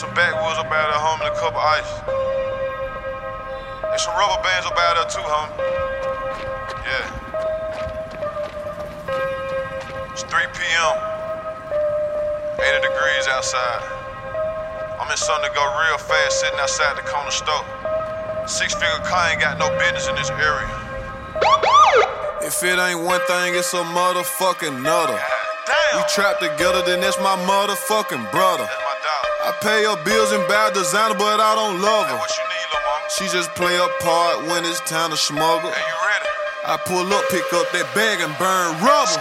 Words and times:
Hey, 0.00 0.06
bring 0.06 0.12
me 0.12 0.14
some 0.14 0.14
backwoods 0.14 0.58
up 0.58 0.66
out 0.72 0.88
of 0.88 0.96
there, 0.96 1.02
homie, 1.04 1.28
and 1.28 1.34
a 1.34 1.40
cup 1.40 1.52
of 1.52 1.60
ice. 1.60 1.92
And 3.84 4.00
some 4.00 4.16
rubber 4.16 4.40
bands 4.42 4.66
up 4.66 4.78
out 4.78 4.96
there 4.96 5.04
too, 5.12 5.20
homie. 5.20 5.52
Yeah. 6.88 7.04
It's 10.12 10.22
3 10.22 10.40
p.m. 10.56 10.96
80 12.60 12.80
degrees 12.80 13.28
outside. 13.28 13.82
I'm 15.00 15.10
in 15.10 15.16
something 15.16 15.50
to 15.50 15.54
go 15.54 15.64
real 15.84 15.98
fast 15.98 16.40
sitting 16.40 16.58
outside 16.60 16.96
the 16.96 17.02
corner 17.02 17.30
store. 17.30 17.64
Six 18.46 18.74
figure 18.74 19.04
car 19.04 19.30
ain't 19.30 19.40
got 19.40 19.58
no 19.58 19.68
business 19.78 20.08
in 20.08 20.14
this 20.16 20.30
area. 20.30 20.68
If 22.42 22.62
it 22.62 22.78
ain't 22.78 23.00
one 23.00 23.20
thing, 23.26 23.54
it's 23.54 23.74
a 23.74 23.84
motherfucking 23.84 24.82
nutter. 24.82 25.20
We 25.94 26.02
trapped 26.08 26.40
together, 26.40 26.82
then 26.86 27.00
that's 27.00 27.18
my 27.18 27.36
motherfucking 27.46 28.30
brother. 28.30 28.68
Pay 29.60 29.84
her 29.84 29.96
bills 30.04 30.32
and 30.32 30.46
buy 30.48 30.70
designer, 30.72 31.14
but 31.14 31.40
I 31.40 31.54
don't 31.54 31.80
love 31.80 32.06
her. 32.08 32.16
need. 32.16 32.60
She 33.16 33.24
just 33.28 33.54
play 33.54 33.76
a 33.76 33.88
part 34.02 34.46
when 34.46 34.64
it's 34.64 34.80
time 34.88 35.10
to 35.10 35.16
smuggle. 35.16 35.70
Hey? 35.70 36.00
I 36.70 36.76
pull 36.76 37.08
up, 37.08 37.24
pick 37.32 37.48
up 37.56 37.66
that 37.72 37.88
bag 37.96 38.20
and 38.20 38.36
burn 38.36 38.76
rubber. 38.84 39.18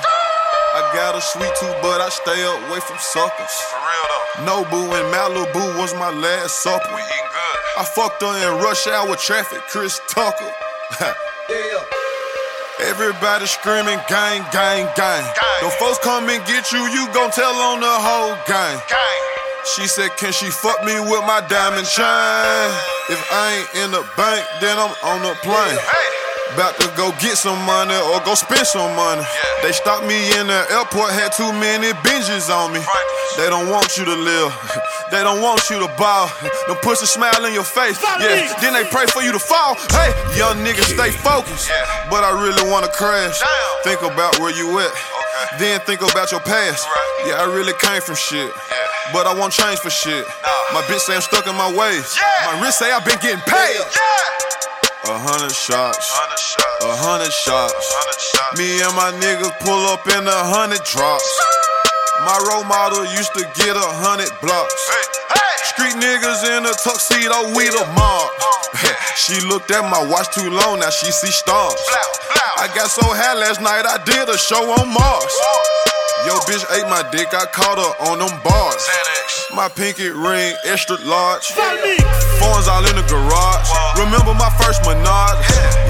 I 0.75 0.85
got 0.93 1.15
a 1.15 1.21
sweet 1.23 1.49
tooth, 1.57 1.73
but 1.81 1.97
I 1.97 2.09
stay 2.11 2.37
away 2.45 2.79
from 2.83 2.99
suckers. 2.99 3.55
For 3.65 3.79
real 3.79 4.05
though. 4.11 4.67
Nobu 4.67 4.81
and 4.93 5.07
Malibu 5.09 5.79
was 5.79 5.95
my 5.95 6.11
last 6.11 6.61
supper. 6.61 6.93
We 6.93 7.01
eating 7.01 7.31
good. 7.31 7.57
I 7.81 7.83
fucked 7.87 8.21
her 8.21 8.35
in 8.43 8.61
rush 8.61 8.85
hour 8.85 9.15
traffic, 9.15 9.65
Chris 9.71 9.99
Tucker. 10.09 10.51
Everybody 12.85 13.47
screaming, 13.47 13.99
gang, 14.07 14.45
gang, 14.51 14.85
gang. 14.95 15.23
Gang. 15.23 15.59
The 15.63 15.69
folks 15.79 15.97
come 16.03 16.29
and 16.29 16.45
get 16.45 16.71
you, 16.71 16.85
you 16.93 17.07
gon' 17.13 17.31
tell 17.31 17.55
on 17.55 17.79
the 17.79 17.95
whole 18.05 18.37
gang. 18.45 18.77
Gang. 18.87 19.18
She 19.75 19.87
said, 19.87 20.09
Can 20.17 20.31
she 20.31 20.49
fuck 20.49 20.83
me 20.83 20.99
with 20.99 21.23
my 21.29 21.41
diamond 21.47 21.85
chain? 21.85 22.69
If 23.09 23.21
I 23.31 23.61
ain't 23.61 23.85
in 23.85 23.91
the 23.91 24.01
bank, 24.17 24.45
then 24.61 24.77
I'm 24.77 24.93
on 25.03 25.21
the 25.21 25.35
plane. 25.45 25.77
About 26.53 26.73
to 26.81 26.89
go 26.97 27.11
get 27.21 27.37
some 27.37 27.61
money 27.65 27.93
or 27.93 28.19
go 28.25 28.33
spend 28.33 28.65
some 28.65 28.95
money. 28.95 29.21
They 29.61 29.71
stopped 29.71 30.07
me 30.07 30.17
in 30.39 30.47
the 30.47 30.65
airport, 30.73 31.13
had 31.13 31.29
too 31.37 31.53
many 31.53 31.93
binges 32.01 32.49
on 32.49 32.73
me. 32.73 32.81
They 33.37 33.45
don't 33.49 33.69
want 33.69 33.97
you 33.97 34.05
to 34.05 34.15
live. 34.15 34.53
They 35.09 35.23
don't 35.23 35.41
want 35.41 35.71
you 35.71 35.79
to 35.79 35.89
ball. 35.97 36.29
Them 36.67 36.77
push 36.83 37.01
a 37.01 37.07
smile 37.07 37.43
in 37.45 37.51
your 37.51 37.63
face. 37.65 37.97
Yeah, 38.21 38.45
then 38.61 38.73
they 38.73 38.85
pray 38.91 39.07
for 39.07 39.23
you 39.23 39.31
to 39.31 39.39
fall. 39.39 39.73
Hey, 39.89 40.13
young 40.37 40.61
nigga, 40.61 40.85
stay 40.85 41.09
focused. 41.09 41.67
But 42.11 42.23
I 42.23 42.29
really 42.29 42.69
wanna 42.69 42.89
crash. 42.93 43.41
Think 43.83 44.03
about 44.03 44.37
where 44.37 44.53
you 44.53 44.77
at. 44.77 44.93
Then 45.57 45.79
think 45.81 46.01
about 46.01 46.29
your 46.29 46.41
past. 46.41 46.85
Yeah, 47.25 47.41
I 47.41 47.45
really 47.49 47.73
came 47.81 48.01
from 48.01 48.13
shit. 48.15 48.53
But 49.11 49.25
I 49.25 49.33
won't 49.33 49.53
change 49.53 49.79
for 49.79 49.89
shit. 49.89 50.21
Nah. 50.21 50.77
My 50.77 50.81
bitch 50.85 51.01
say 51.01 51.15
I'm 51.15 51.21
stuck 51.25 51.47
in 51.47 51.55
my 51.57 51.71
ways. 51.73 52.13
Yeah. 52.13 52.53
My 52.53 52.61
wrist 52.61 52.77
say 52.77 52.91
I've 52.93 53.05
been 53.05 53.17
getting 53.17 53.41
paid. 53.49 53.81
Yeah! 53.81 55.09
A 55.09 55.17
hundred 55.17 55.49
shots. 55.49 56.13
Hundred 56.13 56.37
shots. 56.37 56.85
A 56.85 56.93
hundred 56.93 57.33
shots. 57.33 57.73
Shots. 57.73 58.53
Me 58.61 58.77
and 58.85 58.93
my 58.93 59.09
niggas 59.17 59.55
pull 59.65 59.81
up 59.89 60.05
in 60.05 60.21
a 60.29 60.41
hundred 60.53 60.85
drops. 60.85 61.25
My 62.21 62.37
role 62.51 62.67
model 62.69 63.01
used 63.17 63.33
to 63.33 63.43
get 63.57 63.73
a 63.73 63.89
hundred 64.05 64.29
blocks. 64.45 64.77
Hey! 64.85 65.05
Hey! 65.33 65.55
Street 65.73 65.95
niggas 65.97 66.45
in 66.53 66.69
a 66.69 66.73
tuxedo, 66.77 67.55
we 67.57 67.65
the 67.73 67.81
mob. 67.97 68.29
she 69.17 69.41
looked 69.49 69.71
at 69.71 69.87
my 69.89 70.05
watch 70.05 70.29
too 70.35 70.53
long, 70.53 70.85
now 70.85 70.93
she 70.93 71.09
see 71.09 71.33
stars. 71.33 71.73
Blow, 71.73 72.09
blow. 72.29 72.61
I 72.61 72.69
got 72.77 72.93
so 72.93 73.07
high 73.09 73.33
last 73.33 73.63
night, 73.63 73.89
I 73.89 73.97
did 74.05 74.29
a 74.29 74.37
show 74.37 74.69
on 74.77 74.93
Mars. 74.93 75.88
Yo, 76.27 76.35
bitch 76.43 76.67
ate 76.75 76.83
my 76.91 76.99
dick, 77.15 77.31
I 77.31 77.47
caught 77.47 77.79
her 77.79 77.93
on 78.11 78.19
them 78.19 78.35
bars. 78.43 78.75
Xanax. 78.75 79.55
My 79.55 79.71
pinky 79.71 80.11
ring, 80.11 80.51
extra 80.67 80.99
large. 81.07 81.47
Phones 82.43 82.67
all 82.67 82.83
in 82.83 82.95
the 82.99 83.05
garage. 83.07 83.67
Wow. 83.71 84.03
Remember 84.03 84.35
my 84.35 84.51
first 84.59 84.83
Menard? 84.83 85.39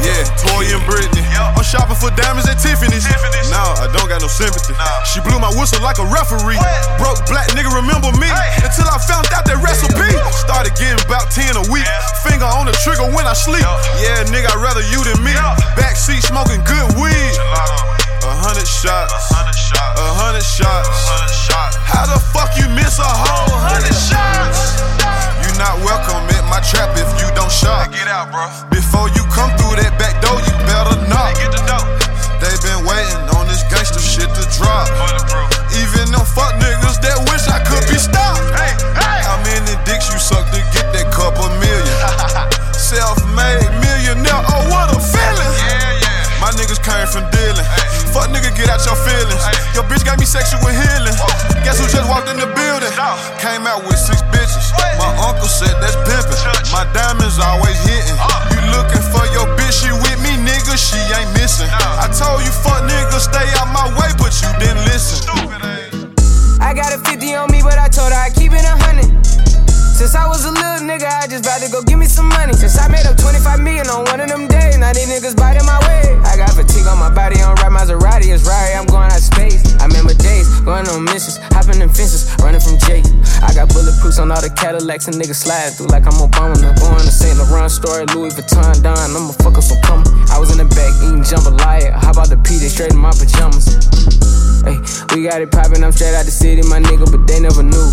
Yeah, 0.05 0.21
Toy 0.37 0.69
and 0.69 0.85
Britney. 0.85 1.25
Yeah. 1.33 1.57
I'm 1.57 1.65
shopping 1.65 1.97
for 1.97 2.13
diamonds 2.13 2.45
at 2.45 2.61
Tiffany's. 2.61 3.09
Tiffany's. 3.09 3.49
Nah, 3.49 3.81
I 3.81 3.89
don't 3.89 4.05
got 4.05 4.21
no 4.21 4.29
sympathy. 4.29 4.77
Nah. 4.77 5.01
She 5.09 5.17
blew 5.25 5.41
my 5.41 5.49
whistle 5.57 5.81
like 5.81 5.97
a 5.97 6.05
referee. 6.05 6.61
What? 6.61 7.01
Broke 7.01 7.21
black 7.25 7.49
nigga, 7.57 7.73
remember 7.73 8.13
me? 8.21 8.29
Hey. 8.29 8.69
Until 8.69 8.85
I 8.85 9.01
found 9.01 9.25
out 9.33 9.49
that 9.49 9.57
recipe. 9.65 10.13
Started 10.45 10.77
getting 10.77 11.01
about 11.09 11.33
10 11.33 11.57
a 11.57 11.65
week. 11.73 11.89
Finger 12.21 12.45
on 12.45 12.69
the 12.69 12.75
trigger 12.85 13.09
when 13.17 13.25
I 13.25 13.33
sleep. 13.33 13.65
Yeah. 13.65 14.21
Yeah, 14.21 14.29
nigga, 14.29 14.53
I'd 14.53 14.61
rather 14.61 14.85
you 14.93 15.01
than 15.01 15.25
me. 15.25 15.33
Yeah. 15.33 15.57
Backseat 15.73 16.21
smoking 16.21 16.61
good 16.69 16.85
weed. 17.01 17.33
Gelato. 17.33 17.98
A 18.29 18.37
hundred 18.37 18.69
shots. 18.69 19.09
A 19.09 19.33
hundred 19.33 19.57
shots. 19.57 19.97
A 19.97 20.05
hundred 20.05 20.45
shots. 20.45 21.73
How 21.81 22.05
the 22.05 22.21
fuck 22.29 22.53
you 22.61 22.69
miss 22.77 23.01
a 23.01 23.09
whole 23.09 23.57
hundred 23.57 23.97
shots? 23.97 24.77
You 25.41 25.49
not 25.57 25.81
welcome 25.81 26.21
at 26.37 26.45
my 26.45 26.61
trap 26.61 26.93
if 26.93 27.09
you 27.17 27.25
don't 27.33 27.49
shop. 27.49 27.89
Get 27.89 28.05
out, 28.05 28.29
bro. 28.29 28.45
Before 28.69 29.09
you 29.17 29.25
come 29.33 29.49
through 29.57 29.81
that 29.81 29.97
back 29.97 30.21
door, 30.21 30.37
you 30.45 30.53
better 30.69 30.93
knock. 31.09 31.41
Get 31.41 31.57
the 31.57 31.61
dope. 31.65 31.89
They 32.37 32.53
been 32.61 32.85
waiting 32.85 33.25
on 33.33 33.49
this 33.49 33.65
gangster 33.65 33.97
shit 33.97 34.29
to 34.29 34.45
drop. 34.53 34.85
Even 35.81 36.13
them 36.13 36.21
fuck 36.21 36.53
niggas 36.61 37.01
that 37.01 37.17
wish 37.33 37.49
I 37.49 37.57
could 37.65 37.81
be 37.89 37.97
stopped. 37.97 38.45
Hey! 38.53 38.77
Hey! 38.93 39.25
How 39.25 39.41
many 39.41 39.73
dicks 39.89 40.05
you 40.13 40.21
suck 40.21 40.45
to 40.53 40.61
get 40.69 40.85
that 40.93 41.09
couple 41.09 41.49
million? 41.57 41.97
Self-made 42.77 43.73
millionaire, 43.81 44.45
oh 44.53 44.69
what 44.69 44.93
a 44.93 45.01
feeling! 45.01 45.53
Yeah, 45.65 45.97
yeah. 45.97 46.09
My 46.37 46.53
niggas 46.53 46.77
came 46.77 47.09
from 47.09 47.25
dealing. 47.33 47.65
Fuck 48.13 48.33
nigga, 48.33 48.49
get 48.57 48.69
out 48.69 48.81
your 48.85 48.97
feelings. 49.05 49.43
Your 49.77 49.85
bitch 49.85 50.03
got 50.03 50.17
me 50.17 50.25
sexual 50.25 50.59
healing. 50.65 51.13
Guess 51.61 51.77
who 51.77 51.85
just 51.85 52.09
walked 52.09 52.29
in 52.29 52.41
the 52.41 52.49
building? 52.57 52.89
Came 53.37 53.69
out 53.69 53.85
with 53.85 54.01
six 54.01 54.21
bitches. 54.33 54.73
My 54.97 55.13
uncle 55.21 55.47
said 55.47 55.77
that's 55.77 55.95
pimping. 56.09 56.41
My 56.73 56.89
diamonds 56.91 57.37
always 57.37 57.77
hitting. 57.85 58.17
You 58.49 58.59
looking 58.73 59.05
for 59.13 59.25
your 59.29 59.45
bitch, 59.53 59.85
she 59.85 59.91
with 59.93 60.19
me, 60.25 60.33
nigga, 60.41 60.73
she 60.73 60.97
ain't 61.13 61.29
missing. 61.37 61.69
I 61.69 62.09
told 62.09 62.41
you 62.41 62.51
fuck 62.51 62.81
nigga, 62.89 63.21
stay 63.21 63.45
out 63.61 63.69
my 63.69 63.87
way, 63.93 64.09
but 64.17 64.33
you 64.41 64.49
didn't 64.57 64.83
listen. 64.89 65.29
I 66.59 66.73
got 66.73 66.93
a 66.93 66.97
50 66.97 67.35
on 67.35 67.51
me, 67.51 67.61
but 67.61 67.77
I 67.77 67.87
told 67.87 68.11
her 68.11 68.19
I 68.19 68.29
keep 68.29 68.51
it 68.51 68.65
a 68.65 68.75
hundred. 68.83 69.28
Since 69.99 70.15
I 70.15 70.31
was 70.31 70.47
a 70.47 70.51
little 70.55 70.87
nigga, 70.87 71.11
I 71.11 71.27
just 71.27 71.43
about 71.43 71.59
to 71.59 71.67
go 71.67 71.83
give 71.83 71.99
me 71.99 72.07
some 72.07 72.31
money. 72.31 72.55
Since 72.55 72.79
I 72.79 72.87
made 72.87 73.03
up 73.03 73.19
25 73.19 73.59
million 73.59 73.91
on 73.91 74.07
one 74.07 74.23
of 74.23 74.31
them 74.31 74.47
days, 74.47 74.79
now 74.79 74.95
these 74.95 75.11
niggas 75.11 75.35
biting 75.35 75.67
my 75.67 75.75
way. 75.91 76.15
I 76.23 76.39
got 76.39 76.55
fatigue 76.55 76.87
on 76.87 76.95
my 76.95 77.11
body, 77.11 77.43
on 77.43 77.59
ride 77.59 77.75
Maserati, 77.75 78.31
it's 78.31 78.47
right, 78.47 78.79
I'm 78.79 78.87
going 78.87 79.11
out 79.11 79.19
space. 79.19 79.59
I 79.83 79.91
remember 79.91 80.15
days, 80.15 80.47
going 80.63 80.87
on 80.87 81.03
missions, 81.03 81.35
hopping 81.51 81.83
in 81.83 81.91
fences, 81.91 82.31
running 82.39 82.63
from 82.63 82.79
Jake. 82.87 83.03
I 83.43 83.51
got 83.51 83.75
bulletproofs 83.75 84.23
on 84.23 84.31
all 84.31 84.39
the 84.39 84.47
Cadillacs 84.55 85.11
and 85.11 85.19
niggas 85.19 85.43
sliding 85.43 85.75
through 85.75 85.91
like 85.91 86.07
I'm 86.07 86.15
Obama. 86.15 86.55
Now 86.63 86.71
going 86.79 87.03
to 87.03 87.11
St. 87.11 87.35
Laurent 87.35 87.67
store, 87.67 88.07
Louis 88.15 88.31
Vuitton, 88.31 88.79
Don, 88.79 88.95
I'ma 88.95 89.35
fuck 89.43 89.59
up 89.59 89.67
some 89.67 89.83
cum. 89.83 90.07
I 90.31 90.39
was 90.39 90.47
in 90.55 90.63
the 90.63 90.69
back 90.79 90.95
eating 91.03 91.27
jambalaya, 91.27 91.91
how 91.91 92.15
about 92.15 92.31
the 92.31 92.39
P, 92.47 92.55
they 92.55 92.71
straight 92.71 92.95
in 92.95 92.97
my 93.03 93.11
pajamas. 93.11 93.67
Hey, 94.63 94.77
we 95.15 95.23
got 95.23 95.41
it 95.41 95.51
poppin', 95.51 95.83
I'm 95.83 95.91
straight 95.91 96.15
out 96.15 96.25
the 96.25 96.31
city, 96.31 96.61
my 96.67 96.79
nigga, 96.79 97.09
but 97.09 97.27
they 97.27 97.39
never 97.39 97.63
knew. 97.63 97.89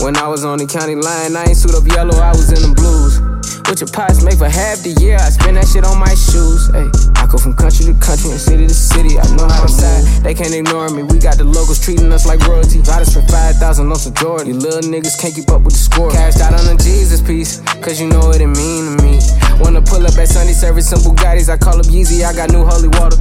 When 0.00 0.16
I 0.16 0.28
was 0.28 0.44
on 0.44 0.58
the 0.58 0.66
county 0.66 0.94
line, 0.94 1.36
I 1.36 1.44
ain't 1.48 1.56
suit 1.56 1.74
up 1.74 1.86
yellow, 1.86 2.14
I 2.18 2.30
was 2.30 2.50
in 2.50 2.60
the 2.60 2.74
blues. 2.74 3.18
What 3.66 3.80
your 3.80 3.88
pots 3.88 4.22
make 4.22 4.36
for 4.36 4.48
half 4.48 4.84
the 4.84 4.92
year, 5.00 5.16
I 5.16 5.32
spend 5.32 5.56
that 5.56 5.66
shit 5.66 5.82
on 5.82 5.98
my 5.98 6.12
shoes. 6.12 6.68
Hey, 6.70 6.84
I 7.16 7.24
go 7.26 7.38
from 7.40 7.56
country 7.56 7.88
to 7.88 7.96
country 7.96 8.30
and 8.30 8.38
city 8.38 8.66
to 8.68 8.74
city, 8.76 9.18
I 9.18 9.24
know 9.34 9.48
how 9.48 9.64
to 9.64 9.72
side. 9.72 10.04
They 10.22 10.34
can't 10.34 10.52
ignore 10.52 10.90
me, 10.90 11.02
we 11.02 11.18
got 11.18 11.38
the 11.38 11.48
locals 11.48 11.80
treating 11.80 12.12
us 12.12 12.26
like 12.26 12.44
royalty. 12.46 12.84
I 12.86 13.00
just 13.02 13.16
spent 13.16 13.30
5,000 13.30 13.58
on 13.88 13.96
some 13.96 14.14
Jordan. 14.14 14.46
You 14.52 14.56
little 14.60 14.84
niggas 14.84 15.18
can't 15.18 15.34
keep 15.34 15.48
up 15.50 15.62
with 15.62 15.74
the 15.74 15.82
score. 15.82 16.10
Cashed 16.10 16.44
out 16.44 16.52
on 16.54 16.64
the 16.68 16.76
Jesus 16.78 17.22
piece, 17.22 17.58
cause 17.80 17.98
you 17.98 18.06
know 18.06 18.20
what 18.28 18.40
it 18.40 18.52
mean 18.52 18.94
to 18.94 19.02
me. 19.02 19.18
Wanna 19.60 19.82
pull 19.82 20.04
up 20.06 20.16
at 20.18 20.28
Sunday 20.28 20.52
service 20.52 20.88
some 20.88 21.00
Bugattis, 21.00 21.48
I 21.48 21.56
call 21.56 21.78
up 21.78 21.86
Yeezy, 21.86 22.24
I 22.24 22.32
got 22.32 22.50
new 22.50 22.64
holy 22.64 22.88
water. 22.88 23.16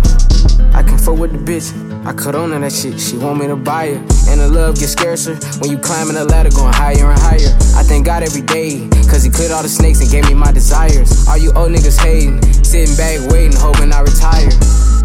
I 0.73 0.81
can 0.81 0.97
fuck 0.97 1.17
with 1.17 1.31
the 1.31 1.39
bitch. 1.39 1.71
I 2.05 2.11
cut 2.11 2.35
on 2.35 2.49
to 2.49 2.59
that 2.59 2.71
shit. 2.73 2.99
She 2.99 3.15
want 3.15 3.39
me 3.39 3.47
to 3.47 3.55
buy 3.55 3.95
it. 3.95 4.01
And 4.27 4.41
the 4.41 4.49
love 4.49 4.75
gets 4.75 4.91
scarcer 4.91 5.35
when 5.61 5.71
you 5.71 5.77
climbing 5.77 6.15
the 6.15 6.25
ladder, 6.25 6.49
going 6.49 6.73
higher 6.73 7.11
and 7.11 7.19
higher. 7.19 7.53
I 7.79 7.83
thank 7.83 8.05
God 8.05 8.23
every 8.23 8.41
day, 8.41 8.89
cause 9.07 9.23
he 9.23 9.29
cleared 9.29 9.51
all 9.51 9.63
the 9.63 9.69
snakes 9.69 10.01
and 10.01 10.09
gave 10.11 10.27
me 10.27 10.33
my 10.33 10.51
desires. 10.51 11.27
All 11.29 11.37
you 11.37 11.53
old 11.53 11.71
niggas 11.71 11.95
hating, 12.01 12.41
sitting 12.63 12.95
back 12.97 13.21
waiting, 13.31 13.55
hoping 13.55 13.93
I 13.93 14.01
retire. 14.01 14.49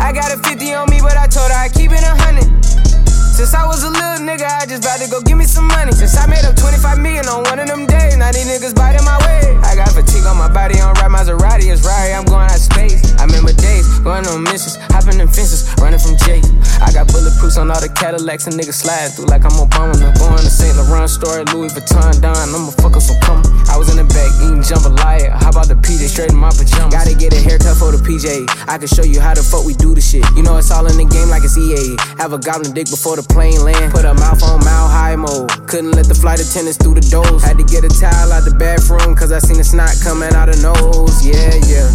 I 0.00 0.10
got 0.12 0.32
a 0.32 0.38
50 0.42 0.74
on 0.74 0.90
me, 0.90 0.98
but 1.00 1.16
I 1.16 1.28
told 1.28 1.52
her 1.52 1.58
I 1.58 1.68
keep 1.68 1.92
it 1.92 2.02
a 2.02 2.14
hundred. 2.18 2.48
Since 2.64 3.54
I 3.54 3.66
was 3.66 3.84
a 3.84 3.90
little 3.90 4.26
nigga, 4.26 4.48
I 4.48 4.66
just 4.66 4.82
about 4.82 4.98
to 4.98 5.06
go 5.10 5.22
give 5.22 5.38
me 5.38 5.44
some 5.44 5.68
money. 5.68 5.92
Since 5.92 6.16
I 6.16 6.26
made 6.26 6.44
up 6.44 6.56
25 6.56 6.98
million 6.98 7.28
on 7.28 7.44
one 7.44 7.60
of 7.60 7.68
them 7.68 7.86
days, 7.86 8.16
now 8.16 8.32
these 8.32 8.48
niggas 8.48 8.74
biting 8.74 9.04
my 9.04 9.18
way. 9.22 9.57
Fatigue 9.98 10.26
on 10.30 10.38
my 10.38 10.46
body, 10.46 10.78
on 10.78 10.94
ride 11.02 11.10
Maserati, 11.10 11.74
it's 11.74 11.82
right, 11.82 12.14
I'm 12.14 12.22
going 12.22 12.46
out 12.46 12.62
space. 12.62 13.02
I 13.18 13.26
remember 13.26 13.50
days, 13.50 13.82
going 14.06 14.24
on 14.30 14.44
missions, 14.44 14.78
hopping 14.94 15.18
in 15.18 15.26
fences, 15.26 15.66
running 15.82 15.98
from 15.98 16.14
Jake. 16.22 16.46
I 16.78 16.94
got 16.94 17.10
bulletproofs 17.10 17.58
on 17.58 17.66
all 17.66 17.82
the 17.82 17.90
Cadillacs 17.90 18.46
and 18.46 18.54
niggas 18.54 18.78
slide 18.78 19.10
through 19.10 19.26
like 19.26 19.42
I'm 19.42 19.58
Obama. 19.58 19.98
I'm 19.98 20.14
going 20.14 20.38
to 20.38 20.54
St. 20.54 20.70
Laurent 20.78 21.10
story, 21.10 21.42
Louis 21.50 21.74
Vuitton, 21.74 22.14
Don. 22.22 22.30
I'ma 22.30 22.70
fuck 22.78 22.94
up 22.94 23.02
some 23.02 23.18
cum. 23.26 23.42
I 23.66 23.74
was 23.74 23.90
in 23.90 23.98
the 23.98 24.06
back 24.06 24.30
eating 24.38 24.62
jambalaya. 24.62 25.34
How 25.34 25.50
about 25.50 25.66
the 25.66 25.74
PJ 25.74 26.06
straight 26.14 26.30
in 26.30 26.38
my 26.38 26.54
pajamas? 26.54 26.94
Gotta 26.94 27.18
get 27.18 27.34
a 27.34 27.40
haircut 27.42 27.74
for 27.74 27.90
the 27.90 27.98
PJ. 27.98 28.46
I 28.70 28.78
can 28.78 28.86
show 28.86 29.02
you 29.02 29.18
how 29.18 29.34
the 29.34 29.42
fuck 29.42 29.66
we 29.66 29.74
do 29.74 29.98
the 29.98 30.00
shit. 30.00 30.22
You 30.38 30.46
know 30.46 30.56
it's 30.62 30.70
all 30.70 30.86
in 30.86 30.94
the 30.94 31.10
game 31.10 31.26
like 31.26 31.42
it's 31.42 31.58
EA. 31.58 31.98
Have 32.22 32.30
a 32.30 32.38
goblin 32.38 32.70
dick 32.70 32.86
before 32.86 33.18
the 33.18 33.26
plane 33.26 33.58
land. 33.66 33.90
Put 33.90 34.06
a 34.06 34.14
mouth 34.14 34.46
on 34.46 34.62
mile 34.62 34.86
high 34.86 35.18
mode. 35.18 35.50
Couldn't 35.66 35.98
let 35.98 36.06
the 36.06 36.14
flight 36.14 36.38
attendants 36.38 36.78
through 36.78 36.94
the 36.94 37.06
doors. 37.10 37.42
Had 37.42 37.58
to 37.58 37.66
get 37.66 37.82
a 37.82 37.90
towel 37.90 38.30
out 38.30 38.46
the 38.46 38.54
bathroom 38.54 39.18
cause 39.18 39.34
I 39.34 39.42
seen 39.42 39.58
a 39.58 39.64
snot 39.64 39.87
coming 40.02 40.34
out 40.34 40.48
of 40.48 40.60
nose. 40.62 41.24
Yeah, 41.24 41.54
yeah. 41.66 41.88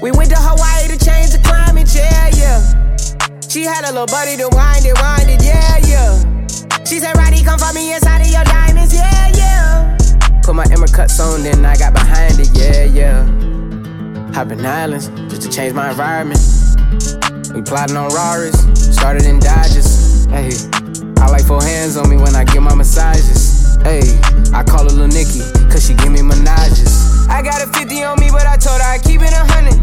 We 0.00 0.10
went 0.12 0.30
to 0.30 0.38
Hawaii 0.38 0.88
to 0.88 0.98
change 0.98 1.32
the 1.32 1.40
climate, 1.42 1.88
yeah, 1.94 2.28
yeah. 2.36 2.60
She 3.48 3.64
had 3.64 3.84
a 3.84 3.92
little 3.92 4.06
buddy 4.06 4.36
to 4.36 4.48
wind 4.52 4.84
it, 4.84 4.94
wind 5.00 5.30
it, 5.30 5.42
yeah, 5.42 5.78
yeah. 5.88 6.84
She 6.84 7.00
said, 7.00 7.16
Roddy, 7.16 7.42
come 7.42 7.58
for 7.58 7.72
me 7.72 7.94
inside 7.94 8.20
of 8.20 8.28
your 8.28 8.44
diamonds, 8.44 8.94
yeah, 8.94 9.32
yeah. 9.34 9.96
Put 10.42 10.54
my 10.54 10.64
Emma 10.70 10.86
cuts 10.86 11.18
on, 11.20 11.42
then 11.42 11.64
I 11.64 11.76
got 11.76 11.94
behind 11.94 12.38
it, 12.38 12.50
yeah, 12.54 12.84
yeah. 12.84 13.24
Hopping 14.32 14.64
islands 14.64 15.08
just 15.28 15.42
to 15.42 15.48
change 15.50 15.74
my 15.74 15.90
environment. 15.90 16.40
We 17.54 17.62
plotting 17.62 17.96
on 17.96 18.12
Raris, 18.14 18.54
started 18.94 19.24
in 19.24 19.40
Dodges. 19.40 20.26
Hey, 20.26 20.52
I 21.18 21.30
like 21.30 21.44
four 21.44 21.62
hands 21.62 21.96
on 21.96 22.08
me 22.08 22.16
when 22.16 22.36
I 22.36 22.44
get 22.44 22.62
my 22.62 22.74
massages. 22.74 23.57
Hey, 23.86 24.02
I 24.52 24.64
call 24.66 24.84
her 24.84 24.94
Lil 24.94 25.08
Nicky, 25.08 25.40
cause 25.70 25.86
she 25.86 25.94
give 25.94 26.10
me 26.10 26.20
menages. 26.20 27.26
I 27.28 27.42
got 27.42 27.62
a 27.62 27.68
50 27.70 28.02
on 28.04 28.18
me, 28.18 28.28
but 28.30 28.46
I 28.46 28.56
told 28.56 28.80
her 28.80 28.88
I 28.88 28.98
keep 28.98 29.22
it 29.22 29.32
a 29.32 29.44
hundred. 29.54 29.78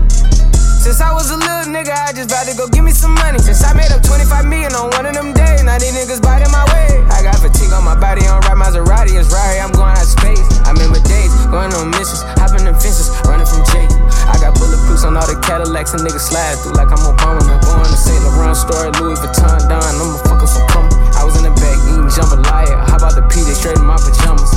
Since 0.86 1.02
I 1.02 1.10
was 1.16 1.32
a 1.32 1.38
little 1.38 1.74
nigga, 1.74 1.96
I 1.96 2.14
just 2.14 2.30
about 2.30 2.46
to 2.46 2.54
go 2.54 2.70
give 2.70 2.86
me 2.86 2.92
some 2.92 3.16
money. 3.16 3.40
Since 3.40 3.64
I 3.66 3.74
made 3.74 3.90
up 3.90 4.06
25 4.06 4.46
million 4.46 4.76
on 4.78 4.94
one 4.94 5.10
of 5.10 5.18
them 5.18 5.34
days, 5.34 5.64
now 5.64 5.80
these 5.82 5.96
niggas 5.98 6.22
biting 6.22 6.52
my 6.54 6.62
way. 6.76 7.02
I 7.10 7.26
got 7.26 7.42
fatigue 7.42 7.74
on 7.74 7.82
my 7.82 7.98
body, 7.98 8.22
on 8.30 8.46
right 8.46 8.54
Maserati, 8.54 9.18
it's 9.18 9.34
Rari, 9.34 9.58
I'm 9.58 9.74
going 9.74 9.98
out 9.98 10.06
space. 10.06 10.44
I 10.68 10.78
remember 10.78 11.02
days, 11.02 11.34
going 11.50 11.74
on 11.74 11.90
missions, 11.90 12.22
hopping 12.38 12.68
in 12.68 12.76
fences, 12.78 13.10
running 13.26 13.50
from 13.50 13.66
Jake. 13.74 13.90
I 14.30 14.38
got 14.38 14.54
bulletproofs 14.60 15.08
on 15.08 15.18
all 15.18 15.26
the 15.26 15.40
Cadillacs 15.42 15.98
and 15.98 16.06
niggas 16.06 16.30
slide 16.30 16.60
through 16.62 16.78
like 16.78 16.94
I'm 16.94 17.02
Obama. 17.02 17.42
I'm 17.42 17.62
going 17.64 17.90
to 17.90 17.98
St. 17.98 18.22
Laurent 18.22 18.54
store, 18.54 18.94
Louis 19.02 19.18
Vuitton, 19.18 19.58
Don. 19.66 19.82
I'ma 19.82 20.22
fuck 20.28 20.44
up 20.44 20.50
some 20.50 20.68
back 22.16 22.24
eating 22.24 22.44
jambalaya. 22.44 22.88
How 22.90 22.98
about 22.98 23.16
the 23.16 23.22
P? 23.24 23.44
They 23.44 23.54
straight 23.54 23.78
in 23.78 23.86
my 23.86 23.98
pajamas. 23.98 24.52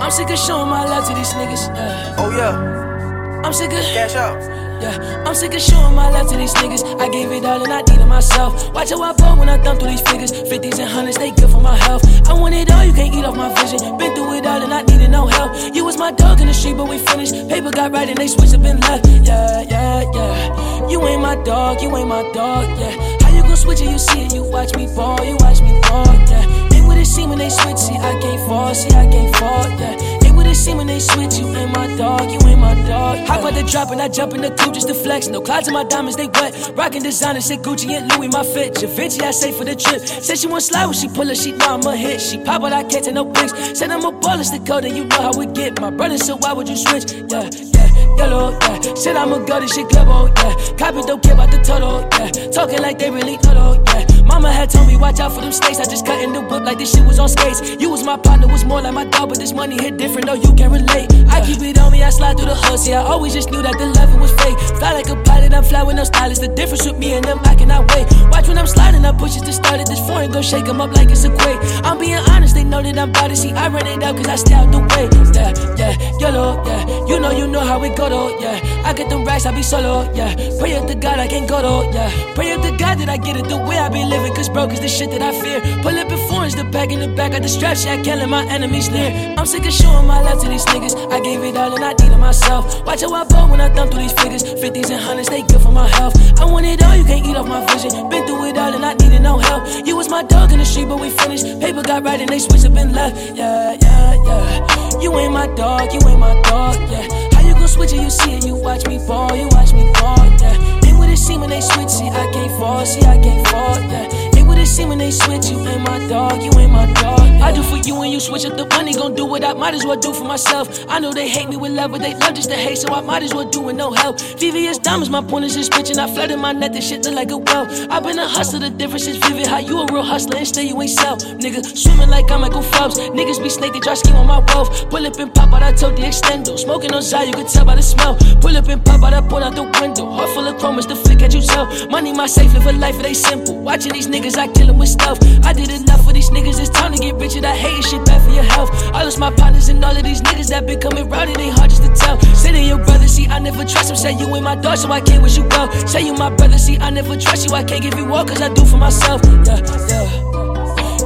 I'm 0.00 0.10
sick 0.10 0.30
of 0.30 0.38
showing 0.38 0.68
my 0.68 0.84
love 0.84 1.08
to 1.08 1.14
these 1.14 1.32
niggas. 1.32 1.74
Yeah. 1.74 2.14
Oh 2.18 2.30
yeah. 2.30 3.42
I'm 3.44 3.52
sick 3.52 3.72
of 3.72 3.82
cash 3.94 4.14
out. 4.14 4.40
Yeah, 4.80 5.24
I'm 5.24 5.34
sick 5.34 5.54
of 5.54 5.60
showing 5.60 5.94
my 5.94 6.10
love 6.10 6.28
to 6.30 6.36
these 6.36 6.52
niggas. 6.54 7.00
I 7.00 7.08
gave 7.08 7.32
it 7.32 7.44
all 7.46 7.62
and 7.62 7.72
I 7.72 7.80
needed 7.80 8.06
myself. 8.06 8.72
Watch 8.74 8.90
how 8.90 9.02
I 9.02 9.14
fall 9.14 9.38
when 9.38 9.48
I 9.48 9.56
thumb 9.62 9.78
through 9.78 9.88
these 9.88 10.02
figures. 10.02 10.32
50s 10.32 10.78
and 10.78 10.90
hundreds, 10.90 11.16
they 11.16 11.30
good 11.30 11.48
for 11.50 11.60
my 11.60 11.76
health. 11.76 12.04
I 12.28 12.34
want 12.34 12.54
it 12.54 12.70
all, 12.70 12.84
you 12.84 12.92
can't 12.92 13.14
eat 13.14 13.24
off 13.24 13.36
my 13.36 13.48
vision. 13.54 13.96
Been 13.96 14.14
through 14.14 14.34
it 14.34 14.46
all 14.46 14.62
and 14.62 14.74
I 14.74 14.82
needed 14.82 15.10
no 15.10 15.26
help. 15.26 15.74
You 15.74 15.84
was 15.84 15.96
my 15.96 16.12
dog 16.12 16.40
in 16.42 16.46
the 16.48 16.52
street, 16.54 16.76
but 16.76 16.88
we 16.88 16.98
finished. 16.98 17.48
Paper 17.48 17.70
got 17.70 17.90
right 17.92 18.08
and 18.08 18.18
they 18.18 18.28
switched 18.28 18.54
up 18.54 18.64
and 18.64 18.80
left. 18.80 19.06
Yeah, 19.06 19.62
yeah, 19.62 20.04
yeah. 20.12 20.88
You 20.90 21.00
ain't 21.06 21.22
my 21.22 21.36
dog, 21.36 21.80
you 21.80 21.96
ain't 21.96 22.08
my 22.08 22.30
dog, 22.32 22.78
yeah. 22.78 23.25
Switch 23.66 23.80
it? 23.80 23.90
You 23.90 23.98
see 23.98 24.20
it, 24.20 24.32
you 24.32 24.44
watch 24.44 24.76
me 24.76 24.86
fall, 24.86 25.24
you 25.24 25.36
watch 25.40 25.60
me 25.60 25.82
fall, 25.88 26.06
yeah. 26.30 26.72
Ain't 26.72 26.86
what 26.86 26.98
it 26.98 27.04
seem 27.04 27.30
when 27.30 27.38
they 27.38 27.50
switch, 27.50 27.78
see 27.78 27.96
I 27.96 28.16
can't 28.20 28.38
fall, 28.46 28.72
see 28.72 28.94
I 28.94 29.10
can't 29.10 29.34
fall, 29.34 29.68
yeah 29.80 30.15
seem 30.56 30.78
when 30.78 30.86
they 30.86 30.98
switch. 30.98 31.38
You 31.38 31.46
ain't 31.54 31.72
my 31.76 31.86
dog, 31.96 32.30
you 32.30 32.40
ain't 32.48 32.58
my 32.58 32.74
dog. 32.86 33.18
Hop 33.28 33.44
out 33.44 33.54
the 33.54 33.62
drop 33.62 33.90
and 33.90 34.00
I 34.00 34.08
jump 34.08 34.34
in 34.34 34.40
the 34.40 34.50
coupe 34.50 34.74
just 34.74 34.88
to 34.88 34.94
flex. 34.94 35.28
No 35.28 35.40
clouds 35.40 35.68
in 35.68 35.74
my 35.74 35.84
diamonds, 35.84 36.16
they 36.16 36.26
wet. 36.26 36.72
Rockin' 36.74 37.02
designer, 37.02 37.40
say 37.40 37.56
Gucci 37.58 37.90
and 37.90 38.10
Louis, 38.12 38.28
my 38.28 38.42
fit. 38.42 38.74
Javinci, 38.74 39.22
I 39.22 39.30
say 39.30 39.52
for 39.52 39.64
the 39.64 39.76
trip. 39.76 40.00
Say 40.00 40.34
she 40.34 40.46
want 40.46 40.62
slide 40.62 40.86
when 40.86 40.94
she 40.94 41.08
pull 41.08 41.26
her, 41.26 41.34
she 41.34 41.52
know 41.52 41.76
I'm 41.76 41.86
a 41.86 41.96
hit. 41.96 42.20
She 42.20 42.38
pop 42.38 42.62
out, 42.62 42.72
I 42.72 42.82
can't 42.84 43.04
take 43.04 43.14
no 43.14 43.24
pics. 43.24 43.52
Said 43.78 43.90
I'm 43.90 44.04
a 44.04 44.12
baller, 44.12 44.50
the 44.50 44.64
code, 44.66 44.84
and 44.84 44.96
you 44.96 45.04
know 45.04 45.20
how 45.20 45.32
we 45.38 45.46
get. 45.46 45.80
My 45.80 45.90
brother, 45.90 46.18
so 46.18 46.36
why 46.36 46.52
would 46.52 46.68
you 46.68 46.76
switch? 46.76 47.12
Yeah, 47.12 47.48
yeah, 47.52 48.16
yellow, 48.16 48.58
yeah. 48.62 48.94
Said 48.94 49.16
I'm 49.16 49.32
a 49.32 49.44
go, 49.44 49.60
this 49.60 49.74
shit 49.74 49.88
global, 49.90 50.28
yeah. 50.28 50.54
Copy 50.78 51.02
don't 51.02 51.22
care 51.22 51.34
about 51.34 51.50
the 51.50 51.58
total, 51.58 52.08
yeah. 52.18 52.50
Talking 52.50 52.80
like 52.80 52.98
they 52.98 53.10
really 53.10 53.36
total, 53.38 53.82
yeah. 53.88 54.06
Mama 54.24 54.52
had 54.52 54.70
told 54.70 54.88
me 54.88 54.96
watch 54.96 55.20
out 55.20 55.32
for 55.32 55.40
them 55.40 55.52
snakes. 55.52 55.78
I 55.78 55.84
just 55.84 56.04
cut 56.04 56.20
in 56.22 56.32
the 56.32 56.40
whip 56.40 56.64
like 56.64 56.78
this 56.78 56.92
shit 56.92 57.04
was 57.06 57.18
on 57.18 57.28
skates. 57.28 57.76
You 57.80 57.90
was 57.90 58.02
my 58.02 58.16
partner, 58.16 58.48
was 58.48 58.64
more 58.64 58.80
like 58.80 58.94
my 58.94 59.04
dog, 59.04 59.28
but 59.28 59.38
this 59.38 59.52
money 59.52 59.76
hit 59.80 59.96
different. 59.96 60.26
You 60.26 60.45
can 60.54 60.70
relate. 60.70 61.08
I 61.28 61.44
keep 61.44 61.60
it 61.62 61.78
on 61.78 61.92
me, 61.92 62.02
I 62.02 62.10
slide 62.10 62.36
through 62.36 62.46
the 62.46 62.54
hood. 62.54 62.78
See, 62.78 62.94
I 62.94 63.02
always 63.02 63.32
just 63.32 63.50
knew 63.50 63.62
that 63.62 63.76
the 63.78 63.86
level 63.86 64.18
was 64.18 64.32
fake. 64.42 64.58
Fly 64.78 64.92
like 64.92 65.08
a 65.08 65.16
pilot, 65.22 65.52
I'm 65.52 65.64
fly 65.64 65.82
with 65.82 65.96
no 65.96 66.04
stylist. 66.04 66.42
The 66.42 66.48
difference 66.48 66.86
with 66.86 66.98
me 66.98 67.14
and 67.14 67.24
them, 67.24 67.38
I 67.44 67.54
cannot 67.54 67.90
wait. 67.94 68.06
Watch 68.30 68.48
when 68.48 68.58
I'm 68.58 68.66
sliding, 68.66 69.04
I 69.04 69.12
push 69.12 69.36
it 69.36 69.44
to 69.44 69.52
start 69.52 69.80
it. 69.80 69.86
This 69.86 70.00
foreign 70.06 70.30
go 70.30 70.42
shake 70.42 70.64
them 70.64 70.80
up 70.80 70.92
like 70.92 71.10
it's 71.10 71.24
a 71.24 71.30
quake. 71.30 71.58
I'm 71.84 71.98
being 71.98 72.22
honest, 72.30 72.54
they 72.54 72.64
know 72.64 72.82
that 72.82 72.98
I'm 72.98 73.10
about 73.10 73.28
to 73.28 73.36
see. 73.36 73.52
I 73.52 73.68
run 73.68 73.86
it 73.86 74.02
out 74.02 74.16
cause 74.16 74.28
I 74.28 74.36
stay 74.36 74.54
out 74.54 74.70
the 74.72 74.80
way. 74.80 75.08
Yeah, 75.34 75.52
yeah, 75.76 76.18
YOLO, 76.18 76.64
yeah. 76.66 77.06
You 77.06 77.20
know, 77.20 77.30
you 77.30 77.46
know 77.46 77.60
how 77.60 77.78
we 77.78 77.88
go 77.90 78.08
though, 78.08 78.38
yeah. 78.38 78.60
I 78.84 78.92
get 78.92 79.10
them 79.10 79.24
racks, 79.24 79.46
I 79.46 79.54
be 79.54 79.62
solo, 79.62 80.10
yeah. 80.14 80.34
Pray 80.58 80.74
up 80.76 80.86
to 80.88 80.94
God, 80.94 81.18
I 81.18 81.28
can't 81.28 81.48
go 81.48 81.60
though, 81.60 81.90
yeah. 81.90 82.34
Pray 82.34 82.52
up 82.52 82.62
to 82.62 82.70
God 82.76 82.98
that 82.98 83.08
I 83.08 83.16
get 83.16 83.36
it 83.36 83.48
the 83.48 83.58
way 83.58 83.78
I 83.78 83.88
be 83.88 84.04
living, 84.04 84.34
cause 84.34 84.48
broke 84.48 84.72
is 84.72 84.80
the 84.80 84.88
shit 84.88 85.10
that 85.10 85.22
I 85.22 85.32
fear. 85.40 85.60
Pull 85.82 85.98
up 85.98 86.10
in 86.10 86.28
foreigns, 86.28 86.54
the 86.54 86.64
back 86.64 86.90
in 86.90 87.00
the 87.00 87.08
back 87.08 87.34
of 87.34 87.42
the 87.42 87.48
shit, 87.48 87.64
I 87.64 88.02
can't 88.02 88.20
let 88.20 88.28
my 88.28 88.44
enemies 88.46 88.88
near. 88.90 89.34
I'm 89.36 89.46
sick 89.46 89.66
of 89.66 89.72
showing 89.72 90.06
my 90.06 90.22
to 90.40 90.48
these 90.48 90.64
niggas. 90.66 90.94
I 91.12 91.20
gave 91.20 91.42
it 91.42 91.56
all 91.56 91.74
and 91.74 91.84
I 91.84 91.94
did 91.94 92.12
it 92.12 92.18
myself. 92.18 92.84
Watch 92.84 93.02
how 93.02 93.12
I 93.14 93.24
ball 93.24 93.50
when 93.50 93.60
I 93.60 93.68
thumb 93.74 93.88
through 93.88 94.02
these 94.02 94.12
figures. 94.12 94.42
50s 94.42 94.90
and 94.90 95.00
hundreds, 95.00 95.28
they 95.28 95.42
good 95.42 95.60
for 95.60 95.72
my 95.72 95.88
health. 95.88 96.14
I 96.40 96.44
want 96.44 96.66
it 96.66 96.82
all, 96.82 96.96
you 96.96 97.04
can't 97.04 97.24
eat 97.26 97.36
off 97.36 97.46
my 97.46 97.64
vision. 97.72 98.08
Been 98.08 98.26
through 98.26 98.48
it 98.48 98.58
all 98.58 98.72
and 98.74 98.84
I 98.84 98.94
needed 98.94 99.22
no 99.22 99.38
help. 99.38 99.62
You 99.86 99.96
was 99.96 100.08
my 100.08 100.22
dog 100.22 100.52
in 100.52 100.58
the 100.58 100.64
street, 100.64 100.88
but 100.88 101.00
we 101.00 101.10
finished. 101.10 101.44
Paper 101.60 101.82
got 101.82 102.04
right 102.04 102.20
and 102.20 102.28
they 102.28 102.38
switched 102.38 102.66
up 102.66 102.76
and 102.76 102.92
left. 102.92 103.36
Yeah, 103.36 103.76
yeah, 103.80 104.14
yeah. 104.26 105.00
You 105.00 105.16
ain't 105.18 105.32
my 105.32 105.46
dog, 105.54 105.92
you 105.92 106.00
ain't 106.08 106.20
my 106.20 106.34
dog, 106.42 106.76
yeah. 106.90 107.06
How 107.32 107.46
you 107.46 107.54
gon' 107.54 107.68
switch 107.68 107.92
it? 107.92 108.00
You 108.00 108.10
see 108.10 108.34
it, 108.36 108.44
you 108.44 108.54
watch 108.54 108.86
me 108.86 108.98
fall, 109.06 109.34
you 109.36 109.48
watch 109.52 109.72
me 109.72 109.92
fall, 109.94 110.24
yeah. 110.40 110.86
Ain't 110.86 110.98
what 110.98 111.10
it 111.10 111.18
seem 111.18 111.40
when 111.40 111.50
they 111.50 111.60
switch, 111.60 111.88
see 111.88 112.08
I 112.08 112.30
can't 112.32 112.52
fall, 112.58 112.84
see 112.86 113.02
I 113.02 113.18
can't 113.18 113.46
fall, 113.48 113.80
yeah 113.80 114.35
it 114.66 114.68
seem 114.68 114.88
when 114.88 114.98
they 114.98 115.10
switch. 115.10 115.46
You 115.50 115.58
ain't 115.60 115.82
my 115.82 115.98
dog, 116.08 116.42
you 116.42 116.50
ain't 116.58 116.72
my 116.72 116.86
dog. 116.94 117.20
I 117.46 117.52
do 117.52 117.62
for 117.62 117.76
you 117.76 117.94
when 117.94 118.10
you 118.10 118.18
switch 118.18 118.44
up 118.44 118.56
the 118.56 118.66
money. 118.66 118.92
Gon' 118.92 119.14
do 119.14 119.24
what 119.24 119.44
I 119.44 119.52
might 119.52 119.74
as 119.74 119.84
well 119.84 119.96
do 119.96 120.12
for 120.12 120.24
myself. 120.24 120.66
I 120.88 120.98
know 120.98 121.12
they 121.12 121.28
hate 121.28 121.48
me 121.48 121.56
with 121.56 121.72
love, 121.72 121.92
but 121.92 122.00
they 122.00 122.14
love 122.14 122.34
just 122.34 122.50
to 122.50 122.56
hate, 122.56 122.78
so 122.78 122.92
I 122.92 123.00
might 123.00 123.22
as 123.22 123.32
well 123.32 123.48
do 123.48 123.60
with 123.60 123.76
no 123.76 123.92
help. 123.92 124.16
VVS 124.18 124.82
diamonds, 124.82 125.10
my 125.10 125.22
point 125.22 125.44
is 125.44 125.54
just 125.54 125.70
bitching. 125.72 125.98
I 125.98 126.12
flooded 126.12 126.38
my 126.38 126.52
net, 126.52 126.72
this 126.72 126.88
shit 126.88 127.04
look 127.04 127.14
like 127.14 127.30
a 127.30 127.38
well. 127.38 127.64
i 127.92 128.00
been 128.00 128.18
a 128.18 128.26
hustler, 128.26 128.58
the 128.58 128.70
difference 128.70 129.06
is 129.06 129.16
vivid. 129.18 129.46
How 129.46 129.58
you 129.58 129.80
a 129.80 129.86
real 129.92 130.02
hustler 130.02 130.38
and 130.38 130.48
still 130.48 130.64
you 130.64 130.80
ain't 130.82 130.90
sell. 130.90 131.16
Nigga, 131.16 131.64
swimming 131.64 132.10
like 132.10 132.30
I'm 132.30 132.40
Michael 132.40 132.62
Phelps. 132.62 132.98
Niggas 132.98 133.40
be 133.42 133.48
snake, 133.48 133.72
they 133.74 133.80
try 133.80 133.94
scheme 133.94 134.16
on 134.16 134.26
my 134.26 134.40
wealth. 134.48 134.90
Pull 134.90 135.06
up 135.06 135.18
and 135.18 135.32
pop 135.32 135.52
out, 135.52 135.62
I 135.62 135.72
told 135.72 135.96
the 135.96 136.02
extendo. 136.02 136.58
Smoking 136.58 136.92
on 136.92 137.02
Zai, 137.02 137.24
you 137.24 137.32
can 137.32 137.46
tell 137.46 137.64
by 137.64 137.76
the 137.76 137.82
smell. 137.82 138.16
Pull 138.40 138.56
up 138.56 138.68
and 138.68 138.84
pop 138.84 139.02
out, 139.04 139.14
I 139.14 139.20
point 139.20 139.44
out 139.44 139.54
the 139.54 139.64
window. 139.80 140.10
Heart 140.10 140.30
full 140.30 140.48
of 140.48 140.58
chrome, 140.58 140.76
the 140.76 140.96
flick 140.96 141.22
at 141.22 141.34
you 141.34 141.42
tell. 141.42 141.66
Money, 141.88 142.12
my 142.12 142.26
safe, 142.26 142.52
live 142.54 142.66
a 142.66 142.72
life, 142.72 142.98
it 142.98 143.06
ain't 143.06 143.16
simple. 143.16 143.56
Watching 143.60 143.92
these 143.92 144.08
niggas, 144.08 144.36
I 144.36 144.48
them 144.64 144.78
with 144.78 144.88
stuff. 144.88 145.18
I 145.44 145.52
did 145.52 145.70
enough 145.70 146.04
for 146.04 146.12
these 146.12 146.30
niggas, 146.30 146.58
it's 146.58 146.70
time 146.70 146.92
to 146.92 146.98
get 146.98 147.14
rich. 147.16 147.36
And 147.36 147.44
I 147.44 147.54
hate 147.54 147.84
shit 147.84 148.04
bad 148.06 148.22
for 148.22 148.30
your 148.30 148.44
health. 148.44 148.70
I 148.94 149.04
lost 149.04 149.18
my 149.18 149.30
partners 149.30 149.68
and 149.68 149.84
all 149.84 149.96
of 149.96 150.02
these 150.02 150.22
niggas 150.22 150.48
that 150.50 150.66
been 150.66 150.80
coming 150.80 151.08
round, 151.08 151.30
it 151.30 151.38
ain't 151.38 151.56
hard 151.58 151.70
just 151.70 151.82
to 151.82 151.92
tell. 151.94 152.18
Say 152.34 152.52
to 152.52 152.60
your 152.60 152.78
brother, 152.78 153.06
see, 153.08 153.26
I 153.26 153.38
never 153.38 153.64
trust 153.64 153.90
him. 153.90 153.96
Say 153.96 154.12
you 154.12 154.26
ain't 154.34 154.44
my 154.44 154.54
dog, 154.54 154.78
so 154.78 154.90
I 154.90 155.00
can't 155.00 155.22
wish 155.22 155.36
you 155.36 155.44
well. 155.50 155.70
Say 155.86 156.06
you 156.06 156.14
my 156.14 156.30
brother, 156.30 156.58
see, 156.58 156.78
I 156.78 156.90
never 156.90 157.16
trust 157.16 157.46
you. 157.46 157.54
I 157.54 157.64
can't 157.64 157.82
give 157.82 157.94
you 157.94 158.12
all, 158.14 158.24
cause 158.24 158.40
I 158.40 158.52
do 158.52 158.64
for 158.64 158.78
myself. 158.78 159.20
Yeah, 159.44 159.60
yeah. 159.88 160.26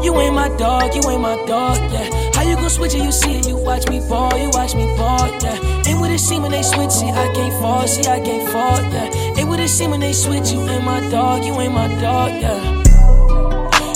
You 0.03 0.19
ain't 0.19 0.35
my 0.35 0.49
dog, 0.57 0.95
you 0.95 1.03
ain't 1.11 1.21
my 1.21 1.37
dog, 1.47 1.77
yeah. 1.93 2.09
How 2.35 2.43
you 2.43 2.57
gon' 2.57 2.71
switch 2.71 2.95
it? 2.95 3.05
You 3.05 3.13
see 3.13 3.37
it, 3.37 3.47
you 3.47 3.57
watch 3.57 3.87
me 3.89 4.01
fall, 4.01 4.35
you 4.39 4.49
watch 4.49 4.75
me 4.75 4.97
fall, 4.97 5.29
yeah. 5.43 5.87
Ain't 5.87 6.01
what 6.01 6.11
it 6.11 6.19
seem 6.19 6.43
when 6.43 6.53
they 6.53 6.63
switch, 6.63 6.91
see, 6.91 7.11
I 7.11 7.31
can't 7.35 7.53
fall, 7.61 7.87
see, 7.87 8.09
I 8.09 8.19
can't 8.21 8.49
fall, 8.51 8.81
yeah. 8.81 9.39
Ain't 9.39 9.49
what 9.49 9.61
it 9.61 9.69
seem 9.69 9.91
when 9.91 10.01
they 10.01 10.15
switch, 10.15 10.53
you 10.53 10.61
ain't 10.63 10.85
my 10.85 11.01
dog, 11.11 11.45
you 11.45 11.53
ain't 11.61 11.75
my 11.75 11.89
dog, 12.01 12.31
yeah. 12.41 12.80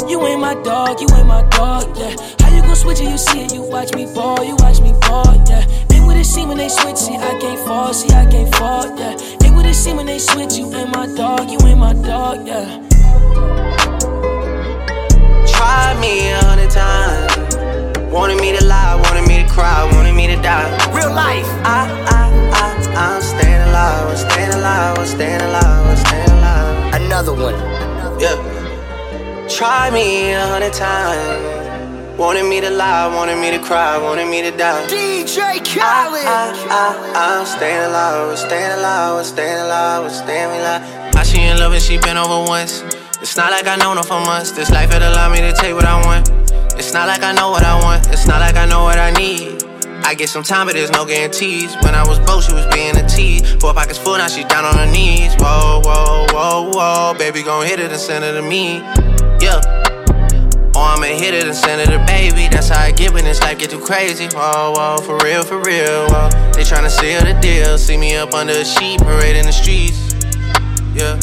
You 0.09 0.21
ain't 0.27 0.41
my 0.41 0.55
dog, 0.63 1.01
you 1.01 1.09
ain't 1.17 1.27
my 1.27 1.43
dog, 1.49 1.97
yeah. 1.97 2.15
How 2.41 2.55
you 2.55 2.63
gon' 2.63 2.77
switch 2.77 3.01
it? 3.01 3.09
You 3.09 3.17
see 3.17 3.45
it, 3.45 3.55
you 3.55 3.63
watch 3.63 3.95
me 3.95 4.07
fall, 4.07 4.45
you 4.45 4.55
watch 4.59 4.81
me 4.81 4.93
fall, 5.03 5.35
yeah. 5.49 5.65
Ain't 5.93 6.05
what 6.05 6.17
it 6.17 6.25
seem 6.25 6.49
when 6.49 6.59
they 6.59 6.69
switch, 6.69 6.97
see 6.97 7.17
I 7.17 7.39
can't 7.41 7.59
fall, 7.67 7.95
see 7.95 8.13
I 8.15 8.27
can't 8.27 8.55
fall, 8.55 8.87
yeah. 8.99 9.17
Ain't 9.43 9.55
what 9.55 9.65
it 9.65 9.75
seem 9.75 9.97
when 9.97 10.07
they 10.07 10.19
switch, 10.19 10.55
you 10.55 10.73
ain't 10.75 10.91
my 10.91 11.07
dog, 11.07 11.51
you 11.51 11.59
ain't 11.67 11.79
my 11.79 11.95
dog, 11.95 12.47
yeah. 12.47 12.87
Try 15.49 15.97
me 16.01 16.31
a 16.31 16.39
hundred 16.45 16.71
times. 16.71 17.57
Wanted 18.13 18.41
me 18.41 18.57
to 18.57 18.65
lie, 18.65 18.95
wanted 18.95 19.27
me 19.27 19.43
to 19.43 19.49
cry, 19.49 19.89
wanted 19.97 20.15
me 20.15 20.27
to 20.29 20.37
die. 20.37 20.71
Real 20.95 21.13
life. 21.13 21.49
I, 21.65 21.89
I, 22.07 22.31
I, 22.53 23.15
I'm 23.17 23.23
staying 23.23 23.63
alive, 23.69 24.07
I'm 24.09 24.17
staying 24.17 24.53
alive, 24.53 24.99
I'm 24.99 25.07
staying 25.07 25.41
alive, 25.41 25.87
I'm 25.87 25.97
staying 25.97 26.31
alive. 26.31 27.03
Another 27.03 27.33
one. 27.33 27.55
Yeah. 28.21 28.54
Try 29.49 29.91
me 29.91 30.33
a 30.33 30.47
hundred 30.47 30.73
times. 30.73 32.19
Wanted 32.19 32.49
me 32.49 32.63
to 32.63 32.71
lie, 32.71 33.15
wanted 33.15 33.37
me 33.37 33.51
to 33.51 33.59
cry, 33.63 33.99
wanted 33.99 34.27
me 34.27 34.41
to 34.41 34.51
die. 34.51 34.87
DJ 34.87 35.61
Khaled. 35.61 36.25
I, 36.25 36.49
I, 36.71 37.13
I, 37.15 37.41
I'm 37.41 37.47
staying 37.47 37.85
alive, 37.85 38.31
I'm 38.31 38.37
staying 38.39 38.79
alive, 38.79 39.19
I'm 39.19 39.25
staying 39.25 39.61
alive, 39.61 40.05
I'm 40.05 40.11
staying 40.11 40.61
alive. 40.61 41.17
I 41.17 41.23
she 41.25 41.43
in 41.43 41.59
love 41.59 41.75
and 41.75 41.83
she 41.83 41.99
been 41.99 42.17
over 42.17 42.49
once. 42.49 42.83
It's 43.21 43.37
not 43.37 43.51
like 43.51 43.67
I 43.67 43.77
know 43.77 43.93
no 43.93 44.03
for 44.03 44.19
months. 44.21 44.53
This 44.53 44.71
life 44.71 44.95
it 44.95 45.03
allowed 45.03 45.33
me 45.33 45.41
to 45.41 45.53
take 45.53 45.75
what 45.75 45.85
I 45.85 46.01
want. 46.07 46.31
It's 46.79 46.95
not 46.95 47.07
like 47.07 47.23
I 47.23 47.33
know 47.33 47.51
what 47.51 47.65
I 47.65 47.79
want. 47.83 48.09
It's 48.09 48.27
not 48.27 48.41
like 48.41 48.57
I 48.57 48.65
know 48.65 48.83
what 48.85 48.99
I 48.99 49.11
need. 49.11 49.63
I 50.05 50.15
get 50.15 50.31
some 50.31 50.43
time, 50.43 50.67
but 50.67 50.75
there's 50.75 50.91
no 50.93 51.05
guarantees. 51.05 51.75
When 51.83 51.95
I 51.95 52.07
was 52.07 52.19
broke, 52.21 52.45
she 52.45 52.55
was 52.55 52.67
being 52.75 52.97
a 52.97 53.07
tease. 53.07 53.55
Four 53.57 53.75
pockets 53.75 53.99
full, 53.99 54.17
now 54.17 54.29
she 54.29 54.45
down 54.45 54.65
on 54.65 54.79
her 54.79 54.91
knees. 54.91 55.35
Whoa, 55.37 55.83
whoa, 55.85 56.27
whoa, 56.31 56.71
whoa. 56.73 57.15
Baby, 57.19 57.43
gon' 57.43 57.67
hit 57.67 57.79
it 57.79 57.91
and 57.91 58.01
send 58.01 58.25
it 58.25 58.33
to 58.33 58.43
me. 58.43 58.81
Yeah. 59.45 59.61
Or 60.75 60.97
I'ma 60.97 61.05
hit 61.05 61.35
it 61.35 61.45
and 61.45 61.55
send 61.55 61.83
it 61.83 61.93
to 61.93 61.99
baby. 62.07 62.49
That's 62.49 62.71
how 62.71 62.81
I 62.81 62.93
get 62.93 63.13
when 63.13 63.25
this 63.25 63.43
life 63.43 63.59
get 63.59 63.69
too 63.69 63.79
crazy. 63.79 64.27
Whoa, 64.33 64.73
whoa, 64.75 64.97
for 65.05 65.19
real, 65.19 65.43
for 65.43 65.61
real. 65.61 66.09
Whoa. 66.09 66.31
They 66.55 66.63
tryna 66.63 66.89
seal 66.89 67.21
the 67.21 67.39
deal. 67.43 67.77
See 67.77 67.99
me 67.99 68.17
up 68.17 68.33
under 68.33 68.55
a 68.55 68.65
sheet, 68.65 69.01
parade 69.01 69.37
in 69.37 69.45
the 69.45 69.53
streets. 69.53 70.01
Yeah. 70.97 71.21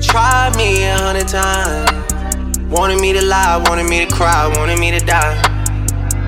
Try 0.00 0.50
me 0.56 0.84
a 0.84 0.96
hundred 0.96 1.28
times. 1.28 1.92
Wanted 2.70 3.02
me 3.02 3.12
to 3.12 3.22
lie, 3.22 3.62
wanted 3.68 3.84
me 3.90 4.06
to 4.06 4.10
cry, 4.10 4.48
wanted 4.56 4.78
me 4.78 4.90
to 4.90 5.00
die. 5.00 5.36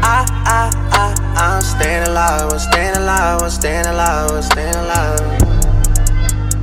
I, 0.02 0.26
I, 0.44 0.70
I, 0.92 1.14
I'm 1.40 1.62
staying 1.62 2.06
alive, 2.08 2.52
I'm 2.52 2.58
staying 2.58 2.96
alive, 2.96 3.40
I'm 3.40 3.50
staying 3.50 3.86
alive, 3.86 4.30
I'm 4.30 4.42
staying 4.42 4.74
alive. 4.74 5.20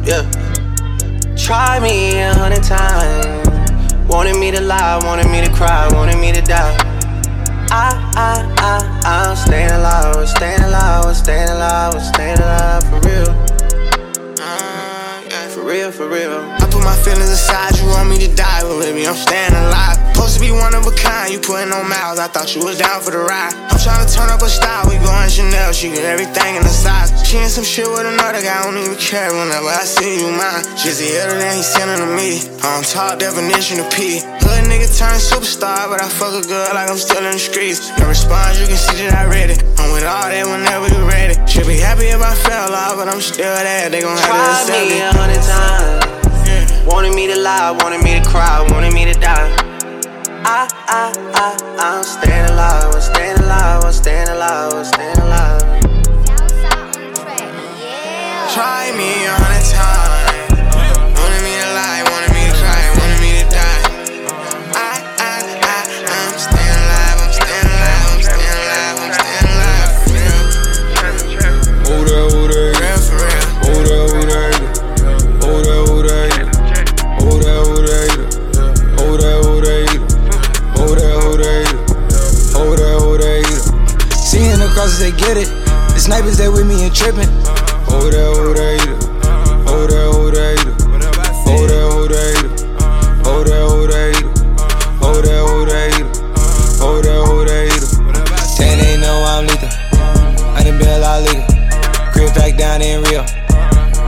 Yeah. 0.05 1.35
Try 1.35 1.79
me 1.79 2.19
a 2.19 2.33
hundred 2.35 2.61
times. 2.61 3.38
Wanted 4.09 4.37
me 4.37 4.49
to 4.49 4.59
lie, 4.59 4.99
wanted 5.05 5.27
me 5.29 5.39
to 5.45 5.53
cry, 5.53 5.87
wanted 5.93 6.17
me 6.17 6.31
to 6.33 6.41
die. 6.41 6.75
I, 7.69 7.93
I, 8.15 8.55
I, 8.57 9.29
I'm 9.29 9.35
staying 9.35 9.69
alive, 9.69 10.15
I'm 10.15 10.25
staying 10.25 10.61
alive, 10.61 11.05
I'm 11.05 11.13
staying 11.13 11.49
alive, 11.49 11.93
I'm 11.93 12.01
staying 12.01 12.39
alive 12.39 12.83
for 12.89 12.99
real. 13.07 13.29
Uh, 14.41 14.68
for 15.69 15.75
real, 15.75 15.91
for 15.91 16.09
real 16.09 16.59
put 16.79 16.87
my 16.87 16.95
feelings 17.03 17.29
aside, 17.29 17.75
you 17.77 17.85
want 17.91 18.07
me 18.09 18.17
to 18.23 18.31
die, 18.33 18.63
but 18.63 18.79
baby, 18.79 19.03
I'm 19.03 19.15
staying 19.15 19.51
alive. 19.51 19.99
Supposed 20.15 20.35
to 20.35 20.41
be 20.41 20.51
one 20.51 20.73
of 20.75 20.87
a 20.87 20.93
kind, 20.95 21.31
you 21.31 21.39
putting 21.39 21.71
on 21.71 21.87
miles, 21.87 22.19
I 22.19 22.27
thought 22.27 22.55
you 22.55 22.63
was 22.63 22.79
down 22.79 23.01
for 23.01 23.11
the 23.11 23.19
ride. 23.19 23.53
I'm 23.71 23.79
trying 23.79 24.03
to 24.03 24.09
turn 24.09 24.29
up 24.31 24.41
a 24.41 24.49
style, 24.49 24.87
we 24.87 24.95
going 25.03 25.29
Chanel, 25.29 25.71
she 25.71 25.91
get 25.91 26.03
everything 26.03 26.55
in 26.55 26.63
the 26.63 26.71
size. 26.71 27.11
She 27.27 27.37
in 27.37 27.49
some 27.49 27.63
shit 27.63 27.87
with 27.87 28.07
another 28.07 28.41
guy, 28.41 28.59
I 28.59 28.63
don't 28.63 28.79
even 28.79 28.95
care 28.95 29.31
whenever 29.31 29.67
I 29.67 29.83
see 29.83 30.23
you 30.23 30.31
mine. 30.31 30.63
The 30.79 31.09
other 31.23 31.39
than 31.39 31.55
he 31.55 31.63
sending 31.63 32.01
to 32.03 32.09
me, 32.11 32.43
I'm 32.63 32.83
top 32.83 33.19
definition 33.19 33.79
of 33.79 33.87
P. 33.91 34.19
Hood 34.43 34.67
nigga 34.67 34.89
turn 34.91 35.15
superstar, 35.15 35.87
but 35.87 36.01
I 36.01 36.09
fuck 36.09 36.35
a 36.35 36.43
girl 36.43 36.67
like 36.75 36.89
I'm 36.89 36.99
still 36.99 37.23
in 37.23 37.35
the 37.35 37.39
streets. 37.39 37.91
No 37.99 38.07
response, 38.07 38.59
you 38.59 38.67
can 38.67 38.75
see 38.75 39.07
that 39.07 39.15
I 39.15 39.25
read 39.31 39.49
it. 39.49 39.63
I'm 39.79 39.93
with 39.95 40.03
all 40.03 40.27
that 40.27 40.43
whenever 40.43 40.91
you 40.91 41.01
ready. 41.07 41.39
Should 41.47 41.67
be 41.67 41.79
happy 41.79 42.11
if 42.11 42.19
I 42.19 42.35
fell 42.35 42.75
off, 42.75 42.97
but 42.99 43.07
I'm 43.07 43.21
still 43.21 43.55
there. 43.55 43.89
They 43.89 44.01
gon' 44.01 44.17
have 44.17 44.27
to 44.27 44.51
accept 44.59 44.89
me 44.91 44.99
a 44.99 45.11
hundred 45.13 45.41
times. 45.41 45.58
Wanted 46.85 47.15
me 47.15 47.27
to 47.27 47.39
lie, 47.39 47.71
wanted 47.71 48.03
me 48.03 48.19
to 48.19 48.25
cry, 48.27 48.65
wanted 48.71 48.93
me 48.93 49.05
to 49.05 49.13
die. 49.13 49.49
I, 50.43 50.67
I, 50.87 51.13
I, 51.35 51.47
I'm 51.77 52.03
staying 52.03 52.49
alive, 52.49 52.93
I'm 52.93 53.01
staying 53.01 53.37
alive, 53.39 53.83
I'm 53.85 53.93
staying 53.93 54.27
alive, 54.29 54.73
I'm 54.73 54.85
staying 54.85 55.17
alive. 55.17 55.61
Try 58.53 58.91
me 58.97 59.27
on 59.27 59.41
a 59.41 59.61
time. 59.71 60.08
Get 85.19 85.35
it. 85.37 85.49
The 85.93 85.99
snipers, 85.99 86.37
they 86.37 86.47
with 86.47 86.65
me 86.65 86.83
and 86.87 86.95
tripping. 86.95 87.27
Who 87.91 88.07
that, 88.09 88.31
who 88.39 88.53
that? 88.55 88.79
Who 89.67 89.87
that, 89.87 90.07
who 90.15 90.31
that? 90.31 90.59
Who 91.43 91.67
that, 91.67 91.83
who 91.91 92.07
that? 92.07 92.39
Who 93.27 93.43
that, 93.43 93.63
who 93.67 93.87
that? 93.91 94.15
Who 95.03 95.11
that, 95.19 95.39
who 95.43 95.65
that? 95.67 95.91
Who 96.79 96.91
that, 97.03 97.19
who 97.27 97.37
that? 97.45 97.67
Saying 98.47 98.79
they 98.79 98.95
know 98.97 99.19
I'm 99.27 99.43
lethal. 99.45 99.67
I 100.55 100.63
done 100.63 100.79
been 100.79 100.87
a 100.87 100.99
lot 101.03 101.21
legal. 101.27 101.43
Crib 102.15 102.33
back 102.33 102.55
down 102.57 102.81
in 102.81 103.03
Rio. 103.03 103.25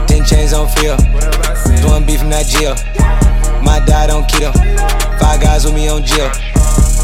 Ten 0.08 0.24
chains 0.24 0.52
on 0.52 0.68
feel. 0.80 0.96
Doing 1.84 2.06
beef 2.06 2.20
from 2.20 2.30
that 2.30 2.48
jail. 2.48 2.74
My 3.62 3.84
dad 3.84 4.08
on 4.10 4.24
keto. 4.24 4.52
Five 5.20 5.40
guys 5.40 5.64
with 5.64 5.74
me 5.74 5.88
on 5.88 6.02
jail. 6.04 6.32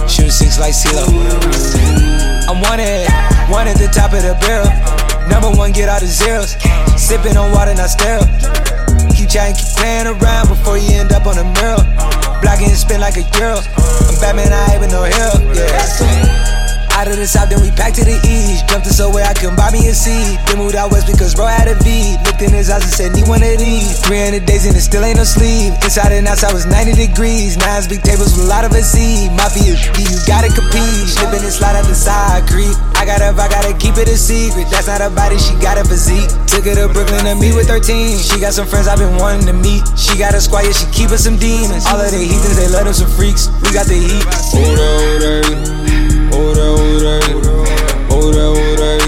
Shooting 0.09 0.33
six 0.33 0.59
like 0.59 0.73
CeeLo. 0.73 1.05
I'm 2.49 2.63
wanted, 2.63 3.07
one 3.49 3.67
at 3.67 3.77
the 3.77 3.89
top 3.89 4.13
of 4.13 4.23
the 4.23 4.37
barrel. 4.45 4.69
Number 5.29 5.51
one, 5.51 5.73
get 5.73 5.89
all 5.89 6.01
the 6.01 6.07
zeros. 6.07 6.57
Sipping 6.97 7.37
on 7.37 7.53
water, 7.53 7.75
not 7.75 7.91
sterile. 7.91 8.25
Keep 9.17 9.29
chatting, 9.29 9.57
keep 9.57 9.69
playing 9.77 10.07
around 10.07 10.49
before 10.49 10.79
you 10.79 10.97
end 10.97 11.13
up 11.13 11.27
on 11.27 11.37
the 11.37 11.45
mirror. 11.59 11.83
Blocking 12.41 12.69
and 12.69 12.79
spin 12.79 13.01
like 13.01 13.17
a 13.17 13.27
girl. 13.37 13.61
I'm 14.09 14.17
Batman, 14.21 14.53
I 14.53 14.73
ain't 14.73 14.81
with 14.81 14.93
no 14.93 15.03
help. 15.03 15.41
Yeah. 15.57 16.48
Out 16.99 17.07
of 17.07 17.15
the 17.15 17.31
south, 17.31 17.47
then 17.47 17.63
we 17.63 17.71
back 17.79 17.95
to 17.95 18.03
the 18.03 18.19
east. 18.27 18.67
Jumped 18.67 18.91
to 18.91 18.93
somewhere 18.93 19.23
I 19.23 19.31
couldn't 19.31 19.55
buy 19.55 19.71
me 19.71 19.87
a 19.87 19.95
seat. 19.95 20.35
Then 20.51 20.59
moved 20.59 20.75
out 20.75 20.91
west 20.91 21.07
because 21.07 21.31
bro 21.31 21.47
had 21.47 21.71
a 21.71 21.79
V. 21.79 22.19
Looked 22.27 22.43
in 22.43 22.51
his 22.51 22.75
eyes 22.75 22.83
and 22.83 22.91
said, 22.91 23.15
need 23.15 23.31
one 23.31 23.39
of 23.39 23.55
these. 23.55 24.03
300 24.03 24.43
days 24.43 24.67
and 24.67 24.75
it 24.75 24.83
still 24.83 25.07
ain't 25.07 25.15
no 25.15 25.23
sleep. 25.23 25.79
Inside 25.87 26.11
and 26.11 26.27
outside 26.27 26.51
was 26.51 26.67
90 26.67 26.99
degrees. 26.99 27.55
Nines, 27.55 27.87
big 27.87 28.03
tables 28.03 28.35
with 28.35 28.43
a 28.43 28.51
lot 28.51 28.67
of 28.67 28.75
a 28.75 28.83
seed. 28.83 29.31
Mafia, 29.39 29.79
you 29.79 30.19
gotta 30.27 30.51
compete. 30.51 31.07
Slipping 31.07 31.39
and 31.39 31.55
slide 31.55 31.79
out 31.79 31.87
the 31.87 31.95
side 31.95 32.51
creep. 32.51 32.75
I 32.99 33.07
got 33.07 33.23
up, 33.23 33.39
I 33.39 33.47
gotta 33.47 33.79
keep 33.79 33.95
it 33.95 34.11
a 34.11 34.19
secret. 34.19 34.67
That's 34.67 34.91
not 34.91 34.99
a 34.99 35.07
body, 35.07 35.39
she 35.39 35.55
got 35.63 35.79
a 35.79 35.87
physique. 35.87 36.27
Took 36.51 36.67
her 36.67 36.75
to 36.83 36.91
Brooklyn 36.91 37.31
to 37.31 37.39
meet 37.39 37.55
with 37.55 37.71
13. 37.71 38.19
She 38.19 38.43
got 38.43 38.59
some 38.59 38.67
friends 38.67 38.91
I've 38.91 38.99
been 38.99 39.15
wanting 39.23 39.47
to 39.47 39.55
meet. 39.55 39.87
She 39.95 40.19
got 40.19 40.35
a 40.35 40.43
squad, 40.43 40.67
yeah, 40.67 40.75
she 40.75 40.91
keep 40.91 41.15
us 41.15 41.23
some 41.23 41.39
demons. 41.39 41.87
All 41.87 42.03
of 42.03 42.11
the 42.11 42.19
heathens, 42.19 42.59
they 42.59 42.67
let 42.67 42.91
them 42.91 42.95
some 42.99 43.11
freaks. 43.15 43.47
We 43.63 43.71
got 43.71 43.87
the 43.87 44.03
heat. 44.03 44.27
Who 44.51 44.67
that, 44.67 44.99
who 44.99 45.19
that? 45.23 45.79
Who 46.69 47.01
that, 47.01 47.25
who 47.25 47.41
that? 47.41 47.65
Who 48.13 48.29
that, 48.37 48.51
who 48.53 48.77
that? 48.77 49.01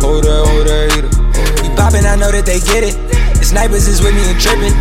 Who 0.00 0.12
that, 0.24 0.40
that? 0.64 1.60
We 1.60 1.68
poppin', 1.76 2.08
I 2.08 2.16
know 2.16 2.32
that 2.32 2.46
they 2.48 2.60
get 2.60 2.84
it. 2.84 2.96
The 3.36 3.44
snipers 3.44 3.84
is 3.86 4.00
with 4.00 4.16
me 4.16 4.24
and 4.32 4.40
trippin'. 4.40 4.72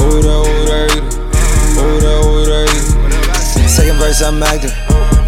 Who 0.00 0.24
that, 0.24 0.40
who 0.40 0.56
that? 0.72 0.88
Who 1.76 1.86
that, 2.00 2.18
who 2.24 2.48
that? 2.48 3.68
Second 3.68 3.98
verse, 4.00 4.22
I'm 4.22 4.42
active. 4.42 4.72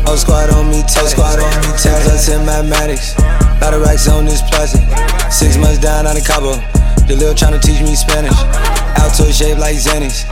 Whole 0.08 0.14
oh, 0.14 0.16
squad 0.16 0.48
on 0.56 0.70
me, 0.70 0.80
tell 0.88 1.04
squad 1.04 1.36
on 1.36 1.52
me, 1.60 1.76
tell 1.76 2.00
us 2.08 2.28
in 2.32 2.46
mathematics. 2.46 3.12
Lot 3.60 3.76
racks 3.84 4.08
on 4.08 4.24
this 4.24 4.40
plastic. 4.40 4.88
Six 5.30 5.58
months 5.58 5.78
down 5.78 6.06
on 6.06 6.14
the 6.14 6.22
Cabo. 6.24 6.56
The 7.04 7.16
lil 7.16 7.34
tryna 7.34 7.60
teach 7.60 7.82
me 7.82 7.94
Spanish. 7.94 8.75
Alto 9.00 9.30
shaped 9.30 9.60
like 9.60 9.76
Xanax. 9.76 10.24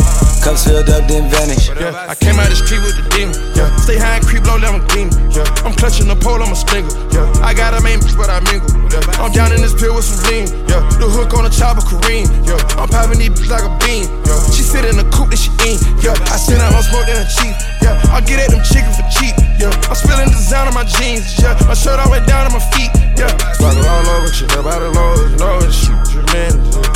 Cups 0.44 0.68
filled 0.68 0.88
up, 0.92 1.08
then 1.08 1.30
vanish. 1.32 1.72
Yeah, 1.72 1.96
I 2.08 2.14
came 2.14 2.36
out 2.36 2.52
the 2.52 2.56
street 2.56 2.84
with 2.84 2.96
the 3.00 3.04
demon. 3.16 3.32
Yeah, 3.56 3.72
stay 3.80 3.96
high 3.96 4.20
and 4.20 4.24
creep 4.24 4.44
low, 4.44 4.60
let 4.60 4.76
them. 4.76 4.84
Yeah, 5.32 5.48
I'm 5.64 5.72
clutching 5.72 6.04
the 6.04 6.16
pole, 6.16 6.36
I'm 6.36 6.52
a 6.52 6.56
stinger. 6.56 6.92
Yeah, 7.16 7.24
I 7.40 7.56
got 7.56 7.72
a 7.72 7.80
main 7.80 8.00
bitch, 8.00 8.12
but 8.16 8.28
I 8.28 8.44
mingle. 8.44 8.68
Yeah, 8.92 9.24
I'm 9.24 9.32
down 9.32 9.56
in 9.56 9.64
this 9.64 9.72
pill 9.72 9.96
with 9.96 10.04
some 10.04 10.20
lean. 10.28 10.46
Yeah, 10.68 10.84
the 11.00 11.08
hook 11.08 11.32
on 11.32 11.48
the 11.48 11.52
chopper, 11.52 11.80
Kareem. 11.80 12.28
Yeah, 12.44 12.60
I'm 12.76 12.92
popping 12.92 13.24
these 13.24 13.32
bitches 13.32 13.52
like 13.52 13.64
a 13.64 13.72
bean. 13.80 14.04
Yeah, 14.28 14.36
she 14.52 14.60
sit 14.60 14.84
in 14.84 15.00
the 15.00 15.08
coupe 15.08 15.32
that 15.32 15.40
she 15.40 15.48
in. 15.64 15.80
Yeah, 16.04 16.12
I 16.28 16.36
send 16.36 16.60
out 16.60 16.76
on 16.76 16.84
smoke 16.84 17.08
than 17.08 17.24
a 17.24 17.28
chief. 17.28 17.56
Yeah, 17.80 17.96
I 18.12 18.20
get 18.20 18.40
at 18.44 18.52
them 18.52 18.60
chicken 18.68 18.92
for 18.92 19.08
cheap. 19.16 19.32
Yeah, 19.56 19.72
I'm 19.88 19.96
spilling 19.96 20.28
design 20.28 20.68
on 20.68 20.76
my 20.76 20.84
jeans. 20.84 21.40
Yeah, 21.40 21.56
my 21.64 21.72
shirt 21.72 21.96
all 21.96 22.12
the 22.12 22.20
way 22.20 22.22
down 22.28 22.48
to 22.48 22.52
my 22.52 22.60
feet. 22.76 22.92
Yeah, 23.16 23.32
sparkle 23.56 23.80
all 23.88 24.06
over, 24.20 24.28
shit 24.28 24.52
about 24.52 24.84
the 24.84 24.92
low, 24.92 25.24
you 25.24 25.40
know 25.40 25.64
it's 25.64 25.72
shoot 25.72 25.96
tremendous. 26.12 26.76
I'm 26.76 26.84
turning 26.84 26.93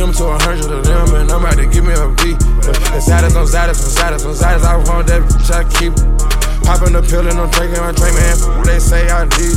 one 0.00 0.08
M 0.08 0.14
to 0.14 0.24
a 0.26 0.38
hundred 0.38 0.70
of 0.70 0.84
them, 0.84 1.14
and 1.14 1.30
I'm 1.30 1.44
about 1.44 1.56
to 1.56 1.66
give 1.66 1.84
me 1.84 1.92
a 1.92 2.08
beat. 2.22 2.38
The 2.38 3.00
saddest 3.00 3.36
on 3.36 3.46
saddest 3.46 3.84
on 3.84 3.90
saddest 3.90 4.26
on 4.26 4.34
saddest, 4.34 4.64
I 4.64 4.76
want 4.76 5.06
that 5.08 5.22
bitch, 5.22 5.50
I 5.50 5.64
keep 5.78 5.94
Popping 6.64 6.92
the 6.92 7.00
pill 7.00 7.26
and 7.26 7.38
I'm 7.38 7.48
drinking 7.50 7.80
my 7.80 7.92
drink, 7.92 8.14
man. 8.14 8.36
What 8.58 8.66
they 8.66 8.78
say 8.78 9.08
I 9.08 9.24
need. 9.24 9.56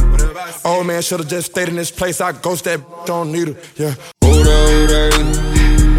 Old 0.63 0.87
man 0.87 1.01
should've 1.01 1.27
just 1.27 1.51
stayed 1.51 1.67
in 1.67 1.75
this 1.75 1.91
place. 1.91 2.21
I 2.21 2.31
ghost 2.31 2.63
that 2.63 2.79
don't 3.05 3.33
need 3.33 3.49
her. 3.49 3.55
Yeah. 3.75 3.95
Who 4.23 4.43
that, 4.47 4.69
who 4.71 4.87
that? 4.87 5.13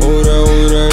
Who 0.00 0.22
that, 0.24 0.46
who 0.48 0.68
that? 0.72 0.92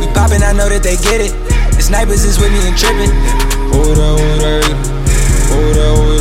We 0.00 0.06
poppin', 0.14 0.42
I 0.42 0.52
know 0.56 0.68
that 0.70 0.82
they 0.82 0.96
get 0.96 1.20
it. 1.20 1.32
The 1.76 1.82
snipers 1.82 2.24
is 2.24 2.38
with 2.38 2.52
me 2.52 2.66
and 2.66 2.78
trippin'. 2.78 3.10
Who 3.70 3.94
that, 3.94 4.18
who 4.18 4.38
that? 4.40 4.64
Who 5.52 5.74
that, 5.74 6.12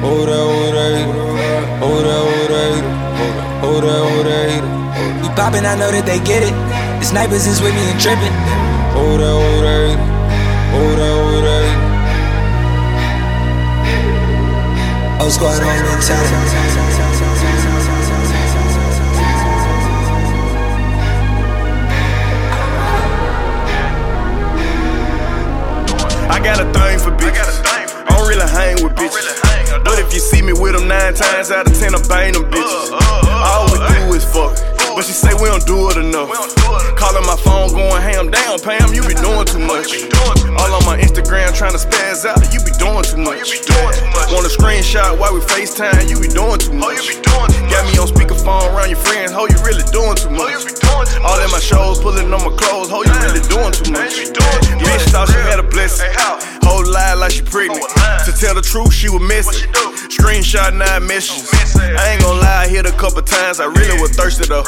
Ora, 0.00 0.38
ora, 0.46 0.86
ora, 1.82 2.16
ora, 2.38 2.70
ora, 3.62 3.96
ora. 4.14 4.38
We 5.20 5.28
poppin', 5.34 5.66
I 5.66 5.74
know 5.74 5.90
that 5.90 6.06
they 6.06 6.20
get 6.20 6.42
it. 6.46 6.54
The 7.00 7.04
snipers 7.04 7.46
is 7.48 7.60
with 7.60 7.74
me 7.74 7.82
and 7.90 7.98
trippin'. 7.98 8.30
Ora, 8.94 9.34
ora, 9.34 9.98
ora, 10.78 11.08
ora. 11.34 11.58
O 15.18 15.28
squad 15.30 15.58
on 15.66 15.82
mentality. 15.82 16.38
I 26.30 26.38
got 26.38 26.60
a 26.60 26.66
thing 26.70 26.98
for 27.00 27.10
bitches. 27.10 27.66
I, 27.66 27.82
thing 27.82 27.90
for 27.90 27.90
bitches. 27.90 28.06
I 28.06 28.14
don't 28.14 28.28
really 28.28 28.48
hang 28.48 28.84
with 28.84 28.94
bitches. 28.94 29.47
But 29.84 29.98
if 29.98 30.12
you 30.12 30.20
see 30.20 30.42
me 30.42 30.52
with 30.52 30.74
them 30.74 30.88
nine 30.88 31.14
times 31.14 31.50
out 31.50 31.66
of 31.66 31.78
ten, 31.78 31.94
I'm 31.94 32.02
them 32.34 32.44
bitches. 32.44 32.90
Uh, 32.92 32.96
uh, 32.96 33.20
uh, 33.24 33.48
All 33.52 33.64
we 33.72 33.78
do 33.78 34.14
is 34.14 34.24
fuck. 34.24 34.77
But 34.98 35.06
she 35.06 35.14
say 35.14 35.30
we 35.38 35.46
don't 35.46 35.62
do 35.62 35.94
it 35.94 35.96
enough. 35.96 36.26
Calling 36.98 37.22
my 37.22 37.38
phone, 37.38 37.70
going 37.70 38.02
ham. 38.02 38.34
Damn, 38.34 38.58
Pam, 38.58 38.90
you 38.90 39.06
be 39.06 39.14
doing 39.14 39.46
too 39.46 39.62
much. 39.62 39.94
All 40.58 40.74
on 40.74 40.82
my 40.90 40.98
Instagram 40.98 41.54
trying 41.54 41.70
to 41.70 41.78
spaz 41.78 42.26
out. 42.26 42.42
You 42.50 42.58
be 42.66 42.74
doing 42.82 43.06
too 43.06 43.22
much. 43.22 43.62
Want 44.34 44.42
a 44.42 44.50
screenshot 44.50 45.14
while 45.14 45.30
we 45.30 45.38
FaceTime? 45.38 46.10
You 46.10 46.18
be 46.18 46.26
doing 46.26 46.58
too 46.58 46.74
much. 46.74 47.14
Got 47.70 47.86
me 47.86 47.94
on 47.94 48.10
speakerphone 48.10 48.74
around 48.74 48.90
your 48.90 48.98
friends. 48.98 49.30
Ho, 49.30 49.46
you 49.46 49.54
really 49.62 49.86
doing 49.94 50.18
too 50.18 50.34
much. 50.34 50.66
All 51.22 51.38
in 51.46 51.50
my 51.54 51.62
shows, 51.62 52.02
pulling 52.02 52.34
on 52.34 52.42
my 52.42 52.50
clothes. 52.58 52.90
Ho, 52.90 53.06
you 53.06 53.14
really 53.22 53.46
doing 53.46 53.70
too 53.70 53.94
much. 53.94 54.18
Bitch 54.82 55.06
thought 55.14 55.30
she 55.30 55.38
had 55.46 55.60
a 55.60 55.68
blessing. 55.70 56.10
Whole 56.66 56.82
lie 56.90 57.14
like 57.14 57.30
she 57.30 57.42
pregnant. 57.42 57.86
To 58.26 58.34
tell 58.34 58.56
the 58.56 58.66
truth, 58.66 58.92
she 58.92 59.08
was 59.08 59.22
missing. 59.22 59.62
Screenshot 60.08 60.76
nine 60.76 61.06
messages. 61.06 61.52
I 61.76 62.12
ain't 62.12 62.22
gonna 62.22 62.40
lie, 62.40 62.64
I 62.64 62.68
hit 62.68 62.86
a 62.86 62.92
couple 62.92 63.22
times. 63.22 63.60
I 63.60 63.66
really 63.66 64.00
was 64.00 64.10
thirsty 64.12 64.46
though. 64.46 64.64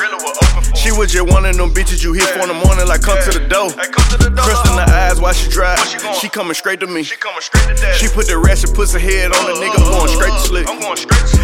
She 0.74 0.92
was 0.92 1.12
just 1.12 1.28
one 1.28 1.44
of 1.44 1.56
them 1.56 1.72
bitches 1.72 2.04
you 2.04 2.12
hit 2.12 2.28
for 2.30 2.40
in 2.40 2.48
the 2.48 2.54
morning, 2.54 2.86
like 2.86 3.02
come 3.02 3.18
to 3.24 3.38
the 3.38 3.44
door. 3.48 3.70
Crust 3.70 4.66
in 4.68 4.76
the 4.76 4.86
eyes 4.88 5.20
while 5.20 5.32
she 5.32 5.48
drive. 5.50 5.80
She 6.20 6.28
coming 6.28 6.54
straight 6.54 6.80
to 6.80 6.86
me. 6.86 7.02
She 7.02 7.16
put 7.16 8.26
the 8.28 8.40
ratchet 8.42 8.74
puts 8.74 8.92
her 8.92 8.98
head 8.98 9.32
on 9.32 9.44
the 9.48 9.56
nigga, 9.60 9.80
going 9.80 10.08
straight 10.08 10.32
to 10.32 10.40
sleep. 10.40 10.66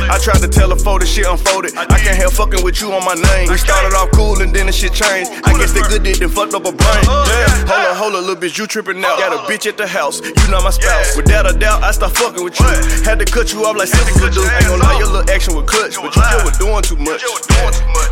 I 0.08 0.18
tried 0.18 0.40
to 0.40 0.48
tell 0.48 0.70
her 0.70 0.76
for 0.76 0.98
the 0.98 1.06
shit 1.06 1.26
unfolded. 1.26 1.76
I 1.76 1.98
can't 1.98 2.16
help 2.16 2.34
fucking 2.34 2.62
with 2.62 2.80
you 2.80 2.92
on 2.92 3.04
my 3.04 3.14
name. 3.14 3.48
We 3.50 3.58
started 3.58 3.94
off 3.96 4.10
cool 4.12 4.40
and 4.40 4.54
then 4.54 4.66
the 4.66 4.72
shit 4.72 4.92
changed. 4.92 5.32
I 5.44 5.56
guess 5.58 5.72
they 5.72 5.82
good 5.82 6.02
did 6.02 6.16
then 6.16 6.28
fucked 6.28 6.54
up 6.54 6.64
a 6.64 6.72
brain. 6.72 7.04
Yeah, 7.04 7.48
hold 7.64 7.86
on, 7.88 7.96
hold 7.96 8.14
on, 8.14 8.22
little 8.26 8.36
bitch, 8.36 8.58
you 8.58 8.66
tripping 8.66 9.04
out. 9.04 9.18
Got 9.18 9.32
a 9.32 9.40
bitch 9.50 9.66
at 9.66 9.76
the 9.76 9.86
house, 9.86 10.20
you 10.20 10.48
not 10.50 10.62
my 10.64 10.70
spouse. 10.70 11.16
Without 11.16 11.48
a 11.48 11.58
doubt, 11.58 11.82
I 11.82 11.90
start 11.90 12.16
fucking 12.16 12.42
with 12.44 12.58
you. 12.60 12.66
Had 13.04 13.18
to 13.18 13.24
cut 13.24 13.52
you 13.52 13.64
off 13.64 13.76
like 13.76 13.85
sisters 13.86 14.20
would 14.20 14.34
do. 14.34 14.42
Ain't 14.42 14.66
gonna 14.66 14.82
lie, 14.82 14.98
your 14.98 15.08
little 15.08 15.30
action 15.30 15.54
was 15.54 15.64
clutch, 15.64 15.96
but 15.96 16.14
you 16.14 16.22
just 16.22 16.44
was 16.44 16.58
doing 16.58 16.82
too 16.82 16.98
much. 16.98 17.22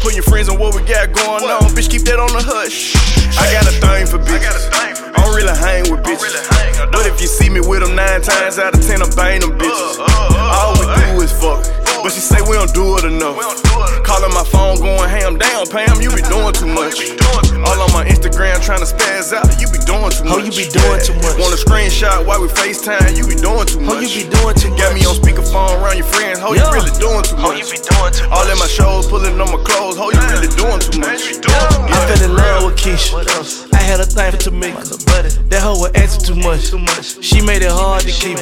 Put 0.00 0.14
your 0.14 0.24
friends 0.24 0.48
on 0.48 0.58
what 0.58 0.74
we 0.74 0.82
got 0.82 1.12
going 1.12 1.44
on, 1.44 1.70
bitch, 1.74 1.90
keep 1.90 2.02
that 2.08 2.18
on 2.18 2.30
the 2.32 2.42
hush. 2.42 2.94
I 3.38 3.50
got 3.50 3.66
a 3.66 3.74
thing 3.74 4.06
for 4.06 4.18
bitches. 4.22 4.70
I 4.70 5.24
don't 5.24 5.34
really 5.34 5.56
hang 5.56 5.90
with 5.90 6.04
bitches. 6.04 6.32
But 6.92 7.06
if 7.06 7.20
you 7.20 7.26
see 7.26 7.48
me 7.48 7.60
with 7.60 7.82
them 7.82 7.96
nine 7.96 8.22
times 8.22 8.58
out 8.58 8.74
of 8.74 8.86
ten, 8.86 9.02
I 9.02 9.08
bang 9.16 9.40
them 9.40 9.58
bitches. 9.58 9.98
All 9.98 10.72
we 10.78 10.86
do 10.86 11.22
is 11.22 11.32
fuck. 11.32 11.64
But 12.02 12.12
she 12.12 12.20
say 12.20 12.40
we 12.42 12.54
don't 12.54 12.72
do 12.74 12.98
it 12.98 13.04
enough. 13.04 13.40
Calling 14.04 14.34
my 14.34 14.44
phone, 14.44 14.76
going 14.76 15.08
ham. 15.08 15.38
Damn, 15.38 15.66
Pam, 15.66 16.00
you 16.00 16.10
be 16.10 16.22
doing 16.22 16.52
too 16.52 16.66
much. 16.68 17.00
All 17.62 17.78
on 17.80 17.92
my 17.94 18.04
Instagram 18.04 18.58
trying 18.64 18.80
to 18.82 18.88
spaz 18.88 19.32
out. 19.32 19.46
You 19.60 19.70
be 19.70 19.78
doing 19.86 20.10
too 20.10 20.24
much. 20.26 20.34
Oh, 20.34 20.42
you 20.42 20.50
be 20.50 20.66
doing 20.66 21.00
too 21.04 21.14
much. 21.22 21.38
Want 21.38 21.54
a 21.54 21.60
screenshot 21.60 22.26
while 22.26 22.40
we 22.42 22.48
FaceTime? 22.48 23.14
You 23.16 23.26
be 23.28 23.36
doing 23.38 23.66
too 23.66 23.80
much. 23.80 23.94
Oh, 23.94 24.00
you 24.00 24.10
be 24.10 24.26
doing 24.30 24.54
too 24.58 24.70
much. 24.74 24.80
Got 24.80 24.94
me 24.94 25.06
on 25.06 25.14
speakerphone 25.16 25.78
around 25.80 25.96
your 25.96 26.08
friends. 26.10 26.40
Ho, 26.40 26.52
you 26.52 26.64
really 26.74 26.90
doing 26.98 27.22
too 27.22 27.36
Oh, 27.38 27.54
much. 27.54 27.62
you 27.62 27.66
be 27.70 27.78
doing 27.78 28.12
too 28.12 28.26
All 28.34 28.46
in 28.48 28.58
my 28.58 28.66
shows, 28.66 29.06
pulling 29.06 29.38
on 29.40 29.48
my 29.52 29.60
clothes. 29.62 29.96
Ho, 29.96 30.10
you 30.10 30.20
really 30.34 30.50
doing 30.58 30.80
too 30.82 30.98
much. 30.98 31.38
I 31.46 31.98
fell 32.10 32.22
in 32.26 32.32
love 32.36 32.64
with 32.66 32.76
Keisha. 32.76 33.14
I 33.72 33.80
had 33.80 34.00
a 34.00 34.06
thing 34.06 34.32
for 34.32 34.38
Tamika. 34.38 35.48
That 35.48 35.62
hoe 35.62 35.78
was 35.78 35.92
asking 35.94 36.34
too 36.34 36.40
much. 36.42 37.22
She 37.22 37.40
made 37.40 37.62
it 37.62 37.70
hard 37.70 38.02
to 38.02 38.12
keep. 38.12 38.38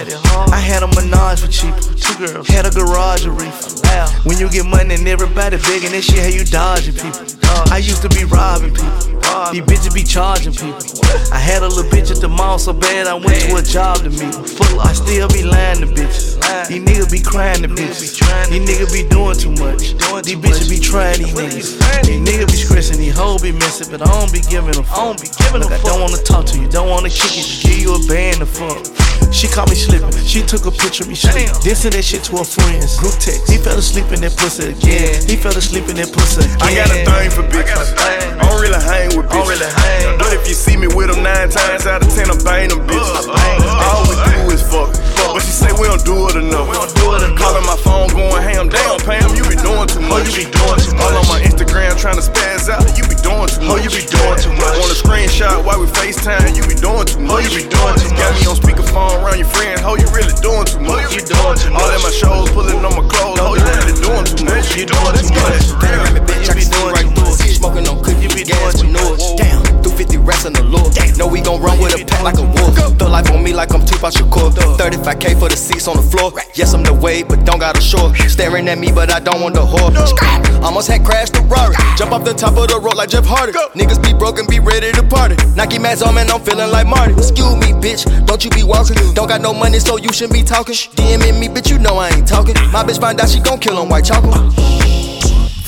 I 0.51 0.59
had 0.59 0.83
a 0.83 0.89
menage 0.95 1.41
for 1.41 1.49
cheap. 1.49 1.75
Two 2.01 2.15
girls. 2.27 2.49
Had 2.49 2.67
a 2.67 2.71
garage 2.71 3.27
of 3.27 3.37
reefer. 3.37 3.79
When 4.25 4.39
you 4.39 4.49
get 4.49 4.65
money 4.67 4.95
and 4.95 5.07
everybody 5.07 5.57
begging 5.59 5.93
that 5.93 6.03
shit, 6.03 6.19
how 6.21 6.29
you 6.29 6.45
dodging 6.45 6.95
people. 6.95 7.42
I 7.71 7.79
used 7.79 8.03
to 8.03 8.09
be 8.09 8.25
robbing 8.25 8.75
people. 8.75 9.13
These 9.53 9.63
bitches 9.63 9.95
be 9.95 10.05
charging 10.05 10.53
people. 10.53 10.79
I 11.33 11.39
had 11.39 11.63
a 11.63 11.69
little 11.69 11.91
bitch 11.91 12.11
at 12.11 12.21
the 12.21 12.29
mall 12.29 12.59
so 12.59 12.73
bad 12.73 13.07
I 13.07 13.15
went 13.15 13.41
to 13.49 13.57
a 13.57 13.63
job 13.63 13.99
to 13.99 14.11
meet. 14.11 14.35
I 14.81 14.93
still 14.93 15.29
be 15.29 15.43
lying 15.43 15.81
to 15.81 15.87
bitches. 15.87 16.41
These 16.69 16.83
niggas 16.83 17.11
be 17.11 17.21
crying 17.21 17.63
to 17.63 17.69
bitches. 17.69 18.21
These 18.51 18.65
niggas 18.69 18.93
be 18.93 19.09
doing 19.09 19.37
too 19.37 19.53
much. 19.63 19.97
These 20.25 20.37
bitches 20.37 20.69
be 20.71 20.79
trying 20.79 21.19
these 21.19 21.35
niggas. 21.35 22.05
These 22.05 22.21
niggas 22.21 22.47
be 22.53 22.59
stressing, 22.59 22.99
these 22.99 23.17
hoes 23.17 23.43
be 23.43 23.53
missing, 23.53 23.91
but 23.91 24.07
I 24.07 24.11
don't 24.21 24.33
be 24.33 24.41
giving 24.41 24.73
them. 24.73 24.85
I 24.91 24.97
don't 25.05 25.21
be 25.21 25.29
giving 25.29 25.61
them. 25.61 25.73
I 25.73 25.79
don't 25.83 26.01
wanna 26.01 26.23
talk 26.23 26.47
to 26.47 26.59
you, 26.59 26.69
don't 26.69 26.89
wanna 26.89 27.11
kick 27.11 27.37
it, 27.37 27.47
give 27.63 27.79
you 27.79 27.95
a 27.95 28.01
band 28.07 28.39
to 28.39 28.47
fuck. 28.47 28.85
She 29.33 29.49
caught 29.49 29.71
me 29.71 29.75
slipping. 29.75 30.13
She 30.29 30.43
took 30.45 30.67
a 30.67 30.71
picture 30.71 31.05
of 31.05 31.09
me 31.09 31.15
sleeping. 31.17 31.49
Then 31.65 31.75
sent 31.75 31.97
that 31.97 32.05
shit 32.05 32.23
to 32.29 32.37
her 32.37 32.45
friends. 32.45 33.01
Group 33.01 33.17
text. 33.17 33.49
He 33.49 33.57
fell 33.57 33.79
asleep 33.79 34.13
in 34.13 34.21
that 34.21 34.37
pussy 34.37 34.77
again. 34.77 35.25
He 35.25 35.41
fell 35.41 35.57
asleep 35.57 35.89
in 35.89 35.97
that 35.97 36.13
pussy 36.13 36.45
again. 36.45 36.61
I 36.61 36.77
got 36.77 36.93
a 36.93 37.01
thing 37.01 37.31
for 37.33 37.42
bitches. 37.51 37.95
I 37.99 38.39
don't 38.39 38.61
really 38.61 38.83
hang 38.83 39.17
with 39.17 39.27
bitches. 39.27 39.49
really 39.49 39.73
hang. 39.73 40.19
But 40.19 40.33
if 40.33 40.47
you 40.49 40.55
see 40.55 40.77
me 40.77 40.87
with 40.87 41.11
them 41.11 41.23
nine 41.23 41.49
times 41.51 41.87
out 41.87 42.03
of 42.03 42.11
ten, 42.15 42.31
I'm 42.31 42.39
bang 42.45 42.69
them 42.69 42.87
bitches. 42.87 43.27
All 43.29 44.03
we 44.07 44.15
do 44.15 44.55
is 44.55 44.63
fuck. 44.63 44.93
But 45.33 45.41
she 45.41 45.55
say 45.55 45.73
we 45.73 45.89
don't 45.89 46.05
do 46.05 46.29
it 46.29 46.37
enough. 46.37 46.69
do 46.95 47.07
it 47.17 47.23
enough. 47.25 47.39
Calling 47.39 47.65
my 47.65 47.79
phone, 47.81 48.09
going 48.13 48.43
ham. 48.43 48.69
Damn, 48.69 49.01
Pam, 49.01 49.33
you 49.33 49.43
be 49.49 49.57
doing 49.57 49.89
too 49.89 50.05
much. 50.05 50.29
you 50.29 50.45
be 50.45 50.51
doing 50.51 50.79
too 50.83 50.93
All 51.01 51.15
on 51.17 51.27
my 51.31 51.41
Instagram 51.41 51.97
trying 51.97 52.21
to 52.21 52.25
spaz 52.25 52.69
out. 52.69 52.85
You 52.99 53.07
be 53.09 53.17
doing 53.23 53.49
too 53.49 53.65
much. 53.65 53.73
Oh, 53.73 53.79
you 53.81 53.89
be 53.89 54.05
doing 54.05 54.39
too 54.39 54.53
much. 54.59 54.77
Want 54.77 54.93
a 54.93 54.99
screenshot 54.99 55.65
while 55.65 55.81
we 55.81 55.87
FaceTime? 55.89 56.53
You 56.53 56.67
be 56.69 56.77
doing 56.77 57.07
too 57.09 57.25
much. 57.25 57.33
Oh, 57.33 57.41
you 57.41 57.65
be 57.65 57.65
doing 57.65 57.97
too 57.97 58.13
Got 58.13 58.37
me 58.37 58.45
on 58.45 58.57
speakerphone 58.61 59.25
around 59.25 59.39
your 59.41 59.49
friends. 59.49 59.81
Ho, 59.81 59.97
you 59.97 60.07
really 60.13 60.37
doing 60.45 60.67
too 60.69 60.85
much. 60.85 61.15
you 61.17 61.25
doing 61.25 61.57
too 61.57 61.73
All 61.73 61.81
much. 61.81 61.97
in 61.97 62.03
my 62.05 62.13
shows, 62.13 62.51
pulling 62.53 62.85
on 62.85 62.93
my 62.93 63.07
clothes. 63.09 63.41
Ho, 63.41 63.57
you 63.57 63.65
really 63.65 63.97
doing 64.05 64.27
too 64.29 64.45
much. 64.45 64.77
You 64.77 64.85
doing 64.85 65.15
too 65.17 65.33
much. 65.33 65.65
Panorama, 65.81 66.21
bitch, 66.29 66.51
I 66.51 66.55
be 66.59 66.67
doing 66.69 66.93
right 66.93 67.09
through 67.09 67.32
much. 67.32 67.32
Smoking 67.63 67.87
on 67.87 68.03
cookie, 68.03 68.27
You 68.27 68.29
be 68.35 68.43
gas 68.43 68.83
with 68.83 68.91
noise. 68.91 69.23
Damn, 69.39 69.63
through 69.87 69.95
50 69.95 70.17
rest 70.19 70.47
in 70.47 70.53
the 70.53 70.65
Lord. 70.65 70.91
Know 71.17 71.29
we 71.29 71.41
gon' 71.41 71.63
run 71.63 71.79
with 71.79 71.95
a 71.95 72.05
pack 72.05 72.25
like 72.25 72.39
a 72.39 72.43
wolf. 72.43 72.75
Throw 72.99 73.07
life 73.07 73.31
on 73.31 73.41
me 73.45 73.53
like 73.55 73.73
I'm 73.73 73.87
Tupac 73.87 74.13
Shakur. 74.13 74.51
35k 74.51 75.39
for 75.39 75.49
the 75.49 75.55
seats 75.57 75.87
on 75.87 75.95
the 75.95 76.03
floor. 76.03 76.33
Yes, 76.55 76.75
I'm 76.75 76.83
the 76.83 76.93
wave, 76.93 77.29
but 77.29 77.45
don't 77.45 77.61
got 77.61 77.79
a 77.79 77.81
shore. 77.81 78.13
Staring 78.27 78.67
at 78.67 78.79
me, 78.79 78.91
but 78.91 79.13
I 79.13 79.21
don't 79.21 79.41
want 79.41 79.55
the 79.55 79.61
whore. 79.61 79.95
Scrap! 80.09 80.43
Almost 80.61 80.89
had 80.89 81.05
crashed 81.05 81.35
the 81.35 81.43
Rari. 81.43 81.77
Jump 81.97 82.11
off 82.11 82.25
the 82.25 82.35
top 82.35 82.57
of 82.59 82.67
the 82.67 82.81
road 82.81 82.97
like 82.97 83.11
Jeff 83.11 83.27
Hardy. 83.27 83.53
Niggas 83.79 84.03
be 84.03 84.13
broken, 84.13 84.45
be 84.49 84.59
ready 84.59 84.91
to 84.91 85.05
party. 85.05 85.37
Nike 85.55 85.79
Mags 85.79 86.03
on, 86.03 86.17
man, 86.17 86.33
I'm 86.33 86.41
feeling 86.41 86.73
like 86.73 86.89
Marty. 86.89 87.15
Excuse 87.15 87.55
me, 87.63 87.71
bitch, 87.79 88.03
don't 88.27 88.43
you 88.45 88.51
be 88.51 88.65
walking. 88.65 88.97
Don't 89.15 89.29
got 89.29 89.41
no 89.41 89.55
money, 89.55 89.79
so 89.79 89.99
you 89.99 90.13
shouldn't 90.13 90.35
be 90.35 90.43
talking. 90.43 90.75
DMing 90.99 91.39
me, 91.39 91.47
bitch, 91.47 91.71
you 91.71 91.79
know 91.79 91.95
I 91.99 92.09
ain't 92.09 92.27
talking. 92.27 92.57
My 92.75 92.83
bitch 92.83 92.99
find 92.99 93.21
out 93.21 93.29
she 93.29 93.39
gon' 93.39 93.61
kill 93.61 93.79
on 93.79 93.89
white 93.89 94.07
chocolate. 94.07 94.51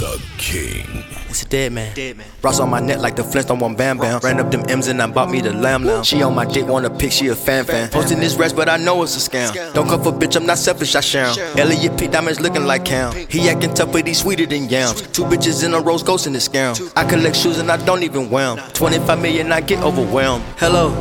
The 0.02 0.20
King. 0.38 0.93
It's 1.34 1.42
a 1.42 1.46
dead 1.46 1.72
man. 1.72 1.92
Dead 1.96 2.16
man. 2.16 2.28
Ross 2.42 2.60
on 2.60 2.70
my 2.70 2.78
neck 2.78 3.00
like 3.00 3.16
the 3.16 3.24
Flintstone 3.24 3.58
one 3.58 3.74
Bam 3.74 3.98
Bam. 3.98 4.20
Ran 4.20 4.38
up 4.38 4.52
them 4.52 4.62
M's 4.68 4.86
and 4.86 5.02
I 5.02 5.08
bought 5.08 5.28
me 5.28 5.40
the 5.40 5.52
lamb 5.52 5.82
lamb. 5.82 6.04
She 6.04 6.22
on 6.22 6.32
my 6.32 6.44
dick, 6.44 6.64
wanna 6.64 6.90
pick, 6.90 7.10
she 7.10 7.26
a 7.26 7.34
fan 7.34 7.64
fan. 7.64 7.88
Posting 7.88 8.20
this 8.20 8.36
rest, 8.36 8.54
but 8.54 8.68
I 8.68 8.76
know 8.76 9.02
it's 9.02 9.16
a 9.16 9.30
scam. 9.30 9.52
Don't 9.74 9.88
come 9.88 10.00
for 10.00 10.12
bitch, 10.12 10.36
I'm 10.36 10.46
not 10.46 10.58
selfish, 10.58 10.94
I 10.94 11.00
share 11.00 11.26
'em. 11.26 11.58
Elliot 11.58 11.98
P. 11.98 12.06
Diamonds 12.06 12.38
looking 12.40 12.66
like 12.66 12.84
Cam. 12.84 13.12
He 13.28 13.48
acting 13.48 13.74
tough, 13.74 13.90
but 13.90 14.06
he 14.06 14.14
sweeter 14.14 14.46
than 14.46 14.68
yams. 14.68 15.02
Two 15.12 15.24
bitches 15.24 15.64
in 15.64 15.74
a 15.74 15.80
rose 15.80 16.04
ghost 16.04 16.28
in 16.28 16.34
the 16.34 16.38
scam. 16.38 16.80
I 16.94 17.02
collect 17.02 17.34
shoes 17.34 17.58
and 17.58 17.68
I 17.68 17.78
don't 17.78 18.04
even 18.04 18.30
wear 18.30 18.50
'em. 18.50 18.58
25 18.72 19.18
million, 19.20 19.50
I 19.50 19.60
get 19.60 19.82
overwhelmed. 19.82 20.44
Hello. 20.58 20.92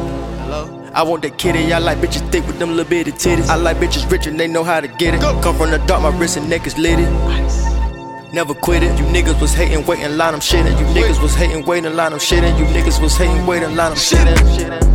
I 0.96 1.04
want 1.04 1.22
that 1.22 1.38
kitty, 1.38 1.72
I 1.72 1.78
like 1.78 2.00
bitches 2.00 2.28
thick 2.32 2.48
with 2.48 2.58
them 2.58 2.72
little 2.76 2.90
bitty 2.90 3.12
titties. 3.12 3.50
I 3.50 3.56
like 3.56 3.78
bitches 3.78 4.10
rich 4.10 4.26
and 4.26 4.40
they 4.40 4.48
know 4.48 4.64
how 4.64 4.82
to 4.82 4.88
get 4.88 5.14
it. 5.14 5.22
Come 5.22 5.56
from 5.56 5.70
the 5.70 5.78
dark, 5.86 6.02
my 6.02 6.10
wrist 6.18 6.38
and 6.38 6.50
neck 6.50 6.66
is 6.66 6.76
litty. 6.76 7.06
Never 8.34 8.56
quit 8.56 8.82
it. 8.82 8.98
You 8.98 9.06
niggas 9.06 9.40
was 9.40 9.54
hating, 9.54 9.86
waiting, 9.86 10.18
line 10.18 10.32
them 10.32 10.42
shitting. 10.42 10.80
You 10.80 10.86
niggas 10.88 11.22
was 11.22 11.36
hating, 11.36 11.66
waiting, 11.66 11.96
line 11.96 12.10
them 12.10 12.20
shitting. 12.20 12.58
You 12.58 12.66
niggas 12.66 13.00
was 13.00 13.16
hating, 13.16 13.46
waiting, 13.46 13.76
line 13.76 13.92
them 13.92 14.00
shitting. 14.00 14.93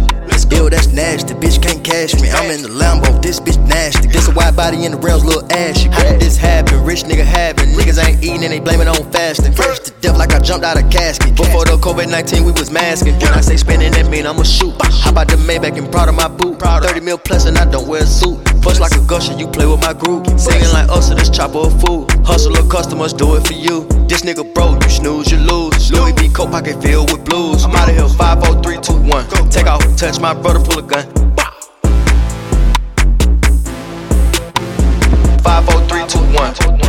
Ew, 0.50 0.70
that's 0.70 0.88
nasty. 0.88 1.34
Bitch 1.34 1.62
can't 1.62 1.82
cash 1.84 2.14
me. 2.20 2.30
I'm 2.30 2.50
in 2.50 2.62
the 2.62 2.68
Lambo. 2.68 3.20
This 3.22 3.40
bitch 3.40 3.58
nasty. 3.66 4.08
This 4.08 4.28
a 4.28 4.32
wide 4.32 4.56
body 4.56 4.84
in 4.84 4.92
the 4.92 4.98
rails, 4.98 5.24
little 5.24 5.50
ashy. 5.52 5.88
How 5.88 6.02
did 6.02 6.20
this 6.20 6.36
happen? 6.36 6.84
Rich 6.84 7.04
nigga 7.04 7.24
having. 7.24 7.70
Niggas 7.70 8.02
ain't 8.04 8.22
eating 8.22 8.44
and 8.44 8.52
they 8.52 8.60
blame 8.60 8.80
it 8.80 8.88
on 8.88 9.10
fasting. 9.12 9.52
Fresh 9.52 9.80
to 9.80 9.90
death 10.00 10.16
like 10.16 10.32
I 10.32 10.40
jumped 10.40 10.64
out 10.64 10.82
of 10.82 10.90
casket. 10.90 11.36
Before 11.36 11.64
the 11.64 11.76
COVID 11.76 12.10
19, 12.10 12.44
we 12.44 12.52
was 12.52 12.70
masking. 12.70 13.14
When 13.14 13.32
I 13.32 13.40
say 13.40 13.56
spinning, 13.56 13.92
that 13.92 14.08
mean 14.08 14.26
I'ma 14.26 14.42
shoot. 14.42 14.74
How 15.02 15.10
about 15.10 15.28
the 15.28 15.36
Maybach 15.36 15.76
and 15.76 15.90
proud 15.90 16.08
of 16.08 16.14
my 16.14 16.28
boot? 16.28 16.58
30 16.60 17.00
mil 17.00 17.18
plus 17.18 17.44
and 17.46 17.58
I 17.58 17.64
don't 17.64 17.86
wear 17.86 18.02
a 18.02 18.06
suit. 18.06 18.44
Push 18.62 18.80
like 18.80 18.92
a 18.92 19.04
gusher, 19.06 19.34
you 19.34 19.46
play 19.46 19.66
with 19.66 19.80
my 19.80 19.92
group. 19.92 20.26
Singing 20.38 20.72
like 20.72 20.88
us, 20.90 21.08
so 21.08 21.14
this 21.14 21.30
chopper 21.30 21.66
a 21.66 21.70
fool. 21.70 22.06
Hustler 22.24 22.66
customers 22.68 23.12
do 23.12 23.36
it 23.36 23.46
for 23.46 23.54
you. 23.54 23.86
This 24.08 24.22
nigga 24.22 24.44
broke, 24.54 24.82
you 24.84 24.90
snooze, 24.90 25.30
you 25.30 25.38
lose. 25.38 25.67
Louis 25.90 26.12
V. 26.12 26.28
coat 26.28 26.50
pocket 26.50 26.80
filled 26.82 27.12
with 27.12 27.24
blues. 27.24 27.64
I'm 27.64 27.74
out 27.74 27.88
of 27.88 27.96
here, 27.96 28.08
5, 28.08 28.44
4, 28.44 28.62
3, 28.62 28.78
2, 28.80 28.92
1. 28.92 29.50
Take 29.50 29.66
off, 29.66 29.82
touch 29.96 30.20
my 30.20 30.34
brother, 30.34 30.60
pull 30.60 30.78
a 30.78 30.82
gun. 30.82 31.04
5, 35.42 35.64
4, 35.64 35.88
3, 35.88 36.06
2, 36.06 36.18
1. 36.18 36.87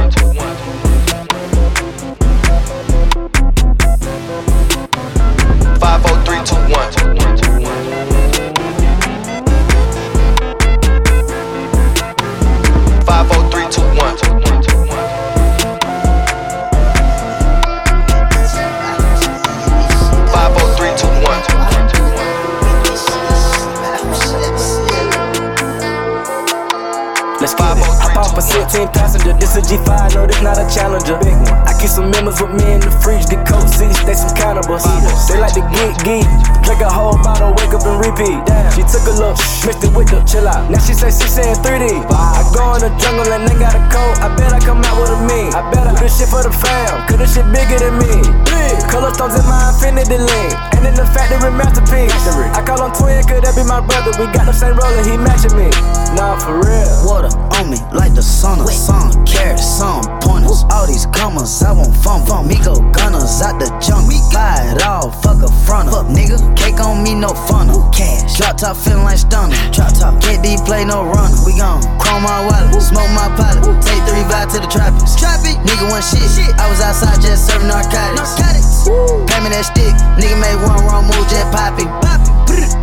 Oh 27.61 27.99
I 28.01 28.13
pop 28.13 28.37
a 28.37 28.41
16 28.41 28.87
passenger. 28.89 29.33
This 29.33 29.55
a 29.55 29.61
G5, 29.61 30.15
no, 30.15 30.25
this 30.25 30.41
not 30.41 30.57
a 30.57 30.67
challenger. 30.73 31.17
Big 31.19 31.33
one. 31.49 31.68
Keep 31.79 31.89
some 31.89 32.11
members 32.11 32.43
with 32.43 32.51
me 32.59 32.75
in 32.75 32.83
the 32.83 32.91
fridge, 32.99 33.23
the 33.31 33.39
coat 33.47 33.71
seats, 33.71 34.03
they 34.03 34.13
some 34.13 34.35
cannibals. 34.35 34.83
They 35.31 35.39
like 35.39 35.55
to 35.55 35.63
geek, 35.71 35.95
geek. 36.03 36.27
Drink 36.67 36.83
a 36.83 36.91
whole 36.91 37.15
bottle, 37.23 37.55
wake 37.55 37.71
up 37.71 37.87
and 37.87 38.03
repeat. 38.03 38.35
She 38.75 38.83
took 38.83 39.07
a 39.07 39.15
look, 39.15 39.39
mixed 39.63 39.87
it 39.87 39.91
with 39.95 40.11
the 40.11 40.19
chill 40.27 40.43
out. 40.43 40.67
Now 40.67 40.83
she 40.83 40.91
say 40.91 41.07
she 41.07 41.23
saying 41.31 41.55
3D. 41.63 42.03
I 42.11 42.43
go 42.51 42.75
in 42.75 42.83
the 42.83 42.91
jungle 42.99 43.31
and 43.31 43.47
they 43.47 43.55
got 43.55 43.79
a 43.79 43.83
coat. 43.87 44.19
I 44.19 44.27
bet 44.35 44.51
I 44.51 44.59
come 44.59 44.83
out 44.83 44.99
with 44.99 45.15
a 45.15 45.19
me. 45.23 45.47
I 45.55 45.63
bet 45.71 45.87
I 45.87 45.95
do 45.95 46.03
this 46.03 46.19
shit 46.19 46.27
for 46.27 46.43
the 46.43 46.51
fam, 46.51 47.07
cause 47.07 47.15
this 47.15 47.31
shit 47.39 47.47
bigger 47.47 47.79
than 47.79 47.95
me. 47.95 48.27
Big. 48.51 48.75
Color 48.91 49.15
stones 49.15 49.39
in 49.39 49.45
my 49.47 49.71
infinity 49.71 50.19
link. 50.19 50.51
And 50.75 50.83
in 50.83 50.95
the 50.99 51.07
factory 51.15 51.47
masterpiece. 51.47 52.11
I 52.55 52.59
call 52.59 52.83
him 52.83 52.91
twin, 52.91 53.23
could 53.23 53.47
that 53.47 53.55
be 53.55 53.63
my 53.63 53.79
brother? 53.79 54.11
We 54.19 54.27
got 54.35 54.45
the 54.45 54.55
same 54.55 54.75
roller, 54.75 55.03
he 55.07 55.15
matching 55.15 55.55
me. 55.55 55.71
Nah, 56.11 56.35
for 56.43 56.59
real. 56.59 56.91
Water 57.07 57.31
on 57.55 57.71
me 57.71 57.79
like 57.95 58.11
the 58.11 58.23
sauna. 58.23 58.67
Some 58.67 59.15
carrots, 59.23 59.63
some 59.63 60.03
pointers. 60.19 60.67
All 60.71 60.85
these 60.85 61.05
commas, 61.15 61.49
I 61.69 61.71
want 61.71 61.93
fun. 62.01 62.25
fun. 62.25 62.49
Me 62.49 62.57
go 62.65 62.81
gunners 62.89 63.45
out 63.45 63.61
the 63.61 63.69
junk. 63.77 64.09
We 64.09 64.17
buy 64.33 64.57
it 64.73 64.81
all, 64.81 65.13
fuck 65.21 65.37
a 65.45 65.53
front 65.69 65.93
Fuck 65.93 66.09
nigga, 66.09 66.41
cake 66.57 66.81
on 66.81 67.05
me, 67.05 67.13
no 67.13 67.29
funnel. 67.45 67.85
Who 67.85 67.93
cash. 67.93 68.41
Drop 68.41 68.57
top 68.57 68.73
feeling 68.73 69.05
like 69.05 69.21
stunner. 69.21 69.53
Drop 69.69 69.93
top. 69.93 70.17
KD 70.17 70.65
play 70.65 70.81
no 70.81 71.05
runner. 71.05 71.37
We 71.45 71.53
gon' 71.61 71.85
chrome 72.01 72.25
my 72.25 72.41
wallet, 72.41 72.73
smoke 72.81 73.13
my 73.13 73.29
pilot. 73.37 73.61
Take 73.85 74.01
three 74.09 74.25
vibe 74.25 74.49
to 74.57 74.65
the 74.65 74.69
trappers. 74.73 75.13
Trap 75.13 75.45
it. 75.45 75.61
Nigga 75.61 75.85
one 75.93 76.01
shit. 76.01 76.25
I 76.57 76.65
was 76.65 76.81
outside 76.81 77.21
just 77.21 77.45
serving 77.45 77.69
narcotics. 77.69 78.17
narcotics. 78.17 78.89
Pay 79.29 79.39
me 79.45 79.53
that 79.53 79.69
stick. 79.69 79.93
Nigga 80.17 80.41
made 80.41 80.57
one 80.65 80.81
wrong 80.89 81.05
move, 81.05 81.21
just 81.29 81.53
popping. 81.53 81.85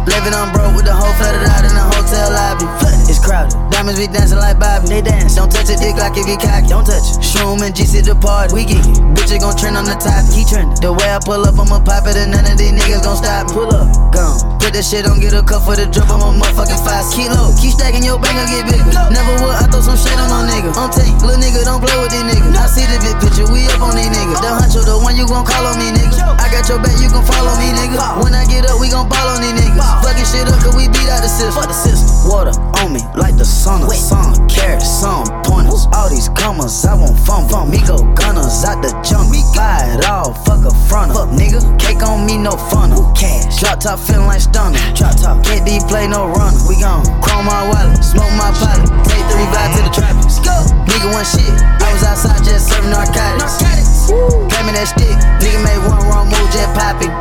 Living 0.07 0.35
on 0.35 0.53
broke 0.55 0.75
with 0.75 0.87
the 0.87 0.95
whole 0.95 1.13
flooded 1.19 1.43
out 1.47 1.65
in 1.67 1.75
the 1.75 1.85
hotel 1.95 2.31
lobby. 2.31 2.67
It's 3.07 3.23
crowded. 3.23 3.55
Diamonds 3.71 4.03
be 4.03 4.11
dancing 4.11 4.39
like 4.39 4.59
Bobby. 4.59 4.89
They 4.89 5.03
dance. 5.03 5.39
Don't 5.39 5.47
touch 5.47 5.71
a 5.71 5.77
dick 5.79 5.95
like 5.95 6.19
if 6.19 6.27
you 6.27 6.35
cocky. 6.35 6.67
Don't 6.67 6.83
touch 6.83 7.07
it. 7.15 7.23
Shroom 7.23 7.63
and 7.63 7.71
GC 7.71 8.03
the 8.03 8.19
party. 8.19 8.51
We 8.55 8.67
geek 8.67 8.83
it. 8.83 8.99
Bitches 9.15 9.39
gon' 9.39 9.55
trend 9.55 9.79
on 9.79 9.87
the 9.87 9.95
top. 9.95 10.27
Keep 10.35 10.51
trending. 10.51 10.75
The 10.83 10.91
way 10.91 11.07
I 11.07 11.23
pull 11.23 11.43
up, 11.47 11.55
I'ma 11.55 11.79
pop 11.87 12.07
it 12.11 12.19
and 12.19 12.35
none 12.35 12.47
of 12.51 12.59
these 12.59 12.75
niggas 12.75 13.07
gon' 13.07 13.19
stop 13.19 13.47
me. 13.47 13.55
Pull 13.55 13.71
up. 13.71 13.87
Gone. 14.11 14.59
Put 14.59 14.75
that 14.75 14.83
shit 14.83 15.07
on, 15.07 15.23
get 15.23 15.39
a 15.39 15.43
cup 15.47 15.63
for 15.63 15.79
the 15.79 15.87
drip. 15.87 16.11
I'm 16.11 16.19
a 16.19 16.35
motherfucking 16.35 16.83
five. 16.83 17.07
Keep 17.15 17.31
low. 17.31 17.55
Keep 17.55 17.79
stacking 17.79 18.03
your 18.03 18.19
bank, 18.19 18.35
get 18.51 18.67
bigger. 18.67 18.91
Never 19.15 19.35
would. 19.45 19.55
I 19.55 19.71
throw 19.71 19.83
some 19.85 19.99
shade 19.99 20.19
on 20.19 20.31
no 20.31 20.43
nigga. 20.51 20.75
On 20.75 20.91
tank. 20.91 21.15
Little 21.23 21.39
nigga, 21.39 21.63
don't 21.63 21.79
play 21.79 21.95
with 22.03 22.11
these 22.11 22.27
niggas. 22.27 22.59
I 22.59 22.67
see 22.67 22.87
the 22.91 22.99
big 22.99 23.15
picture. 23.23 23.47
We 23.51 23.71
up 23.71 23.83
on 23.87 23.95
these 23.95 24.11
niggas. 24.11 24.43
The 24.43 24.51
uh. 24.51 24.59
huncho, 24.63 24.83
the 24.83 24.99
one 24.99 25.15
you 25.15 25.31
gon' 25.31 25.47
call 25.47 25.63
on 25.63 25.79
me, 25.79 25.95
nigga. 25.95 26.27
I 26.43 26.51
got 26.51 26.67
your 26.67 26.83
back, 26.83 26.99
you 26.99 27.07
gon' 27.07 27.23
follow 27.23 27.55
me, 27.63 27.71
nigga. 27.71 28.25
When 28.25 28.35
I 28.35 28.43
get 28.51 28.67
up, 28.67 28.83
we 28.83 28.91
gon' 28.91 29.07
ball 29.07 29.31
on 29.31 29.39
these 29.39 29.53
niggas. 29.53 29.56
Fucking 29.57 30.29
shit 30.29 30.47
up, 30.49 30.61
cause 30.63 30.77
we 30.77 30.89
beat 30.89 31.09
out 31.09 31.23
the 31.23 31.29
system. 31.29 31.57
Fuck 31.57 31.69
the 31.69 31.77
system. 31.77 32.07
Water 32.29 32.55
on 32.83 32.93
me 32.93 33.01
like 33.17 33.37
the 33.37 33.45
sauna. 33.47 33.89
Some 33.93 34.49
carrots, 34.49 34.89
some 34.89 35.27
pointers. 35.43 35.87
All 35.93 36.09
these 36.09 36.29
commas, 36.31 36.85
I 36.85 36.95
want 36.95 37.19
fun. 37.19 37.49
fun. 37.49 37.71
Me 37.71 37.81
go 37.87 37.99
gunners 38.15 38.65
out 38.65 38.83
the 38.83 38.93
junk. 39.03 39.31
We 39.31 39.41
buy 39.55 39.97
it 39.97 40.07
all, 40.07 40.35
fuck 40.45 40.65
a 40.65 40.73
front 40.89 41.13
Fuck 41.13 41.31
nigga, 41.31 41.63
cake 41.79 42.03
on 42.03 42.27
me, 42.27 42.37
no 42.37 42.57
funnel. 42.71 43.03
Who 43.03 43.15
cash. 43.15 43.61
Drop 43.61 43.81
top 43.81 43.99
feeling 43.99 44.27
like 44.27 44.41
stunner. 44.41 44.79
Drop 44.95 45.17
top. 45.17 45.45
Can't 45.45 45.65
play 45.89 46.07
no 46.07 46.29
runner. 46.29 46.61
We 46.69 46.81
gon' 46.81 47.05
chrome 47.23 47.47
my 47.47 47.67
wallet, 47.69 48.03
smoke 48.05 48.33
my 48.37 48.53
pilot. 48.57 48.89
Take 49.09 49.25
three 49.33 49.49
vibe 49.51 49.73
to 49.77 49.81
the 49.85 49.93
traffic. 49.93 50.29
Go. 50.45 50.57
Nigga 50.87 51.09
one 51.13 51.25
shit. 51.25 51.51
I 51.83 51.93
was 51.93 52.05
outside 52.05 52.43
just 52.45 52.69
serving 52.69 52.91
narcotics. 52.91 53.61
narcotics. 53.61 54.37
Me 54.67 54.75
that 54.75 54.91
stick. 54.91 55.15
Nigga 55.39 55.63
made 55.63 55.79
one 55.87 56.03
wrong 56.11 56.27
move, 56.27 56.51
just 56.51 56.67
popping. 56.75 57.15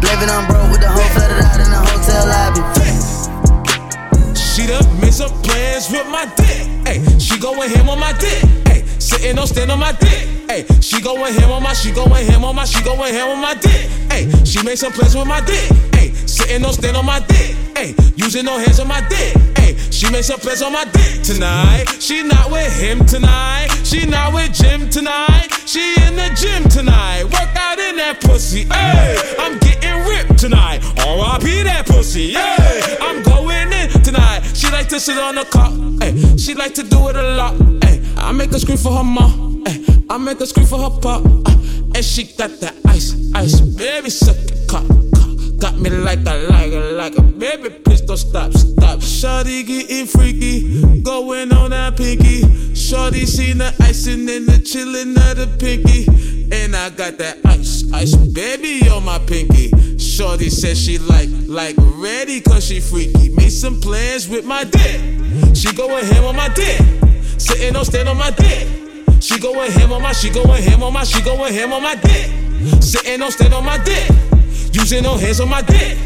Living 0.00 0.32
on 0.32 0.48
broke 0.48 0.72
with 0.72 0.80
the 0.80 0.88
whole 0.88 1.12
flooded 1.36 1.44
out 1.44 1.60
in 1.60 1.70
the 1.70 1.78
hotel 1.78 2.26
lobby. 2.26 2.62
She 4.36 4.66
done 4.66 5.00
made 5.00 5.12
some 5.12 5.30
plans 5.42 5.90
with 5.90 6.06
my 6.08 6.26
dick. 6.36 6.66
Hey, 6.86 7.18
she 7.18 7.38
going 7.38 7.70
ham 7.70 7.88
on 7.88 7.98
my 7.98 8.12
dick. 8.12 8.65
Sitting 9.06 9.38
on 9.38 9.46
stand 9.46 9.70
on 9.70 9.78
my 9.78 9.92
dick. 9.92 10.26
Hey, 10.50 10.66
she 10.80 11.00
going 11.00 11.32
ham 11.32 11.52
on 11.52 11.62
my, 11.62 11.74
she 11.74 11.92
going 11.92 12.26
ham 12.26 12.44
on 12.44 12.56
my, 12.56 12.64
she 12.64 12.82
going 12.82 13.14
ham 13.14 13.28
on 13.28 13.40
my 13.40 13.54
dick. 13.54 13.88
Hey, 14.10 14.28
she 14.44 14.60
made 14.64 14.78
some 14.78 14.90
plans 14.90 15.14
with 15.14 15.28
my 15.28 15.40
dick. 15.42 15.70
Hey, 15.94 16.10
sitting 16.26 16.64
on 16.64 16.72
stand 16.72 16.96
on 16.96 17.06
my 17.06 17.20
dick. 17.20 17.54
Hey, 17.76 17.94
using 18.16 18.44
no 18.44 18.58
hands 18.58 18.80
on 18.80 18.88
my 18.88 19.00
dick. 19.08 19.36
Hey, 19.56 19.76
she 19.92 20.10
made 20.10 20.24
some 20.24 20.40
plans 20.40 20.60
on 20.60 20.72
my 20.72 20.84
dick 20.86 21.22
tonight. 21.22 21.84
She 22.00 22.24
not 22.24 22.50
with 22.50 22.76
him 22.80 23.06
tonight. 23.06 23.68
She 23.84 24.06
not 24.06 24.34
with 24.34 24.52
Jim 24.52 24.90
tonight. 24.90 25.54
She 25.66 25.94
in 26.02 26.16
the 26.16 26.28
gym 26.34 26.68
tonight. 26.68 27.22
Work 27.24 27.54
out 27.54 27.78
in 27.78 27.94
that 27.98 28.20
pussy. 28.20 28.64
Hey, 28.64 29.16
I'm 29.38 29.56
getting 29.60 30.02
ripped 30.10 30.36
tonight. 30.36 30.82
R.I.P. 31.06 31.62
that 31.62 31.86
pussy. 31.86 32.32
Hey, 32.32 32.96
I'm 33.00 33.22
going 33.22 33.70
in 33.72 33.88
tonight. 34.02 34.42
She 34.52 34.68
like 34.70 34.88
to 34.88 34.98
sit 34.98 35.16
on 35.16 35.36
the 35.36 35.44
car. 35.44 35.70
Hey, 36.00 36.36
she 36.36 36.54
like 36.54 36.74
to 36.74 36.82
do 36.82 37.06
it 37.08 37.14
a 37.14 37.36
lot. 37.36 37.54
Hey, 37.84 38.02
I 38.16 38.32
make 38.32 38.52
her 38.52 38.58
scream 38.58 38.78
for 38.78 38.92
her 38.92 39.04
mom. 39.04 39.64
Hey, 39.66 39.84
I 40.10 40.18
make 40.18 40.38
her 40.38 40.46
scream 40.46 40.66
for 40.66 40.78
her 40.78 40.90
pop. 41.00 41.24
Uh, 41.24 41.52
and 41.94 42.04
she 42.04 42.24
got 42.24 42.50
that 42.60 42.74
ice, 42.86 43.14
ice, 43.34 43.60
baby, 43.60 44.10
suck 44.10 44.36
cock, 44.68 44.86
cock. 45.14 45.30
Got 45.58 45.78
me 45.78 45.90
like 45.90 46.26
I 46.26 46.36
like 46.46 46.72
it, 46.72 46.92
like 46.92 47.16
a 47.16 47.22
baby, 47.22 47.70
please 47.70 48.02
don't 48.02 48.16
stop, 48.16 48.52
stop. 48.52 48.98
Shawty 48.98 49.66
getting 49.66 50.06
freaky, 50.06 51.00
going 51.02 51.52
on 51.52 51.70
that 51.70 51.96
pinky. 51.96 52.74
Shorty 52.74 53.24
seen 53.26 53.58
the 53.58 53.74
icing 53.80 54.28
and 54.28 54.46
the 54.46 54.60
chillin' 54.62 55.16
of 55.30 55.38
the 55.38 55.46
pinky. 55.58 56.06
And 56.54 56.76
I 56.76 56.90
got 56.90 57.18
that 57.18 57.38
ice, 57.46 57.90
ice, 57.92 58.14
baby, 58.14 58.88
on 58.90 59.04
my 59.04 59.18
pinky. 59.20 59.98
Shorty 59.98 60.50
says 60.50 60.78
she 60.80 60.98
like, 60.98 61.28
like 61.46 61.76
ready 61.78 62.40
cause 62.40 62.66
she 62.66 62.80
freaky. 62.80 63.30
Made 63.30 63.50
some 63.50 63.80
plans 63.80 64.28
with 64.28 64.44
my 64.44 64.64
dick. 64.64 65.00
She 65.56 65.72
going 65.74 66.04
ham 66.04 66.24
on 66.24 66.36
my 66.36 66.48
dick. 66.50 66.80
Sitting 67.38 67.76
on 67.76 67.84
stand 67.84 68.08
on 68.08 68.16
my 68.16 68.30
dick. 68.30 68.68
She 69.20 69.38
going 69.38 69.70
ham 69.72 69.92
on 69.92 70.02
my, 70.02 70.12
she 70.12 70.30
going 70.30 70.62
ham 70.62 70.82
on 70.82 70.92
my, 70.92 71.04
she 71.04 71.22
going 71.22 71.52
ham 71.52 71.72
on 71.72 71.82
my 71.82 71.94
dick. 71.94 72.30
Sitting 72.82 73.22
on 73.22 73.30
stand 73.30 73.54
on 73.54 73.64
my 73.64 73.78
dick. 73.78 74.10
Using 74.72 75.02
no 75.02 75.16
hands 75.16 75.40
on 75.40 75.48
my 75.48 75.62
dick. 75.62 75.98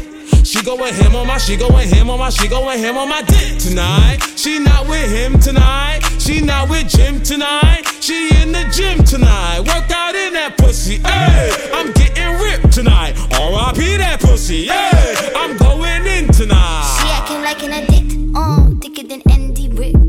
She 0.43 0.63
going 0.63 0.93
ham 0.93 1.15
on 1.15 1.27
my, 1.27 1.37
she 1.37 1.55
going 1.55 1.87
ham 1.87 2.09
on 2.09 2.19
my, 2.19 2.29
she 2.29 2.47
going 2.47 2.79
ham 2.79 2.97
on 2.97 3.09
my 3.09 3.21
dick 3.21 3.59
tonight. 3.59 4.19
She 4.35 4.59
not 4.59 4.87
with 4.87 5.11
him 5.11 5.39
tonight. 5.39 6.01
She 6.19 6.41
not 6.41 6.69
with 6.69 6.87
Jim 6.87 7.21
tonight. 7.21 7.83
She 7.99 8.29
in 8.41 8.51
the 8.51 8.63
gym 8.71 9.03
tonight. 9.03 9.59
Work 9.59 9.91
out 9.91 10.15
in 10.15 10.33
that 10.33 10.57
pussy. 10.57 10.97
Hey, 10.97 11.51
I'm 11.73 11.91
getting 11.93 12.39
ripped 12.39 12.73
tonight. 12.73 13.17
R.I.P. 13.33 13.97
that 13.97 14.19
pussy. 14.19 14.67
Hey, 14.67 15.31
I'm 15.35 15.57
going 15.57 16.05
in 16.05 16.27
tonight. 16.27 16.97
She 17.01 17.07
acting 17.09 17.41
like 17.41 17.63
an 17.63 17.71
addict, 17.73 18.35
uh, 18.35 18.69
thicker 18.81 19.07
than 19.07 19.21
Andy 19.31 19.67
Richter. 19.69 20.00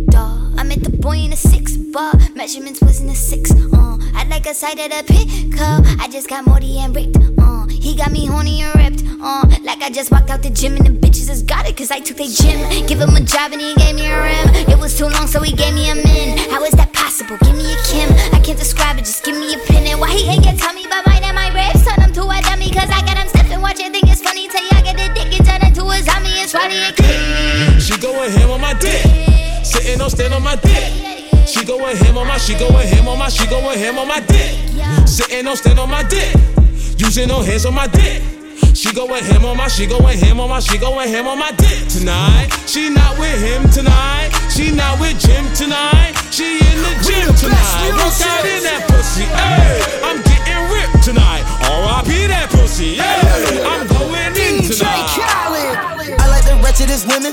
Boy 1.03 1.19
in 1.19 1.33
a 1.33 1.37
six 1.37 1.77
bar, 1.77 2.15
measurements 2.37 2.81
was 2.81 3.01
in 3.01 3.09
a 3.09 3.15
six, 3.15 3.51
uh. 3.51 3.99
I 4.15 4.25
like 4.31 4.47
a 4.47 4.55
side 4.55 4.79
of 4.79 4.89
the 4.89 5.03
pickup, 5.03 5.83
I 5.99 6.07
just 6.07 6.29
got 6.29 6.47
Morty 6.47 6.79
and 6.79 6.95
Rick, 6.95 7.11
uh. 7.43 7.67
He 7.67 7.97
got 7.97 8.13
me 8.13 8.25
horny 8.25 8.63
and 8.63 8.73
ripped, 8.77 9.03
uh. 9.21 9.43
Like 9.65 9.83
I 9.83 9.91
just 9.91 10.13
walked 10.13 10.31
out 10.31 10.45
the 10.45 10.51
gym 10.51 10.77
and 10.77 10.87
the 10.87 10.91
bitches 10.91 11.27
just 11.27 11.47
got 11.47 11.69
it, 11.69 11.77
cause 11.77 11.91
I 11.91 11.99
took 11.99 12.19
their 12.19 12.29
gym. 12.31 12.87
Give 12.87 13.01
him 13.01 13.17
a 13.17 13.21
job 13.21 13.51
and 13.51 13.61
he 13.61 13.75
gave 13.75 13.97
me 13.97 14.07
a 14.07 14.15
rim. 14.15 14.71
It 14.71 14.79
was 14.79 14.97
too 14.97 15.09
long, 15.09 15.27
so 15.27 15.41
he 15.41 15.53
gave 15.53 15.75
me 15.75 15.91
a 15.91 15.97
min. 15.97 16.39
How 16.55 16.63
is 16.63 16.75
that 16.79 16.93
possible? 16.93 17.37
Give 17.43 17.57
me 17.57 17.67
a 17.67 17.79
Kim. 17.91 18.09
I 18.31 18.39
can't 18.39 18.59
describe 18.59 18.97
it, 18.97 19.05
just 19.05 19.25
give 19.25 19.37
me 19.37 19.55
a 19.55 19.59
pin. 19.59 19.83
And 19.91 19.99
why 19.99 20.15
he 20.15 20.31
ain't 20.31 20.45
get 20.45 20.57
tell 20.57 20.73
me 20.73 20.87
about 20.87 21.05
mine 21.05 21.25
and 21.25 21.35
my 21.35 21.51
ribs? 21.51 21.83
Turn 21.83 21.99
him 22.01 22.13
to 22.15 22.23
a 22.31 22.41
dummy, 22.47 22.71
cause 22.71 22.89
I 22.89 23.03
got 23.03 23.19
him 23.19 23.27
stiff 23.27 23.51
and 23.51 23.61
watch 23.61 23.81
it, 23.81 23.91
think 23.91 24.07
it's 24.07 24.23
funny. 24.23 24.47
Till 24.47 24.63
y'all 24.71 24.87
get 24.87 24.95
the 24.95 25.11
dick 25.19 25.35
and 25.35 25.45
turn 25.45 25.67
into 25.67 25.83
a 25.83 25.99
zombie. 25.99 26.31
It's 26.39 26.53
funny 26.53 26.79
and 26.79 26.95
clean. 26.95 27.81
She 27.83 27.99
going 27.99 28.31
ham 28.31 28.55
on 28.55 28.61
my 28.61 28.75
dick. 28.79 29.22
Sitting 29.73 30.03
on 30.03 30.11
stand 30.11 30.35
on 30.35 30.43
my 30.43 30.55
dick. 30.57 31.49
She 31.49 31.65
going 31.65 31.97
him 31.97 32.19
on 32.19 32.27
my, 32.27 32.37
she 32.37 32.53
going 32.59 32.87
him 32.87 33.09
on 33.09 33.19
my, 33.19 33.31
she 33.31 33.47
going 33.47 33.79
him 33.79 33.99
on 33.99 34.07
my 34.07 34.21
dick. 34.21 34.53
Sitting 35.09 35.49
on 35.49 35.57
stand 35.57 35.79
on 35.79 35.89
my 35.89 36.03
dick. 36.03 36.37
Using 36.99 37.29
no 37.29 37.41
hands 37.41 37.65
on 37.65 37.73
my 37.75 37.87
dick. 37.87 38.23
She 38.75 38.93
going 38.93 39.25
him 39.25 39.47
on 39.47 39.57
my, 39.57 39.69
she 39.69 39.87
going 39.87 40.19
him 40.19 40.41
on 40.41 40.51
my, 40.51 40.61
she 40.61 40.77
going 40.77 41.09
him 41.09 41.27
on 41.27 41.39
my 41.39 41.53
dick 41.53 41.89
tonight. 41.89 42.53
She 42.67 42.91
not 42.91 43.19
with 43.19 43.41
him 43.41 43.69
tonight. 43.71 44.29
She 44.53 44.71
not 44.71 45.01
with 45.01 45.19
Jim 45.19 45.49
tonight. 45.57 46.13
She 46.31 46.61
in 46.61 46.77
the 46.85 46.93
gym 47.01 47.33
tonight. 47.33 47.97
Work 47.97 48.21
out 48.29 48.45
in 48.45 48.63
that 48.69 48.85
pussy. 48.93 49.25
Hey, 49.25 49.81
I'm 50.05 50.21
getting 50.21 50.61
ripped 50.69 51.03
tonight. 51.03 51.49
R.I.P. 51.65 52.27
that 52.29 52.51
pussy. 52.51 52.97
Hey, 53.01 53.65
I'm 53.65 53.89
going 53.89 54.37
in 54.37 54.69
tonight. 54.69 55.52
I 56.73 56.75
like 56.75 56.89
the 56.89 56.89
wretchedest 56.89 57.05
women. 57.13 57.33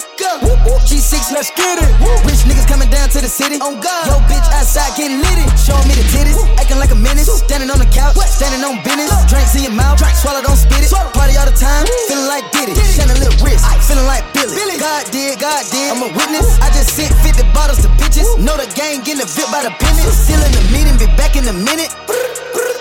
G6, 0.84 1.32
let's 1.32 1.48
get 1.56 1.80
it. 1.80 1.88
Rich 2.28 2.44
niggas 2.44 2.68
coming 2.68 2.92
down 2.92 3.08
to 3.16 3.24
the 3.24 3.32
city. 3.32 3.56
On 3.64 3.80
God. 3.80 4.12
Yo, 4.12 4.20
bitch 4.28 4.44
outside 4.52 4.92
getting 5.00 5.24
litty. 5.24 5.48
Showing 5.56 5.88
me 5.88 5.96
the 5.96 6.04
titties. 6.12 6.36
Acting 6.60 6.76
like 6.76 6.92
a 6.92 7.00
menace. 7.00 7.32
Standing 7.32 7.72
on 7.72 7.80
the 7.80 7.88
couch. 7.88 8.20
What? 8.20 8.28
Standing 8.28 8.68
on 8.68 8.84
business. 8.84 9.08
Drinks 9.32 9.56
in 9.56 9.64
your 9.64 9.72
mouth. 9.72 9.96
Swallow, 10.20 10.44
don't 10.44 10.60
spit 10.60 10.84
it. 10.84 10.92
Party 11.16 11.40
all 11.40 11.48
the 11.48 11.56
time. 11.56 11.88
Feeling 12.12 12.28
like 12.28 12.52
Diddy. 12.52 12.76
Chandelier 12.76 13.32
wrist. 13.40 13.64
Feeling 13.88 14.12
like 14.12 14.28
Billy. 14.36 14.60
Billy. 14.60 14.76
God 14.76 15.08
did, 15.08 15.40
God 15.40 15.64
did. 15.72 15.88
I'm 15.88 16.04
a 16.04 16.12
witness. 16.12 16.60
I 16.60 16.68
just 16.76 16.92
sent 16.92 17.16
50 17.24 17.48
bottles 17.56 17.80
to 17.80 17.90
bitches. 17.96 18.28
Know 18.44 18.60
the 18.60 18.68
gang 18.76 19.08
getting 19.08 19.24
a 19.24 19.30
VIP 19.30 19.48
by 19.56 19.64
the 19.64 19.72
penny. 19.80 20.04
Still 20.12 20.44
in 20.44 20.52
the 20.52 20.64
meeting. 20.76 21.00
Be 21.00 21.08
back 21.16 21.40
in 21.40 21.48
a 21.48 21.56
minute. 21.56 21.96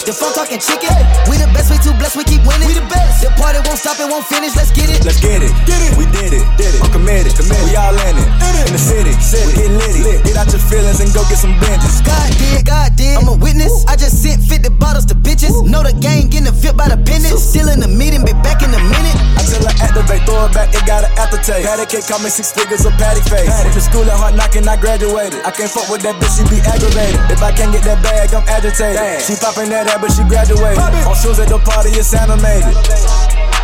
The 0.09 0.17
phone 0.17 0.33
talking 0.33 0.57
chicken. 0.57 0.89
We 1.29 1.37
the 1.37 1.45
best, 1.53 1.69
we 1.69 1.77
too 1.85 1.93
blessed, 2.01 2.17
we 2.17 2.25
keep 2.25 2.41
winning. 2.49 2.65
We 2.65 2.73
the 2.73 2.89
best. 2.89 3.21
The 3.21 3.29
party 3.37 3.61
won't 3.61 3.77
stop, 3.77 4.01
it 4.01 4.09
won't 4.09 4.25
finish. 4.25 4.57
Let's 4.57 4.73
get 4.73 4.89
it. 4.89 5.05
Let's 5.05 5.21
get 5.21 5.45
it. 5.45 5.53
Get 5.69 5.85
it. 5.85 6.01
We 6.01 6.09
did 6.09 6.33
it. 6.33 6.49
Did 6.57 6.73
it. 6.73 6.81
I'm 6.81 6.89
committed. 6.89 7.37
committed. 7.37 7.61
We 7.69 7.77
all 7.77 7.93
in 7.93 8.17
it. 8.17 8.25
In, 8.25 8.55
it. 8.57 8.65
in 8.65 8.73
the 8.73 8.81
city. 8.81 9.13
city. 9.21 9.45
We 9.45 9.53
get 9.53 9.69
litty. 9.69 10.01
Lit. 10.01 10.25
Get 10.25 10.41
out 10.41 10.49
your 10.49 10.65
feelings 10.65 11.05
and 11.05 11.13
go 11.13 11.29
get 11.29 11.37
some 11.37 11.53
benches. 11.61 12.01
God 12.01 12.25
did, 12.41 12.65
God 12.65 12.97
did. 12.97 13.21
I'm 13.21 13.29
a 13.29 13.37
witness. 13.37 13.85
I 13.85 14.01
just 14.01 14.25
sent 14.25 14.41
50 14.41 14.81
bottles 14.81 15.05
to 15.13 15.15
bitches. 15.15 15.53
Know 15.69 15.85
the 15.85 15.93
gang 16.01 16.33
getting 16.33 16.49
the 16.49 16.57
fit 16.57 16.73
by 16.73 16.89
the 16.89 16.97
business. 16.97 17.45
Still 17.45 17.69
in 17.69 17.77
the 17.77 17.93
meeting, 17.93 18.25
be 18.25 18.33
back 18.41 18.65
in 18.65 18.73
a 18.73 18.81
minute. 18.81 19.19
Until 19.37 19.61
I 19.69 19.77
tell 19.77 19.93
her 19.93 20.09
activate, 20.09 20.25
throw 20.25 20.49
it 20.49 20.57
back, 20.57 20.73
it 20.73 20.89
got 20.89 21.05
an 21.05 21.13
aftertaste. 21.21 21.69
Patty 21.69 21.85
cake, 21.85 22.09
call 22.09 22.25
me 22.25 22.33
six 22.33 22.49
figures 22.49 22.89
of 22.89 22.97
patty 22.97 23.21
face. 23.29 23.45
Patty. 23.45 23.69
Went 23.69 23.77
to 23.77 23.85
school 23.85 24.09
at 24.09 24.17
hard 24.17 24.41
knocking, 24.41 24.65
I 24.65 24.81
graduated. 24.81 25.45
I 25.45 25.53
can't 25.53 25.69
fuck 25.69 25.93
with 25.93 26.01
that 26.09 26.17
bitch, 26.17 26.33
she 26.33 26.49
be 26.49 26.65
aggravated. 26.65 27.21
If 27.29 27.45
I 27.45 27.53
can't 27.53 27.77
get 27.77 27.85
that 27.85 28.01
bag, 28.01 28.33
I'm 28.33 28.49
agitated. 28.49 28.97
Damn. 28.97 29.21
She 29.21 29.37
popping 29.37 29.69
that 29.69 29.85
ass, 29.85 29.98
but 30.01 30.11
she 30.13 30.23
graduated. 30.25 30.79
On 30.79 31.15
shoes 31.15 31.39
at 31.39 31.49
the 31.49 31.59
party, 31.59 31.91
it's 31.91 32.15
animated. 32.15 33.58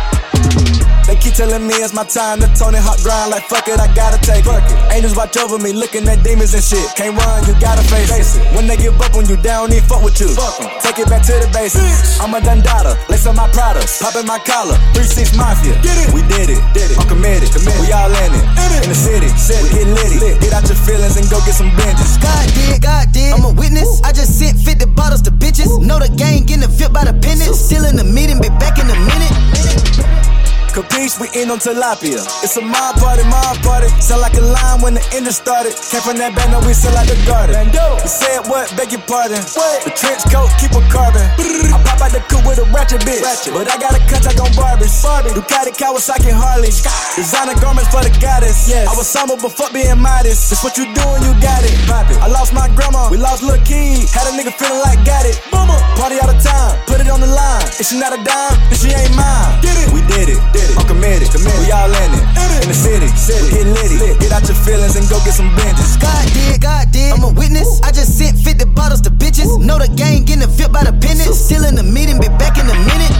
They 1.05 1.13
keep 1.21 1.37
telling 1.37 1.61
me 1.69 1.77
it's 1.85 1.93
my 1.93 2.01
time 2.01 2.41
to 2.41 2.49
Tony 2.57 2.81
Hawk 2.81 2.97
grind 3.05 3.29
like 3.29 3.45
fuck 3.45 3.69
it, 3.69 3.77
I 3.77 3.85
gotta 3.93 4.17
take 4.25 4.41
it. 4.41 4.57
Angels 4.89 5.13
watch 5.13 5.37
over 5.37 5.61
me, 5.61 5.69
looking 5.69 6.01
at 6.09 6.25
demons 6.25 6.57
and 6.57 6.65
shit. 6.65 6.81
Can't 6.97 7.13
run, 7.13 7.45
you 7.45 7.53
gotta 7.61 7.85
face 7.85 8.09
it. 8.09 8.41
When 8.57 8.65
they 8.65 8.73
give 8.73 8.97
up 8.97 9.13
on 9.13 9.29
you, 9.29 9.37
they 9.37 9.53
don't 9.53 9.69
even 9.69 9.85
fuck 9.85 10.01
with 10.01 10.17
you. 10.17 10.33
Fuck 10.33 10.57
them, 10.57 10.73
take 10.81 10.97
it 10.97 11.05
back 11.05 11.21
to 11.29 11.37
the 11.37 11.45
basics. 11.53 12.17
I'm 12.17 12.33
a 12.33 12.41
Dundada, 12.41 12.97
lace 13.05 13.29
up 13.29 13.37
my 13.37 13.45
products, 13.53 14.01
popping 14.01 14.25
my 14.25 14.41
collar. 14.41 14.81
3-6 14.97 15.37
Mafia, 15.37 15.77
get 15.85 15.93
it. 15.93 16.09
we 16.09 16.25
did 16.25 16.49
it, 16.49 16.57
did 16.73 16.89
it. 16.89 16.97
I'm 16.97 17.05
committed, 17.05 17.53
committed. 17.53 17.77
we 17.85 17.93
all 17.93 18.09
in 18.09 18.31
it. 18.33 18.45
In 18.81 18.89
the 18.89 18.97
city, 18.97 19.29
city. 19.37 19.61
we 19.61 19.69
get 19.77 19.87
litty. 19.93 20.17
Get 20.41 20.57
out 20.57 20.65
your 20.65 20.79
feelings 20.89 21.21
and 21.21 21.29
go 21.29 21.37
get 21.45 21.53
some 21.53 21.69
binges. 21.77 22.17
God 22.17 22.49
did, 22.57 22.81
God 22.81 23.13
did. 23.13 23.29
I'm 23.29 23.45
a 23.45 23.53
witness. 23.53 24.01
I 24.01 24.09
just 24.09 24.41
sent 24.41 24.57
50 24.57 24.89
bottles 24.97 25.21
to 25.29 25.31
bitches. 25.31 25.69
Know 25.85 26.01
the 26.01 26.09
gang 26.17 26.49
getting 26.49 26.65
fit 26.65 26.89
by 26.89 27.05
the 27.05 27.13
pennies. 27.13 27.53
Still 27.61 27.85
in 27.85 27.93
the 27.93 28.03
meeting, 28.03 28.41
be 28.41 28.49
back 28.57 28.81
in 28.81 28.89
a 28.89 28.97
minute. 29.05 30.34
Capiche, 30.75 31.15
we 31.23 31.31
in 31.39 31.47
on 31.47 31.55
tilapia. 31.55 32.19
It's 32.43 32.59
a 32.59 32.61
mob 32.61 32.99
party, 32.99 33.23
mob 33.31 33.55
party. 33.63 33.87
Sound 34.03 34.19
like 34.19 34.35
a 34.35 34.43
line 34.43 34.83
when 34.83 34.99
the 34.99 35.03
engine 35.15 35.31
started. 35.31 35.71
Came 35.71 36.03
from 36.03 36.19
that 36.19 36.35
band, 36.35 36.51
we 36.67 36.75
sell 36.75 36.91
like 36.91 37.07
the 37.07 37.15
garden. 37.23 37.71
You 37.71 38.11
said 38.11 38.43
what? 38.51 38.67
Beg 38.75 38.91
your 38.91 38.99
pardon. 39.07 39.39
What? 39.55 39.87
The 39.87 39.95
trench 39.95 40.27
coat, 40.27 40.51
keep 40.59 40.75
a 40.75 40.83
carbon. 40.91 41.23
I 41.71 41.79
pop 41.79 42.03
out 42.03 42.11
the 42.11 42.19
coupe 42.27 42.43
with 42.43 42.59
a 42.59 42.67
ratchet 42.75 43.07
bitch. 43.07 43.23
Ratchet. 43.23 43.55
But 43.55 43.71
I 43.71 43.79
got 43.79 43.95
a 43.95 44.03
contact 44.11 44.35
on 44.43 44.51
Barbies. 44.51 44.99
Barbie. 44.99 45.31
Ducati, 45.31 45.71
Kawasaki, 45.71 46.35
Harley. 46.35 46.67
Designer 47.15 47.55
garments 47.63 47.87
for 47.87 48.03
the 48.03 48.11
goddess. 48.19 48.67
Yes. 48.67 48.91
I 48.91 48.99
was 48.99 49.07
somber, 49.07 49.39
but 49.39 49.55
fuck 49.55 49.71
being 49.71 49.95
modest. 49.95 50.51
It's 50.51 50.59
what 50.59 50.75
you 50.75 50.91
doing, 50.91 51.23
you 51.23 51.31
got 51.39 51.63
it. 51.63 51.71
Pop 51.87 52.11
it. 52.11 52.19
I 52.19 52.27
lost 52.27 52.51
my 52.51 52.67
grandma, 52.75 53.07
we 53.07 53.15
lost 53.15 53.47
little 53.47 53.63
kid. 53.63 54.11
Had 54.11 54.27
a 54.27 54.35
nigga 54.35 54.51
feeling 54.59 54.83
like 54.83 54.99
got 55.07 55.23
it. 55.23 55.39
Mama. 55.55 55.79
Party 55.95 56.19
all 56.19 56.27
the 56.27 56.35
time, 56.43 56.75
put 56.83 56.99
it 56.99 57.07
on 57.07 57.23
the 57.23 57.31
line. 57.31 57.63
If 57.79 57.87
she 57.87 57.95
not 57.95 58.11
a 58.11 58.19
dime, 58.19 58.59
then 58.67 58.75
she 58.75 58.91
ain't 58.91 59.15
mine. 59.15 59.63
Get 59.63 59.79
it. 59.79 59.87
We 59.95 60.03
did 60.11 60.27
it. 60.27 60.39
Did 60.51 60.64
it. 60.69 60.77
I'm 60.77 60.87
committed. 60.87 61.27
committed. 61.31 61.59
We 61.61 61.71
all 61.71 61.89
in 61.89 62.09
it. 62.13 62.23
In 62.63 62.69
the 62.69 62.77
city. 62.77 63.07
city. 63.13 63.41
We 63.43 63.63
get 63.63 63.67
litty. 63.69 63.97
Lit. 64.01 64.19
Get 64.19 64.31
out 64.31 64.45
your 64.47 64.57
feelings 64.57 64.95
and 64.95 65.05
go 65.09 65.17
get 65.23 65.35
some 65.37 65.49
benches. 65.55 65.97
God 65.97 66.25
did, 66.33 66.61
God 66.61 66.91
did. 66.91 67.13
I'm 67.13 67.23
a 67.23 67.31
witness. 67.31 67.81
I 67.81 67.91
just 67.91 68.17
sent 68.17 68.37
50 68.37 68.73
bottles 68.73 69.01
to 69.05 69.11
bitches. 69.11 69.47
Know 69.61 69.77
the 69.77 69.89
gang 69.93 70.25
getting 70.25 70.43
a 70.43 70.51
fit 70.51 70.71
by 70.71 70.83
the 70.83 70.93
pennies. 70.93 71.33
Still 71.37 71.65
in 71.65 71.75
the 71.75 71.83
meeting, 71.83 72.19
be 72.19 72.27
back 72.41 72.57
in 72.57 72.65
a 72.65 72.77
minute. 72.77 73.13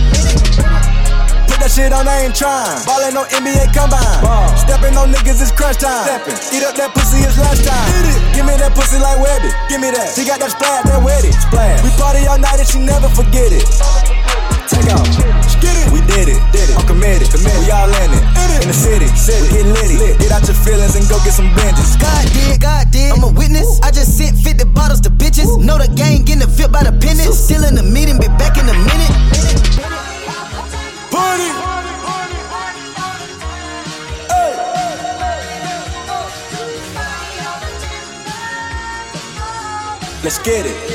Put 1.47 1.63
that 1.63 1.71
shit 1.71 1.93
on, 1.95 2.03
I 2.03 2.27
ain't 2.27 2.35
trying. 2.35 2.83
Ballin' 2.83 3.15
on 3.15 3.27
NBA 3.31 3.71
combine. 3.71 4.03
Ball. 4.19 4.51
Stepping 4.59 4.97
on 4.99 5.07
niggas, 5.07 5.39
it's 5.39 5.55
crunch 5.55 5.79
time. 5.79 6.03
Steppin'. 6.03 6.35
Eat 6.51 6.63
up 6.67 6.75
that 6.75 6.91
pussy, 6.91 7.23
it's 7.23 7.39
lunch 7.39 7.63
time. 7.63 7.87
Give 8.35 8.43
me 8.43 8.59
that 8.59 8.75
pussy 8.75 8.99
like 8.99 9.23
Webby. 9.23 9.49
Give 9.71 9.79
me 9.79 9.89
that. 9.95 10.11
She 10.11 10.27
got 10.27 10.43
that 10.43 10.51
splash, 10.51 10.83
that 10.83 10.99
wetty. 10.99 11.31
Splash. 11.31 11.79
We 11.79 11.89
party 11.95 12.27
all 12.27 12.35
night 12.37 12.59
and 12.59 12.67
she 12.67 12.83
never 12.83 13.07
forget 13.07 13.55
it. 13.55 13.63
Take 14.67 14.91
off. 14.91 15.07
Get 15.63 15.71
it. 15.79 15.93
We 15.95 16.04
did 16.15 16.29
it. 16.31 16.39
Did 16.55 16.69
it. 16.71 16.75
I'm 16.79 16.87
committed. 16.87 17.27
committed. 17.27 17.59
We 17.59 17.71
all 17.71 17.91
in 17.91 18.09
it. 18.15 18.23
In, 18.63 18.71
the 18.71 18.73
city. 18.73 19.07
We 19.43 19.47
get 19.51 19.65
litty. 19.67 19.97
Lit. 19.99 20.19
Get 20.19 20.31
out 20.31 20.47
your 20.47 20.55
feelings 20.55 20.95
and 20.95 21.03
go 21.11 21.19
get 21.27 21.35
some 21.35 21.51
benches. 21.55 21.95
God 21.99 22.23
did, 22.31 22.61
God 22.61 22.91
did. 22.91 23.11
I'm 23.11 23.23
a 23.23 23.31
witness. 23.31 23.79
I 23.83 23.91
just 23.91 24.17
sent 24.17 24.37
50 24.37 24.71
bottles 24.71 25.01
to 25.01 25.09
bitches. 25.09 25.47
Know 25.59 25.77
the 25.77 25.91
gang 25.91 26.23
getting 26.23 26.47
fit 26.47 26.71
by 26.71 26.83
the 26.83 26.93
pennies. 26.95 27.35
Still 27.35 27.63
in 27.65 27.75
the 27.75 27.83
meeting, 27.83 28.17
be 28.17 28.27
back 28.39 28.55
in 28.57 28.65
a 28.69 28.73
minute. 28.73 29.13
Party. 31.11 31.51
Let's 40.23 40.39
get 40.39 40.65
it. 40.65 40.94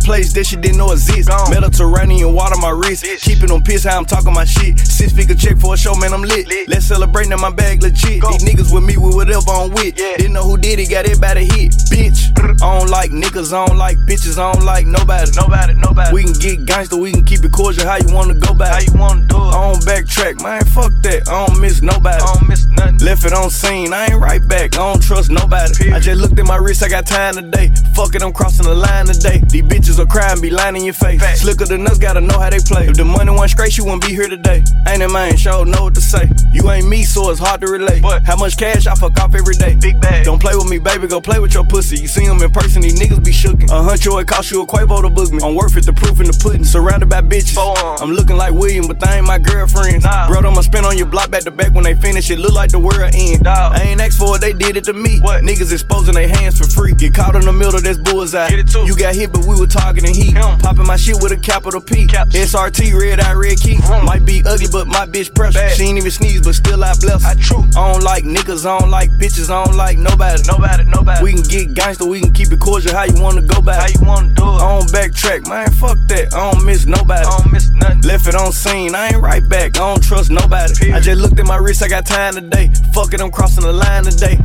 place 0.00 0.32
that 0.34 0.46
she 0.46 0.56
didn't 0.56 0.78
know 0.78 0.92
exist. 0.92 1.28
Gone. 1.28 1.50
Mediterranean 1.50 2.34
water 2.34 2.56
my 2.56 2.70
wrist. 2.70 3.04
Bitch. 3.04 3.22
Keeping 3.22 3.50
on 3.50 3.62
piss 3.62 3.84
how 3.84 3.98
I'm 3.98 4.04
talking 4.04 4.32
my 4.32 4.44
shit. 4.44 4.78
Six 4.78 5.12
figure 5.12 5.34
check 5.34 5.58
for 5.58 5.74
a 5.74 5.76
show, 5.76 5.94
man, 5.94 6.12
I'm 6.12 6.22
lit. 6.22 6.46
lit. 6.48 6.68
Let's 6.68 6.86
celebrate 6.86 7.28
now 7.28 7.36
my 7.36 7.50
bag 7.50 7.82
legit. 7.82 8.22
Go. 8.22 8.30
These 8.32 8.44
niggas 8.44 8.72
with 8.72 8.84
me 8.84 8.96
with 8.96 9.14
whatever 9.14 9.50
I'm 9.50 9.70
with. 9.70 9.98
Yeah. 9.98 10.16
Didn't 10.16 10.32
know 10.32 10.44
who 10.44 10.56
did 10.56 10.78
it, 10.78 10.90
got 10.90 11.04
everybody 11.04 11.44
hit. 11.44 11.72
Bitch, 11.92 12.30
I 12.62 12.78
don't 12.78 12.90
like 12.90 13.10
niggas, 13.10 13.52
I 13.52 13.66
don't 13.66 13.78
like 13.78 13.98
bitches, 13.98 14.38
I 14.38 14.52
don't 14.52 14.64
like 14.64 14.86
nobody. 14.86 15.30
Nobody, 15.36 15.74
nobody. 15.74 16.14
We 16.14 16.24
can 16.24 16.32
get 16.34 16.66
gangster, 16.66 16.96
we 16.96 17.12
can 17.12 17.24
keep 17.24 17.44
it 17.44 17.52
cordial. 17.52 17.86
How 17.86 17.96
you 17.96 18.14
wanna 18.14 18.34
go 18.34 18.54
back? 18.54 18.72
How 18.72 18.80
you 18.80 18.98
wanna 18.98 19.26
do 19.26 19.36
it? 19.36 19.54
I 19.54 19.72
don't 19.72 19.82
backtrack, 19.84 20.42
man. 20.42 20.64
Fuck 20.64 20.92
that. 21.02 21.28
I 21.28 21.46
don't 21.46 21.60
miss 21.60 21.82
nobody. 21.82 22.22
I 22.22 22.34
don't 22.34 22.48
miss 22.48 22.66
nothing. 22.80 22.98
Left 23.06 23.24
it 23.24 23.32
on 23.32 23.50
scene, 23.50 23.92
I 23.92 24.06
ain't 24.06 24.20
right 24.20 24.46
back. 24.46 24.74
I 24.74 24.92
don't 24.92 25.02
trust 25.02 25.30
nobody. 25.30 25.72
Period. 25.74 25.96
I 25.96 26.00
just 26.00 26.20
looked 26.20 26.38
at 26.38 26.46
my 26.46 26.56
wrist, 26.56 26.82
I 26.82 26.88
got 26.88 27.06
time 27.06 27.34
today. 27.34 27.70
Fuck 27.94 28.14
it, 28.14 28.22
I'm 28.22 28.32
crossing 28.32 28.66
the 28.66 28.74
line 28.74 29.06
today. 29.06 29.38
These 29.48 29.62
bitches 29.62 29.98
are 29.98 30.06
crying, 30.06 30.40
be 30.40 30.50
lying 30.50 30.76
in 30.76 30.84
your 30.84 30.94
face. 30.94 31.20
Fact. 31.20 31.38
Slicker 31.38 31.66
than 31.66 31.86
us, 31.86 31.98
gotta 31.98 32.20
know 32.20 32.38
how 32.38 32.50
they 32.50 32.60
play. 32.60 32.88
If 32.88 32.96
the 32.96 33.04
money 33.04 33.30
went 33.30 33.50
straight, 33.50 33.76
you 33.76 33.84
wouldn't 33.84 34.02
be 34.06 34.12
here 34.12 34.28
today. 34.28 34.64
Ain't 34.88 35.02
it 35.02 35.10
man, 35.10 35.36
sure 35.36 35.64
know 35.64 35.84
what 35.84 35.94
to 35.94 36.00
say. 36.00 36.28
You 36.52 36.70
ain't 36.70 36.88
me, 36.88 37.04
so 37.04 37.30
it's 37.30 37.40
hard 37.40 37.60
to 37.60 37.68
relate. 37.68 38.02
But 38.02 38.24
how 38.24 38.36
much 38.36 38.56
cash 38.56 38.86
I 38.86 38.94
fuck 38.94 39.18
off 39.20 39.34
every 39.34 39.54
day? 39.54 39.76
Big 39.76 40.00
bag. 40.00 40.24
Don't 40.24 40.40
play 40.40 40.54
with 40.56 40.68
me, 40.68 40.78
baby, 40.78 41.06
go 41.06 41.20
play 41.20 41.38
with 41.38 41.54
your 41.54 41.64
pussy. 41.64 42.00
You 42.00 42.08
see 42.08 42.26
them 42.26 42.40
in 42.42 42.50
person, 42.50 42.82
these 42.82 42.98
niggas 42.98 43.22
be 43.24 43.32
shookin'. 43.32 43.70
A 43.70 43.78
huncho, 43.84 44.20
it 44.20 44.26
cost 44.26 44.50
you 44.50 44.62
a 44.62 44.66
Quavo 44.66 45.02
to 45.02 45.10
book 45.10 45.32
me. 45.32 45.40
I'm 45.42 45.54
worth 45.54 45.76
it, 45.76 45.84
the 45.84 45.92
proof 45.92 46.20
in 46.20 46.26
the 46.26 46.38
pudding. 46.42 46.64
Surrounded 46.64 47.08
by 47.08 47.20
bitches. 47.20 47.56
I'm 48.00 48.12
looking 48.12 48.36
like 48.36 48.52
William, 48.52 48.86
but 48.86 49.00
they 49.00 49.18
ain't 49.18 49.26
my 49.26 49.38
girlfriends. 49.38 50.04
Nah. 50.04 50.28
Bro, 50.28 50.40
I'ma 50.40 50.60
spin 50.62 50.84
on 50.84 50.96
your 50.96 51.06
block 51.06 51.30
back 51.30 51.42
to 51.42 51.50
back 51.50 51.72
when 51.74 51.84
they 51.84 51.94
finish. 51.94 52.30
It 52.30 52.38
look 52.38 52.52
like 52.52 52.69
the 52.72 52.78
world 52.78 53.10
end. 53.14 53.44
Dog. 53.44 53.74
I 53.74 53.82
ain't 53.82 54.00
asked 54.00 54.18
for 54.18 54.36
it, 54.36 54.40
they 54.40 54.52
did 54.52 54.76
it 54.76 54.84
to 54.84 54.92
me. 54.92 55.20
What? 55.20 55.42
Niggas 55.42 55.72
exposing 55.72 56.14
their 56.14 56.28
hands 56.28 56.58
for 56.58 56.68
free. 56.68 56.92
Get 56.94 57.14
caught 57.14 57.36
in 57.36 57.42
the 57.42 57.52
middle, 57.52 57.80
that's 57.80 57.98
bullseye. 57.98 58.48
Get 58.48 58.58
it 58.60 58.68
too. 58.68 58.84
You 58.86 58.96
got 58.96 59.14
hit, 59.14 59.32
but 59.32 59.44
we 59.44 59.58
were 59.58 59.66
targeting 59.66 60.14
heat. 60.14 60.36
Him. 60.36 60.58
Popping 60.58 60.86
my 60.86 60.96
shit 60.96 61.16
with 61.22 61.32
a 61.32 61.36
capital 61.36 61.80
P. 61.80 62.06
Caps. 62.06 62.34
SRT, 62.34 62.94
red 62.98 63.20
eye, 63.20 63.32
red 63.32 63.58
key. 63.58 63.76
Mm. 63.76 64.04
Might 64.04 64.24
be 64.24 64.42
ugly, 64.46 64.68
but 64.70 64.86
my 64.86 65.06
bitch 65.06 65.34
precious. 65.34 65.76
She 65.76 65.84
ain't 65.84 65.98
even 65.98 66.10
sneeze, 66.10 66.42
but 66.42 66.54
still 66.54 66.82
I 66.82 66.94
bless. 67.00 67.24
I 67.24 67.34
true. 67.34 67.64
I 67.76 67.92
don't 67.92 68.02
like 68.02 68.24
niggas, 68.24 68.66
I 68.66 68.78
don't 68.78 68.90
like 68.90 69.10
bitches, 69.12 69.50
I 69.50 69.64
don't 69.64 69.76
like 69.76 69.98
nobody. 69.98 70.42
Nobody, 70.46 70.84
nobody. 70.84 71.24
We 71.24 71.32
can 71.34 71.42
get 71.42 71.74
gangster, 71.74 72.06
we 72.06 72.20
can 72.20 72.32
keep 72.32 72.52
it 72.52 72.60
cordial. 72.60 72.94
How 72.94 73.04
you 73.04 73.20
wanna 73.20 73.42
go 73.42 73.60
back? 73.60 73.80
How 73.80 73.88
you 73.88 74.06
wanna 74.06 74.34
do 74.34 74.44
it? 74.44 74.60
I 74.60 74.78
don't 74.78 74.88
backtrack, 74.92 75.48
man. 75.48 75.70
Fuck 75.72 75.98
that. 76.08 76.34
I 76.34 76.50
don't 76.50 76.64
miss 76.64 76.86
nobody. 76.86 77.24
I 77.26 77.38
don't 77.38 77.52
miss 77.52 77.70
nothing. 77.70 78.02
Left 78.02 78.26
it 78.26 78.34
on 78.34 78.52
scene, 78.52 78.94
I 78.94 79.08
ain't 79.08 79.22
right 79.22 79.46
back. 79.48 79.76
I 79.76 79.86
don't 79.88 80.02
trust 80.02 80.30
nobody. 80.30 80.74
Period. 80.74 80.96
I 80.96 81.00
just 81.00 81.20
looked 81.20 81.38
at 81.38 81.46
my 81.46 81.56
wrist, 81.56 81.82
I 81.82 81.88
got 81.88 82.06
time 82.06 82.34
today. 82.34 82.59
Fuck 82.68 83.14
it, 83.14 83.20
I'm 83.20 83.30
crossing 83.30 83.64
the 83.64 83.72
line 83.72 84.04
today. 84.04 84.38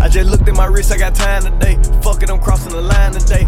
I 0.00 0.08
just 0.08 0.28
looked 0.28 0.48
at 0.48 0.56
my 0.56 0.66
wrist, 0.66 0.92
I 0.92 0.98
got 0.98 1.14
time 1.14 1.42
today. 1.42 1.78
Fuck 2.02 2.22
it, 2.22 2.30
I'm 2.30 2.40
crossing 2.40 2.72
the 2.72 2.82
line 2.82 3.12
today. 3.12 3.46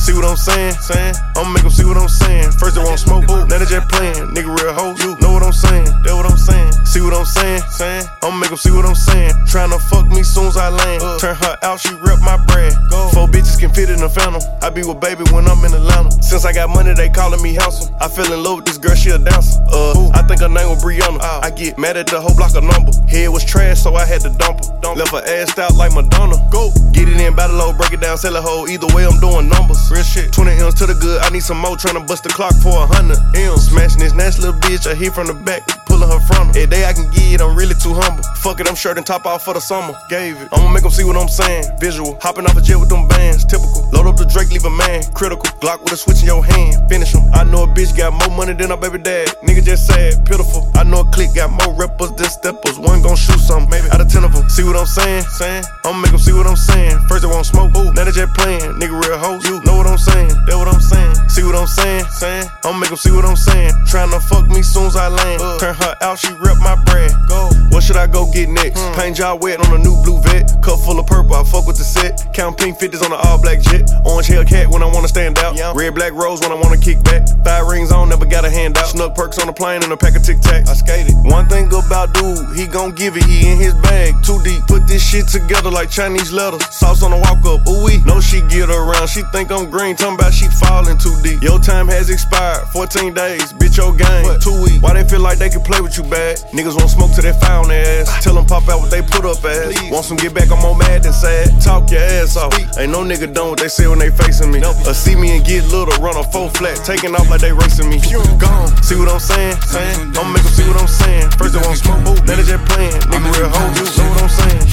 See 0.00 0.16
what 0.16 0.24
I'm 0.24 0.36
saying? 0.36 0.72
saying? 0.80 1.14
I'ma 1.36 1.52
make 1.52 1.62
them 1.62 1.70
see 1.70 1.84
what 1.84 1.98
I'm 1.98 2.08
saying. 2.08 2.52
First 2.56 2.74
they 2.74 2.82
wanna 2.82 2.96
smoke, 2.96 3.28
now 3.28 3.58
they 3.60 3.68
just 3.68 3.86
playing. 3.92 4.32
Nigga 4.32 4.48
real 4.48 4.72
hoe, 4.72 4.96
you 4.96 5.12
know 5.20 5.32
what 5.32 5.42
I'm 5.42 5.52
saying? 5.52 5.84
That 6.08 6.16
what 6.16 6.24
I'm 6.24 6.38
saying. 6.40 6.72
See 6.88 7.00
what 7.00 7.12
I'm 7.12 7.26
saying? 7.26 7.60
saying? 7.76 8.04
I'ma 8.22 8.36
make 8.40 8.48
them 8.48 8.58
see 8.58 8.72
what 8.72 8.86
I'm 8.86 8.96
saying. 8.96 9.30
Tryna 9.46 9.78
fuck 9.92 10.08
me 10.08 10.22
soon 10.22 10.46
as 10.46 10.56
I 10.56 10.70
land. 10.70 11.02
Uh, 11.02 11.18
Turn 11.18 11.36
her 11.36 11.56
out, 11.62 11.78
she 11.80 11.92
rep 12.00 12.18
my 12.24 12.40
brand. 12.48 12.74
Go. 12.88 13.08
Four 13.12 13.28
bitches 13.28 13.60
can 13.60 13.70
fit 13.70 13.90
in 13.90 14.00
the 14.00 14.08
phantom. 14.08 14.40
I 14.62 14.70
be 14.70 14.82
with 14.82 15.00
baby 15.00 15.22
when 15.30 15.46
I'm 15.46 15.62
in 15.64 15.74
Atlanta. 15.74 16.10
Since 16.22 16.44
I 16.44 16.52
got 16.52 16.70
money, 16.70 16.94
they 16.94 17.10
calling 17.10 17.42
me 17.42 17.54
handsome. 17.54 17.94
I 18.00 18.08
fell 18.08 18.32
in 18.32 18.42
love 18.42 18.56
with 18.56 18.66
this 18.66 18.78
girl, 18.78 18.96
she 18.96 19.10
a 19.10 19.18
dancer. 19.18 19.60
Uh, 19.68 20.08
I 20.16 20.22
think 20.22 20.40
her 20.40 20.48
name 20.48 20.68
was 20.72 20.82
Brianna. 20.82 21.20
I 21.20 21.50
get 21.50 21.78
mad 21.78 21.96
at 21.96 22.06
the 22.08 22.20
whole 22.20 22.34
block 22.34 22.56
of 22.56 22.64
number. 22.64 22.90
Head 23.06 23.28
was 23.28 23.44
trash, 23.44 23.80
so 23.80 23.94
I 23.94 24.06
had 24.06 24.22
to 24.22 24.30
dump 24.30 24.64
her. 24.64 24.94
Left 24.96 25.12
her 25.12 25.22
ass 25.22 25.56
out 25.58 25.76
like 25.76 25.92
Madonna. 25.92 26.40
Go 26.50 26.72
get 26.90 27.06
it 27.06 27.20
in, 27.20 27.36
battle 27.36 27.56
low, 27.56 27.72
break 27.72 27.92
it 27.92 28.00
down, 28.00 28.18
sell 28.18 28.34
it 28.34 28.42
whole. 28.42 28.66
Either 28.68 28.88
way, 28.96 29.06
I'm 29.06 29.20
doing 29.20 29.48
numbers. 29.48 29.89
Real 29.90 30.06
shit. 30.06 30.32
20 30.32 30.62
M's 30.62 30.74
to 30.74 30.86
the 30.86 30.94
good. 30.94 31.20
I 31.20 31.30
need 31.30 31.42
some 31.42 31.58
more, 31.58 31.74
tryna 31.74 32.06
bust 32.06 32.22
the 32.22 32.30
clock 32.30 32.54
for 32.62 32.70
a 32.70 32.86
hundred 32.86 33.18
M's. 33.34 33.66
Smashing 33.68 33.98
this 33.98 34.14
nasty 34.14 34.42
little 34.42 34.58
bitch. 34.60 34.86
I 34.86 34.94
hit 34.94 35.12
from 35.12 35.26
the 35.26 35.34
back, 35.34 35.66
pulling 35.86 36.08
her 36.08 36.20
from 36.30 36.46
her. 36.46 36.54
Every 36.54 36.70
day 36.70 36.86
I 36.86 36.92
can 36.92 37.10
get 37.10 37.34
it, 37.34 37.40
I'm 37.42 37.58
really 37.58 37.74
too 37.74 37.92
humble. 37.92 38.22
Fuck 38.38 38.60
it, 38.60 38.68
I'm 38.70 38.78
shirt 38.78 38.98
and 38.98 39.06
top 39.06 39.26
off 39.26 39.44
for 39.44 39.52
the 39.52 39.60
summer. 39.60 39.98
Gave 40.08 40.40
it. 40.40 40.48
I'ma 40.52 40.70
make 40.70 40.82
them 40.86 40.94
see 40.94 41.02
what 41.02 41.16
I'm 41.16 41.28
saying. 41.28 41.64
Visual. 41.80 42.16
Hopping 42.22 42.46
off 42.46 42.56
a 42.56 42.62
jet 42.62 42.78
with 42.78 42.88
them 42.88 43.08
bands. 43.08 43.44
Typical. 43.44 43.82
Load 43.90 44.06
up 44.06 44.16
the 44.16 44.26
Drake, 44.30 44.50
leave 44.54 44.64
a 44.64 44.70
man. 44.70 45.02
Critical. 45.12 45.50
Glock 45.58 45.82
with 45.82 45.92
a 45.92 45.96
switch 45.96 46.22
in 46.22 46.30
your 46.30 46.44
hand. 46.44 46.78
Finish 46.88 47.12
him. 47.12 47.26
I 47.34 47.42
know 47.42 47.64
a 47.64 47.66
bitch 47.66 47.96
got 47.96 48.14
more 48.14 48.30
money 48.30 48.54
than 48.54 48.70
her 48.70 48.78
baby 48.78 48.98
dad. 49.02 49.28
Nigga 49.42 49.64
just 49.64 49.90
sad, 49.90 50.24
pitiful. 50.24 50.70
I 50.78 50.84
know 50.84 51.00
a 51.02 51.10
clique 51.10 51.34
got 51.34 51.50
more 51.50 51.74
rappers 51.74 52.14
than 52.14 52.30
steppers. 52.30 52.78
One 52.78 53.02
gon' 53.02 53.16
shoot 53.16 53.42
something, 53.42 53.68
maybe 53.68 53.90
out 53.90 54.00
of 54.00 54.06
ten 54.06 54.22
of 54.22 54.32
them. 54.32 54.48
See 54.48 54.62
what 54.62 54.76
I'm 54.76 54.86
saying? 54.86 55.26
Saying. 55.34 55.64
I'ma 55.84 55.98
make 55.98 56.12
them 56.14 56.22
see 56.22 56.32
what 56.32 56.46
I'm 56.46 56.56
saying. 56.56 56.94
First 57.10 57.26
they 57.26 57.28
won't 57.28 57.46
smoke. 57.46 57.74
Ooh, 57.74 57.90
now 57.92 58.04
they 58.06 58.14
just 58.14 58.32
playing. 58.38 58.78
Nigga 58.78 58.94
real 58.94 59.18
hoe. 59.18 59.42
You 59.42 59.58
know 59.64 59.79
what 59.80 59.88
I'm 59.88 59.98
saying? 59.98 60.28
That 60.44 60.56
what 60.60 60.68
I'm 60.68 60.80
saying. 60.80 61.14
See 61.32 61.42
what 61.42 61.56
I'm 61.56 61.66
saying? 61.66 62.04
Saying. 62.20 62.44
I'ma 62.64 62.76
make 62.76 62.90
them 62.90 62.98
see 63.00 63.10
what 63.10 63.24
I'm 63.24 63.36
saying. 63.36 63.72
Tryna 63.88 64.20
fuck 64.20 64.46
me 64.48 64.60
soon 64.60 64.92
as 64.92 64.96
I 64.96 65.08
land. 65.08 65.40
Uh. 65.40 65.58
Turn 65.58 65.74
her 65.74 65.96
out, 66.02 66.18
she 66.18 66.28
rep 66.36 66.58
my 66.60 66.76
brand. 66.84 67.16
Go. 67.28 67.48
What 67.72 67.82
should 67.82 67.96
I 67.96 68.06
go 68.06 68.30
get 68.30 68.50
next? 68.50 68.76
Hmm. 68.76 68.92
Paint 69.00 69.16
job 69.16 69.42
wet 69.42 69.56
on 69.64 69.72
a 69.72 69.78
new 69.78 69.96
blue 70.04 70.20
vet. 70.20 70.52
Cup 70.60 70.80
full 70.84 71.00
of 71.00 71.06
purple, 71.06 71.34
I 71.34 71.44
fuck 71.44 71.66
with 71.66 71.78
the 71.78 71.84
set. 71.84 72.28
Count 72.34 72.58
pink 72.58 72.76
50s 72.76 73.00
on 73.00 73.10
the 73.10 73.16
all 73.16 73.40
black 73.40 73.60
jet. 73.60 73.88
Orange 74.04 74.28
Hellcat 74.28 74.68
when 74.68 74.82
I 74.82 74.86
wanna 74.92 75.08
stand 75.08 75.38
out. 75.38 75.56
Yeah. 75.56 75.72
Red 75.74 75.94
black 75.94 76.12
rose 76.12 76.40
when 76.40 76.52
I 76.52 76.60
wanna 76.60 76.78
kick 76.78 77.02
back. 77.04 77.24
Five 77.42 77.66
rings 77.66 77.90
on, 77.90 78.10
never 78.10 78.26
got 78.26 78.44
a 78.44 78.50
hand 78.50 78.76
out. 78.76 78.88
Snuck 78.88 79.14
perks 79.14 79.38
on 79.38 79.46
the 79.46 79.54
plane 79.54 79.82
and 79.82 79.92
a 79.92 79.96
pack 79.96 80.16
of 80.16 80.22
tic 80.22 80.40
tac. 80.40 80.68
I 80.68 80.74
skated. 80.74 81.16
One 81.24 81.48
thing 81.48 81.72
about 81.72 82.12
dude, 82.12 82.52
he 82.56 82.66
gon' 82.66 82.92
give 82.92 83.16
it, 83.16 83.24
he 83.24 83.48
in 83.48 83.56
his 83.56 83.74
bag. 83.74 84.12
Too 84.24 84.42
deep. 84.42 84.66
Put 84.66 84.86
this 84.86 85.00
shit 85.02 85.28
together 85.28 85.70
like 85.70 85.88
Chinese 85.88 86.32
letters. 86.32 86.66
Sauce 86.74 87.02
on 87.02 87.12
the 87.12 87.16
walk 87.16 87.40
up, 87.46 87.66
ooh. 87.66 87.80
No, 88.04 88.20
she 88.20 88.40
get 88.48 88.68
around. 88.68 89.08
She 89.08 89.22
think 89.32 89.50
I'm 89.50 89.69
green, 89.70 89.94
talking 89.96 90.18
about 90.18 90.34
she 90.34 90.48
falling 90.48 90.98
too 90.98 91.14
deep. 91.22 91.42
Your 91.42 91.58
time 91.58 91.88
has 91.88 92.10
expired. 92.10 92.66
14 92.68 93.14
days, 93.14 93.52
bitch, 93.54 93.78
your 93.78 93.94
game. 93.94 94.26
Two 94.42 94.54
weeks. 94.62 94.82
Why 94.82 94.94
they 94.94 95.06
feel 95.08 95.20
like 95.20 95.38
they 95.38 95.48
can 95.48 95.62
play 95.62 95.80
with 95.80 95.96
you 95.96 96.04
bad? 96.04 96.38
Niggas 96.50 96.76
won't 96.76 96.90
smoke 96.90 97.12
till 97.14 97.22
they 97.22 97.32
found 97.38 97.70
their 97.70 98.02
ass. 98.02 98.22
Tell 98.22 98.34
them 98.34 98.44
pop 98.46 98.68
out 98.68 98.80
what 98.80 98.90
they 98.90 99.02
put 99.02 99.24
up 99.24 99.38
ass. 99.44 99.90
Want 99.90 100.04
some 100.04 100.16
get 100.18 100.34
back, 100.34 100.50
I'm 100.50 100.60
more 100.60 100.76
mad 100.76 101.04
than 101.04 101.12
sad. 101.12 101.48
Talk 101.62 101.90
your 101.90 102.02
ass 102.02 102.36
off. 102.36 102.52
Ain't 102.76 102.92
no 102.92 103.00
nigga 103.06 103.32
done 103.32 103.50
what 103.50 103.60
they 103.60 103.68
say 103.68 103.86
when 103.86 103.98
they 103.98 104.10
facing 104.10 104.50
me. 104.50 104.60
Or 104.60 104.94
see 104.94 105.14
me 105.14 105.36
and 105.36 105.44
get 105.46 105.64
little, 105.70 105.94
run 106.02 106.16
a 106.16 106.24
full 106.24 106.48
flat, 106.50 106.82
taking 106.84 107.14
off 107.14 107.30
like 107.30 107.40
they 107.40 107.52
racing 107.52 107.88
me. 107.88 108.00
Gone. 108.38 108.68
See 108.82 108.96
what 108.96 109.08
I'm 109.08 109.20
saying? 109.20 109.56
saying? 109.62 110.12
I'ma 110.18 110.34
make 110.34 110.42
them 110.42 110.52
see 110.52 110.66
what 110.66 110.80
I'm 110.80 110.88
saying. 110.88 111.30
First 111.38 111.54
they 111.54 111.62
won't 111.62 111.78
smoke, 111.78 112.02
now 112.26 112.34
they 112.36 112.42
just 112.42 112.64
playing. 112.66 112.98
Nigga 113.12 113.30
real 113.38 113.48
hoe, 113.48 113.70
you 113.78 113.86
know 113.86 114.08
what 114.10 114.22
I'm 114.22 114.28
saying? 114.28 114.66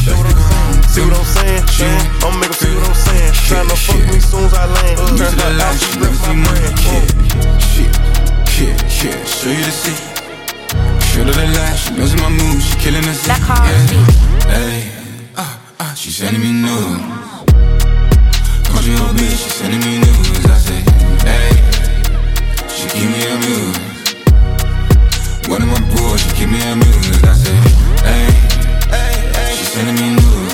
See 0.88 1.04
what 1.06 1.14
I'm 1.14 1.26
saying? 1.26 1.62
saying? 1.78 2.06
I'ma 2.26 2.40
make 2.42 2.50
them 2.50 2.58
see 2.58 2.74
what 2.74 2.90
I'm 2.90 2.96
saying. 2.96 3.32
Tryna 3.48 3.78
fuck 3.78 4.02
me 4.10 4.20
soon 4.20 4.46
as 4.50 4.54
I 4.54 4.66
land. 4.66 4.87
Turn 5.18 5.34
her 5.40 5.52
out, 5.66 5.76
she 5.80 6.00
rip 6.00 6.14
my 6.24 6.34
brand. 6.44 6.78
Shit, 7.60 7.92
shit, 8.48 8.78
shit, 8.90 9.18
show 9.28 9.50
you 9.50 9.66
the. 9.66 9.72
Show 11.18 11.24
her 11.24 11.32
the 11.32 11.46
light, 11.58 11.78
she 11.78 11.90
knows 11.96 12.14
my 12.22 12.30
moves, 12.30 12.64
she 12.70 12.76
killing 12.78 13.02
the 13.02 13.10
us. 13.10 13.28
Yeah. 13.28 13.38
Hey, 14.54 14.92
ah, 15.36 15.60
ah, 15.80 15.94
she 15.96 16.12
sending 16.12 16.42
me 16.42 16.52
news. 16.52 17.02
Call 18.70 18.84
you 18.84 18.96
a 18.96 19.14
bitch, 19.18 19.38
she 19.44 19.50
sending 19.50 19.82
me 19.82 19.98
news. 19.98 20.46
I 20.46 20.58
say, 20.58 20.82
hey, 21.26 21.52
she 22.70 22.88
keep 22.94 23.10
me 23.10 23.22
amused. 23.34 23.82
One 25.50 25.62
of 25.64 25.70
my 25.70 25.82
bros, 25.90 26.22
she 26.22 26.30
keep 26.38 26.50
me 26.50 26.62
amused. 26.62 27.26
I 27.26 27.34
say, 27.34 27.58
hey, 28.06 28.30
hey, 28.94 29.14
hey, 29.36 29.56
she 29.58 29.66
sending 29.66 29.96
me 29.96 30.08
news. 30.22 30.54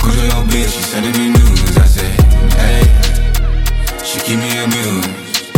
Call 0.00 0.14
you 0.14 0.26
a 0.26 0.42
bitch, 0.50 0.70
she 0.74 0.82
sending 0.82 1.12
me 1.12 1.28
news. 1.28 1.37
She 4.18 4.34
keep 4.34 4.40
me 4.40 4.50
amused. 4.58 5.54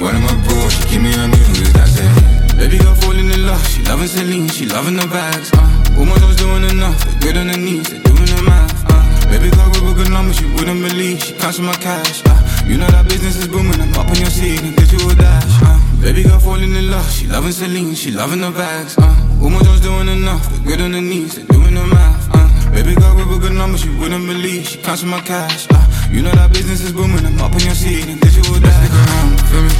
One 0.00 0.16
of 0.16 0.22
my 0.22 0.34
bros, 0.48 0.72
she 0.72 0.82
keep 0.88 1.02
me 1.02 1.12
amused. 1.12 1.76
I 1.76 1.84
say, 1.84 2.08
baby 2.56 2.78
girl 2.78 2.94
falling 2.94 3.30
in 3.30 3.46
love. 3.46 3.60
She 3.68 3.82
loving 3.82 4.08
Celine, 4.08 4.48
she 4.48 4.64
loving 4.66 4.96
the 4.96 5.06
bags. 5.06 5.50
Uh, 5.52 5.68
woman 5.98 6.20
was 6.26 6.36
doing 6.36 6.64
enough. 6.64 6.98
They 7.04 7.18
good 7.20 7.36
on 7.36 7.48
the 7.48 7.56
knees, 7.58 7.90
they 7.90 8.00
doing 8.00 8.24
the 8.24 8.42
math. 8.48 8.72
Uh, 8.88 9.28
baby 9.28 9.50
girl 9.50 9.68
with 9.68 9.92
a 9.92 9.94
good 9.94 10.10
number, 10.10 10.32
she 10.32 10.46
wouldn't 10.56 10.80
believe. 10.88 11.22
She 11.22 11.34
counting 11.34 11.66
my 11.66 11.74
cash. 11.74 12.22
Uh, 12.24 12.64
you 12.64 12.78
know 12.78 12.86
that 12.88 13.08
business 13.08 13.36
is 13.36 13.46
booming. 13.48 13.78
I'm 13.80 13.92
up 13.92 14.08
on 14.08 14.16
your 14.16 14.30
seat 14.30 14.62
and 14.62 14.74
get 14.76 14.90
you 14.90 15.10
a 15.10 15.14
dash. 15.14 15.62
Uh, 15.62 15.78
baby 16.00 16.22
girl 16.22 16.38
falling 16.38 16.74
in 16.74 16.90
love. 16.90 17.08
She 17.10 17.26
loving 17.26 17.52
Celine, 17.52 17.94
she 17.94 18.10
loving 18.10 18.40
the 18.40 18.50
bags. 18.52 18.96
Uh, 18.96 19.04
woman 19.38 19.60
was 19.68 19.80
doing 19.82 20.08
enough. 20.08 20.48
They 20.48 20.64
good 20.64 20.80
on 20.80 20.92
the 20.92 21.00
knees, 21.00 21.36
they 21.36 21.44
doing 21.44 21.74
the 21.74 21.86
math. 21.86 22.34
Uh, 22.34 22.43
baby 22.74 22.94
girl 22.94 23.14
with 23.14 23.30
a 23.30 23.38
good 23.38 23.54
number, 23.54 23.78
she 23.78 23.88
wouldn't 23.88 24.26
believe. 24.26 24.66
She 24.66 24.78
counting 24.78 25.08
my 25.08 25.20
cash. 25.20 25.66
Uh, 25.70 25.86
you 26.10 26.22
know 26.22 26.32
that 26.32 26.52
business 26.52 26.82
is 26.82 26.92
booming. 26.92 27.24
I'm 27.24 27.40
up 27.40 27.54
on 27.54 27.60
your 27.60 27.74
seat 27.74 28.06
and 28.10 28.20
get 28.20 28.34
you 28.34 28.42
a 28.42 28.60
dash. 28.60 28.74
Stick 28.74 28.94
around, 28.98 29.40
feel 29.48 29.62
me? 29.62 29.74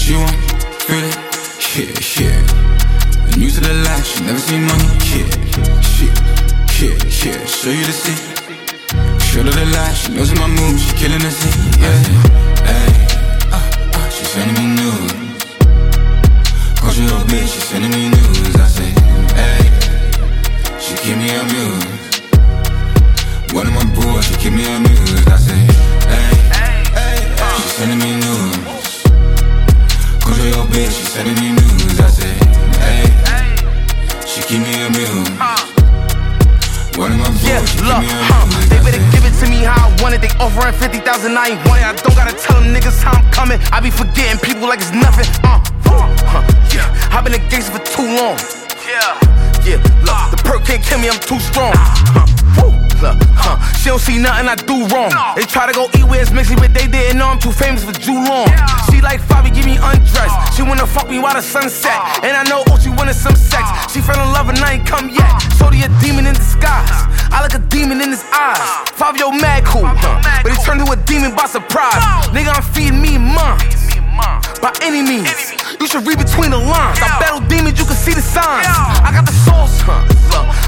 She 0.00 0.12
want, 0.16 0.36
feel 0.88 1.04
it, 1.04 1.16
yeah, 1.76 1.92
yeah. 2.16 3.36
New 3.36 3.50
to 3.50 3.60
the 3.60 3.74
life, 3.84 4.06
she 4.08 4.24
never 4.24 4.40
seen 4.40 4.64
money, 4.64 4.88
yeah, 5.12 5.28
shit, 5.84 6.10
yeah, 6.80 6.96
yeah. 7.22 7.38
Show 7.46 7.70
you 7.70 7.84
the 7.84 7.92
seat, 7.92 8.18
show 9.20 9.44
her 9.44 9.52
the 9.52 9.66
light, 9.76 9.94
she 9.94 10.08
knows 10.14 10.32
my 10.34 10.48
moves, 10.48 10.82
she 10.88 10.96
killing 10.96 11.20
the 11.20 11.30
scene, 11.30 11.60
yeah. 11.78 12.02
Hey, 12.66 12.90
ah, 13.52 13.62
ah, 13.94 14.08
she 14.10 14.24
sending 14.24 14.56
me 14.58 14.66
news. 14.80 15.12
Call 16.80 16.94
you 16.96 17.06
a 17.14 17.20
bitch, 17.30 17.52
she 17.52 17.60
sending 17.60 17.92
me 17.92 18.08
news. 18.08 18.56
I 18.56 18.66
say, 18.66 18.90
hey, 19.38 19.62
she 20.80 20.96
keep 20.96 21.16
me 21.18 21.28
amused. 21.28 21.97
One 23.52 23.66
of 23.66 23.72
my 23.74 23.84
bros, 23.94 24.24
she 24.26 24.34
keep 24.36 24.52
me 24.52 24.64
amused. 24.64 25.28
I 25.28 25.36
say, 25.36 25.58
hey, 26.06 26.30
hey, 26.52 26.78
she 27.58 27.68
sending 27.80 27.98
me 27.98 28.14
news. 28.20 29.02
Call 30.22 30.38
you 30.38 30.52
a 30.54 30.64
bitch, 30.70 30.92
she 30.94 31.04
sending 31.08 31.34
me 31.42 31.52
news. 31.58 31.98
I 31.98 32.08
say, 32.08 32.34
hey, 32.84 33.06
she 34.26 34.40
keep 34.46 34.60
me 34.62 34.74
amused. 34.86 35.32
One 36.98 37.12
of 37.12 37.18
my 37.18 37.26
bros, 37.30 37.42
Yeah, 37.42 37.64
she 37.64 37.78
keep 37.78 37.86
look, 37.88 38.00
me 38.02 38.08
huh, 38.10 38.44
amused. 38.46 38.70
they 38.70 38.78
better 38.84 39.02
give 39.10 39.24
it 39.26 39.34
to 39.42 39.46
me 39.50 39.64
how 39.64 39.88
I 39.88 40.02
want 40.02 40.14
it. 40.14 40.20
They 40.20 40.30
offering 40.38 40.74
50,000, 40.74 41.36
I 41.36 41.48
ain't 41.56 41.62
want 41.66 41.80
it. 41.80 41.86
I 41.88 41.92
don't 41.98 42.14
gotta 42.14 42.36
tell 42.36 42.60
them 42.60 42.70
niggas 42.74 43.02
how 43.02 43.16
I'm 43.18 43.26
coming. 43.32 43.58
I 43.72 43.80
be 43.80 43.90
forgetting 43.90 44.38
people 44.38 44.68
like 44.68 44.78
it's 44.80 44.92
nothing. 44.92 45.26
Uh, 45.42 45.58
huh, 45.88 46.44
yeah, 46.74 46.86
I've 47.10 47.24
been 47.24 47.34
a 47.34 47.42
gangster 47.50 47.72
for 47.74 47.82
too 47.86 48.06
long. 48.06 48.36
Yeah, 48.86 49.18
yeah, 49.66 49.78
look, 50.06 50.30
the 50.30 50.38
perk 50.44 50.64
can't 50.64 50.82
kill 50.84 50.98
me, 51.00 51.08
I'm 51.08 51.18
too 51.20 51.40
strong. 51.40 51.72
Huh, 51.74 52.26
look, 53.00 53.16
huh, 53.34 53.56
she 53.78 53.90
don't 53.90 54.00
see 54.00 54.18
nothing 54.18 54.48
I 54.48 54.54
do 54.54 54.86
wrong. 54.92 55.10
They 55.34 55.44
try 55.44 55.66
to 55.66 55.74
go 55.74 55.88
eat 55.96 56.04
where 56.04 56.20
it's 56.20 56.30
mixy, 56.30 56.56
but 56.56 56.74
they 56.74 56.86
didn't 56.86 57.18
know 57.18 57.28
I'm 57.28 57.40
too 57.40 57.52
famous 57.52 57.84
for 57.84 57.92
too 57.92 58.14
long. 58.14 58.48
She 58.90 59.00
like 59.00 59.20
Fabi, 59.20 59.54
give 59.54 59.66
me 59.66 59.78
undressed. 59.80 60.36
She 60.54 60.62
wanna 60.62 60.86
fuck 60.86 61.08
me 61.08 61.18
while 61.18 61.34
the 61.34 61.42
sun 61.42 61.70
set. 61.70 61.96
And 62.22 62.36
I 62.36 62.44
know, 62.44 62.62
oh, 62.68 62.78
she 62.78 62.90
wanted 62.90 63.14
some 63.14 63.36
sex. 63.36 63.64
She 63.92 64.00
fell 64.00 64.20
in 64.20 64.32
love 64.32 64.48
and 64.48 64.58
I 64.58 64.78
ain't 64.78 64.86
come 64.86 65.08
yet. 65.10 65.30
So 65.58 65.68
a 65.88 66.00
demon 66.00 66.26
in 66.26 66.34
disguise. 66.34 66.90
I 67.32 67.40
like 67.40 67.54
a 67.54 67.62
demon 67.70 68.00
in 68.00 68.10
his 68.10 68.24
eyes. 68.32 68.60
Fabio 68.92 69.30
mad 69.30 69.64
cool, 69.64 69.86
huh? 69.86 70.20
but 70.42 70.52
he 70.52 70.58
turned 70.64 70.84
to 70.84 70.92
a 70.92 70.96
demon 70.96 71.34
by 71.34 71.46
surprise. 71.46 72.02
Nigga, 72.34 72.52
I'm 72.52 72.62
feeding 72.74 73.00
me 73.00 73.18
minds. 73.18 73.88
By 74.60 74.74
any 74.82 75.02
means, 75.02 75.54
you 75.80 75.86
should 75.86 76.06
read 76.06 76.18
between 76.18 76.50
the 76.50 76.58
lines. 76.58 76.98
I 77.00 77.08
battle 77.20 77.40
demons, 77.48 77.78
you 77.78 77.86
can 77.86 77.96
see 77.96 78.12
the 78.12 78.22
signs. 78.22 78.66
I 78.66 79.10
got 79.14 79.24
the 79.24 79.32
sauce, 79.46 79.80
huh? 79.80 80.04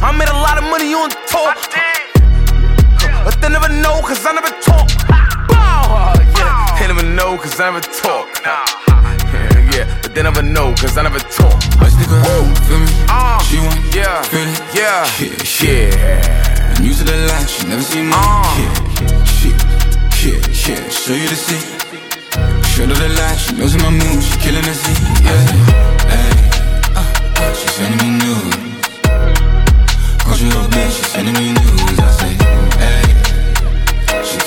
I 0.03 0.13
made 0.17 0.29
a 0.29 0.33
lot 0.33 0.57
of 0.57 0.65
money 0.65 0.95
on 0.95 1.11
tour. 1.27 2.10
But 3.25 3.41
they 3.41 3.49
never 3.49 3.69
know, 3.69 4.01
cause 4.03 4.25
I 4.25 4.33
never 4.33 4.51
talk. 4.63 4.89
Bow, 5.49 6.15
yeah. 6.39 6.79
They 6.79 6.87
never 6.87 7.03
know, 7.03 7.37
cause 7.37 7.61
I 7.61 7.71
never 7.71 7.81
talk. 7.81 8.29
Yeah, 8.45 9.71
yeah, 9.75 9.99
but 10.03 10.15
they 10.15 10.23
never 10.23 10.43
know, 10.43 10.75
cause 10.75 10.97
I 10.97 11.03
never 11.03 11.19
talk. 11.19 11.61
Stick 11.63 12.11
around, 12.11 12.59
feel 12.67 12.79
me? 12.81 12.87
Uh, 13.09 13.39
she 13.45 13.59
want, 13.59 13.79
yeah, 13.95 14.23
feel 14.23 14.49
it, 14.49 14.61
yeah, 14.75 15.05
yeah, 15.21 15.37
yeah. 15.63 16.81
New 16.81 16.95
to 16.95 17.05
the 17.05 17.17
light, 17.29 17.49
she 17.49 17.67
never 17.69 17.83
seen 17.83 18.09
money, 18.09 18.65
yeah, 18.65 19.25
shit, 19.37 19.57
yeah, 20.25 20.41
yeah. 20.65 20.89
Show 20.89 21.15
you 21.15 21.29
the 21.29 21.37
seat, 21.37 21.67
show 22.73 22.87
her 22.87 22.95
the 22.95 23.09
light, 23.21 23.37
she 23.37 23.53
knows 23.57 23.77
my 23.77 23.91
moves, 23.91 24.27
she 24.33 24.39
killing 24.41 24.65
the 24.65 24.75
scene, 24.75 25.05
yeah. 25.25 25.45
Hey, 26.09 26.33
uh, 26.97 27.05
uh, 27.37 27.53
she 27.53 27.69
sending 27.69 28.01
me 28.01 28.09
news. 28.25 28.55
Call 30.25 30.39
you 30.39 30.49
a 30.49 30.69
bitch, 30.73 30.95
she 30.97 31.05
sending 31.05 31.35
me 31.35 31.53
news 31.53 31.70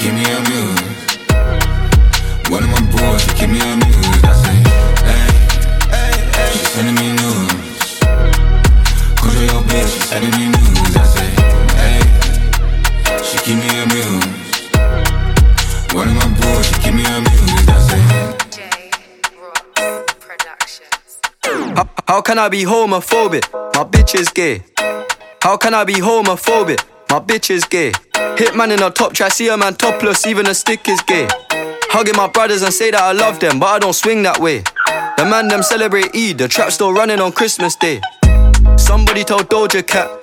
give 0.04 0.14
me 0.16 0.26
a 0.26 0.40
muse. 0.52 0.84
One 2.52 2.64
of 2.64 2.70
my 2.76 2.84
boys, 2.92 3.24
give 3.40 3.50
me 3.50 3.60
a 3.60 3.76
muse. 3.84 4.24
I 4.24 4.34
say, 4.44 4.58
hey, 5.08 5.28
hey, 5.96 6.12
hey. 6.36 6.52
She's 6.52 6.70
sending 6.76 6.96
me 7.00 7.08
news. 7.22 8.00
Cause 9.16 9.36
of 9.40 9.46
your 9.52 9.64
bitch, 9.70 9.90
she's 9.94 10.08
sending 10.12 10.36
me 10.40 10.46
news. 10.56 10.94
I 10.98 11.06
say, 11.16 11.30
hey, 11.80 12.02
she 13.28 13.38
give 13.48 13.58
me 13.64 13.70
a 13.80 13.86
muse. 13.96 14.28
One 15.96 16.08
of 16.10 16.16
my 16.16 16.28
boys, 16.42 16.66
she 16.68 16.76
give 16.84 16.96
me 16.96 17.06
a 17.06 17.20
muse. 17.22 17.68
I 17.70 17.80
say, 17.88 18.02
J. 18.52 18.60
Rock 19.40 19.66
Productions. 20.20 21.12
How, 21.78 21.86
how 22.10 22.22
can 22.22 22.38
I 22.40 22.50
be 22.50 22.64
homophobic? 22.64 23.46
My 23.74 23.86
bitch 23.86 24.16
is 24.20 24.28
gay. 24.28 24.64
How 25.42 25.56
can 25.56 25.74
I 25.74 25.86
be 25.86 25.96
homophobic? 25.96 26.93
My 27.14 27.20
bitch 27.20 27.52
is 27.52 27.64
gay. 27.66 27.92
Hitman 28.40 28.76
in 28.76 28.82
a 28.82 28.90
top 28.90 29.14
try, 29.14 29.30
see 29.30 29.48
a 29.48 29.56
man 29.56 29.76
topless, 29.76 30.26
even 30.26 30.48
a 30.48 30.56
stick 30.56 30.90
is 30.90 31.00
gay. 31.04 31.28
Hugging 31.92 32.16
my 32.18 32.28
brothers 32.28 32.64
and 32.64 32.74
say 32.74 32.90
that 32.90 33.00
I 33.00 33.12
love 33.12 33.40
them, 33.40 33.60
but 33.60 33.68
I 33.68 33.78
don't 33.78 33.94
swing 33.94 34.24
that 34.24 34.40
way. 34.40 34.64
The 35.18 35.24
man 35.30 35.48
them 35.48 35.62
celebrate 35.62 36.16
Eid, 36.16 36.40
the 36.40 36.48
trap 36.48 36.72
still 36.72 36.92
running 36.92 37.20
on 37.20 37.32
Christmas 37.32 37.76
Day. 37.76 38.02
Somebody 38.78 39.24
told 39.24 39.48
Doja 39.48 39.86
Cat 39.86 40.23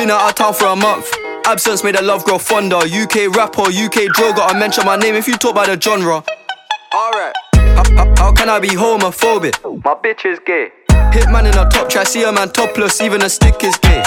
Been 0.00 0.10
out 0.10 0.30
of 0.30 0.34
town 0.34 0.54
for 0.54 0.64
a 0.64 0.74
month. 0.74 1.12
Absence 1.44 1.84
made 1.84 1.94
the 1.94 2.00
love 2.00 2.24
grow 2.24 2.38
fonder. 2.38 2.76
UK 2.76 3.36
rapper, 3.36 3.68
UK 3.68 4.10
drill, 4.14 4.32
gotta 4.32 4.58
mention 4.58 4.86
my 4.86 4.96
name 4.96 5.14
if 5.14 5.28
you 5.28 5.34
talk 5.36 5.50
about 5.50 5.66
the 5.66 5.78
genre. 5.78 6.24
Alright. 6.94 7.34
How, 7.54 7.82
how, 7.94 8.14
how 8.16 8.32
can 8.32 8.48
I 8.48 8.60
be 8.60 8.68
homophobic? 8.68 9.62
My 9.84 9.92
bitch 9.92 10.24
is 10.24 10.38
gay. 10.46 10.70
Hitman 10.88 11.52
in 11.52 11.58
a 11.58 11.68
top 11.68 11.90
try, 11.90 12.04
see 12.04 12.22
a 12.22 12.32
man 12.32 12.48
topless, 12.48 13.02
even 13.02 13.20
a 13.20 13.28
stick 13.28 13.62
is 13.62 13.76
gay. 13.76 14.02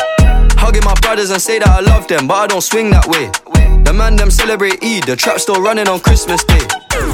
Hugging 0.63 0.85
my 0.85 0.95
brothers 1.01 1.29
and 1.29 1.41
say 1.41 1.59
that 1.59 1.67
I 1.67 1.81
love 1.81 2.07
them, 2.07 2.25
but 2.25 2.35
I 2.35 2.47
don't 2.47 2.63
swing 2.63 2.89
that 2.91 3.05
way. 3.11 3.27
The 3.83 3.91
man 3.91 4.15
them 4.15 4.31
celebrate 4.31 4.79
Eid, 4.79 5.03
the 5.03 5.17
trap 5.17 5.39
still 5.43 5.61
running 5.61 5.89
on 5.89 5.99
Christmas 5.99 6.41
Day. 6.45 6.63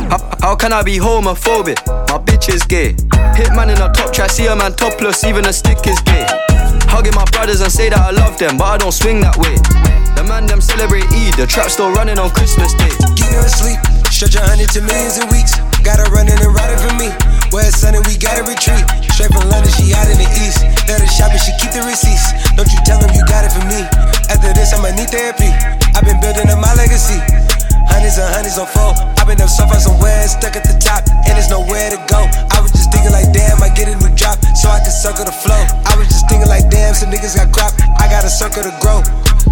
How, 0.06 0.22
how 0.39 0.56
can 0.56 0.72
I 0.72 0.84
be 0.84 1.02
homophobic? 1.02 1.82
My 2.14 2.22
bitch 2.22 2.54
is 2.54 2.62
gay. 2.62 2.93
Hitman 3.34 3.74
in 3.74 3.82
a 3.82 3.89
top 3.89 4.14
try, 4.14 4.28
see 4.28 4.45
a 4.45 4.56
man 4.56 4.74
topless, 4.74 5.24
even 5.24 5.45
a 5.45 5.52
stick 5.52 5.82
is 5.88 6.00
gay. 6.06 6.30
Hugging 6.93 7.16
my 7.16 7.26
brothers 7.34 7.62
and 7.62 7.72
say 7.72 7.89
that 7.89 7.97
I 7.97 8.12
love 8.12 8.38
them, 8.38 8.56
but 8.56 8.66
I 8.66 8.78
don't 8.78 8.93
swing 8.93 9.20
that 9.22 9.36
way. 9.41 9.58
The 10.14 10.22
man 10.30 10.45
them 10.45 10.62
celebrate 10.62 11.10
Eid, 11.10 11.34
the 11.34 11.47
trap 11.50 11.74
still 11.74 11.89
running 11.89 12.20
on 12.20 12.30
Christmas 12.30 12.78
Day. 12.78 12.93
Geek 13.18 13.34
never 13.34 13.50
sleep, 13.50 13.82
stretch 14.20 14.36
a 14.36 14.43
hundred 14.43 14.67
to 14.67 14.84
millions 14.84 15.15
in 15.15 15.24
weeks. 15.32 15.55
Got 15.80 16.03
her 16.03 16.09
running 16.11 16.36
and 16.36 16.51
riding 16.51 16.76
for 16.84 16.91
me. 16.99 17.07
Where 17.55 17.63
it's 17.63 17.80
sunny, 17.80 18.03
we 18.03 18.20
gotta 18.20 18.43
retreat. 18.43 18.84
Straight 19.15 19.32
from 19.32 19.47
London, 19.47 19.72
she 19.72 19.95
out 19.95 20.11
in 20.11 20.20
the 20.20 20.28
east. 20.43 20.59
Let 20.91 20.99
her 20.99 21.07
shop 21.07 21.32
and 21.32 21.39
she 21.39 21.55
keep 21.55 21.72
the 21.72 21.88
receipts. 21.88 22.36
Don't 22.59 22.67
you 22.67 22.84
tell 22.84 22.99
them 22.99 23.15
you 23.15 23.24
got 23.32 23.47
it 23.47 23.55
for 23.55 23.63
me. 23.72 23.80
After 24.28 24.51
this, 24.51 24.76
I'ma 24.76 24.91
need 24.91 25.07
therapy. 25.07 25.47
I've 25.95 26.03
been 26.03 26.20
building 26.20 26.51
up 26.51 26.59
my 26.59 26.76
legacy. 26.76 27.15
Hundreds 27.88 28.20
and 28.20 28.28
hundreds 28.34 28.58
on 28.60 28.68
four. 28.68 28.92
I've 29.16 29.28
been 29.28 29.40
up 29.40 29.48
so 29.48 29.64
far 29.70 29.80
somewhere, 29.80 30.28
stuck 30.28 30.60
at 30.60 30.68
the 30.68 30.76
top, 30.82 31.08
and 31.08 31.38
there's 31.38 31.50
nowhere 31.50 31.90
to 31.94 32.00
go. 32.12 32.28
I 32.52 32.60
was 32.60 32.72
just 32.76 32.92
thinking 32.92 33.16
like, 33.16 33.32
damn, 33.32 33.62
I 33.64 33.70
get 33.72 33.88
a 33.88 33.96
new 33.96 34.12
drop, 34.16 34.42
so 34.58 34.68
I 34.68 34.84
can 34.84 34.92
circle 34.92 35.24
the 35.24 35.36
flow. 35.36 35.60
I 35.88 35.96
was 35.96 36.08
just 36.10 36.28
thinking 36.28 36.50
like, 36.50 36.68
damn, 36.68 36.94
some 36.94 37.14
niggas 37.14 37.38
got 37.40 37.54
crop. 37.56 37.72
I 37.96 38.12
got 38.12 38.26
a 38.26 38.32
circle 38.32 38.64
to 38.64 38.74
grow. 38.84 39.00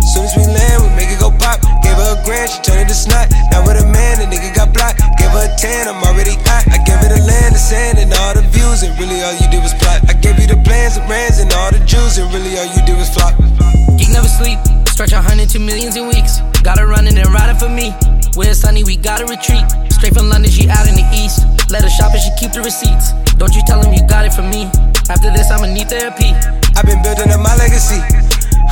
Soon 0.03 0.25
as 0.25 0.33
we 0.35 0.43
land, 0.47 0.83
we 0.83 0.89
make 0.95 1.11
it 1.11 1.19
go 1.19 1.31
pop. 1.35 1.61
Gave 1.83 1.95
her 1.99 2.15
a 2.15 2.19
grand, 2.25 2.49
she 2.49 2.59
turned 2.63 2.83
it 2.83 2.89
to 2.89 2.97
snot. 2.97 3.29
Now 3.51 3.63
with 3.63 3.79
a 3.79 3.85
man, 3.85 4.19
the 4.19 4.27
nigga 4.27 4.55
got 4.55 4.73
blocked. 4.73 4.99
Gave 5.19 5.31
her 5.31 5.45
a 5.45 5.51
tan, 5.59 5.87
I'm 5.87 6.01
already 6.03 6.35
hot. 6.47 6.67
I 6.71 6.79
gave 6.83 6.99
her 7.03 7.11
the 7.11 7.21
land, 7.23 7.55
the 7.55 7.61
sand, 7.61 7.99
and 7.99 8.11
all 8.13 8.33
the 8.33 8.43
views, 8.49 8.83
and 8.83 8.95
really 8.99 9.21
all 9.21 9.35
you 9.35 9.47
did 9.51 9.61
was 9.61 9.75
plot. 9.75 10.01
I 10.07 10.13
gave 10.13 10.39
you 10.39 10.47
the 10.47 10.59
plans, 10.63 10.95
the 10.95 11.03
brands, 11.05 11.39
and 11.39 11.51
all 11.53 11.71
the 11.71 11.83
Jews, 11.83 12.17
and 12.17 12.31
really 12.33 12.57
all 12.57 12.65
you 12.65 12.81
did 12.87 12.97
was 12.97 13.11
flop. 13.11 13.35
Geek 13.99 14.09
never 14.09 14.27
sleep, 14.27 14.59
stretch 14.97 15.13
a 15.13 15.21
hundred 15.21 15.45
to 15.45 15.61
millions 15.61 15.93
in 15.93 16.09
weeks. 16.09 16.41
Got 16.65 16.81
her 16.81 16.89
running 16.89 17.13
and 17.21 17.29
riding 17.29 17.53
for 17.61 17.69
me. 17.69 17.93
Where 18.33 18.49
it's 18.49 18.65
sunny, 18.65 18.81
we 18.81 18.97
gotta 18.97 19.29
retreat. 19.29 19.61
Straight 19.93 20.17
from 20.17 20.25
London, 20.25 20.49
she 20.49 20.65
out 20.73 20.89
in 20.89 20.97
the 20.97 21.05
east. 21.13 21.45
Let 21.69 21.85
her 21.85 21.93
shop 21.93 22.17
and 22.17 22.21
she 22.25 22.33
keep 22.41 22.49
the 22.49 22.65
receipts. 22.65 23.13
Don't 23.37 23.53
you 23.53 23.61
tell 23.69 23.77
him 23.77 23.93
you 23.93 24.01
got 24.09 24.25
it 24.25 24.33
from 24.33 24.49
me. 24.49 24.65
After 25.05 25.29
this, 25.29 25.53
I'ma 25.53 25.69
need 25.69 25.85
therapy. 25.85 26.33
I've 26.73 26.89
been 26.89 26.97
building 27.05 27.29
up 27.29 27.45
my 27.45 27.53
legacy. 27.61 28.01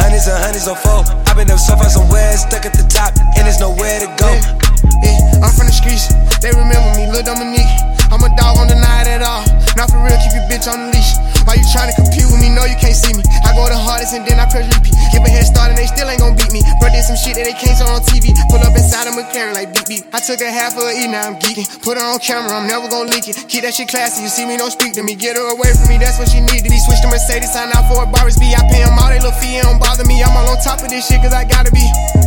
Hundreds 0.01 0.26
and 0.26 0.41
hundreds 0.41 0.65
on 0.65 0.82
four. 0.82 1.05
I've 1.30 1.38
been 1.38 1.45
up 1.53 1.61
so 1.61 1.78
far 1.78 1.93
somewhere, 1.93 2.34
stuck 2.34 2.65
at 2.65 2.73
the 2.73 2.89
top, 2.89 3.13
and 3.38 3.45
there's 3.45 3.61
nowhere 3.61 4.01
to 4.01 4.09
go. 4.17 4.26
Yeah, 4.26 5.13
yeah, 5.13 5.45
I'm 5.45 5.53
from 5.53 5.69
the 5.69 5.78
streets. 5.78 6.09
They 6.41 6.49
remember 6.49 6.89
me, 6.97 7.05
Lil 7.05 7.21
Dominique. 7.21 7.69
I'm 8.09 8.26
a 8.26 8.34
dog 8.34 8.57
on 8.57 8.65
the 8.65 8.82
night 8.82 9.05
at 9.05 9.21
all. 9.21 9.45
Not 9.76 9.91
for 9.91 9.99
real, 9.99 10.15
keep 10.23 10.32
your 10.32 10.47
bitch 10.47 10.71
on 10.71 10.80
the 10.80 10.88
leash. 10.95 11.11
Why 11.43 11.59
you 11.59 11.67
trying 11.76 11.91
to 11.91 11.95
compete 11.99 12.26
with 12.32 12.39
me? 12.39 12.47
No, 12.47 12.63
you 12.63 12.80
can't 12.80 12.95
see 12.95 13.11
me. 13.11 13.21
I 13.43 13.51
go 13.53 13.67
the 13.67 13.76
hardest 13.76 14.15
and 14.15 14.23
then 14.23 14.39
I 14.39 14.47
press 14.47 14.65
repeat. 14.71 14.95
Give 15.11 15.19
a 15.19 15.30
head 15.30 15.43
start 15.45 15.69
and 15.69 15.78
they 15.78 15.86
still 15.86 16.07
ain't 16.07 16.23
gon' 16.23 16.34
beat 16.34 16.49
me. 16.55 16.63
Bro, 16.80 16.95
did 16.95 17.03
some 17.03 17.19
shit 17.19 17.36
that 17.36 17.43
they 17.43 17.53
can't 17.53 17.76
show 17.76 17.86
on 17.91 17.99
TV. 18.07 18.32
Pull 18.47 18.63
up 18.63 18.71
inside 18.71 19.05
a 19.05 19.13
McLaren 19.13 19.51
like 19.51 19.76
beep 19.76 19.86
beep. 19.86 20.03
I 20.15 20.23
took 20.23 20.39
a 20.39 20.47
half 20.47 20.80
of 20.80 20.88
a 20.88 20.95
E, 20.95 21.11
now 21.11 21.28
I'm 21.28 21.38
geeking. 21.38 21.67
Put 21.84 21.99
her 21.99 22.05
on 22.07 22.23
camera, 22.23 22.55
I'm 22.55 22.71
never 22.71 22.88
gon' 22.88 23.11
leak 23.11 23.28
it. 23.28 23.36
Keep 23.51 23.67
that 23.67 23.76
shit 23.76 23.91
classy, 23.91 24.23
you 24.23 24.32
see 24.32 24.47
me, 24.47 24.55
don't 24.55 24.71
speak 24.71 24.95
to 24.95 25.03
me. 25.03 25.13
Get 25.13 25.36
her 25.36 25.45
away 25.53 25.76
from 25.76 25.91
me, 25.91 25.99
that's 26.01 26.17
what 26.17 26.32
she 26.32 26.39
needed. 26.41 26.71
He 26.71 26.80
switched 26.82 27.05
to 27.05 27.11
Mercedes, 27.11 27.51
sign 27.51 27.69
out 27.76 27.86
for 27.91 28.01
a 28.01 28.07
Barris 28.07 28.39
B. 28.39 28.55
I 28.55 28.63
pay 28.71 28.82
all 28.88 28.95
they 29.11 29.19
little 29.21 29.36
fee, 29.38 29.59
it 29.59 29.67
don't 29.67 29.78
bother 29.78 30.07
me. 30.07 30.23
I'm 30.23 30.34
all 30.34 30.49
on 30.49 30.57
top 30.65 30.82
of 30.82 30.89
this 30.89 31.05
shit, 31.05 31.21
cause 31.21 31.36
I 31.36 31.45
gotta 31.45 31.69
be. 31.69 31.84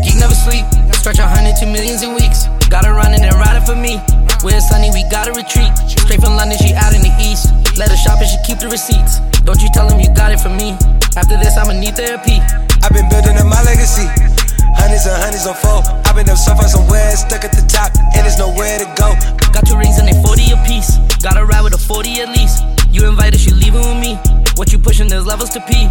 Geek 0.06 0.20
never 0.20 0.36
sleep, 0.36 0.68
stretch 0.94 1.18
a 1.18 1.26
hundred 1.26 1.56
to 1.58 1.66
millions 1.66 2.04
in 2.04 2.12
weeks. 2.12 2.46
Got 2.70 2.84
her 2.84 2.94
running 2.94 3.24
and 3.24 3.34
riding 3.34 3.66
for 3.66 3.74
me. 3.74 3.98
Where 4.46 4.54
it's 4.54 4.70
sunny, 4.70 4.94
we 4.94 5.02
gotta 5.10 5.34
retreat. 5.34 5.57
The 8.60 8.68
receipts. 8.68 9.20
Don't 9.46 9.60
you 9.62 9.68
tell 9.72 9.88
him 9.88 10.00
you 10.00 10.10
got 10.14 10.32
it 10.32 10.40
from 10.40 10.56
me. 10.56 10.74
After 11.16 11.36
this, 11.38 11.56
I'ma 11.56 11.72
need 11.72 11.94
therapy. 11.94 12.42
I've 12.82 12.92
been 12.92 13.08
building 13.08 13.36
up 13.38 13.46
my 13.46 13.62
legacy. 13.62 14.06
Hundreds 14.78 15.06
and 15.06 15.18
hundreds 15.18 15.46
on 15.46 15.54
four. 15.54 15.82
I've 16.06 16.14
been 16.14 16.28
up 16.28 16.38
so 16.38 16.54
far 16.54 16.68
somewhere, 16.68 17.14
stuck 17.16 17.44
at 17.44 17.52
the 17.52 17.62
top, 17.66 17.94
and 18.14 18.26
there's 18.26 18.38
nowhere 18.38 18.78
to 18.78 18.88
go. 18.98 19.14
Got 19.52 19.66
two 19.66 19.78
rings 19.78 19.98
and 19.98 20.06
they 20.06 20.16
40 20.22 20.54
apiece. 20.54 20.98
Gotta 21.22 21.44
ride 21.44 21.62
with 21.62 21.74
a 21.74 21.78
40 21.78 22.20
at 22.20 22.30
least. 22.30 22.64
You 22.90 23.08
invited, 23.08 23.40
she 23.40 23.50
leaving 23.50 23.82
with 23.82 23.98
me. 23.98 24.18
What 24.56 24.72
you 24.72 24.78
pushing, 24.78 25.08
there's 25.08 25.26
levels 25.26 25.50
to 25.50 25.60
pee. 25.60 25.88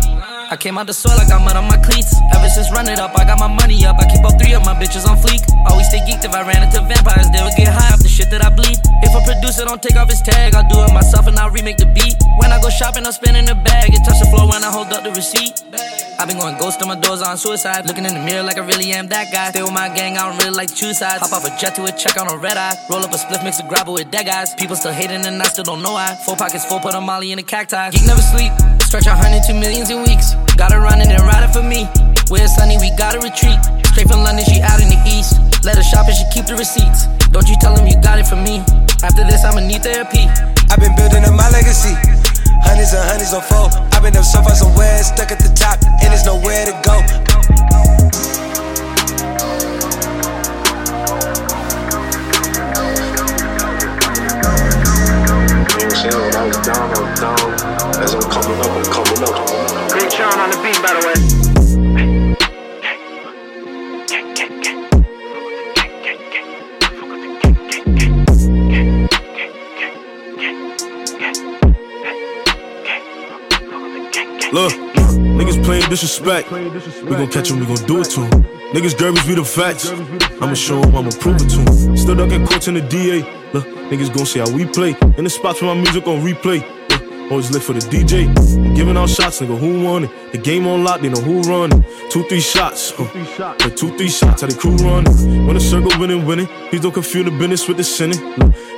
I 0.50 0.56
came 0.56 0.78
out 0.78 0.88
the 0.88 0.93
soil, 0.93 1.20
I 1.20 1.28
got 1.28 1.43
mud 1.43 1.60
on 1.60 1.68
my 1.68 1.76
cleats. 1.76 2.16
Ever 2.32 2.48
since 2.48 2.72
run 2.72 2.88
it 2.88 3.00
up, 3.00 3.12
I 3.20 3.28
got 3.28 3.36
my 3.36 3.52
money 3.52 3.84
up. 3.84 4.00
I 4.00 4.08
keep 4.08 4.24
all 4.24 4.32
three 4.39 4.56
of 4.56 4.64
my 4.64 4.72
bitches 4.80 5.04
on 5.04 5.20
fleek. 5.20 5.43
Always 5.68 5.91
stay 5.91 6.00
geeked 6.08 6.24
if 6.24 6.32
I 6.32 6.48
ran 6.48 6.64
into 6.64 6.80
vampires, 6.88 7.28
they 7.36 7.43
would 7.43 7.52
get 7.60 7.68
high 7.68 7.91
off 7.91 8.00
the 8.00 8.08
shit 8.08 8.32
that 8.32 8.39
I 8.39 8.50
bleed. 8.50 8.80
If 9.04 9.12
a 9.12 9.20
producer 9.28 9.68
don't 9.68 9.84
take 9.84 10.00
off 10.00 10.08
his 10.08 10.22
tag, 10.24 10.56
I'll 10.56 10.64
do 10.72 10.80
it 10.80 10.93
myself 10.93 11.28
and 11.28 11.36
I'll 11.36 11.52
remake 11.52 11.76
the 11.76 11.86
beat. 11.91 12.16
When 12.39 12.56
I 12.56 12.62
go 12.64 12.70
shopping, 12.70 13.04
I'm 13.06 13.12
spinning 13.12 13.43
the 13.43 13.56
bag. 13.56 13.91
It 13.91 14.00
touch 14.08 14.24
the 14.24 14.30
floor 14.32 14.48
when 14.48 14.64
I 14.64 14.72
hold 14.72 14.88
up 14.95 15.04
the 15.04 15.12
receipt. 15.12 15.52
I've 16.16 16.32
been 16.32 16.39
going 16.39 16.56
ghost 16.58 16.82
on 16.82 16.88
my 16.88 16.95
doors 16.95 17.22
on 17.22 17.36
suicide. 17.38 17.86
Looking 17.86 18.06
in 18.08 18.16
the 18.16 18.24
mirror 18.24 18.43
like 18.43 18.58
I 18.58 18.64
really 18.64 18.95
am 18.95 19.12
that 19.12 19.28
guy. 19.36 19.52
Stay 19.52 19.62
with 19.62 19.76
my 19.76 19.91
gang, 19.91 20.16
I 20.16 20.32
don't 20.32 20.39
really 20.39 20.56
like 20.56 20.72
choose 20.72 21.00
sides. 21.04 21.28
Hop 21.28 21.36
off 21.36 21.43
a 21.43 21.52
jet 21.60 21.76
to 21.76 21.84
a 21.84 21.91
check 21.91 22.16
on 22.16 22.32
a 22.32 22.38
red 22.39 22.56
eye. 22.56 22.76
Roll 22.89 23.04
up 23.04 23.12
a 23.12 23.20
spliff, 23.20 23.43
mix 23.43 23.60
a 23.60 23.68
grabber 23.68 23.91
with 23.91 24.12
dead 24.12 24.26
guys. 24.26 24.56
People 24.56 24.80
still 24.80 24.95
hating 24.95 25.28
and 25.28 25.43
I 25.43 25.48
still 25.52 25.68
don't 25.68 25.84
know 25.84 26.00
why. 26.00 26.16
Four 26.24 26.38
pockets 26.38 26.64
full, 26.64 26.80
put 26.80 26.95
a 26.95 27.02
molly 27.02 27.34
in 27.34 27.39
a 27.39 27.43
cacti. 27.43 27.91
Geek 27.91 28.08
never 28.08 28.24
sleep. 28.24 28.56
Stretch 28.88 29.06
a 29.06 29.12
hundred 29.12 29.44
to 29.44 29.54
millions 29.54 29.92
in 29.92 30.00
weeks. 30.08 30.32
Got 30.56 30.72
her 30.72 30.80
running 30.80 31.12
and 31.12 31.20
riding 31.20 31.52
for 31.52 31.60
me. 31.60 31.92
Where 32.32 32.48
sunny, 32.48 32.80
we 32.80 32.88
gotta 32.96 33.20
retreat. 33.20 33.60
Straight 33.92 34.08
from 34.08 34.24
London, 34.24 34.48
she 34.48 34.64
out 34.64 34.80
in 34.80 34.88
the 34.88 34.96
east. 35.04 35.36
Let 35.68 35.76
her 35.76 35.84
shop 35.84 36.08
and 36.08 36.16
she 36.16 36.24
keep 36.32 36.48
the 36.48 36.56
receipts. 36.56 37.04
Don't 37.36 37.44
you 37.52 37.60
tell 37.60 37.76
him 37.76 37.84
you 37.84 38.00
got 38.00 38.16
it 38.16 38.32
from 38.32 38.48
me. 38.48 38.64
After 39.04 39.28
this, 39.28 39.44
I'ma 39.44 39.60
need 39.60 39.84
therapy. 39.84 40.24
I've 40.72 40.80
been 40.80 40.96
building 40.96 41.28
up 41.28 41.36
my 41.36 41.52
legacy. 41.52 42.00
Hundreds 42.64 42.96
and 42.96 43.04
hundreds 43.04 43.36
on 43.36 43.44
four. 43.44 43.68
I've 43.92 44.08
been 44.08 44.16
up 44.16 44.24
so 44.24 44.40
far 44.40 44.56
somewhere, 44.56 45.04
stuck 45.04 45.36
at 45.36 45.40
the 45.44 45.52
top, 45.52 45.84
and 45.84 46.08
there's 46.08 46.24
nowhere 46.24 46.64
to 46.64 46.76
go. 46.80 47.97
When 55.98 56.14
I 56.36 56.45
was 56.45 56.58
down, 56.58 56.78
I 56.78 57.00
was 57.02 57.20
down. 57.20 57.39
As 58.04 58.14
I'm 58.14 58.22
coming 58.30 58.60
up, 58.60 58.70
I'm 58.70 58.84
coming 58.93 59.24
up. 59.24 59.91
Great 59.91 60.12
Sean 60.14 60.39
on 60.39 60.52
the 60.52 60.58
beat, 60.62 60.80
by 60.84 60.93
the 60.93 61.00
way. 61.08 61.16
Look, 74.54 74.97
niggas 75.38 75.64
playing 75.64 75.90
disrespect. 75.90 76.52
We 76.52 77.12
gon' 77.16 77.30
catch 77.30 77.52
him, 77.52 77.60
we 77.60 77.66
gon' 77.66 77.86
do 77.86 78.02
it 78.02 78.10
to 78.12 78.22
him. 78.22 78.44
Niggas 78.74 78.98
derbies 78.98 79.26
be 79.26 79.36
the 79.36 79.46
facts. 79.46 79.90
I'ma 80.42 80.54
show 80.54 80.82
him, 80.82 80.96
I'ma 80.96 81.12
prove 81.20 81.38
it 81.38 81.50
to 81.50 81.60
him. 81.62 81.98
Still 81.98 82.16
ducking 82.16 82.46
courts 82.46 82.68
in 82.68 82.74
the 82.74 82.82
DA. 82.82 83.22
Look, 83.54 83.66
niggas 83.90 84.14
gon' 84.14 84.26
see 84.26 84.40
how 84.40 84.50
we 84.50 84.66
play. 84.66 84.96
In 85.18 85.24
the 85.24 85.30
spots 85.30 85.62
where 85.62 85.74
my 85.74 85.82
music 85.82 86.06
on 86.08 86.22
replay. 86.22 86.76
Always 87.30 87.51
live 87.51 87.63
for 87.63 87.73
the 87.73 87.80
DJ. 87.80 88.34
Giving 88.73 88.95
out 88.95 89.09
shots, 89.09 89.41
nigga, 89.41 89.57
who 89.59 89.84
won 89.84 90.05
it? 90.05 90.32
The 90.32 90.38
game 90.38 90.65
on 90.65 90.86
lock, 90.86 91.01
they 91.01 91.09
know 91.09 91.19
who 91.19 91.41
run 91.41 91.73
it. 91.73 92.09
Two, 92.09 92.23
three 92.23 92.39
shots. 92.39 92.91
Huh. 92.91 93.03
The 93.59 93.69
two, 93.69 93.89
three 93.97 94.07
shots, 94.07 94.41
how 94.41 94.47
the 94.47 94.55
crew 94.55 94.78
run 94.78 95.05
it. 95.05 95.45
When 95.45 95.53
the 95.55 95.59
circle 95.59 95.91
winning, 95.99 96.25
winning. 96.25 96.47
Please 96.69 96.80
don't 96.80 96.93
confuse 96.93 97.25
the 97.25 97.32
business 97.32 97.67
with 97.67 97.75
the 97.75 97.84
sinning. 97.84 98.17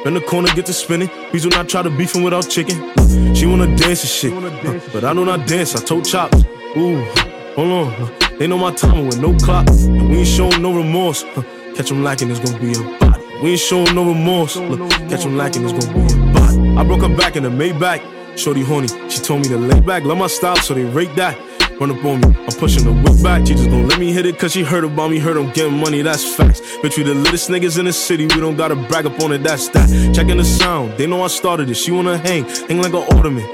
Bend 0.04 0.16
the 0.16 0.22
corner, 0.22 0.48
get 0.56 0.66
to 0.66 0.74
spinning. 0.74 1.10
Please 1.30 1.44
do 1.44 1.50
not 1.50 1.70
try 1.70 1.84
to 1.84 1.92
beef 1.92 2.16
him 2.16 2.24
without 2.24 2.50
chicken. 2.50 2.76
She 3.36 3.46
wanna 3.46 3.68
dance 3.78 4.02
and 4.02 4.10
shit. 4.10 4.92
But 4.92 5.04
I 5.04 5.14
do 5.14 5.26
not 5.26 5.48
dance, 5.48 5.76
I 5.76 5.86
told 5.86 6.06
chops. 6.06 6.44
Ooh, 6.76 7.04
hold 7.56 7.72
on. 7.72 8.12
They 8.40 8.48
know 8.48 8.58
my 8.58 8.72
timing 8.72 9.06
with 9.06 9.20
no 9.22 9.38
clock. 9.38 9.70
And 9.70 10.10
we 10.10 10.20
ain't 10.20 10.28
showing 10.28 10.60
no 10.60 10.74
remorse. 10.76 11.24
Huh. 11.36 11.44
Catch 11.76 11.92
him 11.92 12.04
lacking, 12.04 12.32
it's 12.32 12.40
gonna 12.40 12.58
be 12.58 12.72
a 12.72 13.00
body. 13.00 13.24
We 13.44 13.52
ain't 13.52 13.60
showing 13.60 13.94
no 13.94 14.06
remorse. 14.06 14.56
Look, 14.56 14.90
catch 15.08 15.24
him 15.24 15.38
lacking, 15.38 15.70
it's 15.70 15.74
gonna 15.86 15.94
be 15.94 16.14
a 16.14 16.34
body. 16.34 16.78
I 16.78 16.84
broke 16.84 17.02
her 17.02 17.16
back 17.16 17.36
in 17.36 17.44
the 17.44 17.50
Maybach. 17.50 18.19
Shorty 18.40 18.64
horny, 18.64 18.88
she 19.10 19.20
told 19.20 19.42
me 19.42 19.50
to 19.50 19.58
lay 19.58 19.82
back, 19.82 20.06
love 20.06 20.18
my 20.18 20.28
style, 20.28 20.56
so 20.56 20.74
they 20.74 20.86
rate 20.86 21.14
that. 21.18 21.38
Run 21.78 21.92
up 21.92 22.06
on 22.06 22.22
me, 22.22 22.28
I'm 22.28 22.58
pushing 22.58 22.86
the 22.86 22.94
whip 22.94 23.22
back. 23.22 23.46
She 23.46 23.54
just 23.54 23.70
gon' 23.70 23.86
let 23.90 24.00
me 24.00 24.14
hit 24.14 24.26
it, 24.26 24.40
cause 24.40 24.54
she 24.54 24.64
heard 24.64 24.86
about 24.86 25.12
me, 25.12 25.20
heard 25.20 25.36
I'm 25.36 25.52
getting 25.52 25.78
money, 25.78 26.02
that's 26.02 26.24
facts. 26.36 26.62
Bitch, 26.78 26.96
we 26.98 27.04
the 27.04 27.14
littest 27.14 27.50
niggas 27.50 27.78
in 27.78 27.84
the 27.84 27.92
city, 27.92 28.28
we 28.28 28.40
don't 28.40 28.56
gotta 28.56 28.78
brag 28.78 29.06
up 29.06 29.20
on 29.20 29.34
it, 29.34 29.40
that's 29.40 29.68
that. 29.70 29.90
Checking 30.16 30.38
the 30.38 30.46
sound, 30.46 30.98
they 30.98 31.06
know 31.06 31.22
I 31.22 31.28
started 31.28 31.70
it, 31.70 31.74
she 31.74 31.92
wanna 31.92 32.18
hang, 32.18 32.46
hang 32.46 32.82
like 32.82 32.94
an 32.94 33.04
ornament. 33.14 33.46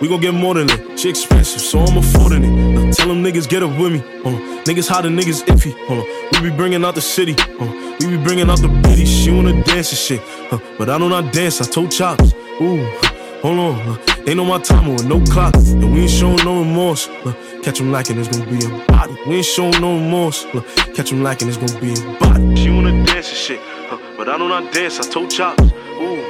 We 0.00 0.08
gon' 0.08 0.22
get 0.22 0.32
more 0.32 0.54
than 0.54 0.70
it, 0.70 0.98
she 0.98 1.10
expensive, 1.10 1.60
so 1.60 1.80
I'm 1.80 1.98
affording 1.98 2.44
it. 2.44 2.50
Now 2.50 2.90
tell 2.90 3.08
them 3.08 3.22
niggas 3.22 3.46
get 3.46 3.62
up 3.62 3.78
with 3.78 3.92
me, 3.92 3.98
on. 4.24 4.64
Niggas 4.64 4.88
hot 4.88 5.04
and 5.04 5.18
niggas 5.18 5.44
iffy, 5.44 5.74
on. 5.90 6.42
We 6.42 6.48
be 6.48 6.56
bringing 6.56 6.82
out 6.82 6.94
the 6.94 7.02
city, 7.02 7.36
on. 7.60 7.98
We 8.00 8.16
be 8.16 8.24
bringing 8.24 8.48
out 8.48 8.60
the 8.60 8.68
bitty, 8.68 9.04
she 9.04 9.30
wanna 9.30 9.62
dance 9.64 9.90
and 9.90 9.98
shit, 9.98 10.20
huh. 10.48 10.60
But 10.78 10.88
I 10.88 10.96
do 10.96 11.10
not 11.10 11.24
not 11.24 11.34
dance, 11.34 11.60
I 11.60 11.66
told 11.66 11.90
chops, 11.90 12.32
ooh. 12.62 13.07
Hold 13.42 13.58
on, 13.60 13.88
uh, 13.88 13.96
they 14.24 14.34
know 14.34 14.44
my 14.44 14.58
time 14.58 14.92
with 14.92 15.06
no 15.06 15.24
clock, 15.26 15.54
and 15.54 15.94
we 15.94 16.00
ain't 16.00 16.10
showing 16.10 16.44
no 16.44 16.58
remorse. 16.58 17.06
Uh, 17.24 17.32
catch 17.62 17.78
him 17.78 17.92
lacking, 17.92 18.18
it's 18.18 18.26
gonna 18.36 18.50
be 18.50 18.64
a 18.66 18.86
body. 18.86 19.16
We 19.28 19.36
ain't 19.36 19.44
showing 19.44 19.80
no 19.80 19.94
remorse. 19.94 20.44
Uh, 20.46 20.60
catch 20.92 21.12
him 21.12 21.22
lacking, 21.22 21.46
it's 21.46 21.56
gonna 21.56 21.80
be 21.80 21.92
a 21.92 22.18
body. 22.18 22.56
She 22.56 22.68
wanna 22.68 23.04
dance 23.06 23.28
and 23.28 23.36
shit, 23.36 23.60
uh, 23.92 23.98
but 24.16 24.28
I 24.28 24.36
do 24.38 24.48
not 24.48 24.72
dance. 24.72 24.98
I 24.98 25.08
told 25.08 25.30
chops, 25.30 25.62
ooh, 25.62 26.20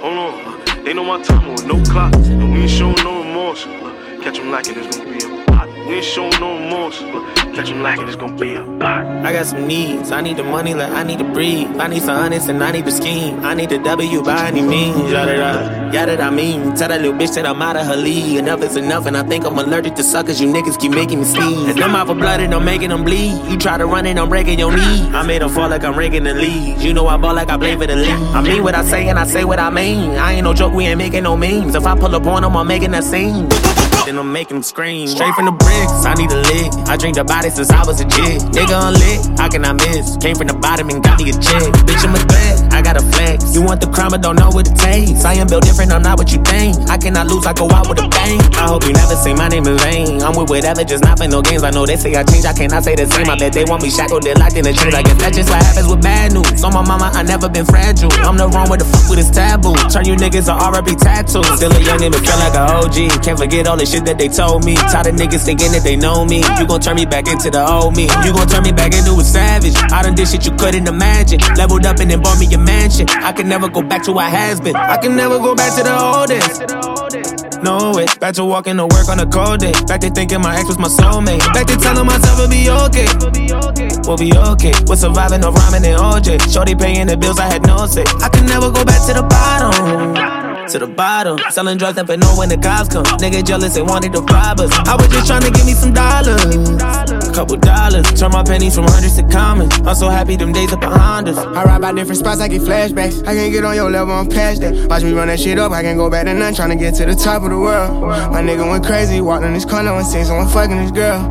hold 0.00 0.18
on, 0.18 0.34
uh, 0.46 0.82
they 0.82 0.94
know 0.94 1.04
my 1.04 1.22
time 1.22 1.48
with 1.52 1.64
no 1.64 1.80
clock, 1.84 2.12
and 2.14 2.52
we 2.52 2.62
ain't 2.62 2.70
showing 2.70 2.96
no 3.04 3.22
remorse. 3.22 3.64
Uh, 3.64 4.20
catch 4.20 4.38
him 4.38 4.50
lacking, 4.50 4.78
it's 4.78 4.96
gonna 4.96 5.08
be 5.16 5.24
a 5.24 5.47
ain't 5.96 6.04
showing 6.04 6.30
no 6.40 6.54
remorse. 6.58 7.00
Uh, 7.02 7.34
catch 7.54 7.68
him 7.68 7.82
lacking, 7.82 8.06
it's 8.08 8.16
gonna 8.16 8.36
be 8.36 8.54
a 8.54 8.62
body. 8.62 9.06
I 9.06 9.32
got 9.32 9.46
some 9.46 9.66
needs. 9.66 10.10
I 10.10 10.20
need 10.20 10.36
the 10.36 10.44
money 10.44 10.74
like 10.74 10.92
I 10.92 11.02
need 11.02 11.18
to 11.18 11.24
breathe. 11.24 11.68
I 11.78 11.88
need 11.88 12.02
some 12.02 12.16
honest 12.16 12.48
and 12.48 12.62
I 12.62 12.72
need 12.72 12.84
the 12.84 12.92
scheme. 12.92 13.40
I 13.44 13.54
need 13.54 13.70
the 13.70 13.78
W 13.78 14.22
by 14.22 14.48
any 14.48 14.62
means. 14.62 15.10
Yada 15.10 15.36
yada, 15.36 15.90
yada 15.92 16.22
I 16.22 16.30
mean. 16.30 16.74
Tell 16.76 16.88
that 16.88 17.00
little 17.00 17.18
bitch 17.18 17.34
that 17.34 17.46
I'm 17.46 17.60
out 17.62 17.76
of 17.76 17.86
her 17.86 17.96
league. 17.96 18.36
Enough 18.38 18.62
is 18.62 18.76
enough, 18.76 19.06
and 19.06 19.16
I 19.16 19.22
think 19.22 19.44
I'm 19.44 19.58
allergic 19.58 19.94
to 19.96 20.02
suckers. 20.02 20.40
You 20.40 20.48
niggas 20.48 20.78
keep 20.78 20.92
making 20.92 21.20
me 21.20 21.24
sneeze. 21.24 21.68
And 21.68 21.78
them 21.78 21.94
out 21.94 22.06
for 22.06 22.14
blood 22.14 22.40
and 22.40 22.54
I'm 22.54 22.64
making 22.64 22.90
them 22.90 23.04
bleed. 23.04 23.50
You 23.50 23.56
try 23.56 23.78
to 23.78 23.86
run 23.86 24.06
and 24.06 24.18
I'm 24.18 24.28
breaking 24.28 24.58
your 24.58 24.74
knee. 24.76 25.08
I 25.12 25.22
made 25.26 25.42
them 25.42 25.50
fall 25.50 25.68
like 25.68 25.84
I'm 25.84 25.98
ranking 25.98 26.24
the 26.24 26.34
leads. 26.34 26.84
You 26.84 26.92
know 26.92 27.06
I 27.06 27.16
ball 27.16 27.34
like 27.34 27.48
I 27.48 27.56
play 27.56 27.76
for 27.76 27.86
the 27.86 27.96
league. 27.96 28.10
I 28.10 28.42
mean 28.42 28.62
what 28.62 28.74
I 28.74 28.84
say 28.84 29.08
and 29.08 29.18
I 29.18 29.24
say 29.26 29.44
what 29.44 29.58
I 29.58 29.70
mean. 29.70 30.10
I 30.10 30.34
ain't 30.34 30.44
no 30.44 30.54
joke, 30.54 30.72
we 30.72 30.86
ain't 30.86 30.98
making 30.98 31.22
no 31.24 31.36
memes. 31.36 31.74
If 31.74 31.86
I 31.86 31.98
pull 31.98 32.14
up 32.14 32.26
on 32.26 32.42
them, 32.42 32.56
I'm 32.56 32.66
making 32.66 32.94
a 32.94 33.02
scene. 33.02 33.48
Then 34.08 34.18
I'm 34.18 34.32
making 34.32 34.56
them 34.56 34.62
scream. 34.62 35.06
Straight 35.06 35.34
from 35.34 35.44
the 35.44 35.52
bricks, 35.52 36.00
I 36.08 36.14
need 36.14 36.32
a 36.32 36.40
lick. 36.40 36.72
I 36.88 36.96
drink 36.96 37.20
the 37.20 37.24
body 37.24 37.50
since 37.50 37.68
I 37.68 37.84
was 37.84 38.00
a 38.00 38.08
jig. 38.08 38.40
Nigga 38.56 38.72
unlit, 38.72 39.38
how 39.38 39.50
can 39.52 39.66
I 39.66 39.74
miss? 39.74 40.16
Came 40.16 40.34
from 40.34 40.46
the 40.48 40.56
bottom 40.56 40.88
and 40.88 41.04
got 41.04 41.20
me 41.20 41.28
a 41.28 41.36
check. 41.36 41.68
Bitch, 41.84 42.08
I'm 42.08 42.16
a 42.16 42.20
threat, 42.24 42.67
I 42.88 42.94
got 42.94 43.04
a 43.04 43.06
flex. 43.12 43.54
You 43.54 43.60
want 43.60 43.82
the 43.82 43.90
crime, 43.92 44.16
but 44.16 44.22
don't 44.22 44.36
know 44.36 44.48
what 44.48 44.64
it 44.64 44.72
takes. 44.72 45.20
I 45.20 45.34
am 45.34 45.46
built 45.46 45.64
different, 45.64 45.92
I'm 45.92 46.00
not 46.00 46.16
what 46.16 46.32
you 46.32 46.40
think. 46.40 46.88
I 46.88 46.96
cannot 46.96 47.26
lose, 47.26 47.44
I 47.44 47.52
go 47.52 47.68
out 47.68 47.84
with 47.84 48.00
a 48.00 48.08
bang. 48.08 48.40
I 48.56 48.64
hope 48.64 48.88
you 48.88 48.96
never 48.96 49.12
say 49.12 49.34
my 49.34 49.48
name 49.48 49.68
in 49.68 49.76
vain. 49.76 50.22
I'm 50.24 50.32
with 50.32 50.48
whatever, 50.48 50.84
just 50.84 51.04
not 51.04 51.18
play 51.18 51.28
no 51.28 51.42
games. 51.42 51.64
I 51.64 51.70
know 51.70 51.84
they 51.84 51.96
say 51.96 52.16
I 52.16 52.24
change, 52.24 52.46
I 52.46 52.54
cannot 52.54 52.84
say 52.84 52.96
the 52.96 53.04
same. 53.04 53.28
I 53.28 53.36
bet 53.36 53.52
they 53.52 53.68
want 53.68 53.82
me 53.82 53.90
shackled, 53.90 54.22
they're 54.22 54.40
locked 54.40 54.56
in 54.56 54.64
the 54.64 54.72
chains. 54.72 54.94
I 54.94 55.02
guess 55.02 55.20
that's 55.20 55.36
just 55.36 55.50
what 55.52 55.60
happens 55.60 55.84
with 55.84 56.00
bad 56.00 56.32
news. 56.32 56.64
On 56.64 56.72
my 56.72 56.80
mama, 56.80 57.12
I 57.12 57.22
never 57.28 57.48
been 57.50 57.66
fragile. 57.68 58.08
I'm 58.24 58.40
the 58.40 58.48
wrong 58.48 58.72
with 58.72 58.80
the 58.80 58.88
fuck 58.88 59.04
with 59.12 59.20
this 59.20 59.28
taboo. 59.28 59.76
Turn 59.92 60.08
you 60.08 60.16
niggas 60.16 60.48
to 60.48 60.56
RB 60.56 60.96
tattoos. 60.96 61.44
Still 61.60 61.76
a 61.76 61.80
young 61.84 62.00
nigga, 62.00 62.24
feel 62.24 62.40
like 62.40 62.56
a 62.56 62.64
OG. 62.72 63.20
Can't 63.20 63.36
forget 63.36 63.68
all 63.68 63.76
the 63.76 63.84
shit 63.84 64.08
that 64.08 64.16
they 64.16 64.32
told 64.32 64.64
me. 64.64 64.80
Tired 64.88 65.12
of 65.12 65.20
niggas 65.20 65.44
thinking 65.44 65.76
that 65.76 65.84
they 65.84 65.96
know 65.96 66.24
me. 66.24 66.40
You 66.56 66.64
gon' 66.64 66.80
turn 66.80 66.96
me 66.96 67.04
back 67.04 67.28
into 67.28 67.52
the 67.52 67.60
old 67.60 67.92
me. 67.92 68.08
You 68.24 68.32
gon' 68.32 68.48
turn 68.48 68.64
me 68.64 68.72
back 68.72 68.96
into 68.96 69.12
a 69.12 69.24
savage. 69.24 69.76
I 69.92 70.00
done 70.00 70.16
did 70.16 70.24
shit 70.24 70.48
you 70.48 70.56
couldn't 70.56 70.88
imagine. 70.88 71.44
Leveled 71.52 71.84
up 71.84 72.00
and 72.00 72.08
then 72.08 72.24
bought 72.24 72.40
me 72.40 72.48
a 72.56 72.58
mansion. 72.78 73.06
I 73.10 73.32
can 73.32 73.48
never 73.48 73.68
go 73.68 73.82
back 73.82 74.02
to 74.04 74.12
what 74.12 74.30
has 74.30 74.60
been. 74.60 74.76
I 74.76 74.96
can 74.98 75.16
never 75.16 75.38
go 75.38 75.54
back 75.54 75.74
to 75.76 75.82
the 75.82 75.94
old 75.98 76.28
days. 76.28 77.62
No 77.62 77.92
way. 77.96 78.06
Back 78.20 78.34
to 78.34 78.44
walking 78.44 78.76
to 78.76 78.86
work 78.86 79.08
on 79.08 79.18
a 79.18 79.26
cold 79.26 79.60
day. 79.60 79.72
Back 79.86 80.00
to 80.02 80.10
thinking 80.10 80.40
my 80.40 80.56
ex 80.58 80.68
was 80.68 80.78
my 80.78 80.88
soulmate. 80.88 81.42
Back 81.52 81.66
to 81.66 81.76
telling 81.76 82.06
myself 82.06 82.38
it'll 82.38 82.50
be 82.50 82.70
okay. 82.86 83.08
We'll 84.06 84.16
be 84.16 84.32
okay. 84.52 84.72
We're 84.86 84.96
surviving 84.96 85.40
no 85.40 85.50
rhyming 85.50 85.84
and 85.84 85.98
OJ. 85.98 86.52
Shorty 86.52 86.74
paying 86.74 87.08
the 87.08 87.16
bills, 87.16 87.38
I 87.38 87.46
had 87.46 87.66
no 87.66 87.86
say. 87.86 88.04
I 88.22 88.28
can 88.28 88.46
never 88.46 88.70
go 88.70 88.84
back 88.84 89.02
to 89.08 89.12
the 89.14 89.26
bottom. 89.26 90.38
To 90.68 90.78
the 90.78 90.86
bottom, 90.86 91.38
selling 91.48 91.78
drugs, 91.78 91.96
never 91.96 92.16
know 92.18 92.28
when 92.36 92.50
the 92.50 92.58
cops 92.58 92.92
come. 92.92 93.04
Nigga 93.24 93.42
jealous, 93.42 93.74
they 93.74 93.80
wanted 93.80 94.12
to 94.12 94.20
rob 94.20 94.60
us. 94.60 94.70
I 94.84 94.96
was 94.96 95.08
just 95.08 95.26
trying 95.26 95.40
to 95.42 95.50
give 95.50 95.64
me 95.64 95.72
some 95.72 95.94
dollars, 95.94 96.44
couple 97.38 97.56
dollars. 97.56 98.04
Turn 98.18 98.32
my 98.32 98.42
pennies 98.42 98.74
from 98.74 98.86
hundreds 98.88 99.14
to 99.16 99.22
commons. 99.28 99.72
I'm 99.86 99.94
so 99.94 100.08
happy 100.08 100.34
them 100.34 100.52
days 100.52 100.72
are 100.72 100.76
behind 100.76 101.28
us. 101.28 101.38
I 101.38 101.62
ride 101.62 101.80
by 101.80 101.92
different 101.92 102.18
spots, 102.18 102.40
I 102.40 102.48
get 102.48 102.62
flashbacks. 102.62 103.24
I 103.28 103.34
can't 103.34 103.52
get 103.52 103.64
on 103.64 103.76
your 103.76 103.88
level, 103.88 104.12
I'm 104.12 104.28
past 104.28 104.60
that. 104.62 104.74
Watch 104.90 105.04
me 105.04 105.12
run 105.12 105.28
that 105.28 105.38
shit 105.38 105.56
up, 105.56 105.70
I 105.70 105.82
can't 105.82 105.96
go 105.96 106.10
back 106.10 106.26
to 106.26 106.34
none. 106.34 106.52
Trying 106.52 106.70
to 106.70 106.76
get 106.76 106.96
to 106.96 107.06
the 107.06 107.14
top 107.14 107.44
of 107.44 107.50
the 107.50 107.58
world. 107.58 108.02
My 108.32 108.42
nigga 108.42 108.68
went 108.68 108.84
crazy, 108.84 109.20
walked 109.20 109.44
in 109.44 109.52
this 109.52 109.64
corner 109.64 109.92
and 109.92 110.04
seen 110.04 110.24
someone 110.24 110.48
fucking 110.48 110.78
this 110.78 110.90
girl. 110.90 111.22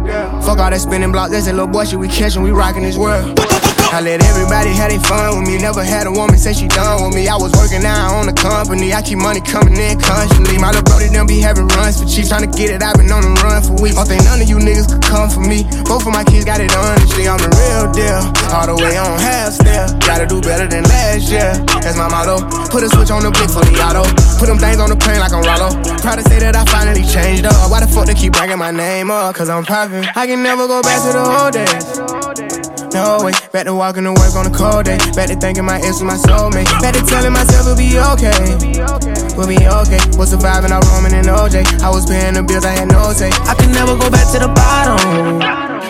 Fuck 0.43 0.59
all 0.59 0.69
that 0.69 0.79
spinning 0.79 1.11
block, 1.11 1.29
that's 1.29 1.45
that 1.45 1.55
little 1.55 1.67
boy 1.67 1.83
shit 1.83 1.99
we 1.99 2.07
catching, 2.07 2.41
we 2.41 2.51
rocking 2.51 2.83
this 2.83 2.95
world. 2.95 3.37
I 3.87 4.01
let 4.01 4.19
everybody 4.19 4.75
have 4.75 4.91
their 4.91 4.99
fun 4.99 5.39
with 5.39 5.47
me. 5.47 5.57
Never 5.57 5.83
had 5.83 6.07
a 6.07 6.11
woman 6.11 6.37
say 6.37 6.51
she 6.51 6.67
done 6.67 7.07
with 7.07 7.15
me. 7.15 7.27
I 7.27 7.39
was 7.39 7.55
working 7.55 7.85
out 7.87 8.19
on 8.19 8.27
the 8.27 8.35
company. 8.35 8.93
I 8.93 9.01
keep 9.01 9.17
money 9.17 9.39
coming 9.39 9.79
in 9.79 9.95
constantly. 9.99 10.59
My 10.59 10.75
little 10.75 10.83
brother 10.83 11.07
them 11.07 11.25
be 11.25 11.39
having 11.39 11.67
runs 11.71 12.03
for 12.03 12.07
cheap. 12.07 12.27
Trying 12.27 12.43
to 12.43 12.51
get 12.51 12.69
it, 12.69 12.83
I've 12.83 12.99
been 12.99 13.07
on 13.09 13.23
the 13.23 13.31
run 13.39 13.63
for 13.63 13.79
weeks. 13.79 13.95
Don't 13.95 14.07
think 14.07 14.27
none 14.27 14.43
of 14.43 14.47
you 14.49 14.59
niggas 14.59 14.91
could 14.91 15.03
come 15.07 15.31
for 15.31 15.39
me. 15.39 15.63
Both 15.87 16.03
of 16.03 16.11
my 16.11 16.27
kids 16.27 16.43
got 16.43 16.59
it 16.59 16.69
honestly. 16.75 17.31
I'm 17.31 17.39
the 17.39 17.47
real 17.47 17.87
deal. 17.95 18.21
All 18.51 18.67
the 18.67 18.75
way 18.75 18.99
on 18.99 19.15
half 19.23 19.55
step. 19.55 19.95
Gotta 20.03 20.27
do 20.27 20.43
better 20.43 20.67
than 20.67 20.83
last 20.83 21.31
year. 21.31 21.55
That's 21.79 21.95
my 21.95 22.11
motto. 22.11 22.43
Put 22.67 22.83
a 22.83 22.89
switch 22.91 23.09
on 23.09 23.23
the 23.23 23.31
blick 23.31 23.49
for 23.49 23.63
the 23.63 23.75
auto. 23.79 24.03
Put 24.35 24.51
them 24.51 24.59
things 24.59 24.83
on 24.83 24.91
the 24.91 24.99
plane 24.99 25.23
like 25.23 25.31
I'm 25.31 25.47
Rollo. 25.47 25.71
Proud 26.03 26.19
to 26.19 26.25
say 26.27 26.43
that 26.43 26.59
I 26.59 26.67
finally 26.67 27.07
changed 27.07 27.47
up. 27.47 27.71
Why 27.71 27.79
the 27.79 27.87
fuck 27.87 28.05
they 28.05 28.19
keep 28.19 28.35
bringing 28.35 28.59
my 28.59 28.71
name 28.71 29.09
up? 29.09 29.31
Cause 29.33 29.47
I'm 29.47 29.63
poppin'. 29.63 30.03
I 30.11 30.27
can 30.27 30.43
never 30.43 30.67
go 30.67 30.83
back 30.83 30.99
to 31.07 31.09
the 31.15 31.23
old 31.23 31.55
days. 31.55 32.56
No 32.93 33.19
way, 33.23 33.33
back 33.51 33.65
to 33.65 33.73
walking 33.75 34.03
to 34.03 34.11
work 34.11 34.35
on 34.35 34.47
a 34.47 34.53
cold 34.53 34.85
day. 34.85 34.97
Back 35.13 35.27
to 35.29 35.35
thinking 35.35 35.65
my 35.65 35.77
ex 35.77 36.01
was 36.01 36.03
my 36.03 36.17
soulmate. 36.17 36.69
Back 36.81 36.95
to 36.95 37.03
telling 37.05 37.33
myself 37.33 37.67
it'll 37.67 37.77
be 37.77 37.99
okay. 38.15 38.33
We'll 39.35 39.47
be 39.47 39.59
okay. 39.59 39.99
Was 40.17 40.31
surviving 40.31 40.71
all 40.71 40.81
Roman 40.93 41.13
and 41.13 41.27
OJ. 41.27 41.81
I 41.81 41.89
was 41.89 42.05
paying 42.05 42.33
the 42.33 42.43
bills, 42.43 42.65
I 42.65 42.71
had 42.71 42.87
no 42.89 43.13
say. 43.13 43.29
I 43.29 43.53
can 43.55 43.71
never 43.71 43.97
go 43.97 44.09
back 44.09 44.31
to 44.33 44.39
the 44.39 44.47
bottom. 44.47 45.39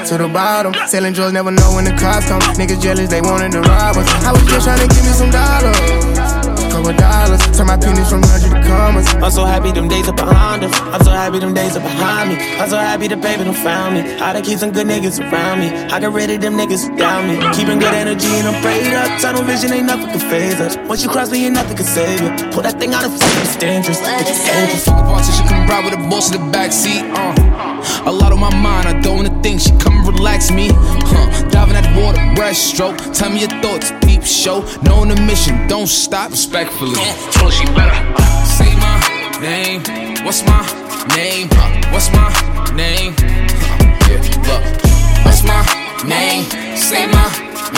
To 0.07 0.17
the 0.17 0.27
bottom. 0.27 0.73
Selling 0.87 1.13
drugs, 1.13 1.33
never 1.33 1.51
know 1.51 1.75
when 1.75 1.85
the 1.85 1.95
cops 1.95 2.27
come. 2.27 2.41
Niggas 2.55 2.81
jealous, 2.81 3.09
they 3.09 3.21
wanted 3.21 3.51
to 3.53 3.61
rob 3.61 3.97
us. 3.97 4.07
I 4.23 4.31
was 4.31 4.43
just 4.43 4.65
trying 4.65 4.79
to 4.79 4.87
give 4.87 5.03
me 5.05 5.13
some 5.13 5.29
dollars. 5.29 6.46
Couple 6.77 6.93
dollars. 6.93 7.41
Turn 7.57 7.65
my 7.65 7.75
pennies 7.75 8.07
from 8.07 8.21
hundred 8.21 8.53
to 8.53 8.61
commas. 8.69 9.07
I'm 9.15 9.31
so 9.31 9.45
happy 9.45 9.71
them 9.71 9.87
days 9.87 10.07
are 10.07 10.13
behind 10.13 10.63
us. 10.63 10.71
I'm 10.93 11.01
so 11.01 11.09
happy 11.09 11.39
them 11.39 11.55
days 11.55 11.75
are 11.75 11.79
behind 11.81 12.29
me. 12.29 12.35
I'm 12.37 12.69
so 12.69 12.77
happy 12.77 13.07
the 13.07 13.17
baby 13.17 13.45
done 13.45 13.55
found 13.55 13.95
me. 13.95 14.01
I 14.21 14.31
done 14.33 14.43
keep 14.43 14.59
some 14.59 14.71
good 14.71 14.85
niggas 14.85 15.17
around 15.19 15.59
me. 15.59 15.69
I 15.73 15.99
got 15.99 16.13
rid 16.13 16.29
of 16.29 16.39
them 16.39 16.53
niggas 16.53 16.87
who 16.87 16.95
down 16.95 17.29
me. 17.29 17.41
Keeping 17.57 17.79
good 17.79 17.95
energy 17.95 18.27
and 18.27 18.47
I'm 18.47 18.61
prayed 18.61 18.93
up. 18.93 19.19
Tunnel 19.19 19.41
vision 19.41 19.73
ain't 19.73 19.87
nothing 19.87 20.11
can 20.11 20.19
phase 20.29 20.61
us. 20.61 20.77
Once 20.87 21.01
you 21.01 21.09
cross 21.09 21.31
me, 21.31 21.47
ain't 21.47 21.55
nothing 21.55 21.77
can 21.77 21.85
save 21.85 22.21
you. 22.21 22.29
Pull 22.51 22.61
that 22.61 22.79
thing 22.79 22.93
out 22.93 23.05
of 23.05 23.11
fuck, 23.17 23.43
it's 23.43 23.55
dangerous. 23.55 23.97
It's 23.99 24.45
dangerous. 24.45 24.85
Fuck 24.85 24.99
a 24.99 25.01
politician, 25.01 25.47
come 25.47 25.67
ride 25.67 25.83
with 25.83 25.97
the 25.97 26.09
boss 26.11 26.29
in 26.29 26.37
the 26.37 26.57
backseat. 26.57 27.01
Uh. 27.11 27.46
A 28.05 28.11
lot 28.11 28.31
on 28.31 28.39
my 28.39 28.53
mind, 28.55 28.87
I 28.87 28.99
don't 29.01 29.17
wanna 29.17 29.41
think. 29.41 29.61
She 29.61 29.71
come 29.77 30.05
relax 30.05 30.51
me. 30.51 30.69
Huh. 30.73 31.49
Diving 31.49 31.75
at 31.75 31.83
the 31.83 32.01
water, 32.01 32.21
breaststroke. 32.35 32.97
Tell 33.13 33.29
me 33.29 33.41
your 33.41 33.49
thoughts, 33.61 33.91
peep 34.05 34.23
show. 34.23 34.65
Knowing 34.83 35.09
the 35.09 35.21
mission, 35.21 35.67
don't 35.67 35.87
stop. 35.87 36.31
Respectfully. 36.31 36.99
Told 37.31 37.53
she 37.53 37.65
better. 37.77 37.97
Say 38.45 38.71
my 38.75 38.97
name. 39.41 39.81
What's 40.25 40.43
my 40.45 40.61
name? 41.15 41.49
What's 41.91 42.09
my 42.11 42.29
name? 42.75 43.13
Yeah, 44.07 44.21
look. 44.47 44.63
What's 45.25 45.43
my 45.43 45.61
name? 46.05 46.43
Say 46.75 47.07
my 47.07 47.27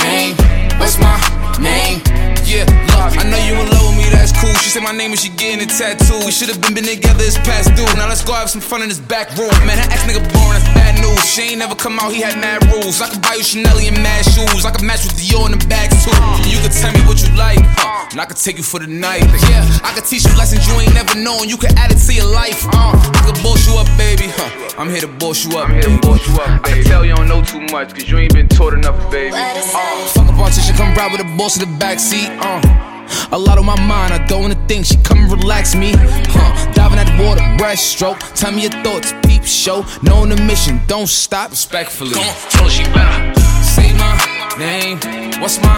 name. 0.03 0.36
What's 0.80 0.97
my 0.99 1.18
name? 1.60 2.01
Yeah, 2.50 2.66
look, 2.66 3.14
I 3.14 3.30
know 3.30 3.38
you 3.45 3.54
in 3.62 3.70
love 3.70 3.93
with 3.93 3.97
me, 4.02 4.10
that's 4.10 4.34
cool. 4.34 4.50
She 4.66 4.74
said 4.74 4.82
my 4.82 4.91
name 4.91 5.12
and 5.12 5.20
she 5.20 5.30
getting 5.30 5.62
a 5.62 5.70
tattoo. 5.70 6.26
We 6.26 6.32
should 6.32 6.50
have 6.50 6.60
been, 6.60 6.74
been 6.74 6.84
together, 6.84 7.22
it's 7.22 7.38
past 7.38 7.70
due. 7.76 7.86
Now 7.93 8.10
let's 8.10 8.26
go 8.26 8.34
have 8.34 8.50
some 8.50 8.60
fun 8.60 8.82
in 8.82 8.89
this 8.89 8.97
back 8.97 9.30
room. 9.38 9.54
Man, 9.70 9.78
that 9.78 9.93
ex 9.93 10.02
nigga 10.10 10.26
that's 10.34 10.78
bad 10.89 11.01
news. 11.01 11.25
She 11.25 11.41
ain't 11.53 11.59
never 11.59 11.75
come 11.75 11.99
out, 11.99 12.11
he 12.11 12.21
had 12.21 12.39
mad 12.39 12.63
rules. 12.71 13.01
I 13.01 13.09
could 13.09 13.21
buy 13.21 13.35
you 13.35 13.43
Chanel 13.43 13.77
and 13.77 13.97
mad 14.01 14.25
shoes. 14.25 14.65
I 14.65 14.71
could 14.71 14.83
match 14.83 15.03
with 15.03 15.17
Dior 15.17 15.45
in 15.45 15.57
the 15.57 15.65
bags 15.67 16.03
too. 16.03 16.11
You 16.49 16.59
could 16.61 16.71
tell 16.71 16.91
me 16.91 17.01
what 17.07 17.21
you 17.21 17.29
like, 17.35 17.59
huh? 17.77 18.07
and 18.11 18.19
I 18.19 18.25
could 18.25 18.37
take 18.37 18.57
you 18.57 18.63
for 18.63 18.79
the 18.79 18.87
night. 18.87 19.23
Yeah, 19.49 19.65
I 19.83 19.93
could 19.93 20.05
teach 20.05 20.25
you 20.25 20.35
lessons 20.37 20.67
you 20.67 20.73
ain't 20.79 20.93
never 20.93 21.15
known. 21.15 21.47
You 21.49 21.57
could 21.57 21.73
add 21.77 21.91
it 21.91 21.99
to 21.99 22.13
your 22.13 22.29
life. 22.31 22.65
Uh, 22.73 22.93
I 22.95 23.21
could 23.25 23.41
boss 23.43 23.67
you 23.67 23.77
up, 23.77 23.87
baby. 23.97 24.27
Huh. 24.27 24.49
I'm 24.77 24.89
here 24.89 25.01
to 25.01 25.07
boss 25.07 25.45
you 25.45 25.57
up. 25.57 25.69
I'm 25.69 25.75
here 25.75 25.83
to 25.83 25.99
boss 26.01 26.25
you 26.27 26.33
up, 26.41 26.63
baby. 26.63 26.79
I 26.79 26.83
can 26.83 26.83
tell 26.83 27.05
you 27.05 27.15
don't 27.15 27.27
know 27.27 27.43
too 27.43 27.61
much, 27.71 27.93
cause 27.93 28.09
you 28.09 28.17
ain't 28.17 28.33
been 28.33 28.47
taught 28.47 28.73
enough, 28.73 28.97
baby. 29.11 29.35
Uh, 29.35 30.07
fuck 30.07 30.29
a 30.29 30.33
politician, 30.33 30.75
come 30.75 30.93
ride 30.95 31.11
with 31.11 31.21
the 31.21 31.37
boss 31.37 31.57
in 31.57 31.69
the 31.69 31.71
backseat. 31.77 32.29
Uh. 32.41 32.99
A 33.32 33.38
lot 33.38 33.57
on 33.57 33.66
my 33.66 33.80
mind, 33.82 34.14
I 34.14 34.26
don't 34.26 34.41
wanna 34.41 34.68
think. 34.68 34.86
She 34.86 34.97
come 34.97 35.20
and 35.20 35.32
relax 35.32 35.76
me. 35.76 35.93
Huh, 35.95 36.72
diving 36.74 36.99
at 36.99 37.07
the 37.07 37.24
water, 37.24 37.41
breaststroke. 37.57 38.20
Tell 38.36 38.51
me 38.51 38.64
your 38.64 38.72
thoughts, 38.84 39.14
peep 39.24 39.43
show. 39.43 39.86
Knowing 40.01 40.30
the 40.30 40.41
mission, 40.43 40.82
don't 40.88 41.07
stop. 41.07 41.51
Respectfully. 41.51 42.12
Come 42.12 42.24
on, 42.24 42.36
tell 42.49 42.64
her 42.66 42.70
she 42.70 42.84
better. 42.86 43.39
Say 43.64 43.93
my 43.93 44.14
name. 44.57 44.97
What's 45.41 45.62
my 45.62 45.78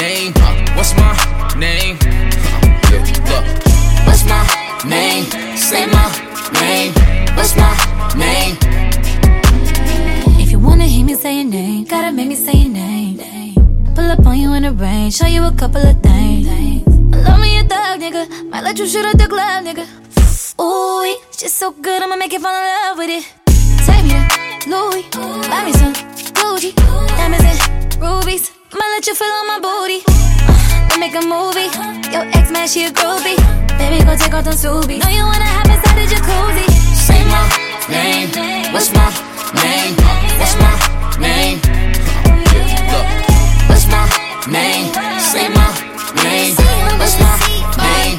name? 0.00 0.32
Huh, 0.36 0.76
what's 0.76 0.94
my 0.96 1.12
name? 1.58 1.98
Huh, 2.00 2.60
yeah, 2.92 3.04
look. 3.30 3.44
What's 4.06 4.24
my 4.24 4.42
name? 4.88 5.24
Say 5.56 5.86
my 5.86 6.08
name. 6.60 6.92
What's 7.36 7.56
my 7.56 7.72
name? 8.16 8.56
If 10.40 10.50
you 10.50 10.58
wanna 10.58 10.84
hear 10.84 11.04
me 11.04 11.14
say 11.14 11.36
your 11.36 11.44
name, 11.44 11.84
gotta 11.84 12.12
make 12.12 12.28
me 12.28 12.36
say 12.36 12.52
your 12.52 12.72
name. 12.72 13.37
Pull 13.98 14.12
up 14.12 14.26
on 14.26 14.38
you 14.38 14.54
in 14.54 14.62
the 14.62 14.70
rain, 14.70 15.10
show 15.10 15.26
you 15.26 15.42
a 15.42 15.50
couple 15.50 15.82
of 15.82 16.00
things. 16.00 16.46
Love 17.26 17.40
me 17.40 17.58
a 17.58 17.64
thug, 17.64 17.98
nigga. 17.98 18.48
Might 18.48 18.62
let 18.62 18.78
you 18.78 18.86
shoot 18.86 19.04
at 19.04 19.18
the 19.18 19.26
club, 19.26 19.64
nigga. 19.64 19.84
Ooh, 20.62 21.02
it's 21.02 21.42
just 21.42 21.56
so 21.56 21.72
good, 21.72 22.00
I'ma 22.00 22.14
make 22.14 22.32
you 22.32 22.38
fall 22.38 22.54
in 22.54 22.62
love 22.62 22.96
with 22.96 23.10
it. 23.10 23.24
Take 23.86 24.04
me 24.04 24.14
to 24.14 24.70
Louis, 24.70 25.02
buy 25.50 25.64
me 25.66 25.72
some 25.72 25.92
Gucci, 26.38 26.76
diamonds 27.18 27.42
and 27.42 28.00
rubies. 28.00 28.52
Might 28.70 28.90
let 28.94 29.04
you 29.08 29.16
feel 29.16 29.34
on 29.40 29.46
my 29.48 29.58
booty. 29.66 29.98
Uh, 30.06 30.88
then 30.90 31.00
make 31.00 31.16
a 31.16 31.22
movie. 31.26 31.66
Your 32.14 32.22
ex 32.38 32.52
man, 32.52 32.68
she 32.68 32.84
a 32.84 32.90
groovy. 32.90 33.34
Baby, 33.78 34.04
go 34.04 34.14
take 34.14 34.32
off 34.32 34.44
them 34.44 34.54
Subies. 34.54 35.02
Know 35.02 35.10
you 35.10 35.24
wanna 35.26 35.50
hop 35.58 35.66
inside 35.66 35.98
the 35.98 36.06
jacuzzi. 36.06 36.66
Say 36.94 37.18
my 37.34 37.42
name. 37.90 38.30
What's 38.72 38.94
my 38.94 39.10
name? 39.58 39.96
What's 40.38 40.54
my 40.62 41.18
name? 41.18 41.77
My 44.48 44.54
name? 44.54 44.94
Say 45.20 45.48
my 45.52 45.68
name. 46.24 46.56
What's 46.96 47.20
my 47.20 47.28
name? 47.84 48.16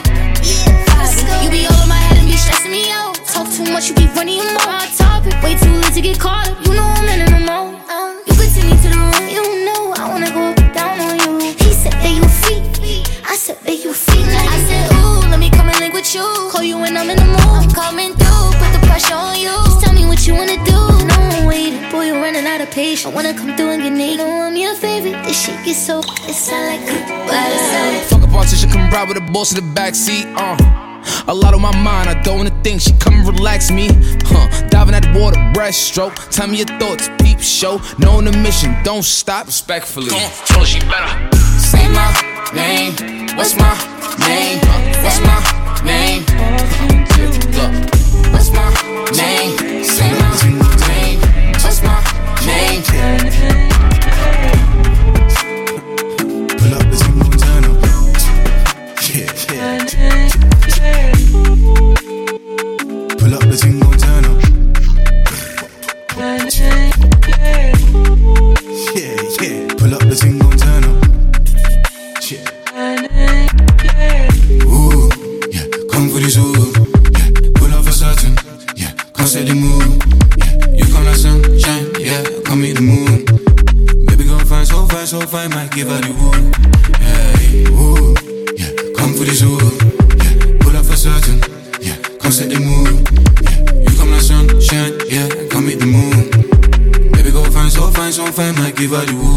You 1.42 1.50
be 1.50 1.66
all 1.66 1.82
in 1.82 1.90
my 1.90 1.98
head 1.98 2.20
and 2.22 2.28
be 2.28 2.38
stressing 2.38 2.70
me 2.70 2.92
out. 2.92 3.16
Talk 3.26 3.50
too 3.50 3.66
much, 3.74 3.90
you 3.90 3.96
be 3.96 4.06
running 4.14 4.38
your 4.38 4.46
mouth. 4.46 4.62
Hot 4.62 4.94
topic, 4.94 5.34
way 5.42 5.58
too 5.58 5.74
late 5.82 5.94
to 5.96 6.02
get 6.02 6.20
caught 6.20 6.48
up. 6.48 6.62
You 6.68 6.74
know 6.78 6.86
I'm 6.86 7.10
in 7.10 7.26
the 7.26 7.42
mode. 7.50 7.82
Um, 7.90 8.22
you 8.30 8.38
could 8.38 8.54
take 8.54 8.70
me 8.70 8.78
to 8.78 8.90
the 8.94 9.00
room, 9.02 9.26
you 9.26 9.42
know 9.66 9.90
I 9.98 10.06
wanna 10.06 10.30
go 10.30 10.54
up 10.54 10.58
down 10.70 11.02
on 11.02 11.18
you. 11.18 11.50
He 11.58 11.74
said 11.74 11.98
that 11.98 12.14
you 12.14 12.22
a 12.22 12.30
I 13.26 13.34
said 13.36 13.58
that 13.66 13.84
you 13.84 13.90
a 13.90 13.94
freak. 13.94 14.22
I 14.30 14.58
said, 14.70 14.86
ooh, 15.02 15.26
let 15.34 15.40
me 15.40 15.50
come 15.50 15.68
and 15.68 15.80
link 15.80 15.96
with 15.96 16.14
you. 16.14 16.30
Call 16.54 16.62
you 16.62 16.78
when 16.78 16.96
I'm 16.96 17.10
in 17.10 17.18
the 17.18 17.26
mood. 17.26 17.42
I'm 17.42 17.72
coming 17.74 18.14
through, 18.14 18.54
put 18.62 18.70
the 18.70 18.86
pressure 18.86 19.18
on 19.18 19.34
you. 19.40 19.50
Just 19.66 19.82
tell 19.82 19.94
me 19.94 20.06
what 20.06 20.22
you 20.28 20.36
wanna 20.36 20.62
do. 20.64 20.69
No 22.00 22.06
one 22.06 22.12
waiting, 22.12 22.22
boy, 22.24 22.32
you're 22.32 22.34
running 22.34 22.48
out 22.48 22.62
of 22.62 22.74
patience. 22.74 23.06
I 23.06 23.10
wanna 23.14 23.34
come 23.34 23.58
through 23.58 23.72
and 23.72 23.82
get 23.84 23.92
naked. 23.92 24.20
Know 24.20 24.42
I'm 24.44 24.56
your 24.56 24.74
favorite. 24.74 25.22
This 25.26 25.44
shit 25.44 25.66
gets 25.66 25.80
so, 25.80 26.00
it 26.00 26.34
sound 26.34 26.68
like 26.68 26.88
good, 26.88 27.06
but 27.28 27.52
it 27.52 27.60
sound 27.60 27.94
like. 27.94 28.04
Fuck 28.06 28.24
a 28.24 28.28
politician, 28.32 28.70
come 28.70 28.90
ride 28.90 29.10
with 29.10 29.18
the 29.18 29.32
boss 29.34 29.52
in 29.54 29.58
the 29.60 29.80
backseat. 29.80 30.26
Uh. 30.38 30.56
A 31.28 31.34
lot 31.34 31.54
on 31.54 31.62
my 31.62 31.76
mind, 31.84 32.10
I 32.10 32.22
don't 32.22 32.38
wanna 32.38 32.64
think. 32.64 32.80
She 32.80 32.94
come 32.94 33.16
and 33.16 33.28
relax 33.28 33.70
me. 33.70 33.90
Huh, 34.24 34.48
diving 34.70 34.96
at 34.96 35.04
the 35.04 35.20
water, 35.20 35.38
breaststroke. 35.54 36.16
Tell 36.30 36.48
me 36.48 36.60
your 36.60 36.68
thoughts, 36.80 37.10
peep 37.22 37.40
show. 37.40 37.82
Knowing 37.98 38.26
the 38.26 38.38
mission, 38.38 38.74
don't 38.84 39.04
stop. 39.04 39.48
Respectfully. 39.48 40.10
Come 40.10 40.24
on, 40.24 40.32
tell 40.46 40.60
her 40.62 40.66
she 40.66 40.80
better. 40.80 41.12
Say 41.60 41.86
my 41.90 42.08
name. 42.56 42.96
What's 43.36 43.56
my 43.58 43.76
name? 44.24 44.60
What's 45.04 45.20
my 45.20 45.40
name? 45.84 46.24
Look. 47.60 47.72
What's 48.32 48.52
my 48.52 48.70
name? 49.12 49.84
Say 49.84 50.12
my 50.14 50.44
name. 50.46 50.59
Ooh, 74.66 75.10
yeah. 75.52 75.66
Come 75.92 76.10
for 76.10 76.20
this. 76.20 76.59
Meet 82.60 82.76
the 82.76 82.82
moon. 82.82 83.24
Baby 84.06 84.26
girl 84.26 84.40
find 84.40 84.68
so 84.68 84.86
fine, 84.88 85.08
so 85.08 85.22
fine. 85.22 85.50
Might 85.52 85.72
give 85.72 85.88
her 85.88 86.02
the 86.02 86.12
woo. 86.12 86.52
Yeah. 87.00 87.72
Ooh, 87.72 88.12
yeah. 88.60 88.72
Come 89.00 89.14
for 89.16 89.24
the 89.24 89.32
ooh. 89.48 89.64
Yeah. 90.20 90.60
Pull 90.60 90.76
up 90.76 90.84
for 90.84 90.98
certain. 90.98 91.40
Yeah. 91.80 91.96
Come 92.20 92.34
set 92.34 92.50
the 92.50 92.60
mood. 92.60 93.08
Yeah. 93.48 93.64
You 93.80 93.98
come 93.98 94.12
like 94.12 94.20
sunshine. 94.20 95.00
Yeah. 95.08 95.30
Come 95.48 95.68
meet 95.68 95.80
the 95.80 95.86
moon. 95.88 97.12
Baby 97.14 97.32
girl 97.32 97.46
find 97.46 97.72
so 97.72 97.92
fine, 97.92 98.12
so 98.12 98.26
fine. 98.30 98.56
Might 98.56 98.76
give 98.76 98.92
her 98.92 99.06
the 99.06 99.16
woo. 99.16 99.29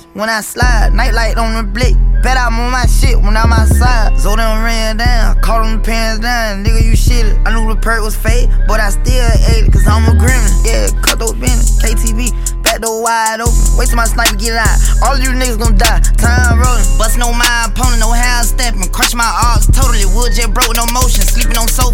Bitch. 0.00 0.14
When 0.14 0.28
I 0.28 0.40
slide, 0.40 0.92
nightlight 0.92 1.36
on 1.36 1.54
the 1.54 1.62
blick. 1.62 1.96
Bet 2.22 2.36
I'm 2.36 2.58
on 2.60 2.70
my 2.70 2.84
shit 2.86 3.16
when 3.16 3.36
I'm 3.36 3.52
outside. 3.52 4.18
So 4.18 4.36
them 4.36 4.62
ran 4.62 4.98
down, 4.98 5.40
caught 5.40 5.64
them 5.64 5.80
pants 5.82 6.20
down. 6.20 6.64
Nigga, 6.64 6.84
you 6.84 6.94
shit 6.96 7.26
it. 7.26 7.38
I 7.46 7.54
knew 7.54 7.72
the 7.72 7.80
perk 7.80 8.02
was 8.02 8.16
fake, 8.16 8.50
but 8.68 8.80
I 8.80 8.90
still 8.90 9.24
ate 9.48 9.64
it, 9.64 9.72
cause 9.72 9.86
I'm 9.86 10.04
a 10.04 10.12
gremlin. 10.20 10.52
Yeah, 10.64 10.92
cut 11.00 11.18
those 11.18 11.32
business, 11.32 11.80
KTV. 11.80 12.62
Back 12.62 12.82
door 12.82 13.02
wide 13.02 13.40
open, 13.40 13.56
wait 13.80 13.88
till 13.88 13.96
my 13.96 14.04
sniper 14.04 14.36
get 14.36 14.52
out. 14.52 14.76
All 15.02 15.16
you 15.16 15.32
niggas 15.32 15.58
gon' 15.58 15.80
die. 15.80 16.00
Time 16.20 16.60
rolling, 16.60 16.84
bustin' 17.00 17.24
on 17.24 17.32
my 17.40 17.72
opponent, 17.72 18.04
no 18.04 18.12
half 18.12 18.44
stepping. 18.44 18.84
Crush 18.92 19.14
my 19.14 19.26
arms 19.26 19.66
totally, 19.72 20.04
wood 20.12 20.36
jet 20.36 20.52
broke, 20.52 20.76
no 20.76 20.84
motion. 20.92 21.24
Sleeping 21.24 21.56
on 21.56 21.66
sofas, 21.66 21.89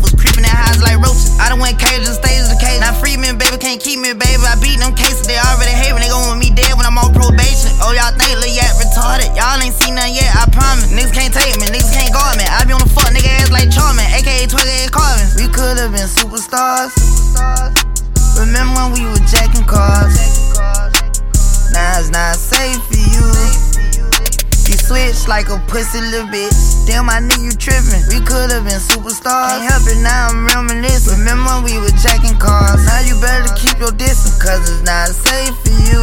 Remember 18.41 18.73
when 18.81 18.97
we 18.97 19.05
were 19.05 19.21
jacking 19.29 19.69
cars? 19.69 20.17
Now 21.69 22.01
it's 22.01 22.09
not 22.09 22.33
safe 22.33 22.81
for 22.89 22.97
you. 22.97 23.29
You 24.65 24.77
switch 24.81 25.29
like 25.29 25.51
a 25.51 25.61
pussy 25.69 26.01
little 26.01 26.25
bitch. 26.33 26.87
Damn, 26.87 27.05
my 27.05 27.21
nigga, 27.21 27.45
you 27.45 27.53
trippin'. 27.53 28.09
We 28.09 28.25
could've 28.25 28.65
been 28.65 28.81
superstars. 28.81 29.53
Can't 29.53 29.69
help 29.69 29.85
it, 29.85 30.01
now 30.01 30.29
I'm 30.33 30.47
reminiscing. 30.47 31.19
Remember 31.19 31.61
when 31.61 31.65
we 31.65 31.77
were 31.77 31.93
jacking 32.01 32.39
cars? 32.41 32.81
Now 32.87 33.01
you 33.05 33.21
better 33.21 33.53
keep 33.53 33.77
your 33.79 33.93
distance, 33.93 34.41
cause 34.41 34.65
it's 34.65 34.81
not 34.81 35.13
safe 35.13 35.53
for 35.61 35.77
you. 35.93 36.01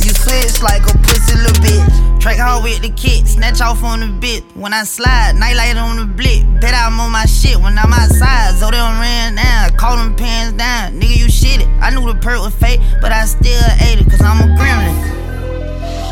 You 0.00 0.16
switch 0.16 0.62
like 0.64 0.80
a 0.88 0.96
pussy 0.96 1.36
little 1.36 1.60
bitch. 1.60 2.20
Track 2.20 2.38
hard 2.38 2.64
with 2.64 2.80
the 2.80 2.88
kit, 2.96 3.28
snatch 3.28 3.60
off 3.60 3.84
on 3.84 4.00
the 4.00 4.06
bit. 4.06 4.44
When 4.56 4.72
I 4.72 4.84
slide, 4.84 5.36
nightlight 5.36 5.76
on 5.76 5.96
the 5.96 6.06
blick. 6.06 6.44
Bet 6.60 6.74
I'm 6.74 7.00
on 7.00 7.10
my 7.10 7.24
shit 7.24 7.56
when 7.56 7.78
I'm 7.78 7.90
outside. 7.90 8.54
So 8.56 8.66
they 8.66 8.76
done 8.76 9.00
ran 9.00 9.36
down, 9.36 9.74
call 9.78 9.96
them 9.96 10.14
pants 10.14 10.58
down. 10.58 11.00
Nigga, 11.00 11.16
you 11.16 11.30
shit 11.30 11.62
it. 11.62 11.68
I 11.80 11.88
knew 11.88 12.04
the 12.04 12.14
perk 12.20 12.38
was 12.38 12.54
fake, 12.54 12.80
but 13.00 13.12
I 13.12 13.24
still 13.24 13.64
ate 13.80 13.98
it, 13.98 14.10
cause 14.10 14.20
I'm 14.20 14.44
a 14.44 14.48
gremlin. 14.60 14.92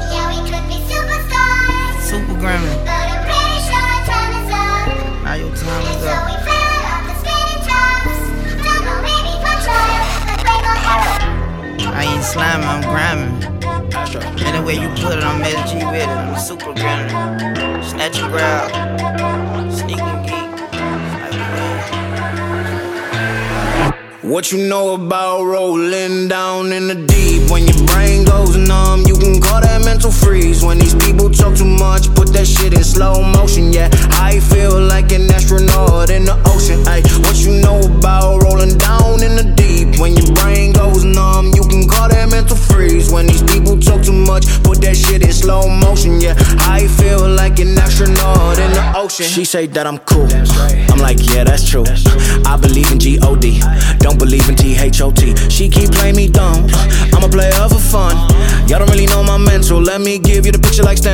Yeah, 0.09 0.25
we 0.33 0.41
could 0.49 0.65
be 0.65 0.81
superstars. 0.89 2.01
Super 2.01 2.33
gremlin. 2.41 2.81
But 2.89 3.13
I'm 3.13 3.29
pretty 3.29 3.61
sure 3.69 3.93
time 4.09 4.33
is 4.41 4.49
up. 4.57 4.89
Now 5.29 5.35
your 5.37 5.53
time 5.53 5.85
is 5.85 6.01
So 6.01 6.17
we 6.25 6.37
fell 6.41 6.81
off 6.97 7.05
the 7.05 7.15
spinning 7.21 7.63
tops. 7.69 8.17
Don't 8.65 8.83
know, 8.89 9.05
maybe 9.05 9.37
control. 9.45 10.01
But 10.33 10.49
we 10.49 10.65
gon' 10.65 10.81
have 10.81 11.93
I 11.93 12.09
ain't 12.09 12.25
sliming, 12.25 12.65
I'm 12.65 12.81
grinding. 12.89 13.37
And 14.49 14.57
the 14.57 14.63
way 14.65 14.81
you 14.81 14.89
put 14.97 15.19
it, 15.19 15.25
I'm 15.25 15.43
Mel 15.43 15.61
G 15.69 15.85
with 15.85 16.01
it. 16.01 16.09
I'm 16.09 16.41
super 16.41 16.73
grinding. 16.73 17.83
Snatch 17.83 18.19
and 18.21 18.33
grab. 18.33 19.58
What 24.29 24.53
you 24.53 24.69
know 24.69 24.93
about 24.93 25.45
rolling 25.45 26.29
down 26.29 26.71
in 26.71 26.87
the 26.87 26.95
deep? 26.95 27.51
When 27.51 27.67
your 27.67 27.81
brain 27.87 28.25
goes 28.25 28.59
numb, 28.59 29.05
you 29.07 29.17
can 29.17 29.41
call 29.41 29.63
that 29.63 29.83
mental 29.87 30.13
freeze. 30.13 30.63
When 30.63 30.79
these 30.79 30.95
people 30.95 31.31
talk 31.31 31.57
too 31.57 31.65
much, 31.65 32.13
put 32.15 32.35
that 32.35 32.47
shit 32.47 32.75
in 32.75 32.85
slow 32.85 33.23
motion. 33.23 33.73
Yeah, 33.73 33.89
I 34.21 34.39
feel 34.53 34.79
like 34.83 35.13
an 35.13 35.33
astronaut 35.33 36.11
in 36.11 36.27
the 36.27 36.37
ocean. 36.45 36.87
Ay, 36.87 37.01
what 37.25 37.41
you 37.41 37.57
know 37.65 37.81
about 37.81 38.43
rolling 38.43 38.77
down 38.77 39.25
in 39.25 39.33
the 39.35 39.49
deep? 39.57 39.99
When 39.99 40.13
your 40.13 40.31
brain 40.37 40.75
goes 40.75 41.05
numb, 41.05 41.57
you 41.57 41.65
can 41.65 41.89
call 41.89 42.11
that 42.11 42.29
mental 42.29 42.57
freeze. 42.57 43.11
When 43.11 43.27
these 43.27 43.43
people 43.43 43.81
talk 43.81 44.05
too 44.05 44.13
much, 44.13 44.45
put 44.63 44.83
that 44.83 44.95
shit 44.95 45.25
in 45.25 45.33
slow 45.33 45.73
motion. 45.73 46.21
Yeah, 46.21 46.37
I 46.69 46.87
feel 47.01 47.27
like 47.27 47.61
an 47.61 47.79
astronaut 47.79 48.59
in 48.61 48.77
the 48.77 48.93
ocean. 48.95 49.25
She 49.25 49.47
say 49.47 49.67
that 49.69 49.87
I'm 49.87 49.97
cool. 50.05 50.29
I'm 50.93 51.01
like, 51.01 51.17
yeah, 51.33 51.45
that's 51.45 51.65
true. 51.65 51.85
I 52.45 52.59
believe 52.61 52.78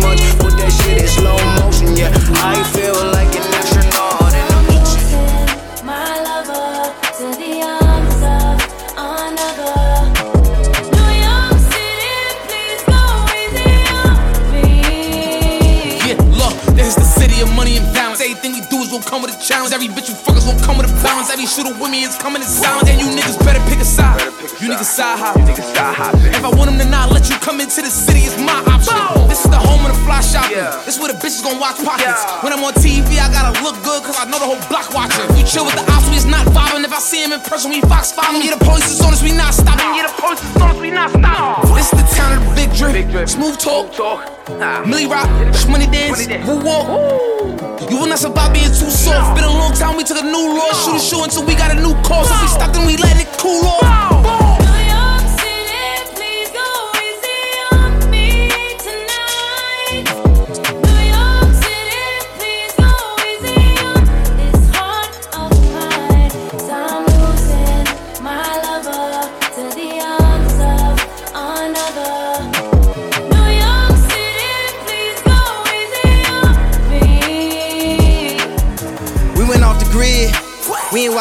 much, 0.00 0.20
put 0.38 0.56
that 0.58 0.72
shit 0.82 1.00
in 1.02 1.08
slow 1.08 1.36
motion. 1.60 1.96
Yeah, 1.96 2.10
I 2.42 2.62
feel 2.74 2.96
like 3.12 3.32
an 3.36 3.44
astronaut 3.58 4.32
in 4.34 4.44
the 4.48 4.56
ocean. 4.80 5.86
My 5.86 6.20
lover 6.20 6.92
to 7.18 7.26
the 7.40 7.52
arms 7.64 8.20
of 8.24 8.56
another. 8.96 9.76
New 10.92 11.10
York 11.24 11.58
City, 11.70 12.16
please 12.48 12.82
go 12.88 13.02
easy 13.40 13.72
on 14.00 14.16
me. 14.52 14.68
Yeah, 16.06 16.18
look, 16.36 16.54
this 16.76 16.88
is 16.92 16.96
the 16.96 17.08
city 17.20 17.40
of 17.42 17.48
money 17.54 17.76
and 17.76 17.86
balance. 17.92 18.20
Everything 18.20 18.52
we 18.52 18.62
do 18.70 18.78
is 18.82 18.88
gonna 18.90 19.04
come 19.04 19.22
with 19.22 19.36
a 19.36 19.40
challenge. 19.42 19.72
Every 19.72 19.88
bitch 19.88 20.08
you 20.08 20.16
is 20.40 20.48
gonna 20.48 20.64
come 20.64 20.80
with 20.80 20.88
a 20.88 20.94
balance. 21.04 21.28
Every 21.28 21.44
shooter 21.44 21.76
with 21.76 21.90
me 21.92 22.08
is 22.08 22.16
coming 22.16 22.40
in 22.40 22.48
silence. 22.48 22.88
And 22.88 22.96
you 22.96 23.06
niggas 23.12 23.36
better 23.44 23.60
pick 23.68 23.78
a 23.80 23.84
side. 23.84 24.20
You 24.60 24.72
niggas 24.72 24.88
side 24.88 25.20
hop. 25.20 25.36
If 25.36 26.44
I 26.44 26.50
want 26.50 26.72
them 26.72 26.78
to 26.80 26.88
not 26.88 27.12
let 27.12 27.28
you 27.28 27.36
come 27.44 27.60
into 27.60 27.84
the 27.84 27.92
city, 27.92 28.24
it's 28.24 28.40
my 28.40 28.56
option. 28.72 28.96
This 29.28 29.44
is 29.44 29.50
the 29.50 29.60
home 29.60 29.84
of 29.84 29.92
the 29.92 30.00
fly 30.04 30.20
shopping. 30.24 30.56
This 30.88 30.96
where 30.98 31.12
the 31.12 31.18
bitches 31.20 31.44
gonna 31.44 31.60
watch 31.60 31.76
pockets. 31.84 32.24
When 32.40 32.52
I'm 32.52 32.64
on 32.64 32.72
TV, 32.80 33.20
I 33.20 33.28
gotta 33.28 33.52
look 33.60 33.76
good, 33.84 34.02
cause 34.02 34.16
I 34.16 34.24
know 34.24 34.40
the 34.40 34.48
whole 34.48 34.62
block 34.72 34.92
watching. 34.96 35.28
We 35.36 35.44
chill 35.44 35.64
with 35.64 35.76
the 35.76 35.84
ops, 35.92 36.08
we 36.08 36.16
is 36.16 36.24
not 36.24 36.46
vibing. 36.56 36.84
If 36.84 36.92
I 36.92 37.00
see 37.00 37.22
him 37.22 37.32
in 37.32 37.40
person, 37.40 37.70
we 37.70 37.80
fox 37.84 38.12
following. 38.12 38.42
Yeah, 38.44 38.56
the 38.56 38.64
police 38.64 38.88
is 38.88 39.00
on 39.00 39.12
us, 39.12 39.22
we 39.22 39.32
not 39.32 39.52
stopping. 39.52 39.92
Yeah, 39.96 40.08
the 40.08 40.16
police 40.20 40.40
is 40.40 40.56
on 40.56 40.72
us, 40.72 40.80
we 40.80 40.90
not 40.90 41.10
stopping. 41.10 41.76
This 41.76 41.92
is 41.92 41.96
the 42.00 42.06
town 42.16 42.40
of 42.40 42.48
the 42.48 42.52
big 42.56 42.70
drip. 42.72 43.28
Smooth 43.28 43.58
talk. 43.58 43.92
Millie 44.86 45.06
rock, 45.06 45.28
money 45.68 45.86
dance, 45.86 46.26
woo 46.46 46.60
walk. 46.64 47.79
You 47.90 47.98
will 47.98 48.06
not 48.06 48.20
survive 48.20 48.52
being 48.54 48.66
too 48.68 48.88
soft. 48.88 49.34
Been 49.34 49.42
a 49.42 49.48
long 49.50 49.74
time, 49.74 49.96
we 49.96 50.04
took 50.04 50.18
a 50.18 50.22
new 50.22 50.54
law. 50.56 50.72
Shoot 50.72 50.94
a 50.94 51.00
show 51.00 51.24
until 51.24 51.44
we 51.44 51.56
got 51.56 51.72
a 51.72 51.74
new 51.74 51.92
cause. 52.04 52.30
If 52.30 52.40
we 52.40 52.46
stopped, 52.46 52.74
then 52.74 52.86
we 52.86 52.96
let 52.96 53.20
it 53.20 53.26
cool 53.36 53.66
off. 53.66 54.09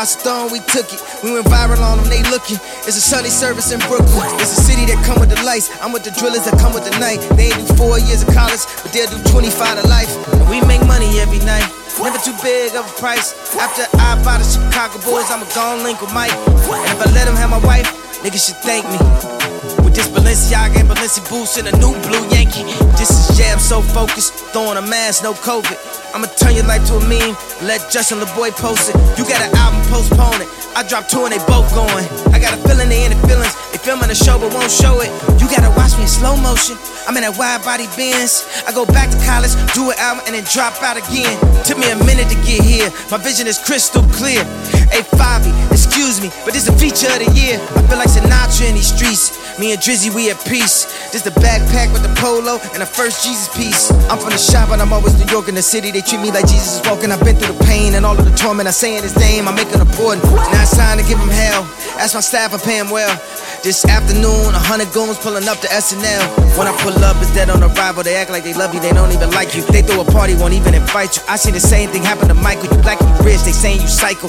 Stone, 0.06 0.52
we 0.52 0.60
took 0.72 0.88
it. 0.92 1.02
We 1.24 1.34
went 1.34 1.48
viral 1.48 1.84
on 1.84 1.98
them, 1.98 2.08
they 2.08 2.24
looking. 2.32 2.56
It's 2.88 2.96
a 2.96 3.04
Sunday 3.04 3.30
service 3.30 3.72
in 3.72 3.80
Brooklyn. 3.92 4.28
It's 4.40 4.56
a 4.56 4.62
city 4.62 4.86
that 4.88 5.04
come 5.04 5.20
with 5.20 5.30
the 5.30 5.42
lights. 5.44 5.68
I'm 5.82 5.92
with 5.92 6.04
the 6.04 6.12
drillers 6.12 6.46
that 6.46 6.60
come 6.60 6.74
with 6.74 6.86
the 6.86 6.96
night. 7.00 7.20
They 7.36 7.52
ain't 7.52 7.60
do 7.60 7.68
four 7.76 8.00
years 8.00 8.24
of 8.24 8.30
college, 8.32 8.64
but 8.84 8.94
they'll 8.94 9.12
do 9.12 9.20
25 9.28 9.82
to 9.82 9.88
life. 9.88 10.12
And 10.34 10.48
we 10.48 10.62
make 10.64 10.86
money 10.88 11.20
every 11.20 11.40
night. 11.44 11.68
Never 12.00 12.18
too 12.24 12.34
big 12.42 12.76
of 12.76 12.88
a 12.88 12.94
price. 12.96 13.36
After 13.60 13.84
I 14.00 14.16
buy 14.24 14.40
the 14.40 14.48
Chicago 14.48 15.04
boys, 15.04 15.30
I'ma 15.30 15.46
go 15.54 15.84
link 15.84 16.02
with 16.02 16.14
Mike. 16.14 16.32
And 16.32 16.92
if 16.96 17.02
I 17.04 17.12
let 17.12 17.28
him 17.28 17.36
have 17.36 17.50
my 17.50 17.60
wife, 17.60 17.86
niggas 18.24 18.48
should 18.48 18.58
thank 18.64 18.88
me. 18.88 19.79
With 19.90 19.98
this 19.98 20.08
Balenciaga 20.14 20.82
and 20.82 20.88
Balenci 20.88 21.18
boots 21.34 21.58
and 21.58 21.68
a 21.68 21.74
new 21.82 21.98
blue 22.06 22.22
Yankee. 22.30 22.62
This 22.94 23.10
is 23.10 23.36
jam 23.36 23.58
so 23.58 23.82
focused, 23.82 24.34
throwing 24.54 24.78
a 24.78 24.86
mask, 24.86 25.24
no 25.24 25.34
COVID. 25.34 25.74
I'ma 26.14 26.28
turn 26.38 26.54
your 26.54 26.66
life 26.66 26.86
to 26.94 26.98
a 26.98 27.04
meme, 27.10 27.34
let 27.66 27.90
Justin 27.90 28.20
LaBoy 28.20 28.52
post 28.54 28.94
it. 28.94 28.96
You 29.18 29.26
got 29.26 29.42
an 29.42 29.50
album, 29.58 29.82
postpone 29.90 30.46
it. 30.46 30.50
I 30.78 30.86
drop 30.86 31.10
two 31.10 31.26
and 31.26 31.34
they 31.34 31.42
both 31.50 31.66
going. 31.74 32.06
I 32.30 32.38
got 32.38 32.54
a 32.54 32.62
feeling 32.70 32.90
they 32.90 33.06
in 33.06 33.18
the 33.18 33.20
feelings. 33.26 33.52
They 33.74 33.82
filming 33.82 34.14
the 34.14 34.16
show 34.16 34.38
but 34.38 34.54
won't 34.54 34.70
show 34.70 35.02
it. 35.02 35.10
You 35.42 35.50
gotta 35.50 35.74
watch 35.74 35.98
me 35.98 36.06
in 36.06 36.12
slow 36.12 36.38
motion. 36.38 36.78
I'm 37.10 37.18
in 37.18 37.26
that 37.26 37.34
wide 37.42 37.66
body 37.66 37.90
Benz. 37.98 38.46
I 38.70 38.72
go 38.72 38.86
back 38.86 39.10
to 39.10 39.18
college, 39.26 39.58
do 39.74 39.90
an 39.90 39.98
album, 39.98 40.22
and 40.30 40.38
then 40.38 40.46
drop 40.54 40.78
out 40.86 41.02
again. 41.02 41.34
Took 41.66 41.82
me 41.82 41.90
a 41.90 41.98
minute 42.06 42.30
to 42.30 42.38
get 42.46 42.62
here. 42.62 42.94
My 43.10 43.18
vision 43.18 43.50
is 43.50 43.58
crystal 43.58 44.06
clear. 44.14 44.46
Hey, 44.94 45.02
Fabi, 45.18 45.50
excuse 45.74 46.22
me, 46.22 46.30
but 46.46 46.54
this 46.54 46.70
a 46.70 46.76
feature 46.78 47.10
of 47.10 47.26
the 47.26 47.30
year. 47.34 47.58
I 47.74 47.82
feel 47.90 47.98
like 47.98 48.14
Sinatra 48.14 48.70
in 48.70 48.78
these 48.78 48.94
streets. 48.94 49.34
Me 49.58 49.74
and 49.74 49.79
Drizzy, 49.80 50.14
we 50.14 50.30
at 50.30 50.36
peace. 50.44 50.84
This 51.16 51.24
the 51.24 51.32
backpack 51.40 51.94
with 51.96 52.04
the 52.04 52.12
polo 52.20 52.60
and 52.76 52.84
the 52.84 52.86
first 52.86 53.24
Jesus 53.24 53.48
piece. 53.56 53.92
I'm 54.12 54.20
from 54.20 54.36
the 54.36 54.38
shop, 54.38 54.68
but 54.68 54.82
I'm 54.82 54.92
always 54.92 55.16
New 55.16 55.32
York 55.32 55.48
in 55.48 55.56
the 55.56 55.62
city. 55.62 55.90
They 55.92 56.02
treat 56.02 56.20
me 56.20 56.32
like 56.32 56.48
Jesus 56.52 56.80
is 56.80 56.82
walking. 56.84 57.12
I've 57.12 57.24
been 57.24 57.40
through 57.40 57.56
the 57.56 57.64
pain 57.64 57.96
and 57.96 58.06
all 58.06 58.18
of 58.18 58.26
the 58.28 58.36
torment. 58.36 58.68
I 58.68 58.72
say 58.72 58.98
in 58.98 59.04
his 59.04 59.16
name, 59.16 59.48
I 59.48 59.56
make 59.56 59.72
it 59.72 59.80
important. 59.80 60.28
Now 60.28 60.68
it's 60.68 60.76
time 60.76 61.00
to 61.00 61.04
give 61.08 61.18
him 61.18 61.32
hell. 61.32 61.64
Ask 61.96 62.14
my 62.14 62.20
staff, 62.20 62.54
I 62.54 62.60
pay 62.60 62.76
him 62.76 62.90
well. 62.90 63.16
This 63.64 63.86
afternoon, 63.86 64.52
a 64.52 64.60
hundred 64.60 64.92
goons 64.92 65.18
pulling 65.18 65.48
up 65.48 65.60
to 65.64 65.68
SNL. 65.72 66.28
When 66.60 66.68
I 66.68 66.76
pull 66.84 67.00
up, 67.00 67.16
it's 67.24 67.32
dead 67.34 67.50
on 67.50 67.64
arrival. 67.64 68.04
They 68.04 68.16
act 68.20 68.32
like 68.32 68.44
they 68.44 68.54
love 68.54 68.74
you, 68.74 68.82
they 68.82 68.92
don't 68.92 69.12
even 69.12 69.32
like 69.32 69.56
you. 69.56 69.64
They 69.64 69.82
throw 69.82 70.02
a 70.02 70.06
party, 70.06 70.36
won't 70.36 70.54
even 70.54 70.76
invite 70.76 71.16
you. 71.16 71.24
I 71.28 71.38
seen 71.38 71.54
the 71.54 71.64
same 71.64 71.90
thing 71.90 72.04
happen 72.04 72.28
to 72.28 72.36
Michael. 72.36 72.68
You 72.68 72.82
black, 72.84 73.00
you 73.00 73.08
rich, 73.24 73.48
they 73.48 73.56
saying 73.56 73.80
you 73.80 73.88
psycho. 73.88 74.28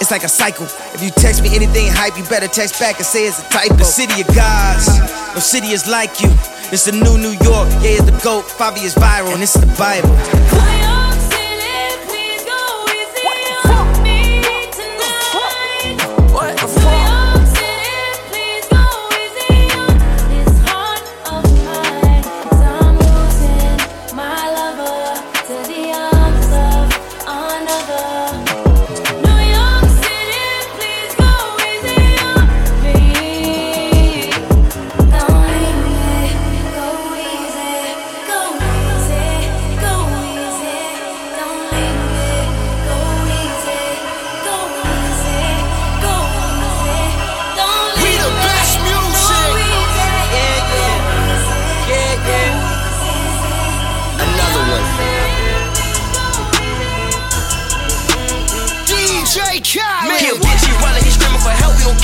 It's 0.00 0.10
like 0.10 0.24
a 0.24 0.28
cycle. 0.28 0.66
If 0.94 1.02
you 1.02 1.10
text 1.10 1.42
me 1.42 1.54
anything 1.54 1.88
hype, 1.88 2.16
you 2.18 2.24
better 2.24 2.48
text 2.48 2.78
back 2.80 2.96
and 2.96 3.06
say 3.06 3.26
it's 3.26 3.40
a 3.40 3.48
typo. 3.48 3.74
The 3.74 3.84
city 3.84 4.20
of 4.20 4.26
gods, 4.34 4.88
no 5.34 5.40
city 5.40 5.68
is 5.68 5.88
like 5.88 6.20
you. 6.20 6.30
It's 6.72 6.84
the 6.84 6.92
new 6.92 7.18
New 7.18 7.36
York, 7.44 7.68
yeah, 7.82 7.98
it's 7.98 8.04
the 8.04 8.18
GOAT. 8.22 8.44
Fabi 8.44 8.84
is 8.84 8.94
viral, 8.94 9.32
and 9.32 9.42
it's 9.42 9.54
the 9.54 9.66
Bible. 9.78 11.03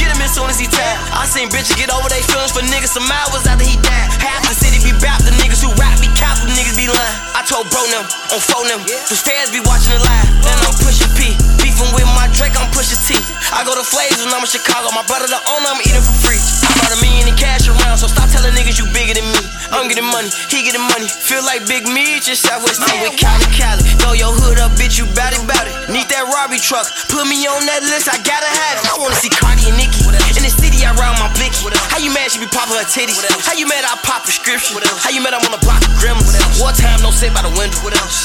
Get 0.00 0.08
him 0.08 0.24
as 0.24 0.32
soon 0.32 0.48
as 0.48 0.56
he 0.56 0.64
tap. 0.64 0.96
I 1.12 1.28
seen 1.28 1.52
bitches 1.52 1.76
get 1.76 1.92
over 1.92 2.08
their 2.08 2.24
feelings 2.24 2.56
for 2.56 2.64
niggas 2.64 2.96
some 2.96 3.04
hours 3.04 3.44
after 3.44 3.68
he 3.68 3.76
died. 3.84 4.08
Half 4.16 4.48
the 4.48 4.56
city 4.56 4.80
be 4.80 4.96
bap, 4.96 5.20
the 5.20 5.36
niggas 5.36 5.60
who 5.60 5.68
rap 5.76 6.00
be 6.00 6.08
cap, 6.16 6.40
the 6.40 6.48
niggas 6.56 6.80
be 6.80 6.88
lying. 6.88 7.18
I 7.36 7.44
told 7.44 7.68
bro 7.68 7.84
them 7.92 8.08
on 8.32 8.40
phone 8.40 8.66
them, 8.72 8.80
the 8.80 9.16
fans 9.20 9.52
be 9.52 9.60
watching 9.68 9.92
the 9.92 10.00
live. 10.00 10.28
Then 10.40 10.56
I'm 10.64 10.74
pushing 10.80 11.12
P, 11.12 11.36
beefing 11.80 11.94
with 11.96 12.08
my 12.16 12.28
Drake, 12.36 12.56
I'm 12.56 12.68
pushing 12.72 13.00
T. 13.00 13.16
I 13.52 13.64
go 13.64 13.72
to 13.74 13.84
Flaves 13.84 14.20
when 14.20 14.32
I'm 14.32 14.44
in 14.44 14.50
Chicago, 14.50 14.92
my 14.92 15.04
brother 15.08 15.26
the 15.26 15.40
owner, 15.56 15.72
I'm 15.72 15.80
eating 15.80 16.04
for 16.04 16.16
free. 16.28 16.40
I 16.40 16.68
brought 16.78 16.94
a 16.96 17.00
million 17.00 17.28
in 17.28 17.36
cash 17.36 17.68
around, 17.68 17.98
so 17.98 18.06
stop 18.06 18.28
telling 18.30 18.52
niggas 18.54 18.78
you 18.78 18.86
bigger 18.92 19.16
than 19.16 19.26
me. 19.26 19.42
I'm 19.72 19.88
getting 19.88 20.06
money, 20.06 20.30
he 20.48 20.62
getting 20.62 20.84
money. 20.84 21.08
Feel 21.08 21.44
like 21.44 21.66
Big 21.66 21.88
Meech, 21.88 22.28
just 22.28 22.44
Southwest. 22.44 22.80
I'm 22.84 23.00
with 23.02 23.16
Cali 23.16 23.44
Cali. 23.52 23.82
Throw 24.00 24.12
your 24.12 24.32
hood 24.32 24.60
up, 24.60 24.72
bitch, 24.76 24.98
you 25.00 25.06
bout 25.16 25.32
it, 25.32 25.42
bout 25.48 25.66
it. 25.66 25.74
Need 25.90 26.08
that 26.12 26.28
Robbie 26.28 26.60
truck, 26.60 26.86
put 27.08 27.26
me 27.26 27.46
on 27.48 27.64
that 27.66 27.82
list, 27.88 28.08
I 28.08 28.16
gotta 28.22 28.48
have 28.48 28.76
it. 28.80 28.84
I 28.88 28.94
wanna 29.00 29.18
see 29.18 29.32
Cardi 29.32 29.68
and 29.68 29.76
Nicki. 29.76 30.04
In 30.36 30.46
the 30.46 30.52
city, 30.52 30.86
I 30.86 30.94
round 30.94 31.18
my 31.18 31.28
blicky. 31.34 31.66
How 31.90 31.98
you 31.98 32.12
mad 32.14 32.30
she 32.30 32.38
be 32.38 32.48
popping 32.48 32.78
her 32.78 32.86
titties? 32.86 33.18
How 33.42 33.54
you 33.58 33.66
mad 33.66 33.84
I 33.84 33.98
pop 34.06 34.24
prescription? 34.24 34.78
How 35.02 35.10
you 35.10 35.20
mad 35.20 35.34
I'm 35.34 35.44
on 35.44 35.52
the 35.52 35.62
block 35.62 35.82
of 35.82 35.92
gremlins? 35.98 36.62
One 36.62 36.74
time, 36.74 37.02
no 37.02 37.10
sit 37.10 37.34
by 37.34 37.42
the 37.42 37.52
window. 37.58 37.78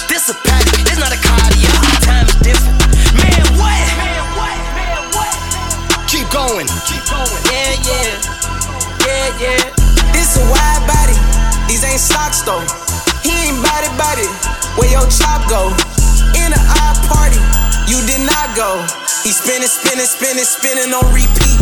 This 0.07 0.29
a 0.29 0.35
pack, 0.45 0.63
it's 0.85 1.01
not 1.01 1.11
a 1.11 1.19
cardio. 1.19 1.69
Time 2.05 2.29
is 2.29 2.37
different. 2.45 2.77
Man, 3.15 3.44
what? 3.57 3.85
Keep 6.07 6.29
going. 6.31 6.67
Keep 6.87 7.03
going. 7.11 7.41
Yeah, 7.51 7.75
yeah. 7.85 8.35
Yeah, 9.05 9.27
yeah. 9.37 9.61
This 10.15 10.37
a 10.39 10.43
wide 10.49 10.83
body, 10.89 11.17
these 11.67 11.83
ain't 11.85 12.01
socks 12.01 12.41
though. 12.41 12.63
He 13.21 13.33
ain't 13.49 13.61
body 13.61 13.89
body, 13.99 14.25
where 14.79 14.89
your 14.89 15.05
chop 15.11 15.45
go? 15.49 15.69
In 16.39 16.49
a 16.49 16.61
odd 16.81 16.97
party, 17.05 17.37
you 17.85 18.01
did 18.09 18.25
not 18.25 18.55
go. 18.57 18.81
He 19.21 19.29
spinning, 19.33 19.69
spinning, 19.69 20.09
spinning, 20.09 20.45
spinning 20.45 20.93
on 20.93 21.05
repeat. 21.13 21.59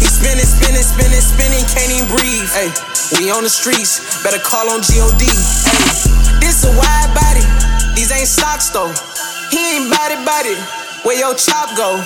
He 0.00 0.08
spinning, 0.08 0.48
spinning, 0.48 0.84
spinning, 0.84 1.20
spinning, 1.20 1.64
can't 1.68 1.92
even 1.92 2.08
breathe. 2.08 2.48
Hey, 2.56 2.72
we 3.18 3.28
on 3.32 3.44
the 3.44 3.52
streets, 3.52 4.22
better 4.22 4.40
call 4.40 4.68
on 4.70 4.80
God. 4.80 5.16
Hey, 5.20 5.36
this 6.40 6.64
a 6.64 6.72
wide 6.72 7.10
body, 7.12 7.44
these 7.96 8.12
ain't 8.12 8.28
socks 8.28 8.70
though. 8.70 8.92
He 9.52 9.60
ain't 9.76 9.92
body 9.92 10.16
body, 10.24 10.56
where 11.04 11.18
your 11.18 11.34
chop 11.34 11.76
go? 11.76 11.98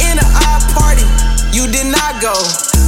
In 0.00 0.18
a 0.18 0.26
odd 0.48 0.62
party, 0.72 1.04
you 1.52 1.66
did 1.66 1.86
not 1.86 2.20
go. 2.22 2.34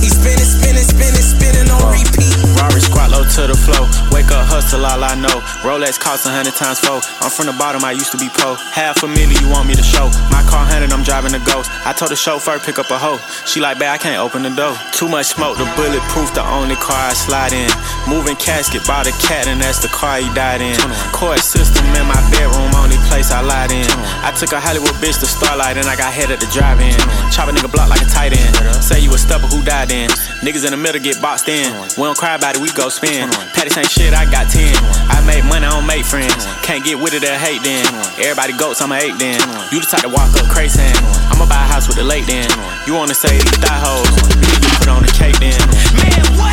He 0.03 0.11
spinning, 0.11 0.43
spinning, 0.43 0.83
spinning, 0.83 1.23
spinning 1.23 1.71
on 1.71 1.95
repeat. 1.95 2.35
Rari 2.59 2.83
squat 2.83 3.15
low 3.15 3.23
to 3.23 3.43
the 3.47 3.55
flow. 3.55 3.87
Wake 4.11 4.31
up, 4.35 4.47
hustle, 4.51 4.83
all 4.83 5.03
I 5.03 5.15
know. 5.15 5.39
Rolex 5.63 5.99
cost 5.99 6.27
a 6.27 6.31
hundred 6.31 6.59
times 6.59 6.83
four. 6.83 6.99
I'm 7.23 7.31
from 7.31 7.47
the 7.47 7.55
bottom, 7.55 7.87
I 7.87 7.95
used 7.95 8.11
to 8.11 8.19
be 8.19 8.27
pro. 8.35 8.55
Half 8.55 9.03
a 9.03 9.09
million, 9.09 9.39
you 9.39 9.49
want 9.51 9.71
me 9.71 9.75
to 9.79 9.83
show. 9.83 10.11
My 10.35 10.43
car 10.51 10.67
hundred, 10.67 10.91
I'm 10.91 11.07
driving 11.07 11.31
the 11.31 11.43
ghost. 11.47 11.71
I 11.87 11.95
told 11.95 12.11
the 12.11 12.19
chauffeur, 12.19 12.59
pick 12.59 12.83
up 12.83 12.91
a 12.91 12.99
hoe. 12.99 13.23
She 13.47 13.63
like, 13.63 13.79
babe, 13.79 13.95
I 13.95 13.99
can't 13.99 14.19
open 14.19 14.43
the 14.43 14.51
door. 14.51 14.75
Too 14.91 15.07
much 15.07 15.31
smoke, 15.39 15.59
the 15.59 15.67
bulletproof, 15.79 16.35
the 16.35 16.43
only 16.43 16.75
car 16.75 16.99
I 16.99 17.15
slide 17.15 17.55
in. 17.55 17.71
Moving 18.11 18.35
casket, 18.37 18.83
bought 18.87 19.07
a 19.07 19.15
cat, 19.23 19.47
and 19.47 19.63
that's 19.63 19.79
the 19.79 19.91
car 19.95 20.19
he 20.19 20.27
died 20.35 20.63
in. 20.63 20.79
Court 21.15 21.39
system 21.39 21.87
in 21.95 22.07
my 22.11 22.19
bedroom, 22.35 22.75
only 22.75 22.99
place 23.07 23.31
I 23.31 23.39
lied 23.43 23.71
in. 23.71 23.87
I 24.27 24.35
took 24.35 24.51
a 24.51 24.59
Hollywood 24.59 24.99
bitch 24.99 25.19
to 25.23 25.31
Starlight, 25.31 25.79
and 25.79 25.87
I 25.87 25.95
got 25.95 26.11
head 26.11 26.31
at 26.31 26.43
the 26.43 26.51
drive 26.51 26.83
in. 26.83 26.99
Chop 27.31 27.47
a 27.47 27.53
nigga 27.55 27.71
block 27.71 27.87
like 27.87 28.03
a 28.03 28.11
tight 28.11 28.35
end. 28.35 28.52
Say 28.83 29.01
you 29.01 29.13
a 29.15 29.19
stepper 29.19 29.47
who 29.47 29.63
died 29.63 29.91
in. 29.93 30.11
Niggas 30.43 30.65
in 30.65 30.73
the 30.73 30.81
middle 30.81 31.01
get 31.01 31.21
boxed 31.21 31.49
in. 31.49 31.73
We 31.97 32.03
don't 32.05 32.19
cry 32.19 32.35
about 32.35 32.57
it, 32.57 32.63
we 32.63 32.71
go 32.73 32.89
spin. 32.89 33.31
Patty 33.55 33.71
ain't 33.79 33.91
shit, 33.91 34.13
I 34.15 34.25
got 34.31 34.51
10. 34.51 34.75
I 35.09 35.23
make 35.27 35.45
money, 35.45 35.67
I 35.67 35.71
don't 35.71 35.87
make 35.87 36.05
friends. 36.05 36.47
Can't 36.63 36.85
get 36.85 36.99
with 36.99 37.15
it 37.15 37.25
or 37.25 37.37
hate 37.39 37.63
then. 37.63 37.87
Everybody 38.19 38.53
goats, 38.57 38.81
I'm 38.83 38.93
a 38.93 38.99
eight 38.99 39.19
then. 39.19 39.41
You 39.71 39.81
the 39.81 39.87
type 39.87 40.03
to 40.03 40.11
walk 40.11 40.35
up 40.37 40.49
crazy. 40.51 40.83
I'ma 41.31 41.47
buy 41.47 41.63
a 41.63 41.69
house 41.69 41.87
with 41.87 41.97
the 41.97 42.05
lake 42.05 42.27
then. 42.27 42.51
You 42.87 42.95
wanna 42.95 43.15
say 43.15 43.33
these 43.33 43.59
thigh 43.63 43.81
hoes. 43.81 44.09
You 44.37 44.71
put 44.79 44.89
on 44.89 45.03
the 45.03 45.13
cake 45.13 45.39
then. 45.39 45.59
Man, 45.97 46.23
what? 46.37 46.53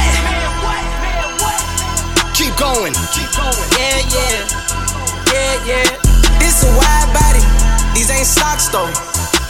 Keep 2.39 2.55
going. 2.55 2.93
Keep 3.11 3.29
going. 3.35 3.69
Yeah, 3.75 3.99
yeah. 4.15 4.69
Yeah, 5.27 5.67
yeah. 5.67 6.09
This 6.39 6.63
a 6.63 6.71
wide 6.71 7.11
body, 7.11 7.43
these 7.93 8.09
ain't 8.09 8.25
socks 8.25 8.69
though. 8.69 8.87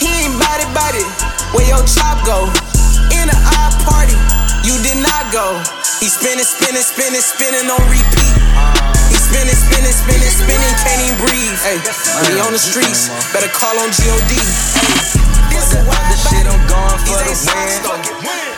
He 0.01 0.09
ain't 0.09 0.35
body 0.41 0.65
body, 0.73 1.05
where 1.53 1.65
your 1.65 1.81
chop 1.85 2.21
go? 2.25 2.45
In 3.15 3.25
a 3.29 3.37
odd 3.57 3.73
party, 3.85 4.17
you 4.61 4.75
did 4.85 5.01
not 5.01 5.33
go. 5.33 5.57
He 5.99 6.07
spinning, 6.07 6.45
spinning, 6.45 6.85
spinning, 6.85 7.19
spinning 7.19 7.67
on 7.67 7.81
repeat. 7.91 8.35
He 9.09 9.17
spinning, 9.17 9.57
spinning, 9.57 9.91
spinning, 9.91 10.31
spinning, 10.31 10.73
can't 10.85 11.01
even 11.03 11.17
breathe. 11.19 11.59
Hey, 11.65 11.79
we 12.29 12.39
on 12.39 12.53
the 12.53 12.61
streets, 12.61 13.09
better 13.33 13.51
call 13.51 13.75
on 13.81 13.89
God. 13.91 14.39
This 15.49 15.75
a 15.75 15.81
wide 15.83 16.15
shit, 16.15 16.45
I'm 16.45 16.61
going 16.69 16.99
for 17.03 17.19
the 17.19 17.35
win. 17.35 17.81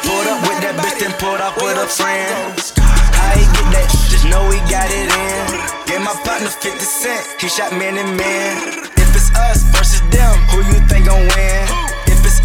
Pulled 0.06 0.28
up 0.28 0.40
with 0.46 0.60
that 0.62 0.76
bitch, 0.78 1.00
then 1.00 1.14
pulled 1.18 1.42
up 1.42 1.56
with 1.58 1.80
a 1.80 1.88
friend. 1.88 2.60
How 2.78 3.34
he 3.34 3.46
get 3.58 3.68
that? 3.74 3.88
Just 4.12 4.28
know 4.28 4.44
he 4.52 4.60
got 4.70 4.92
it 4.92 5.10
in. 5.10 5.46
Gave 5.88 6.04
my 6.04 6.16
partner 6.28 6.52
50 6.52 6.78
cent, 6.86 7.24
he 7.40 7.48
shot 7.48 7.72
man 7.72 7.98
and 7.98 8.16
man. 8.18 8.86
If 9.00 9.16
it's 9.16 9.32
us 9.34 9.64
versus 9.74 10.04
them, 10.12 10.36
who 10.52 10.60
you 10.68 10.80
think 10.88 11.08
gon' 11.08 11.26
win? 11.36 11.91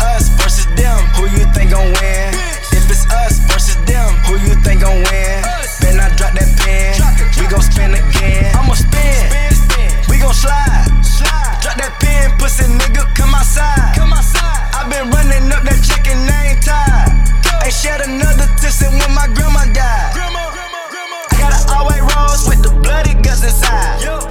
Us 0.00 0.28
versus 0.36 0.66
them, 0.76 0.98
who 1.16 1.24
you 1.30 1.44
think 1.52 1.70
gon' 1.70 1.92
win? 2.00 2.28
If 2.72 2.90
it's 2.90 3.06
us 3.10 3.38
versus 3.48 3.76
them, 3.86 4.08
who 4.26 4.36
you 4.36 4.54
think 4.62 4.82
gon' 4.82 5.02
win? 5.08 5.38
Then 5.80 6.00
I 6.00 6.12
drop 6.16 6.34
that 6.34 6.50
pen, 6.60 6.96
we 7.40 7.46
gon' 7.48 7.62
spin 7.62 7.94
again. 7.94 8.54
I'ma 8.56 8.74
spin, 8.74 9.32
we 10.08 10.18
gon' 10.18 10.34
slide. 10.34 10.88
Drop 11.62 11.76
that 11.78 11.96
pen, 12.00 12.36
pussy 12.38 12.64
nigga, 12.64 13.02
come 13.16 13.34
outside. 13.34 13.96
i 13.98 14.88
been 14.88 15.10
running 15.10 15.50
up 15.52 15.64
that 15.64 15.80
check 15.82 16.06
and 16.06 16.28
I 16.28 16.54
ain't 16.54 16.62
tired. 16.62 17.10
Ain't 17.64 17.74
shed 17.74 18.00
another 18.02 18.46
since 18.58 18.82
when 18.82 19.12
my 19.14 19.26
grandma 19.34 19.64
died. 19.72 20.12
I 20.14 21.34
got 21.38 21.52
an 21.52 21.62
all-white 21.74 22.04
rose 22.14 22.46
with 22.48 22.62
the 22.62 22.70
bloody 22.82 23.14
guts 23.14 23.42
inside. 23.42 24.25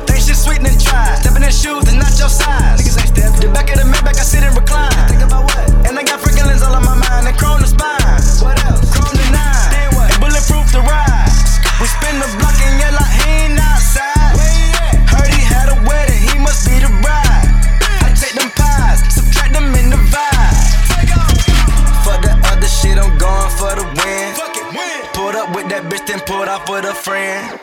Sweet 0.45 0.61
and 0.61 0.77
try. 0.77 1.17
Stepping 1.25 1.41
in 1.41 1.49
shoes 1.49 1.89
and 1.89 1.97
not 1.97 2.13
your 2.21 2.29
size. 2.29 2.77
Niggas 2.77 3.01
ain't 3.01 3.09
step. 3.17 3.33
The 3.41 3.49
back 3.49 3.65
of 3.73 3.81
the 3.81 3.85
Maybach, 3.89 4.13
I 4.13 4.21
sit 4.21 4.45
and 4.45 4.53
recline. 4.53 4.93
Think 5.09 5.25
about 5.25 5.49
what? 5.49 5.65
And 5.89 5.97
I 5.97 6.03
got 6.05 6.21
freaking 6.21 6.45
lens 6.45 6.61
all 6.61 6.77
on 6.77 6.85
my 6.85 6.93
mind 6.93 7.25
and 7.25 7.33
chrome 7.33 7.65
the 7.65 7.67
spine. 7.67 8.21
What 8.45 8.61
else? 8.69 8.93
Chrome 8.93 9.09
the 9.17 9.25
nine. 9.33 9.69
Then 9.73 9.89
what? 9.97 10.13
And 10.13 10.21
bulletproof 10.21 10.69
the 10.69 10.85
ride. 10.85 11.33
We 11.81 11.89
spin 11.89 12.21
the 12.21 12.29
block 12.37 12.53
and 12.61 12.77
yell 12.77 12.93
like 12.93 13.13
he 13.25 13.49
ain't 13.49 13.57
outside. 13.57 14.37
Where 14.37 14.53
he 14.53 14.69
at? 14.85 14.95
Heard 15.17 15.33
he 15.33 15.41
had 15.41 15.73
a 15.73 15.77
wedding, 15.89 16.21
he 16.21 16.37
must 16.37 16.61
be 16.69 16.77
the 16.77 16.93
bride. 17.01 17.49
I 18.05 18.13
take 18.13 18.37
them 18.37 18.53
pies, 18.53 19.01
subtract 19.09 19.49
them 19.49 19.73
in 19.73 19.89
the 19.89 19.97
vibe. 20.13 20.53
For 22.05 22.21
the 22.21 22.37
other 22.53 22.69
shit, 22.69 23.01
I'm 23.01 23.17
going 23.17 23.49
for 23.57 23.73
the 23.73 23.85
win. 23.97 24.24
Pulled 25.25 25.41
up 25.41 25.55
with 25.57 25.65
that 25.73 25.89
bitch, 25.89 26.05
then 26.05 26.21
pulled 26.29 26.45
off 26.45 26.69
with 26.69 26.85
a 26.85 26.93
friend. 26.93 27.57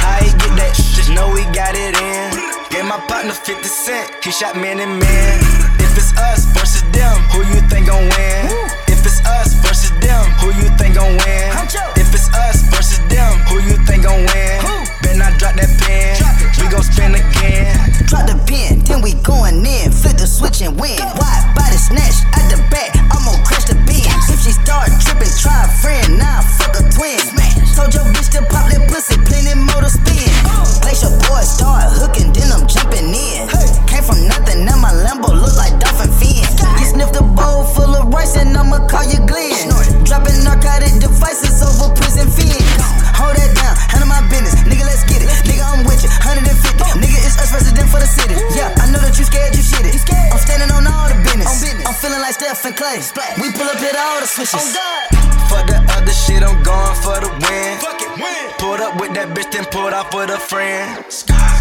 How 0.00 0.24
he 0.24 0.32
get 0.40 0.56
that? 0.56 0.72
Just 0.72 1.12
know 1.12 1.28
we 1.36 1.44
got 1.52 1.76
it 1.76 1.92
in. 2.00 2.32
Gave 2.72 2.88
my 2.88 2.96
partner 3.04 3.36
50 3.36 3.60
cent, 3.68 4.08
he 4.24 4.32
shot 4.32 4.56
man 4.56 4.80
and 4.80 4.96
man. 4.96 5.36
If 5.84 5.92
it's 6.00 6.16
us 6.16 6.48
versus 6.56 6.80
them, 6.96 7.12
who 7.28 7.44
you 7.44 7.60
think 7.68 7.92
gon' 7.92 8.08
win? 8.08 8.40
If 8.88 9.04
it's 9.04 9.20
us 9.20 9.52
versus 9.60 9.92
them, 10.00 10.24
who 10.40 10.48
you 10.56 10.72
think 10.80 10.96
gon' 10.96 11.12
win? 11.12 11.52
If 11.92 12.08
it's 12.16 12.32
us 12.32 12.64
versus 12.72 13.04
them, 13.12 13.36
who 13.52 13.60
you 13.60 13.76
think 13.84 14.08
gon' 14.08 14.24
win? 14.24 14.56
Then 15.04 15.20
I 15.20 15.28
drop 15.36 15.60
that 15.60 15.68
pen, 15.84 16.16
we 16.56 16.72
gon' 16.72 16.88
spin 16.88 17.20
again. 17.20 17.68
Drop 18.08 18.24
the 18.24 18.40
pin, 18.48 18.80
then 18.88 19.04
we 19.04 19.12
going 19.20 19.60
in. 19.60 19.92
Flip 19.92 20.16
the 20.16 20.24
switch 20.24 20.64
and 20.64 20.72
win. 20.80 20.96
Wide 21.20 21.52
body 21.52 21.76
snatch 21.76 22.24
at 22.32 22.48
the 22.48 22.56
back, 22.72 22.96
I'm 23.12 23.28
gon' 23.28 23.44
crash 23.44 23.68
the 23.68 23.76
bin. 23.84 24.08
Start 24.54 24.86
tripping, 25.02 25.34
try 25.42 25.66
a 25.66 25.68
friend, 25.82 26.18
nah, 26.18 26.40
fuck 26.40 26.78
a 26.78 26.82
twin. 26.94 27.18
Told 27.74 27.90
your 27.90 28.06
bitch 28.14 28.30
to 28.38 28.40
pop 28.46 28.70
that 28.70 28.86
pussy, 28.86 29.18
plenty 29.26 29.58
motor 29.58 29.90
spin. 29.90 30.30
Glacier 30.78 31.10
boy 31.26 31.42
start 31.42 31.90
hooking, 31.90 32.30
then 32.30 32.54
I'm 32.54 32.62
jumping 32.70 33.10
in. 33.10 33.50
Came 33.90 34.06
from 34.06 34.22
nothing, 34.30 34.62
now 34.62 34.78
my 34.78 34.94
Lambo 34.94 35.34
look 35.34 35.58
like 35.58 35.74
dolphin 35.82 36.06
fin. 36.22 36.46
You 36.78 36.86
sniff 36.86 37.10
the 37.10 37.26
bowl 37.26 37.66
full 37.74 37.98
of 37.98 38.14
rice 38.14 38.38
and 38.38 38.54
I'ma 38.54 38.86
call 38.86 39.02
you 39.04 39.18
Glenn. 39.26 39.74
Dropping 40.06 40.38
narcotic 40.46 41.02
devices 41.02 41.58
over 41.58 41.90
prison 41.98 42.30
fins. 42.30 42.62
Hold 43.18 43.34
that 43.34 43.50
down, 43.58 43.74
handle 43.90 44.06
my 44.06 44.22
business. 44.30 44.54
Nigga, 44.62 44.86
let's 44.86 45.02
get 45.04 45.18
it. 45.18 45.28
Nigga, 45.50 45.66
I'm 45.66 45.82
with 45.82 45.98
you. 46.06 46.10
150. 46.22 46.46
Nigga, 47.02 47.18
it's 47.26 47.34
us 47.42 47.50
resident 47.50 47.90
for 47.90 47.98
the 47.98 48.06
city. 48.06 48.38
Yeah, 48.54 48.70
I 48.78 48.86
know 48.94 49.02
that 49.02 49.18
you 49.18 49.26
scared, 49.26 49.50
you 49.58 49.66
shit 49.66 49.82
it. 49.82 49.98
I'm 50.30 50.38
standing 50.38 50.70
on 50.70 50.86
all 50.86 51.10
the 51.10 51.18
business. 51.26 51.50
I'm 51.83 51.83
feeling 52.04 52.20
like 52.20 52.36
Steph 52.36 52.64
and 52.68 52.76
Clay. 52.76 53.00
We 53.40 53.48
pull 53.56 53.64
up 53.64 53.80
hit 53.80 53.96
all 53.96 54.20
the 54.20 54.28
switches. 54.28 54.76
Oh, 54.76 55.08
for 55.48 55.64
the 55.64 55.80
other 55.96 56.12
shit, 56.12 56.44
I'm 56.44 56.60
going 56.60 56.96
for 57.00 57.16
the 57.16 57.32
win. 57.32 57.80
Fuck 57.80 57.96
it, 58.04 58.12
win. 58.20 58.44
Pulled 58.60 58.84
up 58.84 59.00
with 59.00 59.16
that 59.16 59.32
bitch, 59.32 59.48
then 59.48 59.64
pulled 59.72 59.96
off 59.96 60.12
with 60.12 60.28
a 60.28 60.36
friend. 60.36 61.00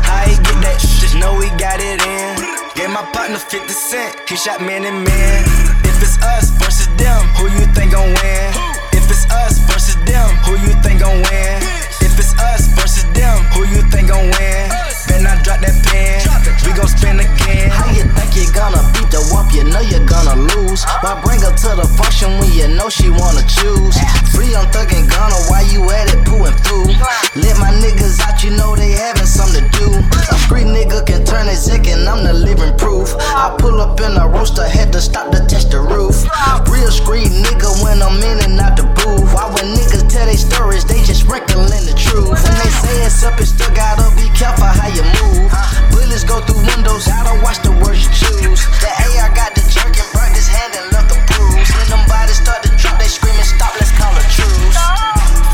How 0.03 0.27
he 0.27 0.35
get 0.35 0.57
that? 0.67 0.83
Just 0.99 1.15
know 1.15 1.31
we 1.39 1.47
got 1.55 1.79
it 1.79 2.03
in. 2.03 2.35
Gave 2.75 2.91
my 2.91 3.07
partner 3.15 3.39
50 3.39 3.71
cent, 3.71 4.19
he 4.27 4.35
shot 4.35 4.59
man 4.59 4.83
and 4.83 5.07
man. 5.07 5.39
If 5.87 5.95
it's 6.03 6.19
us 6.19 6.51
versus 6.59 6.91
them, 6.99 7.23
who 7.39 7.47
you 7.47 7.63
think 7.71 7.95
gon' 7.95 8.11
win? 8.11 8.47
If 8.91 9.07
it's 9.07 9.23
us 9.31 9.63
versus 9.71 9.95
them, 10.03 10.27
who 10.43 10.59
you 10.59 10.75
think 10.83 10.99
gon' 10.99 11.23
win? 11.23 11.55
If 12.03 12.19
it's 12.19 12.35
us 12.51 12.67
versus 12.75 13.07
them, 13.15 13.47
who 13.55 13.63
you 13.63 13.79
think 13.87 14.11
gon' 14.11 14.27
win? 14.27 14.82
Then 15.13 15.29
I 15.29 15.37
drop 15.45 15.61
that 15.61 15.77
pen, 15.85 16.25
we 16.65 16.73
gon' 16.73 16.89
spin 16.89 17.21
again. 17.21 17.69
How 17.69 17.85
you 17.93 18.01
think 18.17 18.33
you 18.33 18.49
gonna 18.49 18.81
beat 18.97 19.13
the 19.13 19.21
wump? 19.29 19.53
You 19.53 19.61
know 19.61 19.77
you're 19.77 20.01
gonna 20.09 20.33
lose. 20.57 20.81
Why 21.05 21.13
bring 21.21 21.37
her 21.45 21.53
to 21.53 21.69
the 21.77 21.85
function 21.85 22.33
when 22.41 22.49
you 22.49 22.65
know 22.73 22.89
she 22.89 23.13
wanna 23.13 23.45
choose? 23.45 23.93
Free 24.33 24.57
on 24.57 24.65
Thug 24.73 24.89
and 24.89 25.05
Gunna, 25.05 25.37
why 25.53 25.69
you 25.69 25.85
at 25.93 26.09
it 26.09 26.25
pooing 26.25 26.57
through? 26.65 26.89
Let 27.37 27.61
my 27.61 27.69
niggas 27.77 28.25
out, 28.25 28.41
you 28.41 28.57
know 28.57 28.73
they 28.73 28.97
having 28.97 29.29
something 29.29 29.61
to 29.61 29.77
do. 29.77 29.87
A 30.33 30.37
free 30.49 30.65
nigga 30.65 31.05
can 31.05 31.21
turn 31.21 31.45
his 31.45 31.61
zick 31.61 31.85
and 31.85 32.09
I'm 32.09 32.25
the 32.25 32.33
living 32.33 32.73
proof. 32.81 33.13
I 33.21 33.53
pull 33.61 33.85
up 33.85 34.01
in 34.01 34.17
a 34.17 34.25
roaster, 34.25 34.65
had 34.65 34.91
to 34.97 35.01
stop 35.01 35.29
to 35.29 35.45
test 35.45 35.69
the 35.69 35.79
roof. 35.79 36.25
Real 36.73 36.89
street 36.89 37.29
nigga 37.29 37.69
when 37.85 38.01
I'm 38.01 38.17
in 38.17 38.49
and 38.49 38.57
out 38.57 38.81
the 38.81 38.89
booth. 38.97 39.29
Why 39.29 39.45
when 39.53 39.77
niggas 39.77 40.09
tell 40.09 40.25
their 40.25 40.41
stories, 40.41 40.85
they 40.89 41.05
just 41.05 41.29
wrinkling 41.29 41.85
the 41.85 41.93
truth. 41.93 42.33
When 42.33 42.55
they 42.57 42.71
say 42.81 43.05
it's 43.05 43.21
up, 43.21 43.37
it 43.37 43.45
still 43.45 43.69
gotta 43.77 44.09
be 44.17 44.25
careful 44.33 44.65
how 44.65 44.89
you 44.89 45.02
move. 45.03 45.51
Bullets 45.91 46.23
go 46.23 46.39
through 46.41 46.63
windows, 46.65 47.07
I 47.07 47.23
don't 47.23 47.41
watch 47.43 47.59
the 47.61 47.71
words 47.83 48.03
you 48.05 48.11
choose. 48.13 48.65
The 48.79 48.89
A, 48.89 49.07
I 49.23 49.29
got 49.35 49.53
the 49.55 49.63
jerk 49.69 49.93
and 49.93 50.09
burnt 50.15 50.33
his 50.35 50.47
hand 50.47 50.73
and 50.75 50.91
left 50.91 51.09
the 51.11 51.19
bruise. 51.33 51.69
When 51.75 51.87
them 51.89 52.03
bodies 52.07 52.39
start 52.39 52.63
to 52.63 52.71
drop, 52.77 52.97
they 52.99 53.09
screaming, 53.11 53.43
stop, 53.43 53.73
let's 53.79 53.91
call 53.97 54.13
a 54.15 54.23
truce. 54.31 54.77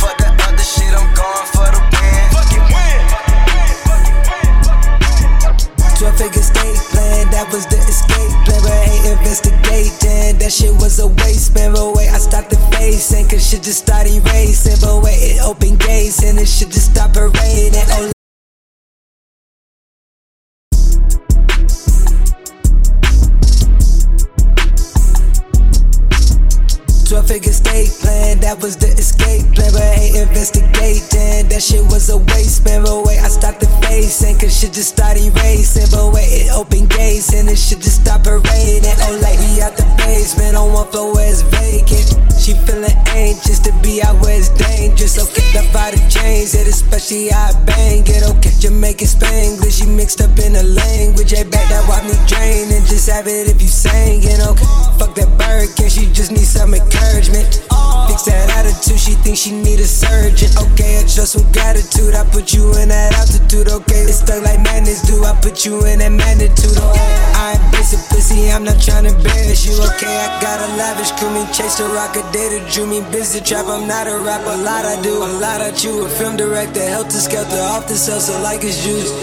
Fuck 0.01 0.17
the 0.21 0.29
other 0.45 0.65
shit, 0.65 0.91
I'm 0.93 1.09
going 1.17 1.47
for 1.53 1.67
the 1.73 1.81
win. 1.93 1.99
12 5.99 6.15
figure 6.15 6.41
state 6.41 6.79
plan, 6.95 7.27
that 7.31 7.51
was 7.51 7.65
the 7.67 7.75
escape 7.75 8.31
plan, 8.47 8.61
but 8.63 8.71
I 8.71 8.87
ain't 8.87 9.19
investigating. 9.19 10.39
That 10.39 10.47
shit 10.47 10.71
was 10.79 10.99
a 10.99 11.07
waste, 11.07 11.53
man. 11.53 11.73
But 11.73 11.91
wait, 11.93 12.07
I 12.07 12.17
stopped 12.17 12.51
the 12.51 12.55
facing, 12.71 13.27
cause 13.27 13.43
shit 13.43 13.63
just 13.63 13.79
started 13.79 14.23
racing. 14.31 14.79
But 14.79 15.03
wait, 15.03 15.19
it 15.19 15.43
opened 15.43 15.79
gates, 15.81 16.23
and 16.23 16.39
it 16.39 16.47
should 16.47 16.71
just 16.71 16.95
stop 16.95 17.11
parading. 17.13 17.83
Oh, 17.91 18.11
Twelve 27.09 27.25
figure 27.25 27.51
state 27.51 27.89
plan, 28.05 28.37
that 28.45 28.61
was 28.61 28.77
the 28.77 28.85
escape 28.93 29.41
plan, 29.57 29.73
but 29.73 29.81
I 29.81 30.13
ain't 30.13 30.29
investigating. 30.29 31.49
That 31.49 31.57
shit 31.57 31.81
was 31.89 32.05
a 32.13 32.21
waste, 32.21 32.61
man. 32.69 32.85
But 32.85 33.01
wait, 33.01 33.17
I 33.17 33.33
stopped 33.33 33.65
the 33.65 33.69
facing, 33.81 34.37
cause 34.37 34.53
shit 34.53 34.77
just 34.77 34.93
started 34.93 35.33
racing. 35.41 35.89
But 35.89 36.13
wait, 36.13 36.29
it 36.45 36.53
opened 36.53 36.93
gates, 36.93 37.33
and 37.33 37.49
it 37.49 37.57
shit 37.57 37.81
just 37.81 38.05
stop 38.05 38.29
parading. 38.29 38.93
Oh, 39.09 39.17
like 39.25 39.41
we 39.41 39.57
out 39.57 39.73
the 39.73 39.89
basement 39.97 40.53
on 40.53 40.69
one 40.69 40.85
floor 40.93 41.17
where 41.17 41.25
it's 41.25 41.41
vacant. 41.49 42.13
She 42.37 42.53
feeling 42.69 42.93
anxious 43.09 43.57
to 43.65 43.73
be 43.81 44.05
out 44.05 44.21
where 44.21 44.37
it's 44.37 44.53
dangerous. 44.53 45.17
Okay, 45.17 45.49
the 45.49 45.65
body 45.73 45.97
change 46.13 46.53
it, 46.53 46.69
especially 46.69 47.33
I 47.33 47.57
bang 47.65 48.05
it. 48.05 48.21
Oh, 48.21 48.37
okay, 48.37 48.53
Jamaican 48.61 49.09
Spanglish, 49.09 49.81
she 49.81 49.89
mixed 49.89 50.21
up 50.21 50.37
in 50.37 50.53
the 50.53 50.61
language. 50.61 51.33
Hey, 51.33 51.41
back 51.41 51.73
that 51.73 51.89
wipe 51.89 52.05
me 52.05 52.13
drain 52.29 52.69
and 52.69 52.85
just 52.85 53.09
have 53.09 53.25
it 53.25 53.49
if 53.49 53.57
you 53.57 53.67
singing. 53.67 54.45
Okay, 54.45 54.69
fuck 55.01 55.17
that 55.17 55.33
bird, 55.41 55.73
can 55.73 55.89
she 55.89 56.05
just 56.13 56.29
need 56.29 56.45
some 56.45 56.77
Fix 58.09 58.25
that 58.25 58.49
attitude, 58.57 58.99
she 58.99 59.13
thinks 59.21 59.39
she 59.39 59.51
need 59.51 59.79
a 59.79 59.85
surgeon. 59.85 60.49
Okay, 60.57 60.97
I 60.97 61.05
show 61.05 61.25
some 61.25 61.45
gratitude, 61.51 62.15
I 62.15 62.25
put 62.25 62.53
you 62.53 62.65
in 62.81 62.89
that 62.89 63.13
altitude. 63.13 63.69
Okay, 63.69 64.09
it's 64.09 64.25
stuck 64.25 64.41
like 64.43 64.59
madness, 64.65 65.05
do 65.05 65.23
I 65.23 65.37
put 65.41 65.63
you 65.63 65.85
in 65.85 65.99
that 65.99 66.11
magnitude? 66.11 66.73
Okay, 66.73 67.09
I 67.37 67.53
ain't 67.53 67.71
basic 67.71 68.01
pussy, 68.09 68.49
I'm 68.51 68.63
not 68.63 68.81
trying 68.81 69.05
to 69.05 69.13
embarrass 69.13 69.61
you. 69.61 69.77
Okay, 69.93 70.09
I 70.09 70.41
got 70.41 70.57
a 70.57 70.67
lavish 70.75 71.11
crew, 71.21 71.29
me 71.29 71.45
chase 71.53 71.77
the 71.77 71.85
rocket, 71.93 72.25
data 72.33 72.59
drew 72.73 72.87
me 72.89 73.05
busy 73.11 73.39
trap. 73.39 73.67
I'm 73.69 73.87
not 73.87 74.07
a 74.07 74.17
rapper, 74.19 74.57
a 74.57 74.57
lot 74.57 74.85
I 74.85 74.99
do, 75.01 75.13
a 75.13 75.29
lot 75.37 75.61
I 75.61 75.71
chew. 75.71 76.05
A 76.05 76.09
film 76.09 76.35
director, 76.35 76.81
helter 76.81 77.21
skelter, 77.21 77.61
off 77.61 77.87
the 77.87 77.95
cells, 77.95 78.25
so 78.25 78.41
like 78.41 78.63
it's 78.63 78.83
juice. 78.83 79.13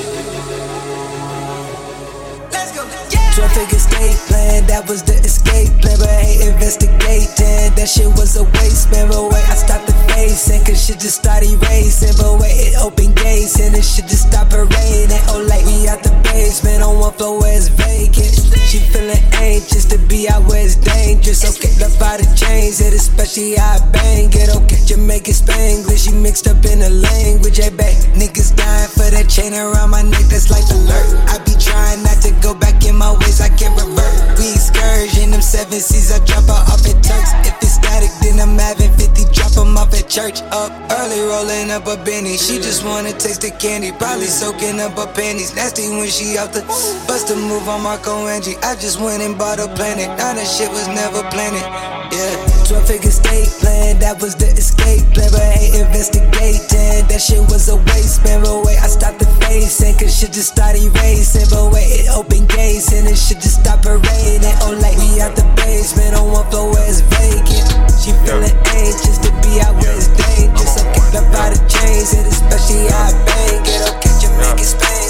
12 3.36 3.52
figure 3.52 3.78
state 3.78 4.16
plan, 4.32 4.64
that 4.64 4.88
was 4.88 5.04
the 5.04 5.12
escape 5.20 5.68
plan, 5.84 6.00
but 6.00 6.08
I 6.08 6.24
ain't 6.24 6.56
investigating. 6.56 7.68
That 7.76 7.84
shit 7.84 8.08
was 8.16 8.32
a 8.40 8.48
waste, 8.56 8.88
man. 8.88 9.12
But 9.12 9.28
wait, 9.28 9.44
I 9.52 9.56
stopped 9.60 9.84
the 9.84 9.92
facing, 10.08 10.64
cause 10.64 10.80
shit 10.80 11.04
just 11.04 11.20
started 11.20 11.52
racing. 11.68 12.16
But 12.16 12.40
wait, 12.40 12.72
it 12.72 12.80
opened 12.80 13.12
gates, 13.20 13.60
and 13.60 13.76
it 13.76 13.84
shit 13.84 14.08
just 14.08 14.32
stop 14.32 14.48
parading. 14.48 15.20
Oh, 15.28 15.44
like 15.44 15.68
we 15.68 15.84
out 15.84 16.00
the 16.00 16.16
basement 16.24 16.80
on 16.80 16.96
one 16.96 17.12
floor 17.12 17.44
where 17.44 17.52
it's 17.52 17.68
vacant. 17.68 18.32
She 18.72 18.80
feeling 18.88 19.20
anxious 19.36 19.84
to 19.92 20.00
be 20.08 20.32
out 20.32 20.48
where 20.48 20.64
it's 20.64 20.80
dangerous. 20.80 21.44
Okay, 21.44 21.76
the 21.76 21.92
body 22.00 22.24
change 22.40 22.80
it, 22.80 22.96
especially 22.96 23.60
I 23.60 23.84
bang 23.92 24.32
it. 24.32 24.48
Oh, 24.48 24.64
okay, 24.64 24.80
Jamaican 24.88 25.36
Spanglish, 25.36 26.08
she 26.08 26.12
mixed 26.16 26.48
up 26.48 26.64
in 26.64 26.80
the 26.80 26.88
language. 26.88 27.60
Hey, 27.60 27.68
babe, 27.68 28.00
niggas 28.16 28.56
dying 28.56 28.88
for 28.96 29.12
that 29.12 29.28
chain 29.28 29.52
around 29.52 29.92
my 29.92 30.00
neck, 30.00 30.24
that's 30.32 30.48
life 30.48 30.64
alert. 30.72 31.20
I 31.28 31.36
be 31.44 31.52
trying 31.60 32.00
not 32.00 32.16
to 32.24 32.32
go 32.40 32.56
back 32.56 32.80
in 32.88 32.96
my 32.96 33.12
I 33.40 33.48
can't 33.48 33.74
revert. 33.76 34.38
We 34.38 34.52
excursion, 34.52 35.30
them 35.30 35.42
seven 35.42 35.80
seas, 35.80 36.12
I 36.12 36.18
drop 36.24 36.44
her 36.46 36.62
off 36.72 36.86
at 36.86 36.98
Turks. 37.02 37.32
If 37.44 37.56
it's 37.62 37.74
static, 37.74 38.10
then 38.22 38.40
I'm 38.40 38.58
having 38.58 38.92
50 38.96 39.24
drop 39.32 39.56
'em 39.58 39.76
off 39.76 39.92
at 39.94 40.08
church. 40.08 40.40
Up 40.52 40.72
early, 40.98 41.20
rolling 41.20 41.70
up 41.70 41.86
a 41.86 41.96
Benny. 41.96 42.36
She 42.36 42.58
just 42.58 42.84
wanna 42.84 43.12
taste 43.12 43.42
the 43.42 43.50
candy, 43.50 43.92
probably 43.92 44.26
soaking 44.26 44.80
up 44.80 44.96
her 44.98 45.06
panties. 45.06 45.54
Nasty 45.54 45.88
when 45.88 46.08
she 46.08 46.38
out 46.38 46.52
the 46.52 46.62
bust 47.06 47.30
a 47.30 47.36
move 47.36 47.68
on 47.68 47.82
Marco 47.82 48.26
Angie. 48.28 48.56
I 48.62 48.74
just 48.76 49.00
went 49.00 49.22
and 49.22 49.36
bought 49.36 49.58
a 49.58 49.68
planet. 49.68 50.08
Now 50.18 50.32
that 50.34 50.46
shit 50.46 50.70
was 50.70 50.88
never 50.88 51.22
planted. 51.30 51.66
Yeah, 52.12 52.36
12 52.68 52.86
figure 52.86 53.10
state 53.10 53.50
plan, 53.60 53.98
that 53.98 54.20
was 54.20 54.34
the 54.36 54.46
escape 54.46 55.04
plan. 55.12 55.30
But 55.32 55.42
ain't 55.58 55.74
investigating, 55.74 57.06
that 57.08 57.20
shit 57.20 57.42
was 57.50 57.68
a 57.68 57.76
waste, 57.76 58.22
man. 58.24 58.42
But 58.42 58.64
wait, 58.64 58.78
I 58.78 58.86
stopped 58.86 59.18
the 59.18 59.26
facing, 59.44 59.96
cause 59.98 60.16
shit 60.16 60.32
just 60.32 60.52
started 60.52 60.86
racing. 61.02 61.48
But 61.50 61.72
wait, 61.72 61.88
it 62.00 62.08
opened 62.10 62.48
gates, 62.48 62.92
and 62.92 63.08
it 63.16 63.18
should 63.18 63.40
just 63.40 63.64
stop 63.64 63.82
her 63.88 63.96
raining. 63.96 64.56
Oh, 64.60 64.76
like 64.76 64.96
we 65.00 65.20
out 65.24 65.32
the 65.32 65.48
basement 65.56 66.12
on 66.12 66.28
one 66.28 66.44
floor 66.52 66.68
where 66.68 66.84
it's 66.84 67.00
vacant. 67.00 67.64
She 67.96 68.12
feeling 68.28 68.52
anxious 68.76 69.16
to 69.24 69.32
be 69.40 69.56
out 69.64 69.72
where 69.80 69.96
it's 69.96 70.12
dangerous. 70.12 70.76
So 70.76 70.84
keep 70.92 71.16
up 71.16 71.32
out 71.32 71.56
of 71.56 71.64
chains, 71.64 72.12
and 72.12 72.28
especially 72.28 72.84
I 72.92 73.16
bang 73.24 73.64
it. 73.64 73.80
I'll 73.88 73.96
catch 74.04 74.20
you 74.20 74.28
making 74.36 74.68
Spain, 74.68 74.92
then 74.92 75.00
she 75.00 75.05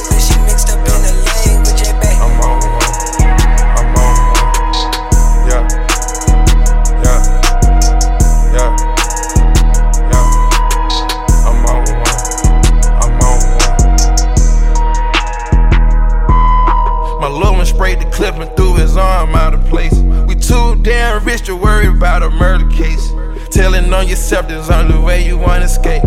his 18.87 18.97
arm 18.97 19.35
out 19.35 19.53
of 19.53 19.65
place. 19.67 19.99
We 20.29 20.35
too 20.37 20.79
damn 20.83 21.25
rich 21.25 21.43
to 21.47 21.57
worry 21.57 21.89
about 21.89 22.23
a 22.23 22.31
murder 22.31 22.69
case. 22.71 23.11
Telling 23.51 23.93
on 23.93 24.07
yourself 24.07 24.47
there's 24.47 24.71
only 24.71 24.99
way 24.99 25.27
you 25.27 25.37
wanna 25.37 25.65
escape. 25.65 26.03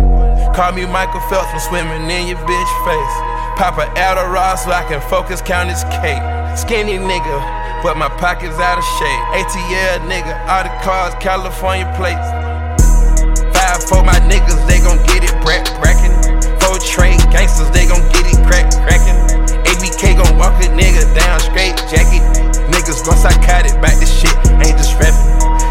Call 0.56 0.72
me 0.72 0.86
Michael 0.86 1.20
Phelps 1.28 1.50
from 1.50 1.60
swimming 1.60 2.08
in 2.08 2.26
your 2.28 2.40
bitch 2.48 2.72
face. 2.88 3.16
Pop 3.60 3.76
a 3.76 3.84
Adderall 4.00 4.56
so 4.56 4.72
I 4.72 4.84
can 4.88 5.00
focus, 5.12 5.42
count 5.42 5.68
his 5.68 5.84
cake. 6.00 6.24
Skinny 6.56 6.96
nigga, 6.96 7.36
but 7.84 7.98
my 8.00 8.08
pockets 8.16 8.56
out 8.56 8.78
of 8.80 8.86
shape. 8.96 9.24
ATL 9.36 10.00
nigga, 10.08 10.32
all 10.48 10.64
the 10.64 10.72
cars, 10.80 11.12
California 11.20 11.84
plates. 12.00 12.28
Five 13.52 13.84
for 13.84 14.00
my 14.02 14.16
niggas, 14.24 14.60
they 14.66 14.80
gon' 14.80 14.96
get 15.04 15.20
it 15.20 15.36
brack 15.44 15.68
brackin'. 15.84 16.16
Four 16.64 16.78
trade 16.80 17.20
gangsters, 17.28 17.68
they 17.76 17.84
gon' 17.84 18.00
get 18.08 18.24
it 18.24 18.40
crack 18.48 18.72
crackin'. 18.72 19.20
ABK 19.68 20.16
gon' 20.16 20.38
walk 20.38 20.56
a 20.64 20.68
nigga 20.72 21.04
down 21.14 21.40
straight 21.40 21.76
jacket. 21.92 22.49
Niggas 22.90 23.06
gon' 23.06 23.66
it, 23.70 23.80
back 23.80 23.94
this 24.02 24.10
shit, 24.10 24.34
ain't 24.66 24.74
just 24.74 24.98
rapping. 24.98 25.14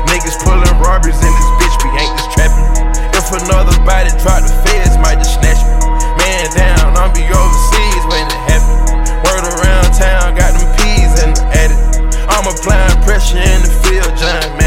Niggas 0.08 0.40
pullin' 0.40 0.64
robberies 0.80 1.20
in 1.20 1.28
this 1.28 1.50
bitch, 1.60 1.76
we 1.84 1.92
ain't 2.00 2.16
just 2.16 2.32
trappin'. 2.32 2.64
If 3.12 3.28
another 3.44 3.76
body 3.84 4.08
drop, 4.24 4.40
the 4.40 4.56
feds 4.64 4.96
might 5.04 5.20
just 5.20 5.36
snatch 5.36 5.60
me. 5.60 6.00
Man 6.16 6.48
down, 6.56 6.96
I'm 6.96 7.12
be 7.12 7.28
overseas 7.28 8.04
when 8.08 8.24
it 8.24 8.40
happen. 8.48 9.04
Word 9.28 9.44
around 9.52 9.92
town, 10.00 10.32
got 10.40 10.56
them 10.56 10.64
peas 10.80 11.12
in 11.20 11.36
the 11.36 11.44
attic. 11.60 12.08
I'm 12.32 12.48
applying 12.48 12.96
pressure 13.04 13.36
in 13.36 13.68
the 13.68 13.72
field, 13.84 14.16
John 14.16 14.59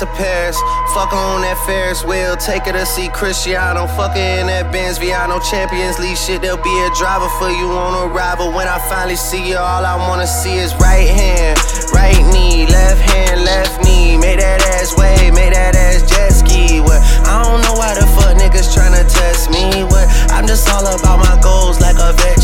to 0.00 0.06
Paris. 0.16 0.56
Fuck 0.96 1.12
on 1.12 1.42
that 1.44 1.60
Ferris 1.68 2.02
wheel. 2.02 2.34
Take 2.36 2.64
her 2.64 2.72
to 2.72 2.86
see 2.86 3.08
Cristiano. 3.12 3.86
Fuck 3.86 4.16
her 4.16 4.40
in 4.40 4.48
that 4.48 4.72
Benz 4.72 4.98
Viano 4.98 5.44
Champions 5.44 6.00
League 6.00 6.16
shit. 6.16 6.40
There'll 6.40 6.56
be 6.56 6.72
a 6.88 6.90
driver 6.96 7.28
for 7.36 7.52
you 7.52 7.68
on 7.68 8.08
arrival. 8.08 8.48
When 8.48 8.64
I 8.66 8.80
finally 8.88 9.20
see 9.20 9.52
you, 9.52 9.60
all 9.60 9.84
I 9.84 9.96
wanna 10.08 10.26
see 10.26 10.56
is 10.56 10.72
right 10.80 11.04
hand, 11.04 11.60
right 11.92 12.16
knee, 12.32 12.64
left 12.64 13.04
hand, 13.12 13.44
left 13.44 13.84
knee. 13.84 14.16
Make 14.16 14.40
that 14.40 14.64
ass 14.72 14.96
wave, 14.96 15.34
make 15.36 15.52
that 15.52 15.76
ass 15.76 16.08
jet 16.08 16.32
ski. 16.32 16.80
What? 16.80 17.04
I 17.28 17.44
don't 17.44 17.60
know 17.60 17.76
why 17.76 17.92
the 17.92 18.08
fuck 18.16 18.40
niggas 18.40 18.72
tryna 18.72 19.04
test 19.04 19.52
me. 19.52 19.84
What? 19.84 20.08
I'm 20.32 20.46
just 20.46 20.64
all 20.72 20.86
about 20.88 21.20
my 21.20 21.36
goals 21.44 21.78
like 21.78 22.00
a 22.00 22.16
Vetchki. 22.16 22.39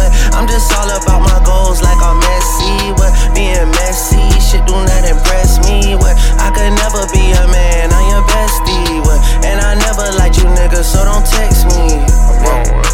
What? 0.00 0.08
I'm 0.32 0.48
just 0.48 0.72
all 0.72 0.88
about 0.88 1.20
my 1.20 1.36
goals 1.44 1.82
like 1.84 2.00
I'm 2.00 2.16
Messi. 2.24 2.96
What? 2.96 3.12
Being 3.36 3.68
messy, 3.76 4.24
shit 4.40 4.64
do 4.64 4.72
not 4.72 5.04
impress 5.04 5.60
me. 5.68 5.94
What? 5.94 6.16
I 6.40 6.48
could 6.56 6.72
never 6.80 7.04
be 7.12 7.36
a 7.36 7.44
man, 7.52 7.92
I'm 7.92 8.08
your 8.08 8.24
bestie. 8.24 9.04
What? 9.04 9.20
And 9.44 9.60
I 9.60 9.76
never 9.76 10.08
liked 10.16 10.38
you 10.38 10.48
niggas, 10.56 10.88
so 10.88 11.04
don't 11.04 11.26
text 11.26 11.68
me. 11.68 12.00
I'm 12.32 12.48
on 12.48 12.64
one. 12.72 12.88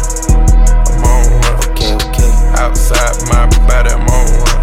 I'm 0.91 1.03
on 1.07 1.25
one. 1.31 1.55
Okay, 1.71 1.95
okay. 1.95 2.31
Outside 2.59 3.15
my 3.31 3.47
body, 3.63 3.91
I'm 3.95 4.03
on 4.03 4.27
one. 4.43 4.56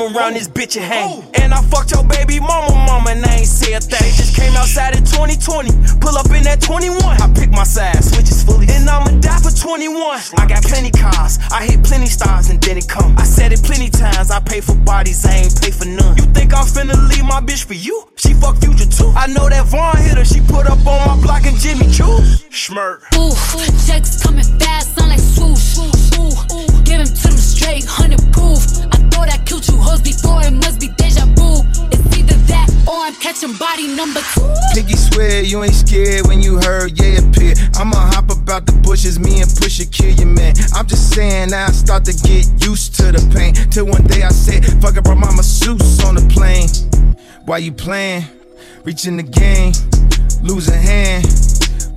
You 0.00 0.06
could 0.08 0.14
come 0.14 0.16
around 0.16 0.34
this 0.34 0.48
bitch 0.48 0.76
and 0.76 0.84
hang? 0.84 1.24
And 1.34 1.52
I 1.52 1.62
fucked 1.62 1.92
your 1.92 2.04
baby 2.04 2.40
mama, 2.40 2.74
mama, 2.74 3.10
and 3.10 3.24
I 3.24 3.36
ain't 3.36 3.46
say 3.46 3.72
a 3.74 3.80
thing. 3.80 4.12
Just 4.16 4.36
came 4.36 4.54
outside 4.56 4.96
in 4.96 5.04
2020, 5.04 5.98
pull 6.00 6.16
up 6.16 6.26
in 6.30 6.42
that 6.44 6.60
21. 6.60 7.02
I 7.02 7.32
pick 7.34 7.50
my 7.50 7.64
side, 7.64 8.02
switches 8.02 8.42
fully, 8.44 8.66
and 8.70 8.88
I'ma 8.88 9.20
die 9.20 9.38
for 9.40 9.50
21. 9.50 10.20
I 10.38 10.46
got 10.46 10.62
plenty 10.62 10.90
cars, 10.90 11.38
I 11.50 11.64
hit 11.66 11.82
plenty 11.84 12.06
stars, 12.06 12.50
and 12.50 12.60
then 12.60 12.78
it 12.78 12.88
come. 12.88 13.16
I 13.18 13.24
said 13.24 13.52
it 13.52 13.62
plenty 13.62 13.90
times, 13.90 14.30
I 14.30 14.40
pay 14.40 14.60
for 14.60 14.74
bodies, 14.74 15.24
I 15.26 15.44
ain't 15.44 15.60
pay 15.60 15.70
for 15.70 15.86
none. 15.86 16.16
You 16.16 16.24
think 16.32 16.54
I'm 16.54 16.66
finna 16.66 16.96
leave 17.08 17.24
my 17.24 17.40
bitch 17.40 17.64
for 17.64 17.74
you? 17.74 18.08
She 18.16 18.34
fuck 18.34 18.56
future 18.58 18.86
too. 18.86 19.12
I 19.16 19.26
know 19.28 19.48
that 19.48 19.66
Vaughn 19.66 19.96
hit 19.98 20.16
her, 20.16 20.24
she 20.24 20.40
put 20.40 20.66
up 20.66 20.84
on 20.86 21.00
my 21.06 21.20
block 21.22 21.44
and 21.44 21.56
Jimmy 21.56 21.90
Choo. 21.90 22.20
Schmirk. 22.50 23.00
Ooh, 23.16 23.34
checks 23.86 24.22
coming 24.22 24.44
fast, 24.58 24.99
number 34.00 34.20
two. 34.32 34.48
Piggy 34.72 34.96
swear 34.96 35.42
you 35.42 35.62
ain't 35.62 35.74
scared 35.74 36.26
when 36.26 36.40
you 36.40 36.58
heard 36.60 36.98
yeah 36.98 37.20
appear. 37.20 37.52
I'ma 37.76 38.00
hop 38.16 38.30
about 38.30 38.64
the 38.64 38.72
bushes, 38.72 39.18
me 39.20 39.42
and 39.42 39.50
Pusha 39.60 39.84
kill 39.92 40.14
your 40.14 40.26
man. 40.26 40.54
I'm 40.74 40.86
just 40.86 41.12
saying 41.12 41.52
I 41.52 41.66
start 41.66 42.06
to 42.06 42.12
get 42.12 42.48
used 42.64 42.94
to 42.96 43.12
the 43.12 43.20
pain. 43.36 43.52
Till 43.70 43.86
one 43.86 44.04
day 44.04 44.22
I 44.22 44.30
said, 44.30 44.64
fuck 44.80 44.96
it, 44.96 45.04
brought 45.04 45.18
my 45.18 45.32
masseuse 45.36 46.02
on 46.04 46.14
the 46.14 46.24
plane. 46.32 46.68
Why 47.44 47.58
you 47.58 47.72
playing? 47.72 48.24
Reaching 48.84 49.18
the 49.18 49.22
game, 49.22 49.72
losing 50.42 50.80
hand. 50.80 51.26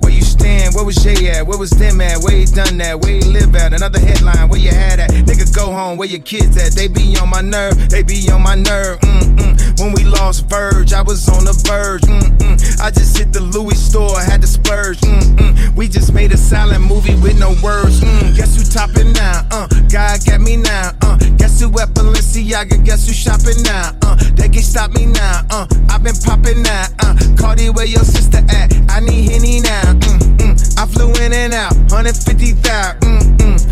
Where 0.00 0.12
you 0.12 0.20
stand? 0.20 0.74
Where 0.74 0.84
was 0.84 0.96
Jay 0.96 1.30
at? 1.30 1.46
Where 1.46 1.56
was 1.56 1.70
them 1.70 2.02
at? 2.02 2.18
Where 2.20 2.36
he 2.36 2.44
done 2.44 2.76
that? 2.78 3.00
Where 3.00 3.14
he 3.14 3.22
live 3.22 3.56
at? 3.56 3.72
Another 3.72 3.98
headline, 3.98 4.50
where 4.50 4.60
you 4.60 4.68
had 4.68 5.00
at? 5.00 5.10
Nigga, 5.10 5.48
go 5.56 5.72
home, 5.72 5.96
where 5.96 6.08
your 6.08 6.20
kids 6.20 6.58
at? 6.58 6.72
They 6.72 6.88
be 6.88 7.16
on 7.16 7.30
my 7.30 7.40
nerve, 7.40 7.88
they 7.88 8.02
be 8.02 8.28
on 8.30 8.42
my 8.42 8.56
nerve. 8.56 9.00
Mm-mm. 9.00 9.33
When 9.78 9.92
we 9.92 10.04
lost 10.04 10.46
Verge, 10.48 10.92
I 10.92 11.02
was 11.02 11.28
on 11.28 11.44
the 11.44 11.52
verge. 11.66 12.02
Mm-mm. 12.02 12.80
I 12.80 12.90
just 12.90 13.16
hit 13.18 13.32
the 13.32 13.40
Louis 13.40 13.74
store, 13.74 14.20
had 14.20 14.40
to 14.42 14.46
splurge. 14.46 14.98
Mm-mm. 15.00 15.74
We 15.74 15.88
just 15.88 16.12
made 16.12 16.32
a 16.32 16.36
silent 16.36 16.84
movie 16.84 17.16
with 17.16 17.38
no 17.38 17.56
words. 17.62 18.00
Mm. 18.00 18.36
Guess 18.36 18.56
who 18.56 18.64
topping 18.64 19.12
now? 19.12 19.46
Uh, 19.50 19.66
God 19.90 20.24
got 20.24 20.40
me 20.40 20.56
now. 20.56 20.92
Uh, 21.02 21.18
guess 21.36 21.60
who 21.60 21.68
at 21.80 21.90
Balenciaga? 21.90 22.84
Guess 22.84 23.08
who 23.08 23.14
shopping 23.14 23.62
now? 23.64 23.90
Uh, 24.02 24.14
they 24.34 24.48
can 24.48 24.62
stop 24.62 24.92
me 24.92 25.06
now. 25.06 25.42
Uh, 25.50 25.66
i 25.90 25.98
been 25.98 26.14
popping 26.22 26.62
now. 26.62 26.86
Uh, 27.00 27.16
Cardi, 27.36 27.70
where 27.70 27.86
your 27.86 28.04
sister 28.04 28.38
at? 28.38 28.72
I 28.90 29.00
need 29.00 29.30
Henny 29.30 29.60
now. 29.60 29.92
Mm-mm. 29.94 30.78
I 30.78 30.86
flew 30.86 31.10
in 31.24 31.32
and 31.32 31.52
out, 31.52 31.74
150,000. 31.90 33.00
Mm-mm. 33.00 33.63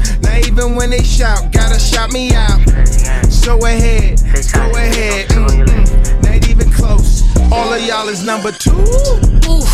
Now 0.52 0.64
even 0.64 0.76
when 0.76 0.90
they 0.90 1.02
shout, 1.02 1.50
gotta 1.52 1.78
shout 1.78 2.12
me 2.12 2.32
out. 2.34 2.60
So 3.30 3.56
ahead, 3.64 4.20
go 4.52 4.70
ahead. 4.76 5.28
Mm-mm. 5.28 6.22
Not 6.22 6.48
even 6.48 6.70
close. 6.70 7.22
All 7.50 7.72
of 7.72 7.80
y'all 7.80 8.08
is 8.08 8.24
number 8.24 8.52
two. 8.52 8.70
Ooh, 8.72 9.64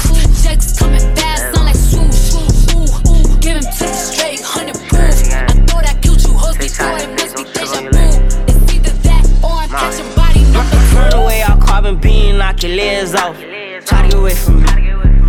checks 0.43 0.79
coming 0.79 1.01
fast, 1.17 1.55
sound 1.55 1.67
like 1.67 1.75
swoosh. 1.75 2.35
Ooh, 2.75 3.39
give 3.41 3.57
him 3.57 3.63
to 3.63 3.85
them 3.85 3.95
straight, 3.95 4.41
hundred 4.41 4.77
proof. 4.89 5.33
I 5.33 5.47
thought 5.67 5.87
I 5.89 5.95
killed 6.01 6.23
you 6.23 6.33
hoes 6.33 6.57
before, 6.57 6.99
it 6.99 7.11
must 7.11 7.37
be 7.37 7.45
deja 7.45 7.81
vu. 7.81 7.99
It's 8.47 8.75
either 8.75 8.91
that 9.03 9.27
or 9.43 9.51
I'm 9.51 9.69
catching 9.69 10.15
body 10.15 10.45
number 10.53 10.77
two. 10.91 10.95
Burn 10.95 11.23
away 11.23 11.43
all 11.43 11.59
carbon 11.59 11.99
beam, 11.99 12.39
knock 12.39 12.63
your 12.63 12.77
legs 12.77 13.15
off. 13.15 13.37
Try 13.85 14.03
to 14.03 14.09
get 14.09 14.15
away 14.15 14.35
from 14.35 14.63
me. 14.63 14.69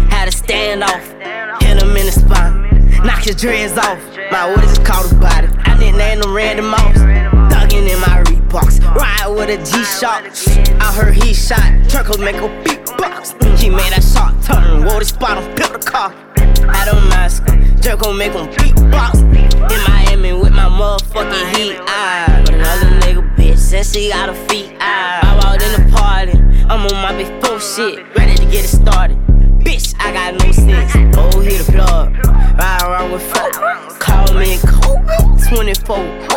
Had 0.10 0.26
to 0.26 0.32
stand 0.32 0.84
off. 0.84 1.19
Knock 3.04 3.24
his 3.24 3.36
dreads 3.36 3.78
off. 3.78 4.00
My 4.32 4.50
orders 4.50 4.72
is 4.72 4.80
called 4.80 5.12
a 5.12 5.16
body. 5.16 5.48
I 5.66 5.78
nicknamed 5.78 6.26
him 6.26 6.34
Randy 6.34 6.62
Moss. 6.62 6.98
Thuggin' 7.52 7.90
in 7.90 8.00
my 8.02 8.24
Reeboks. 8.24 8.84
Ride 8.96 9.28
with 9.28 9.50
a 9.50 9.58
G-Shock. 9.64 10.26
I 10.82 10.94
heard 10.94 11.14
he 11.14 11.34
shot. 11.34 11.90
Turkle 11.90 12.20
make 12.20 12.36
a 12.36 12.50
beatbox. 12.64 13.38
Mm, 13.40 13.58
he 13.58 13.70
made 13.70 13.92
that 13.94 14.04
shot 14.04 14.42
turn. 14.44 14.86
Wore 14.86 15.00
the 15.00 15.06
spot 15.06 15.38
on 15.38 15.56
built 15.56 15.74
the 15.74 15.80
car. 15.80 16.14
I 16.68 16.86
don't 16.86 17.08
mask. 17.10 17.46
Jerk 17.82 18.00
gon' 18.00 18.18
make 18.18 18.34
him 18.34 18.48
beatbox. 18.48 19.22
In 19.72 19.82
Miami 19.88 20.34
with 20.34 20.52
my 20.52 20.68
motherfucking 20.68 21.56
heat. 21.56 21.78
I 21.82 22.44
but 22.46 22.54
another 22.56 22.90
nigga 23.00 23.36
bitch 23.36 23.58
says 23.58 23.92
she 23.94 24.10
got 24.10 24.30
a 24.30 24.36
feet. 24.50 24.76
I, 24.80 25.22
I 25.24 25.36
walked 25.36 25.64
in 25.64 25.72
the 25.82 25.98
party. 25.98 26.34
I'm 26.70 26.86
on 26.86 27.02
my 27.02 27.16
big 27.16 27.28
four 27.44 27.60
shit. 27.60 28.06
Ready 28.16 28.36
to 28.36 28.46
get 28.46 28.66
it 28.66 28.68
started. 28.68 29.18
Bitch, 29.64 29.96
I 30.00 30.12
got 30.12 30.34
no 30.44 30.52
sense. 30.52 30.92
Oh, 31.18 31.40
hit 31.40 31.66
the 31.66 31.72
plug. 31.72 32.16
Ride 32.58 32.82
around 32.84 33.12
with 33.12 33.24
folk. 33.34 33.54
Call 34.00 34.34
me 34.34 34.58
Kobe 34.58 35.56
24. 35.56 35.96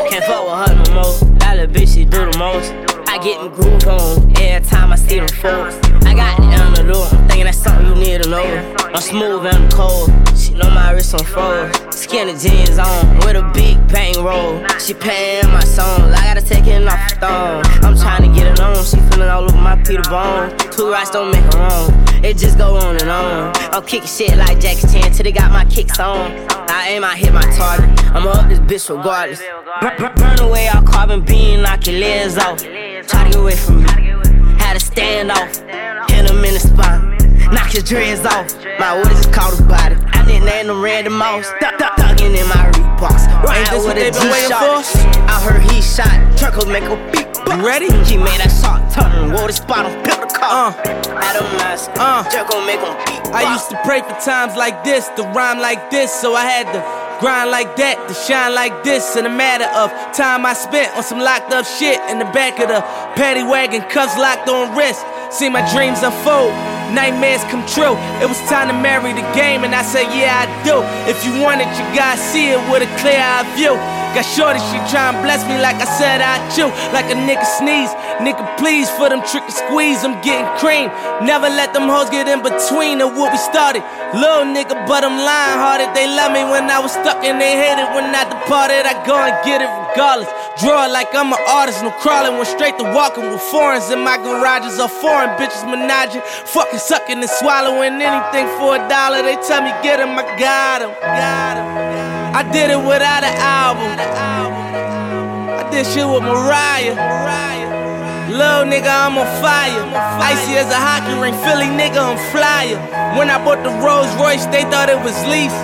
Can't 0.08 0.24
fuck 0.24 0.44
with 0.44 0.68
her 0.68 0.74
no 0.84 0.94
more. 0.94 1.32
Little 1.52 1.66
bitch, 1.66 1.94
she 1.94 2.04
do 2.06 2.30
the 2.30 2.38
most. 2.38 2.72
I 3.08 3.18
get 3.18 3.38
them 3.38 3.52
groove 3.52 3.86
on 3.86 4.32
every 4.40 4.66
time 4.66 4.90
I 4.90 4.96
see 4.96 5.18
them 5.18 5.28
folks. 5.28 5.76
I 6.06 6.14
got 6.14 6.42
the 6.82 6.92
door. 6.92 7.06
Thinking 7.28 7.44
that's 7.44 7.58
something 7.58 7.86
you 7.86 7.94
need 7.94 8.22
to 8.22 8.28
know. 8.28 8.44
I'm 8.94 9.00
smooth 9.00 9.46
and 9.46 9.56
I'm 9.56 9.70
cold. 9.70 10.10
She 10.36 10.54
know 10.54 10.70
my 10.70 10.92
wrist 10.92 11.14
on 11.14 11.24
froze. 11.24 11.70
Skinny 11.94 12.34
jeans 12.36 12.78
on 12.78 13.16
with 13.18 13.36
a 13.36 13.50
big 13.54 13.76
bang 13.88 14.16
roll. 14.22 14.66
She 14.78 14.94
paying 14.94 15.46
my 15.48 15.64
songs. 15.64 16.12
I 16.14 16.24
gotta 16.24 16.42
take 16.42 16.66
it 16.66 16.86
off 16.86 17.10
the 17.10 17.16
thong. 17.20 17.62
I'm 17.84 17.96
trying 17.96 18.22
to 18.22 18.38
get 18.38 18.46
it 18.52 18.60
on. 18.60 18.84
She 18.84 18.96
feeling 19.10 19.28
all 19.28 19.44
over 19.44 19.56
my 19.56 19.76
Peter 19.82 20.02
Bone. 20.10 20.56
Two 20.70 20.90
rights 20.90 21.10
don't 21.10 21.30
make 21.30 21.44
her 21.52 21.58
wrong. 21.58 21.90
It 22.24 22.38
just 22.38 22.58
go 22.58 22.76
on 22.76 22.96
and 22.96 23.10
on. 23.10 23.11
I'm 23.12 23.84
kicking 23.84 24.08
shit 24.08 24.36
like 24.36 24.58
Jackie 24.60 24.86
Chan 24.88 25.12
till 25.12 25.24
they 25.24 25.32
got 25.32 25.50
my 25.50 25.64
kicks 25.66 25.98
on. 26.00 26.32
I 26.70 26.88
aim, 26.88 27.04
I 27.04 27.16
hit 27.16 27.32
my 27.32 27.42
target. 27.42 27.88
I'ma 28.14 28.30
up 28.30 28.48
this 28.48 28.58
bitch 28.60 28.96
regardless. 28.96 29.42
Burn, 29.80 30.14
burn, 30.14 30.40
away 30.40 30.68
all 30.68 30.82
carbon 30.82 31.22
beam, 31.24 31.62
knock 31.62 31.86
your 31.86 31.98
legs 32.00 32.38
off. 32.38 32.58
Try 32.58 33.24
to 33.24 33.30
get 33.30 33.36
away 33.36 33.56
from 33.56 33.82
me. 33.82 33.88
Had 34.58 34.74
to 34.74 34.80
stand 34.80 35.30
off. 35.30 35.56
Hit 36.10 36.30
him 36.30 36.44
in 36.44 36.54
the 36.54 36.60
spine. 36.60 37.11
Knock 37.52 37.70
his 37.70 37.84
dreads 37.84 38.24
off. 38.24 38.48
My 38.80 38.96
orders 38.96 39.20
is 39.20 39.26
called 39.26 39.60
a 39.60 39.62
body. 39.62 39.96
I 40.16 40.24
nicknamed 40.26 40.70
him 40.70 40.82
Randy 40.82 41.10
Moss. 41.10 41.46
Duck, 41.60 41.78
duck, 41.78 41.96
ducking 41.96 42.34
in 42.34 42.48
my 42.48 42.72
Reeboks. 42.72 43.28
Right 43.44 43.68
this 43.70 43.84
what 43.84 43.96
they 43.96 44.10
been 44.10 44.32
waiting 44.32 44.56
for? 44.56 44.80
I 45.28 45.36
heard 45.44 45.62
he 45.70 45.82
shot. 45.82 46.16
Turkle 46.38 46.66
make 46.66 46.84
a 46.84 46.96
beat. 47.12 47.28
You 47.52 47.66
ready? 47.66 47.92
He 48.08 48.16
made 48.16 48.40
that 48.40 48.48
shot 48.48 48.88
turn. 48.90 49.32
Wore 49.32 49.46
the 49.48 49.52
spot 49.52 49.84
on 49.84 49.92
built 50.02 50.20
the 50.20 50.32
car. 50.32 50.72
Adam 51.20 51.44
mask. 51.60 51.90
Uh. 51.96 52.24
Gon' 52.24 52.66
make 52.66 52.80
him 52.80 52.96
beat. 53.04 53.22
I 53.32 53.52
used 53.52 53.68
to 53.70 53.80
pray 53.84 54.00
for 54.00 54.16
times 54.20 54.56
like 54.56 54.84
this, 54.84 55.08
to 55.16 55.22
rhyme 55.32 55.58
like 55.58 55.90
this, 55.90 56.12
so 56.12 56.34
I 56.34 56.44
had 56.44 56.68
to 56.72 56.80
grind 57.20 57.50
like 57.50 57.76
that, 57.76 57.96
to 58.08 58.14
shine 58.14 58.54
like 58.54 58.84
this. 58.84 59.16
In 59.16 59.26
a 59.26 59.32
matter 59.32 59.64
of 59.76 59.88
time 60.12 60.44
I 60.44 60.52
spent 60.52 60.94
on 60.96 61.02
some 61.02 61.18
locked 61.18 61.52
up 61.52 61.64
shit 61.64 62.00
in 62.10 62.18
the 62.18 62.28
back 62.36 62.60
of 62.60 62.68
the 62.68 62.80
paddy 63.16 63.42
wagon, 63.42 63.82
cuffs 63.88 64.16
locked 64.18 64.48
on 64.48 64.76
wrist. 64.76 65.00
See 65.32 65.48
my 65.48 65.64
dreams 65.72 66.02
unfold, 66.02 66.52
nightmares 66.92 67.42
come 67.48 67.64
true. 67.66 67.96
It 68.22 68.28
was 68.28 68.38
time 68.46 68.68
to 68.68 68.76
marry 68.76 69.12
the 69.12 69.26
game, 69.32 69.64
and 69.64 69.74
I 69.74 69.82
said, 69.82 70.06
Yeah, 70.12 70.44
I 70.44 70.46
do. 70.62 70.84
If 71.10 71.24
you 71.24 71.32
want 71.40 71.60
it, 71.60 71.68
you 71.74 71.84
gotta 71.96 72.20
see 72.20 72.52
it 72.52 72.60
with 72.70 72.84
a 72.84 72.90
clear 73.00 73.18
eye 73.18 73.48
view. 73.56 73.74
Got 74.12 74.28
shorty, 74.28 74.60
she 74.68 74.76
try 74.92 75.08
tryin' 75.08 75.24
bless 75.24 75.40
me 75.48 75.56
like 75.64 75.80
I 75.80 75.88
said 75.88 76.20
I 76.20 76.36
chew. 76.52 76.68
Like 76.92 77.08
a 77.08 77.16
nigga 77.16 77.48
sneeze. 77.56 77.88
Nigga, 78.20 78.44
please, 78.60 78.84
for 79.00 79.08
them 79.08 79.24
trick 79.24 79.48
and 79.48 79.56
squeeze, 79.56 80.04
I'm 80.04 80.20
getting 80.20 80.44
cream. 80.60 80.92
Never 81.24 81.48
let 81.48 81.72
them 81.72 81.88
hoes 81.88 82.12
get 82.12 82.28
in 82.28 82.44
between 82.44 83.00
of 83.00 83.16
what 83.16 83.32
we 83.32 83.40
started. 83.40 83.80
Little 84.12 84.44
nigga, 84.52 84.76
but 84.84 85.00
I'm 85.00 85.16
lying 85.16 85.56
hearted. 85.56 85.96
They 85.96 86.04
love 86.12 86.28
me 86.28 86.44
when 86.44 86.68
I 86.68 86.76
was 86.76 86.92
stuck 86.92 87.24
and 87.24 87.40
they 87.40 87.56
hated 87.56 87.88
when 87.96 88.12
I 88.12 88.28
departed. 88.28 88.84
I 88.84 89.00
go 89.08 89.16
and 89.16 89.32
get 89.48 89.64
it 89.64 89.70
regardless. 89.72 90.28
Draw 90.60 90.92
like 90.92 91.08
I'm 91.16 91.32
an 91.32 91.40
artist, 91.48 91.80
no 91.80 91.88
crawling. 92.04 92.36
Went 92.36 92.52
straight 92.52 92.76
to 92.76 92.84
walking 92.92 93.32
with 93.32 93.40
foreigns 93.48 93.88
in 93.88 94.04
my 94.04 94.20
garages 94.20 94.76
or 94.76 94.92
foreign 94.92 95.32
bitches 95.40 95.64
menaging. 95.64 96.20
Fucking 96.52 96.81
sucking 96.82 97.18
and 97.22 97.30
swallowing 97.30 98.02
anything 98.02 98.46
for 98.58 98.74
a 98.74 98.82
dollar. 98.90 99.22
They 99.22 99.36
tell 99.46 99.62
me 99.62 99.70
get 99.82 100.00
him, 100.00 100.18
I 100.18 100.24
got 100.38 100.82
him. 100.82 100.90
I 102.34 102.42
did 102.50 102.70
it 102.70 102.78
without 102.78 103.22
an 103.22 103.36
album. 103.38 103.94
I 105.52 105.62
did 105.70 105.86
shit 105.86 106.06
with 106.06 106.22
Mariah. 106.22 106.98
Little 108.32 108.64
nigga, 108.64 108.88
I'm 108.88 109.18
on 109.18 109.28
fire. 109.44 109.84
Icy 110.18 110.56
as 110.56 110.70
a 110.72 110.80
hockey 110.80 111.14
ring, 111.20 111.36
Philly 111.44 111.70
nigga, 111.70 112.00
I'm 112.00 112.18
flyer. 112.32 112.80
When 113.18 113.30
I 113.30 113.38
bought 113.44 113.62
the 113.62 113.70
Rolls 113.84 114.10
Royce, 114.16 114.46
they 114.46 114.64
thought 114.72 114.88
it 114.88 114.98
was 115.04 115.14
lease. 115.28 115.54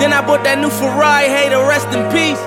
Then 0.00 0.12
I 0.12 0.24
bought 0.24 0.44
that 0.44 0.58
new 0.58 0.70
Ferrari, 0.70 1.28
hey, 1.28 1.50
to 1.50 1.58
rest 1.66 1.88
in 1.92 2.06
peace. 2.14 2.40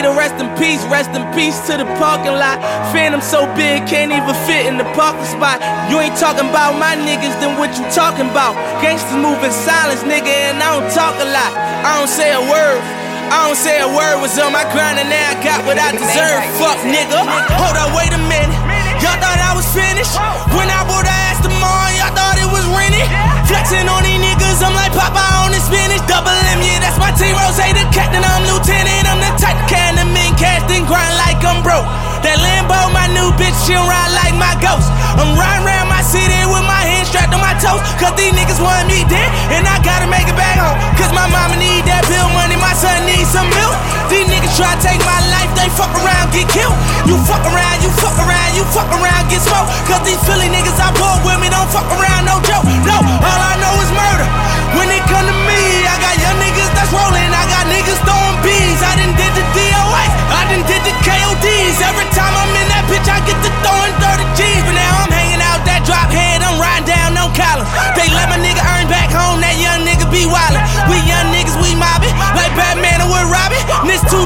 To 0.00 0.16
rest 0.16 0.40
in 0.40 0.48
peace, 0.56 0.80
rest 0.88 1.12
in 1.12 1.20
peace 1.36 1.60
to 1.68 1.76
the 1.76 1.84
parking 2.00 2.32
lot. 2.32 2.56
Phantom 2.88 3.20
so 3.20 3.44
big, 3.52 3.84
can't 3.84 4.08
even 4.08 4.32
fit 4.48 4.64
in 4.64 4.80
the 4.80 4.88
parking 4.96 5.28
spot. 5.28 5.60
You 5.92 6.00
ain't 6.00 6.16
talking 6.16 6.48
about 6.48 6.80
my 6.80 6.96
niggas, 6.96 7.36
then 7.36 7.60
what 7.60 7.68
you 7.76 7.84
talking 7.92 8.24
about? 8.24 8.56
Gangsters 8.80 9.20
move 9.20 9.36
in 9.44 9.52
silence, 9.52 10.00
nigga, 10.08 10.32
and 10.48 10.56
I 10.56 10.72
don't 10.72 10.88
talk 10.96 11.12
a 11.20 11.28
lot. 11.28 11.52
I 11.84 12.00
don't 12.00 12.08
say 12.08 12.32
a 12.32 12.40
word. 12.40 12.80
I 13.28 13.44
don't 13.44 13.60
say 13.60 13.76
a 13.76 13.92
word 13.92 14.24
was 14.24 14.38
on 14.40 14.56
my 14.56 14.64
grind 14.72 14.96
and 14.96 15.12
now 15.12 15.20
I 15.30 15.36
got 15.44 15.68
what 15.68 15.76
I 15.76 15.92
deserve. 15.92 16.40
Fuck 16.56 16.80
nigga. 16.88 17.20
Hold 17.60 17.76
on, 17.76 17.92
wait 17.92 18.16
a 18.16 18.22
minute. 18.24 18.69
Y'all 19.00 19.16
thought 19.16 19.40
I 19.40 19.56
was 19.56 19.64
finished. 19.72 20.12
When 20.52 20.68
I 20.68 20.84
bought 20.84 21.08
the 21.08 21.14
Aston 21.32 21.56
Martin, 21.56 21.96
y'all 21.96 22.12
thought 22.12 22.36
it 22.36 22.48
was 22.52 22.64
rented. 22.68 23.08
Flexing 23.48 23.88
on 23.88 24.04
these 24.04 24.20
niggas, 24.20 24.60
I'm 24.60 24.76
like 24.76 24.92
Popeye 24.92 25.36
on 25.40 25.56
the 25.56 25.60
spinach. 25.60 26.04
Double 26.04 26.28
M, 26.28 26.60
yeah, 26.60 26.84
that's 26.84 27.00
my 27.00 27.08
team. 27.16 27.32
Ross, 27.32 27.56
the 27.56 27.84
captain, 27.96 28.20
I'm 28.20 28.44
lieutenant. 28.44 29.08
I'm 29.08 29.16
the 29.24 29.32
type 29.40 29.56
can 29.72 29.96
the 29.96 30.04
men 30.04 30.36
cast 30.36 30.68
and 30.68 30.84
grind 30.84 31.16
like 31.16 31.40
I'm 31.40 31.64
broke. 31.64 31.88
That 32.20 32.36
Lambo, 32.44 32.76
my 32.92 33.08
new 33.16 33.32
bitch, 33.40 33.56
she'll 33.64 33.80
ride 33.88 34.12
like 34.12 34.36
my 34.36 34.52
ghost. 34.60 34.92
I'm 35.16 35.32
riding 35.32 35.64
around 35.64 35.88
my 35.88 36.04
city 36.04 36.36
with 36.44 36.64
my 36.68 36.84
hands 36.84 37.08
strapped 37.08 37.32
on 37.32 37.40
my 37.40 37.56
toes. 37.56 37.80
Cause 37.96 38.12
these 38.20 38.36
niggas 38.36 38.60
want 38.60 38.84
me 38.84 39.08
dead, 39.08 39.24
and 39.56 39.64
I 39.64 39.80
gotta 39.80 40.04
make 40.04 40.28
it 40.28 40.36
back 40.36 40.60
home. 40.60 40.76
Cause 41.00 41.08
my 41.16 41.24
mama 41.32 41.56
need 41.56 41.88
that 41.88 42.04
bill 42.04 42.28
money, 42.36 42.60
my 42.60 42.76
son 42.76 43.08
needs 43.08 43.32
some 43.32 43.48
milk. 43.48 43.72
These 44.12 44.28
niggas 44.28 44.52
try 44.60 44.76
to 44.76 44.80
take 44.84 45.00
my 45.00 45.20
life, 45.32 45.39
they 45.60 45.68
fuck 45.76 45.92
around, 46.00 46.32
get 46.32 46.48
killed. 46.48 46.72
You 47.04 47.20
fuck 47.28 47.44
around, 47.44 47.84
you 47.84 47.92
fuck 48.00 48.16
around, 48.16 48.50
you 48.56 48.64
fuck 48.72 48.88
around, 48.96 49.28
get 49.28 49.44
smoked. 49.44 49.68
Cause 49.84 50.00
these 50.08 50.20
Philly 50.24 50.48
niggas 50.48 50.80
I 50.80 50.88
bought 50.96 51.20
with 51.20 51.36
me 51.36 51.52
don't 51.52 51.68
fuck 51.68 51.84
around, 51.92 52.24
no 52.24 52.40
joke. 52.48 52.64
No, 52.88 52.96
all 52.96 53.40
I 53.44 53.54
know 53.60 53.74
is 53.84 53.92
murder. 53.92 54.28
When 54.72 54.88
it 54.88 55.04
come 55.04 55.28
to 55.28 55.36
me, 55.44 55.84
I 55.84 56.00
got 56.00 56.16
young 56.16 56.38
niggas 56.40 56.72
that's 56.72 56.88
rolling, 56.96 57.28
I 57.28 57.44
got 57.52 57.68
niggas 57.68 58.00
throwing 58.08 58.38
bees. 58.40 58.80
I 58.80 59.04
done 59.04 59.12
did 59.20 59.32
the 59.36 59.44
DOS, 59.52 60.12
I 60.32 60.42
done 60.48 60.64
did 60.64 60.80
the 60.80 60.94
KODs. 61.04 61.76
Every 61.84 62.08
time 62.16 62.32
I'm 62.32 62.52
in 62.56 62.66
that 62.72 62.88
bitch, 62.88 63.04
I 63.04 63.20
get 63.28 63.36
to 63.44 63.50
throwing 63.60 63.94
30 64.00 64.24
G's. 64.40 64.64
But 64.64 64.80
now 64.80 65.04
I'm 65.04 65.12
hanging 65.12 65.44
out 65.44 65.60
that 65.68 65.84
drop 65.84 66.08
head, 66.08 66.40
I'm 66.40 66.56
riding 66.56 66.88
down 66.88 67.12
no 67.12 67.28
collar. 67.36 67.68
They 68.00 68.08
let 68.08 68.32
my 68.32 68.40
nigga 68.40 68.64
earn 68.64 68.88
back 68.88 69.12
home, 69.12 69.44
that 69.44 69.60
young 69.60 69.84
nigga 69.84 70.08
be 70.08 70.24
wildin'. 70.24 70.64
We 70.88 70.96
young 71.04 71.28
niggas, 71.34 71.60
we 71.60 71.76
mobbing, 71.76 72.16
like 72.32 72.54
Batman 72.56 73.04
and 73.04 73.10
with 73.12 73.28
Robin. 73.28 73.60
This 73.84 74.00
two 74.08 74.24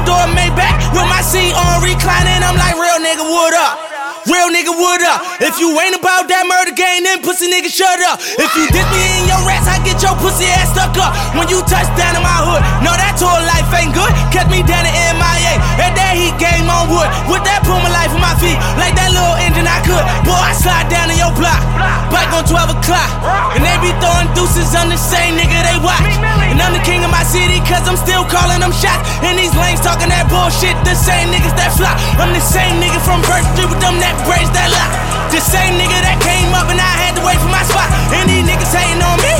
seat 1.25 1.57
on 1.57 1.81
reclining, 1.81 2.45
I'm 2.45 2.53
like, 2.53 2.77
real 2.77 3.01
nigga, 3.01 3.25
what 3.25 3.53
up? 3.57 3.81
Real 4.29 4.49
nigga, 4.53 4.73
what 4.73 5.01
up? 5.05 5.41
If 5.41 5.57
you 5.57 5.73
ain't 5.81 5.97
about 5.97 6.29
that 6.29 6.45
murder 6.45 6.73
game, 6.73 7.05
then 7.05 7.21
pussy 7.25 7.49
nigga, 7.49 7.69
shut 7.69 7.97
up. 8.05 8.21
If 8.21 8.49
you 8.53 8.65
dip 8.69 8.85
me 8.93 9.01
in 9.21 9.29
your 9.29 9.41
rats, 9.45 9.65
I 9.65 9.81
get 9.81 10.01
your 10.01 10.13
pussy 10.21 10.45
ass 10.49 10.73
stuck 10.73 10.93
up. 11.01 11.13
When 11.37 11.49
you 11.49 11.61
touch 11.65 11.85
down 11.93 12.17
in 12.17 12.21
my 12.25 12.39
hood, 12.41 12.61
no, 12.81 12.93
that 12.93 13.17
tour 13.17 13.33
life 13.45 13.69
ain't 13.73 13.93
good. 13.93 14.09
Catch 14.33 14.49
me 14.53 14.61
down 14.65 14.85
in 14.85 14.93
MIA, 15.17 15.61
and 15.81 15.93
that 15.97 16.13
heat 16.17 16.37
game 16.41 16.69
on 16.69 16.89
wood. 16.89 17.09
With 17.29 17.45
that 17.45 17.61
Puma 17.65 17.89
life 17.89 18.13
on 18.13 18.21
my 18.21 18.33
feet, 18.41 18.57
like 18.81 18.97
that 18.97 19.04
little 19.95 20.09
engine 20.11 20.11
I 20.11 20.19
could. 20.19 20.27
Boy, 20.27 20.35
I 20.35 20.53
slide 20.53 20.87
down 20.91 21.07
in 21.11 21.17
your 21.17 21.33
block, 21.35 21.61
bike 22.11 22.31
on 22.35 22.43
12 22.43 22.75
o'clock. 22.79 23.09
And 23.55 23.63
they 23.63 23.75
be 23.79 23.91
throwing 24.03 24.29
deuces, 24.35 24.75
I'm 24.75 24.89
the 24.89 24.99
same 24.99 25.39
nigga 25.39 25.55
they 25.63 25.77
watch. 25.79 26.03
And 26.51 26.59
I'm 26.59 26.73
the 26.73 26.83
king 26.83 27.03
of 27.03 27.11
my 27.11 27.23
city, 27.23 27.59
cause 27.63 27.87
I'm 27.87 27.97
still 27.97 28.25
calling 28.27 28.59
them 28.59 28.73
shots. 28.75 29.07
And 29.23 29.37
these 29.39 29.55
lanes 29.55 29.81
talking 29.81 30.09
that 30.09 30.27
bullshit, 30.27 30.75
the 30.83 30.95
same 30.95 31.31
niggas 31.31 31.55
that 31.55 31.71
fly. 31.75 31.93
I'm 32.19 32.33
the 32.33 32.43
same 32.43 32.81
nigga 32.81 32.99
from 33.03 33.23
Street 33.55 33.69
with 33.69 33.81
them 33.81 33.99
that 33.99 34.15
braids 34.27 34.51
that 34.51 34.69
lock. 34.69 35.14
The 35.35 35.43
same 35.43 35.75
nigga 35.75 35.99
that 35.99 36.15
came 36.23 36.55
up 36.55 36.71
and 36.71 36.79
I 36.79 36.93
had 36.95 37.19
to 37.19 37.23
wait 37.27 37.35
for 37.43 37.51
my 37.51 37.59
spot. 37.67 37.91
And 38.15 38.23
these 38.31 38.47
niggas 38.47 38.71
hating 38.71 39.03
on 39.03 39.19
me, 39.19 39.35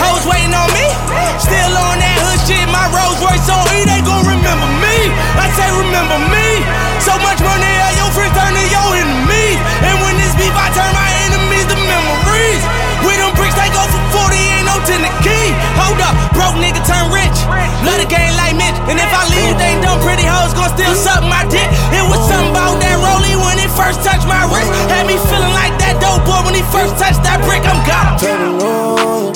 hoes 0.00 0.24
waiting 0.24 0.56
on 0.56 0.64
me. 0.72 0.88
Still 1.36 1.76
on 1.76 2.00
that 2.00 2.16
hood 2.24 2.40
shit, 2.48 2.64
my 2.72 2.88
Rolls 2.88 3.20
Royce 3.20 3.44
on 3.52 3.68
E, 3.76 3.84
they 3.84 4.00
gon' 4.00 4.24
remember 4.24 4.64
me. 4.80 5.12
I 5.36 5.52
say 5.52 5.68
remember 5.76 6.16
me. 6.32 6.64
So 7.04 7.12
much 7.20 7.36
money 7.44 7.68
at 7.68 7.92
your 8.00 8.08
friends 8.16 8.32
turn 8.32 8.56
to 8.56 8.64
your 8.64 8.88
enemies. 8.96 9.60
And 9.84 10.00
when 10.00 10.16
this 10.16 10.32
beef, 10.40 10.56
I 10.56 10.72
turn 10.72 10.88
my 10.96 11.10
enemies 11.28 11.68
to 11.68 11.76
memories. 11.84 12.62
With 13.04 13.20
them 13.20 13.36
bricks, 13.36 13.60
they 13.60 13.68
go 13.76 13.84
for 13.92 14.32
40, 14.32 14.40
ain't 14.40 14.64
no 14.64 14.80
10 14.88 15.04
the 15.04 15.12
key. 15.20 15.52
Hold 15.76 16.00
up, 16.00 16.16
nigga 16.60 16.82
turn 16.84 17.06
rich. 17.12 17.38
Love 17.84 18.00
the 18.00 18.08
game 18.08 18.34
like 18.36 18.54
Mitch. 18.56 18.78
And 18.90 18.98
if 18.98 19.10
I 19.12 19.22
leave, 19.30 19.56
they 19.58 19.76
dumb 19.82 20.00
pretty 20.00 20.24
hoes 20.26 20.52
gon' 20.54 20.70
still 20.74 20.94
suck 20.94 21.22
my 21.24 21.44
dick. 21.48 21.68
It 21.92 22.04
was 22.08 22.20
something 22.28 22.50
about 22.50 22.78
that 22.80 22.96
rollie 23.00 23.36
when 23.36 23.56
it 23.60 23.70
first 23.72 24.02
touched 24.02 24.26
my 24.26 24.42
wrist. 24.48 24.70
Had 24.90 25.06
me 25.06 25.16
feeling 25.28 25.54
like 25.54 25.74
that 25.82 26.00
dope 26.00 26.24
boy 26.24 26.40
when 26.46 26.54
he 26.54 26.64
first 26.72 26.96
touched 26.96 27.22
that 27.22 27.42
brick. 27.44 27.62
I'm 27.66 27.80
gone. 27.84 28.16
Paranoia, 28.20 29.32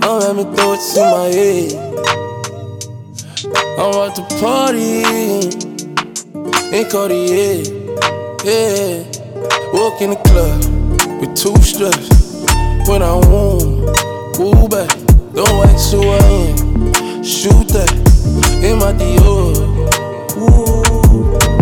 don't 0.00 0.20
let 0.20 0.34
me 0.36 0.44
throw 0.54 0.76
it 0.76 0.82
to 0.94 1.02
my 1.12 1.26
head. 1.32 1.72
I'm 3.78 3.94
about 3.94 4.14
to 4.16 4.22
party 4.40 5.06
in 6.76 6.84
Cartier, 6.90 7.62
yeah. 8.44 9.04
Walk 9.72 10.02
in 10.02 10.10
the 10.10 10.20
club 10.26 10.58
with 11.20 11.36
two 11.36 11.56
straps. 11.62 12.08
When 12.88 13.02
I 13.02 13.14
want, 13.14 14.38
woo 14.38 14.68
back. 14.68 15.07
Don't 15.38 15.46
who 15.92 16.02
I 16.02 16.18
am. 16.50 17.22
Shoot 17.22 17.70
that 17.70 17.86
in 18.58 18.74
my 18.82 18.90
Dior. 18.90 19.54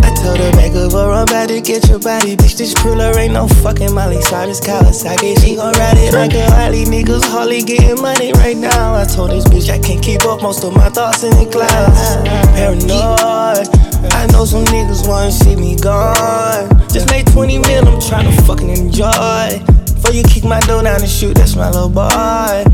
I 0.00 0.08
told 0.16 0.38
her 0.40 0.50
back 0.52 0.72
up 0.72 0.94
or 0.94 1.12
I'm 1.12 1.28
about 1.28 1.48
to 1.50 1.60
get 1.60 1.86
your 1.86 1.98
body. 1.98 2.38
Bitch, 2.38 2.56
this 2.56 2.72
cruller 2.72 3.12
ain't 3.18 3.34
no 3.34 3.46
fucking 3.46 3.92
Molly 3.92 4.22
Cyrus 4.22 4.60
Kawasaki. 4.60 5.38
She 5.44 5.56
gon' 5.56 5.74
ride 5.74 5.98
it 5.98 6.14
like 6.14 6.32
a 6.32 6.50
Harley. 6.52 6.86
Niggas 6.86 7.28
hardly 7.28 7.60
getting 7.60 8.00
money 8.00 8.32
right 8.40 8.56
now. 8.56 8.94
I 8.94 9.04
told 9.04 9.32
this 9.32 9.44
bitch 9.44 9.68
I 9.68 9.78
can't 9.78 10.02
keep 10.02 10.24
up 10.24 10.40
most 10.40 10.64
of 10.64 10.74
my 10.74 10.88
thoughts 10.88 11.22
in 11.24 11.36
the 11.36 11.44
clouds. 11.44 12.16
Paranoid. 12.56 13.68
I 14.14 14.26
know 14.32 14.46
some 14.46 14.64
niggas 14.72 15.06
wanna 15.06 15.30
see 15.30 15.54
me 15.54 15.76
gone. 15.76 16.66
Just 16.88 17.10
made 17.10 17.26
20 17.26 17.58
mil, 17.58 17.86
I'm 17.86 18.00
tryna 18.00 18.32
fucking 18.46 18.70
enjoy. 18.70 19.60
Before 19.84 20.14
you 20.14 20.22
kick 20.22 20.44
my 20.44 20.60
door 20.60 20.82
down 20.82 21.02
and 21.02 21.10
shoot, 21.10 21.34
that's 21.34 21.56
my 21.56 21.68
little 21.68 21.90
boy. 21.90 22.64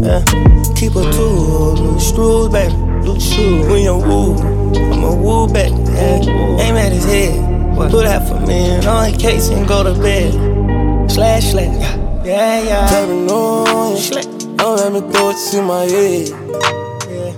Yeah. 0.00 0.22
Keep 0.76 0.96
a 0.96 1.10
tool, 1.12 1.74
loose 1.74 2.08
screws, 2.08 2.48
baby. 2.48 2.74
Loose 3.06 3.34
shoes, 3.34 3.66
when 3.66 3.82
you 3.82 3.96
woo, 3.96 4.34
I'ma 4.92 5.14
woo 5.14 5.46
back. 5.52 5.70
Yeah. 5.70 6.60
Aim 6.60 6.76
at 6.76 6.92
his 6.92 7.04
head, 7.04 7.76
put 7.76 8.04
that 8.04 8.28
for 8.28 8.40
me 8.40 8.70
and 8.70 8.86
on 8.86 9.12
case 9.12 9.48
and 9.48 9.66
go 9.66 9.82
to 9.82 9.94
bed. 10.00 10.32
Slash, 11.10 11.50
slash, 11.52 11.96
yeah, 12.24 12.62
yeah. 12.62 12.88
Paranoia, 12.88 13.96
don't 14.56 14.76
let 14.76 14.92
me 14.92 15.00
throw 15.12 15.30
it 15.30 15.36
to 15.50 15.62
my 15.62 15.84
head. 15.84 16.28
Yeah. 17.08 17.34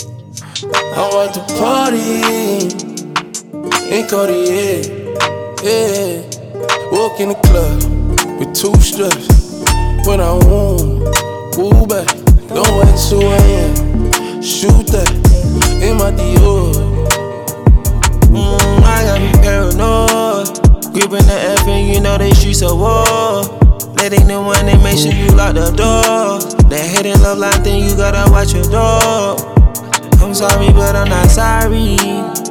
I'm 0.97 1.11
about 1.11 1.35
to 1.35 1.41
party 1.59 2.67
in 3.95 4.09
Cartier, 4.09 4.83
yeah. 5.63 6.23
Walk 6.91 7.21
in 7.21 7.29
the 7.29 7.39
club 7.45 7.83
with 8.39 8.55
two 8.55 8.75
straps. 8.81 9.29
When 10.07 10.21
I 10.21 10.33
want, 10.33 11.57
woo 11.57 11.87
back. 11.87 12.26
Don't 12.49 12.87
ask 12.87 13.11
who 13.11 13.21
I 13.21 13.37
am. 13.37 14.43
Shoot 14.43 14.87
that 14.95 15.11
in 15.83 15.99
my 15.99 16.13
Dior. 16.13 16.73
Mm, 18.31 18.83
I 18.87 19.03
gotta 19.03 19.21
be 19.21 19.33
paranoid. 19.43 20.93
Gripping 20.95 21.27
the 21.27 21.37
F 21.59 21.67
and 21.67 21.93
you 21.93 22.01
know 22.01 22.17
they 22.17 22.31
streets 22.33 22.63
a 22.63 22.75
war. 22.75 23.43
Letting 23.97 24.29
them 24.29 24.47
one 24.47 24.69
and 24.69 24.83
make 24.83 24.99
sure 24.99 25.13
you 25.13 25.29
lock 25.35 25.55
the 25.55 25.71
door. 25.75 26.39
That 26.71 26.87
hate 26.87 27.07
and 27.07 27.21
love 27.23 27.39
line 27.39 27.63
thing, 27.65 27.85
you 27.85 27.97
gotta 27.97 28.31
watch 28.31 28.55
your 28.55 28.65
door. 28.71 29.35
I'm 30.23 30.33
sorry, 30.33 30.73
but 30.73 30.95
I'm 30.95 31.09
not 31.09 31.29
sorry. 31.29 31.97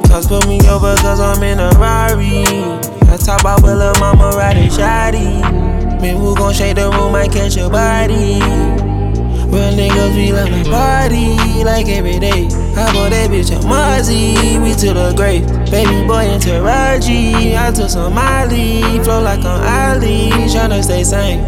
Cause 0.08 0.26
put 0.26 0.46
me 0.46 0.60
over 0.68 0.94
cause 0.96 1.20
I'm 1.20 1.42
in 1.42 1.58
a 1.58 1.70
Rari. 1.78 2.44
I 3.08 3.16
talk 3.16 3.40
about 3.40 3.62
lil' 3.62 3.94
mama 3.98 4.36
riding 4.36 4.70
shoddy. 4.70 5.40
Man, 6.00 6.16
who 6.16 6.36
gon' 6.36 6.52
shake 6.52 6.76
the 6.76 6.90
room, 6.90 7.12
might 7.12 7.32
catch 7.32 7.56
your 7.56 7.70
body. 7.70 8.85
Real 9.48 9.72
niggas 9.72 10.14
be 10.14 10.30
a 10.30 10.70
party 10.70 11.64
like 11.64 11.88
every 11.88 12.18
day. 12.18 12.46
I 12.76 12.92
bought 12.92 13.10
that 13.10 13.30
bitch 13.30 13.54
a 13.54 13.60
Mozzie, 13.64 14.60
we 14.60 14.74
to 14.74 14.92
the 14.92 15.14
grave. 15.14 15.46
Baby 15.70 16.06
boy 16.06 16.24
in 16.26 16.40
Taraji, 16.40 17.56
I 17.56 17.70
took 17.70 17.88
some 17.88 18.14
Molly, 18.14 18.82
flow 19.04 19.22
like 19.22 19.44
an 19.44 19.46
Ali, 19.46 20.30
tryna 20.50 20.82
stay 20.82 21.04
sane. 21.04 21.44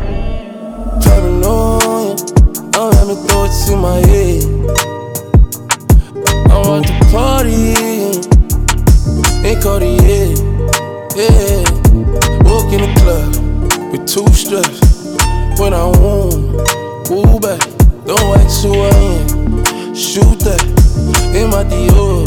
Paranoia, 1.03 2.17
don't 2.71 2.95
let 2.95 3.07
me 3.09 3.15
throw 3.27 3.45
it 3.45 3.53
to 3.67 3.77
my 3.77 3.99
head. 4.07 4.45
I'm 6.51 6.63
about 6.63 6.87
to 6.87 6.95
party 7.11 7.75
in 9.49 9.61
Cartier, 9.61 10.35
yeah. 11.17 11.65
Walk 12.47 12.73
in 12.73 12.81
the 12.83 12.93
club 13.01 13.93
with 13.93 14.07
two 14.07 14.27
straps. 14.33 14.81
When 15.61 15.75
I 15.75 15.85
want, 15.85 17.11
woo 17.11 17.41
back. 17.41 17.78
Don't 18.09 18.41
ask 18.41 18.65
who 18.65 18.73
I 18.73 18.89
am. 18.89 19.95
Shoot 19.95 20.41
that 20.41 20.65
in 21.37 21.51
my 21.51 21.63
Dior. 21.63 22.25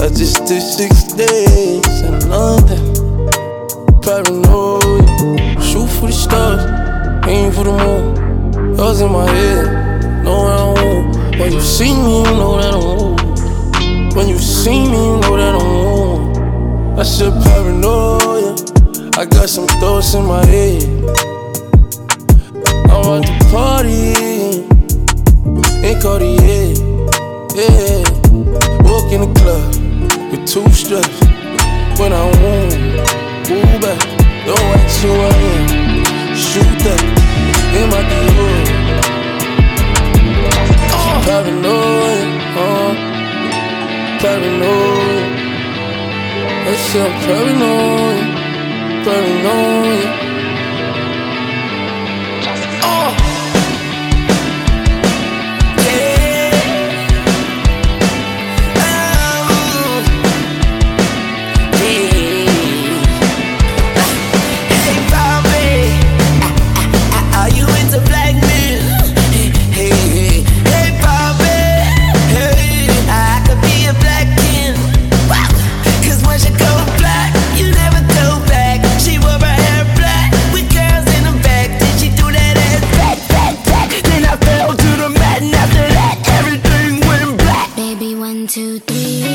I 0.00 0.08
just 0.08 0.46
did 0.46 0.60
six 0.60 1.12
days 1.12 2.00
in 2.02 2.28
London. 2.28 2.82
Paranoid. 4.02 5.06
Shoot 5.62 5.86
for 5.94 6.08
the 6.08 6.12
stars, 6.12 6.64
aim 7.28 7.52
for 7.52 7.62
the 7.62 7.70
moon. 7.70 8.74
Yours 8.76 9.00
in 9.00 9.12
my 9.12 9.30
head, 9.30 10.24
know 10.24 10.42
I 10.42 10.66
want. 10.74 11.38
When 11.38 11.52
you 11.52 11.60
see 11.60 11.94
me, 11.94 12.24
you 12.24 12.34
know 12.34 12.60
that 12.60 12.74
I'm 12.74 12.82
on. 12.82 14.16
When 14.16 14.28
you 14.28 14.38
see 14.38 14.88
me, 14.90 15.06
you 15.06 15.20
know 15.20 15.36
that 15.36 15.54
I'm 15.54 15.62
on. 15.62 16.98
I 16.98 17.04
said 17.04 17.32
paranoia. 17.44 18.56
I 19.16 19.24
got 19.24 19.48
some 19.48 19.68
thoughts 19.68 20.14
in 20.14 20.26
my 20.26 20.44
head. 20.44 21.41
I'm 22.92 23.00
about 23.00 23.24
to 23.24 23.32
party 23.50 24.12
in 25.82 26.00
Cartier, 26.00 26.76
yeah. 27.56 28.04
Walk 28.84 29.10
in 29.10 29.20
the 29.22 29.32
club 29.40 29.72
with 30.30 30.46
two 30.46 30.68
straps 30.70 31.18
when 31.98 32.12
I 32.12 32.24
want. 32.42 32.72
cool 33.48 33.78
back. 33.80 34.00
Don't 34.44 34.60
wax 34.70 35.02
you 35.02 35.12
in. 35.12 36.04
Shoot 36.36 36.78
that 36.84 37.02
in 37.78 37.86
my 37.88 38.02
Dior. 38.10 38.60
Oh. 40.92 41.22
Paranoid, 41.24 42.28
huh? 42.54 42.92
Paranoid. 44.20 45.26
That's 46.64 46.94
I'm 46.94 47.12
paranoid, 47.24 48.26
paranoid. 49.04 50.31
Oh. 52.84 53.31
From 88.22 88.46
the 88.46 89.32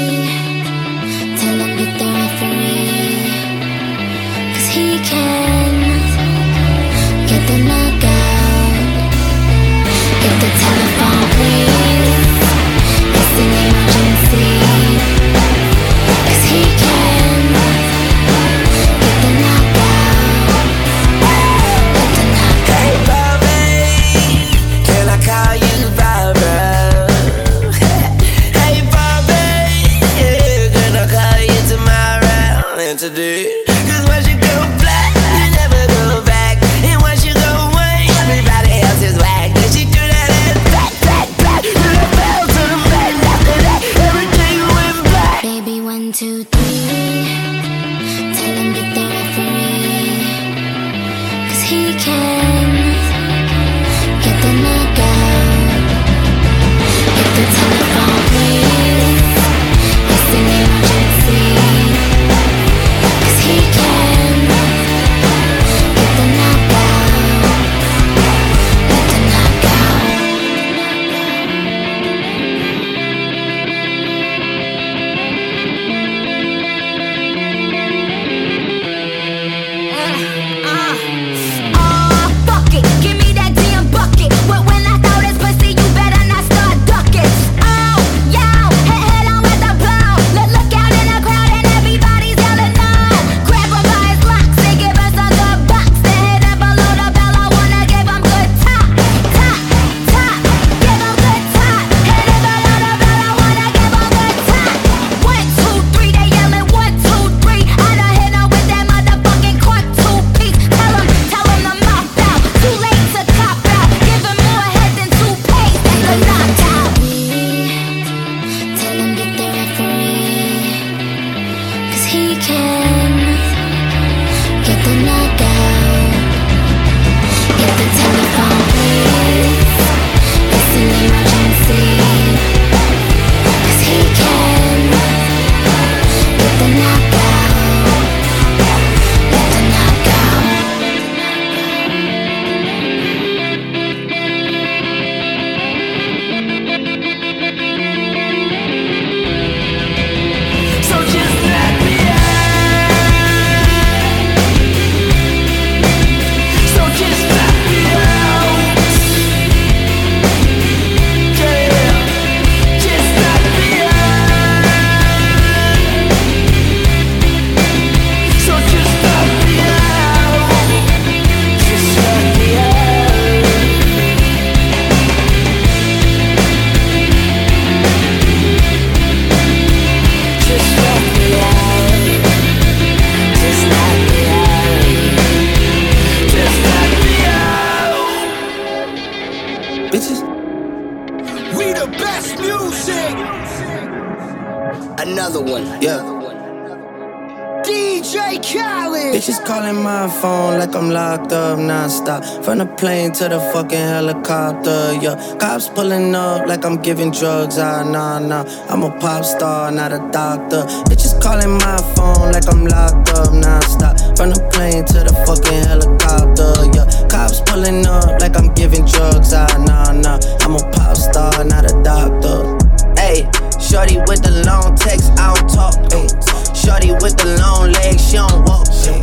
to 203.18 203.28
the 203.28 203.40
fucking 203.52 203.80
helicopter, 203.80 204.94
yeah. 205.02 205.18
Cops 205.40 205.70
pulling 205.70 206.14
up 206.14 206.46
like 206.46 206.64
I'm 206.64 206.78
giving 206.80 207.10
drugs, 207.10 207.58
ah, 207.58 207.82
nah, 207.82 208.20
nah. 208.20 208.46
I'm 208.70 208.84
a 208.84 208.92
pop 209.00 209.26
star, 209.26 209.72
not 209.72 209.92
a 209.92 209.98
doctor. 210.12 210.62
Bitches 210.86 211.20
calling 211.20 211.58
my 211.58 211.78
phone 211.96 212.32
like 212.32 212.48
I'm 212.48 212.64
locked 212.66 213.10
up, 213.18 213.34
nah, 213.34 213.60
stop. 213.62 213.98
From 214.16 214.30
the 214.30 214.42
plane 214.54 214.86
to 214.94 215.02
the 215.02 215.14
fucking 215.26 215.66
helicopter, 215.66 216.70
yeah. 216.78 216.86
Cops 217.10 217.42
pulling 217.42 217.88
up 217.88 218.22
like 218.22 218.38
I'm 218.38 218.54
giving 218.54 218.86
drugs, 218.86 219.34
ah, 219.34 219.50
nah, 219.66 219.98
nah. 219.98 220.20
I'm 220.46 220.54
a 220.54 220.62
pop 220.78 220.96
star, 220.96 221.44
not 221.44 221.66
a 221.66 221.74
doctor. 221.82 222.54
Hey, 223.02 223.26
shorty 223.58 223.98
with 224.06 224.22
the 224.22 224.46
long 224.46 224.76
text, 224.76 225.10
I 225.18 225.34
don't 225.34 225.50
talk, 225.50 225.74
ayy. 225.90 226.06
Shorty 226.54 226.92
with 227.02 227.18
the 227.18 227.34
long 227.42 227.72
legs, 227.72 227.98
she 227.98 228.18
don't 228.18 228.46
walk, 228.46 228.70
ayy. 228.86 229.02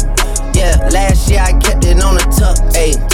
Yeah, 0.54 0.78
last 0.94 1.28
year 1.28 1.42
I 1.42 1.50
kept 1.58 1.84
it 1.84 1.98
on 1.98 2.14
the 2.14 2.26
tuck, 2.30 2.62
ayy. 2.78 3.13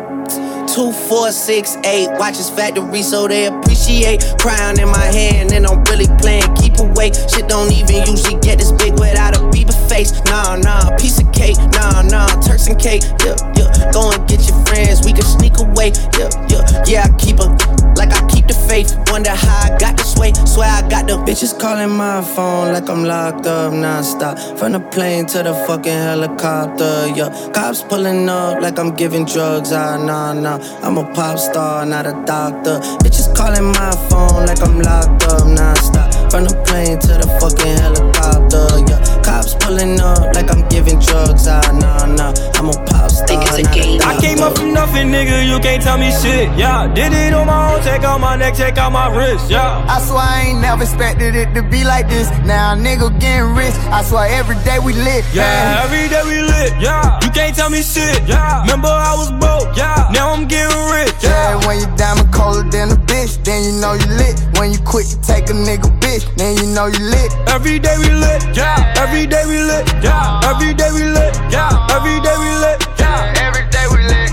Two, 0.67 0.91
four, 0.91 1.31
six, 1.31 1.75
eight. 1.85 2.07
Watches 2.17 2.49
factory 2.49 3.01
so 3.01 3.27
they 3.27 3.47
appreciate. 3.47 4.23
Crown 4.39 4.79
in 4.79 4.87
my 4.87 5.05
hand 5.05 5.51
and 5.51 5.65
I'm 5.65 5.83
really 5.85 6.07
playing 6.19 6.53
keep 6.55 6.79
away. 6.79 7.11
Shit 7.27 7.47
don't 7.49 7.71
even 7.71 8.05
usually 8.07 8.39
get 8.39 8.59
this 8.59 8.71
big 8.71 8.93
without 8.93 9.35
a 9.35 9.39
Bieber 9.51 9.75
face. 9.89 10.11
Nah, 10.25 10.55
nah, 10.55 10.95
piece 10.97 11.19
of 11.19 11.31
cake. 11.33 11.57
Nah, 11.73 12.03
nah, 12.03 12.27
Turks 12.41 12.67
and 12.67 12.79
cake. 12.79 13.03
Yeah, 13.25 13.35
yeah. 13.57 13.91
Go 13.91 14.11
and 14.11 14.27
get 14.27 14.47
your 14.47 14.57
friends. 14.65 15.03
We 15.05 15.13
can 15.13 15.23
sneak 15.23 15.57
away. 15.59 15.91
Yeah, 16.17 16.29
yeah. 16.47 16.83
Yeah, 16.85 17.07
I 17.09 17.17
keep 17.17 17.39
a 17.39 17.80
like 18.01 18.13
I 18.13 18.27
keep 18.27 18.47
the 18.47 18.53
faith. 18.53 18.89
Wonder 19.11 19.29
how 19.29 19.67
I 19.67 19.77
got 19.77 19.95
this 19.97 20.15
way. 20.17 20.33
Swear 20.45 20.69
I 20.69 20.81
got 20.89 21.05
the 21.07 21.17
bitches 21.25 21.53
calling 21.57 21.93
my 22.03 22.21
phone 22.35 22.73
like 22.73 22.89
I'm 22.89 23.03
locked 23.03 23.45
up 23.45 23.73
nonstop. 23.73 24.33
From 24.57 24.71
the 24.71 24.79
plane 24.79 25.25
to 25.27 25.43
the 25.43 25.53
fucking 25.67 26.01
helicopter. 26.09 26.93
Yeah, 27.15 27.29
cops 27.53 27.83
pulling 27.83 28.27
up 28.29 28.61
like 28.61 28.79
I'm 28.79 28.91
giving 28.95 29.25
drugs. 29.25 29.71
Ah, 29.71 29.97
nah, 29.97 30.33
nah. 30.33 30.57
I'm 30.81 30.97
a 30.97 31.05
pop 31.13 31.37
star, 31.37 31.85
not 31.85 32.05
a 32.07 32.15
doctor. 32.25 32.79
Bitches 33.03 33.29
calling 33.35 33.67
my 33.79 33.91
phone 34.09 34.45
like 34.49 34.61
I'm 34.61 34.79
locked 34.79 35.23
up 35.33 35.45
nonstop. 35.57 36.20
From 36.31 36.45
the 36.45 36.55
plane 36.63 36.95
to 36.95 37.19
the 37.19 37.27
fucking 37.43 37.75
helicopter. 37.75 38.79
Yeah, 38.87 39.03
cops 39.19 39.53
pulling 39.59 39.99
up 39.99 40.31
like 40.33 40.47
I'm 40.47 40.63
giving 40.69 40.97
drugs. 40.97 41.43
Ah, 41.45 41.59
nah, 41.75 42.07
nah. 42.07 42.31
I'm 42.55 42.71
a 42.71 42.77
pop 42.87 43.11
star, 43.11 43.35
not 43.35 43.59
a 43.59 43.63
doctor. 43.99 44.07
I 44.07 44.15
came 44.21 44.39
up 44.39 44.55
from 44.55 44.71
nothing, 44.73 45.11
nigga. 45.11 45.43
You 45.43 45.59
can't 45.59 45.83
tell 45.83 45.97
me 45.97 46.07
shit. 46.23 46.47
Yeah, 46.55 46.87
did 46.87 47.11
it 47.11 47.33
on 47.33 47.47
my 47.47 47.75
own. 47.75 47.83
Check 47.83 48.03
out 48.03 48.21
my 48.21 48.37
neck, 48.37 48.55
check 48.55 48.77
out 48.77 48.93
my 48.93 49.11
wrist. 49.11 49.51
Yeah. 49.51 49.83
I 49.89 49.99
swear 49.99 50.23
I 50.23 50.41
ain't 50.47 50.61
never 50.61 50.83
expected 50.83 51.35
it 51.35 51.53
to 51.53 51.63
be 51.67 51.83
like 51.83 52.07
this. 52.07 52.29
Now 52.47 52.75
nigga 52.79 53.11
getting 53.19 53.51
rich. 53.51 53.75
I 53.91 54.01
swear 54.03 54.31
every 54.31 54.55
day 54.63 54.79
we 54.79 54.93
lit. 54.93 55.25
Yeah, 55.35 55.43
man. 55.43 55.83
every 55.83 56.07
day 56.07 56.23
we 56.23 56.47
lit. 56.47 56.71
Yeah, 56.79 57.19
you 57.23 57.29
can't 57.31 57.53
tell 57.53 57.69
me 57.69 57.83
shit. 57.83 58.23
Yeah, 58.23 58.61
remember 58.61 58.87
I 58.87 59.19
was 59.19 59.31
broke. 59.35 59.75
Yeah, 59.75 60.07
now 60.15 60.31
I'm 60.31 60.47
getting 60.47 60.79
rich. 60.95 61.11
Yeah, 61.19 61.59
when 61.67 61.79
you 61.83 61.87
diamond 61.97 62.31
colder 62.31 62.63
than 62.69 62.91
a 62.91 62.99
bitch, 63.09 63.43
then 63.43 63.67
you 63.67 63.73
know 63.83 63.99
you 63.99 64.07
lit. 64.15 64.39
When 64.55 64.71
you 64.71 64.79
quick 64.79 65.07
to 65.07 65.19
take 65.21 65.49
a 65.49 65.53
nigga 65.53 65.89
bitch, 65.99 66.20
then 66.37 66.57
you 66.57 66.65
know 66.73 66.87
you 66.87 66.99
lit. 66.99 67.31
Every 67.47 67.79
day 67.79 67.95
we 67.97 68.09
lit. 68.09 68.41
Yeah, 68.55 68.93
every 68.97 69.25
day 69.27 69.43
we 69.45 69.59
lit. 69.61 69.85
Yeah, 70.03 70.41
every 70.49 70.73
day 70.73 70.91
we 70.91 71.03
lit. 71.05 71.33
Yeah, 71.51 71.87
every 71.95 72.19
day 72.21 72.35
we 72.37 72.49
lit. 72.63 72.79
Yeah, 72.99 73.43
every 73.45 73.65
day 73.69 73.85
we 73.91 73.99
lit. 74.11 74.31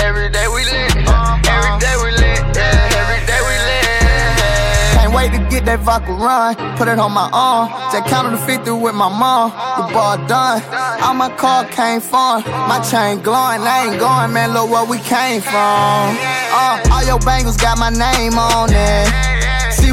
Every 0.00 0.28
day 0.30 0.46
we 0.48 0.60
lit. 0.64 0.92
Every 1.06 1.74
day 1.84 1.94
we 2.02 2.10
lit. 2.22 2.42
Yeah, 2.56 3.00
every 3.00 3.20
day 3.30 3.40
we 3.48 3.54
lit. 3.68 4.94
Can't 4.94 5.12
wait 5.14 5.30
to 5.32 5.40
get 5.50 5.64
that 5.66 5.80
vodka 5.80 6.12
run. 6.12 6.54
Put 6.76 6.88
it 6.88 6.98
on 6.98 7.12
my 7.12 7.28
arm. 7.32 7.68
Just 7.92 8.06
counted 8.06 8.32
the 8.36 8.42
50 8.46 8.70
with 8.72 8.94
my 8.94 9.08
mom. 9.08 9.50
The 9.78 9.92
ball 9.92 10.16
done. 10.26 10.62
All 11.02 11.14
my 11.14 11.30
car 11.36 11.64
came 11.66 12.00
from. 12.00 12.42
My 12.68 12.80
chain 12.90 13.22
glowing. 13.22 13.62
I 13.62 13.88
ain't 13.88 13.98
going, 14.00 14.32
man. 14.32 14.52
Look 14.52 14.70
where 14.70 14.84
we 14.84 14.98
came 14.98 15.40
from. 15.40 16.16
Uh, 16.58 16.80
all 16.92 17.04
your 17.04 17.20
bangles 17.20 17.56
got 17.56 17.78
my 17.78 17.90
name 17.90 18.38
on 18.38 18.70
it. 18.72 19.36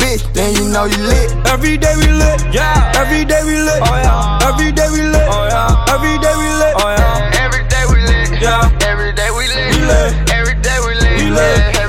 bitch, 0.00 0.22
then 0.32 0.54
you 0.56 0.64
know 0.72 0.84
you 0.84 0.96
lit. 0.96 1.28
Every 1.46 1.76
day 1.76 1.94
we 1.96 2.08
lit. 2.08 2.40
Yeah, 2.52 2.92
every 2.96 3.24
day 3.24 3.42
we 3.44 3.56
lit. 3.60 3.80
Oh 3.84 3.96
yeah, 4.00 4.48
every 4.48 4.72
day 4.72 4.88
we 4.90 5.02
lit. 5.02 5.28
Oh 5.28 5.44
yeah, 5.52 5.92
every 5.94 6.16
day 6.24 6.34
we 6.40 6.48
lit. 6.60 6.74
Oh 6.80 6.88
yeah, 6.96 7.42
every 7.44 7.62
day 7.68 7.84
we 7.92 7.98
lit. 8.08 8.40
Yeah, 8.40 8.88
every 8.88 9.12
day 9.12 9.30
we 9.30 9.44
lit. 9.46 9.68
we 9.76 9.80
lit. 9.84 10.10
Every 10.32 10.56
day 10.64 10.78
we 10.86 10.92
lit. 10.94 11.16
We 11.20 11.30
lit. 11.30 11.79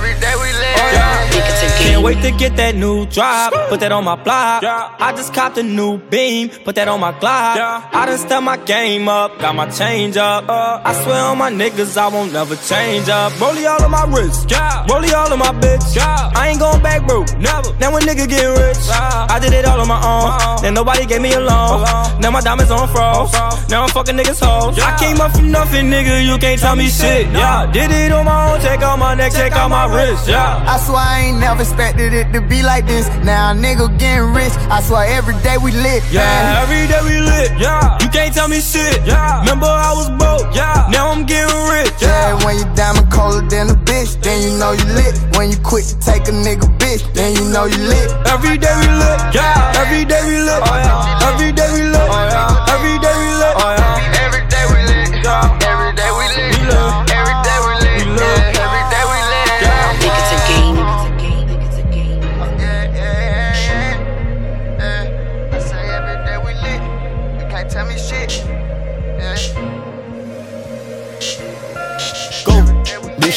Can't 2.02 2.15
wait 2.15 2.23
to 2.23 2.36
get 2.36 2.56
that 2.57 2.73
new 2.73 3.06
drop. 3.06 3.53
Put 3.69 3.80
that 3.82 3.91
on 3.91 4.03
my 4.03 4.15
block. 4.15 4.64
I 4.64 5.14
just 5.15 5.36
copped 5.36 5.60
a 5.60 5.61
new 5.61 5.99
beam. 5.99 6.49
Put 6.49 6.73
that 6.73 6.88
on 6.88 6.99
my 6.99 7.11
Glock. 7.14 7.61
I 7.94 8.07
done 8.07 8.18
step 8.18 8.41
my 8.41 8.57
game 8.57 9.07
up. 9.07 9.38
Got 9.38 9.53
my 9.53 9.69
change 9.69 10.18
up. 10.18 10.49
Uh. 10.49 10.82
I 10.84 10.94
swear 11.03 11.22
on 11.26 11.38
my 11.38 11.52
niggas, 11.52 11.95
I 11.98 12.07
won't 12.07 12.34
never 12.34 12.56
change 12.56 13.07
up. 13.07 13.34
Rollie 13.34 13.69
all 13.69 13.84
of 13.84 13.91
my 13.91 14.06
wrist. 14.06 14.49
Rollie 14.49 15.14
all 15.14 15.32
of 15.32 15.38
my 15.38 15.53
bitch. 15.61 15.95
I 15.99 16.49
ain't 16.49 16.60
going 16.60 16.82
back, 16.82 17.06
bro. 17.06 17.22
Never. 17.38 17.69
Now 17.78 17.95
a 17.95 17.99
nigga 17.99 18.28
get 18.28 18.49
rich. 18.49 18.82
I 18.90 19.38
did 19.40 19.53
it 19.53 19.65
all 19.65 19.80
on 19.80 19.88
my 19.88 19.98
own. 19.98 20.30
Uh-huh. 20.34 20.61
Then 20.61 20.73
nobody 20.73 21.06
gave 21.06 21.22
me 21.22 21.34
a 21.34 21.40
loan. 21.40 21.86
Now 22.19 22.32
my 22.32 22.41
diamonds 22.41 22.72
on 22.72 22.88
froze. 22.90 23.32
Now 23.69 23.84
I'm 23.84 23.90
fucking 23.90 24.18
niggas 24.18 24.41
hoes. 24.44 24.80
I 24.80 24.98
came 24.98 25.22
up 25.22 25.34
from 25.34 25.52
nothing, 25.52 25.86
nigga. 25.91 26.26
You 26.26 26.40
can't 26.40 26.60
tell 26.60 26.76
me 26.76 26.90
shit. 26.90 27.28
Yeah. 27.28 27.69
Did 27.72 27.91
it 27.91 28.11
on 28.11 28.26
my 28.26 28.53
own. 28.56 28.61
Check 28.61 28.82
out 28.82 28.98
my 28.98 29.14
neck. 29.14 29.34
Check 29.34 29.52
out 29.52 29.69
my 29.69 29.86
wrist. 29.86 30.28
Yeah. 30.28 30.65
I 30.68 30.80
swear 30.80 30.98
I 30.98 31.19
ain't 31.30 31.40
never 31.40 31.64
expected 31.92 32.14
it 32.14 32.32
to 32.34 32.42
be 32.42 32.64
like 32.64 32.88
this. 32.88 33.08
Now 33.24 33.52
a 33.52 33.56
nigga 33.56 33.88
getting 34.00 34.34
rich. 34.34 34.54
I 34.72 34.82
swear 34.82 35.06
every 35.08 35.36
day 35.44 35.58
we 35.58 35.72
lit. 35.72 36.04
Yeah, 36.12 36.24
man. 36.24 36.64
every 36.64 36.88
day 36.88 37.02
we 37.04 37.20
lit. 37.20 37.52
Yeah, 37.60 37.98
you 38.02 38.08
can't 38.10 38.34
tell 38.34 38.48
me 38.48 38.60
shit. 38.62 39.04
Yeah, 39.06 39.42
remember 39.42 39.68
I 39.68 39.92
was 39.94 40.10
broke. 40.16 40.56
Yeah, 40.56 40.88
now 40.90 41.12
I'm 41.12 41.26
getting 41.26 41.52
rich. 41.68 41.92
Yeah, 42.00 42.40
when 42.46 42.58
you 42.58 42.66
diamond 42.76 43.12
colder 43.12 43.46
than 43.48 43.70
a 43.70 43.76
bitch, 43.76 44.22
then 44.22 44.42
you 44.42 44.58
know 44.58 44.72
you 44.72 44.86
lit. 44.96 45.20
When 45.36 45.52
you 45.52 45.58
quick 45.64 45.86
to 45.86 46.00
take 46.00 46.28
a 46.28 46.32
nigga 46.32 46.68
bitch, 46.80 47.04
then 47.14 47.36
you 47.36 47.44
know 47.52 47.66
you 47.66 47.78
lit. 47.78 48.12
Every 48.28 48.58
day 48.58 48.74
we 48.80 48.88
lit. 48.88 49.20
Yeah, 49.36 49.82
every 49.82 50.06
day 50.06 50.22
we 50.24 50.40
lit. 50.40 50.62
Oh 50.64 50.78
yeah, 50.80 51.28
every 51.28 51.52
day 51.52 51.70
we 51.76 51.84
lit. 51.92 52.08
Oh 52.08 52.24
yeah, 52.32 52.74
every 52.74 52.96
day 53.04 53.16
we 53.20 53.28
lit. 53.36 53.56
Oh 53.60 53.76
yeah, 53.76 54.01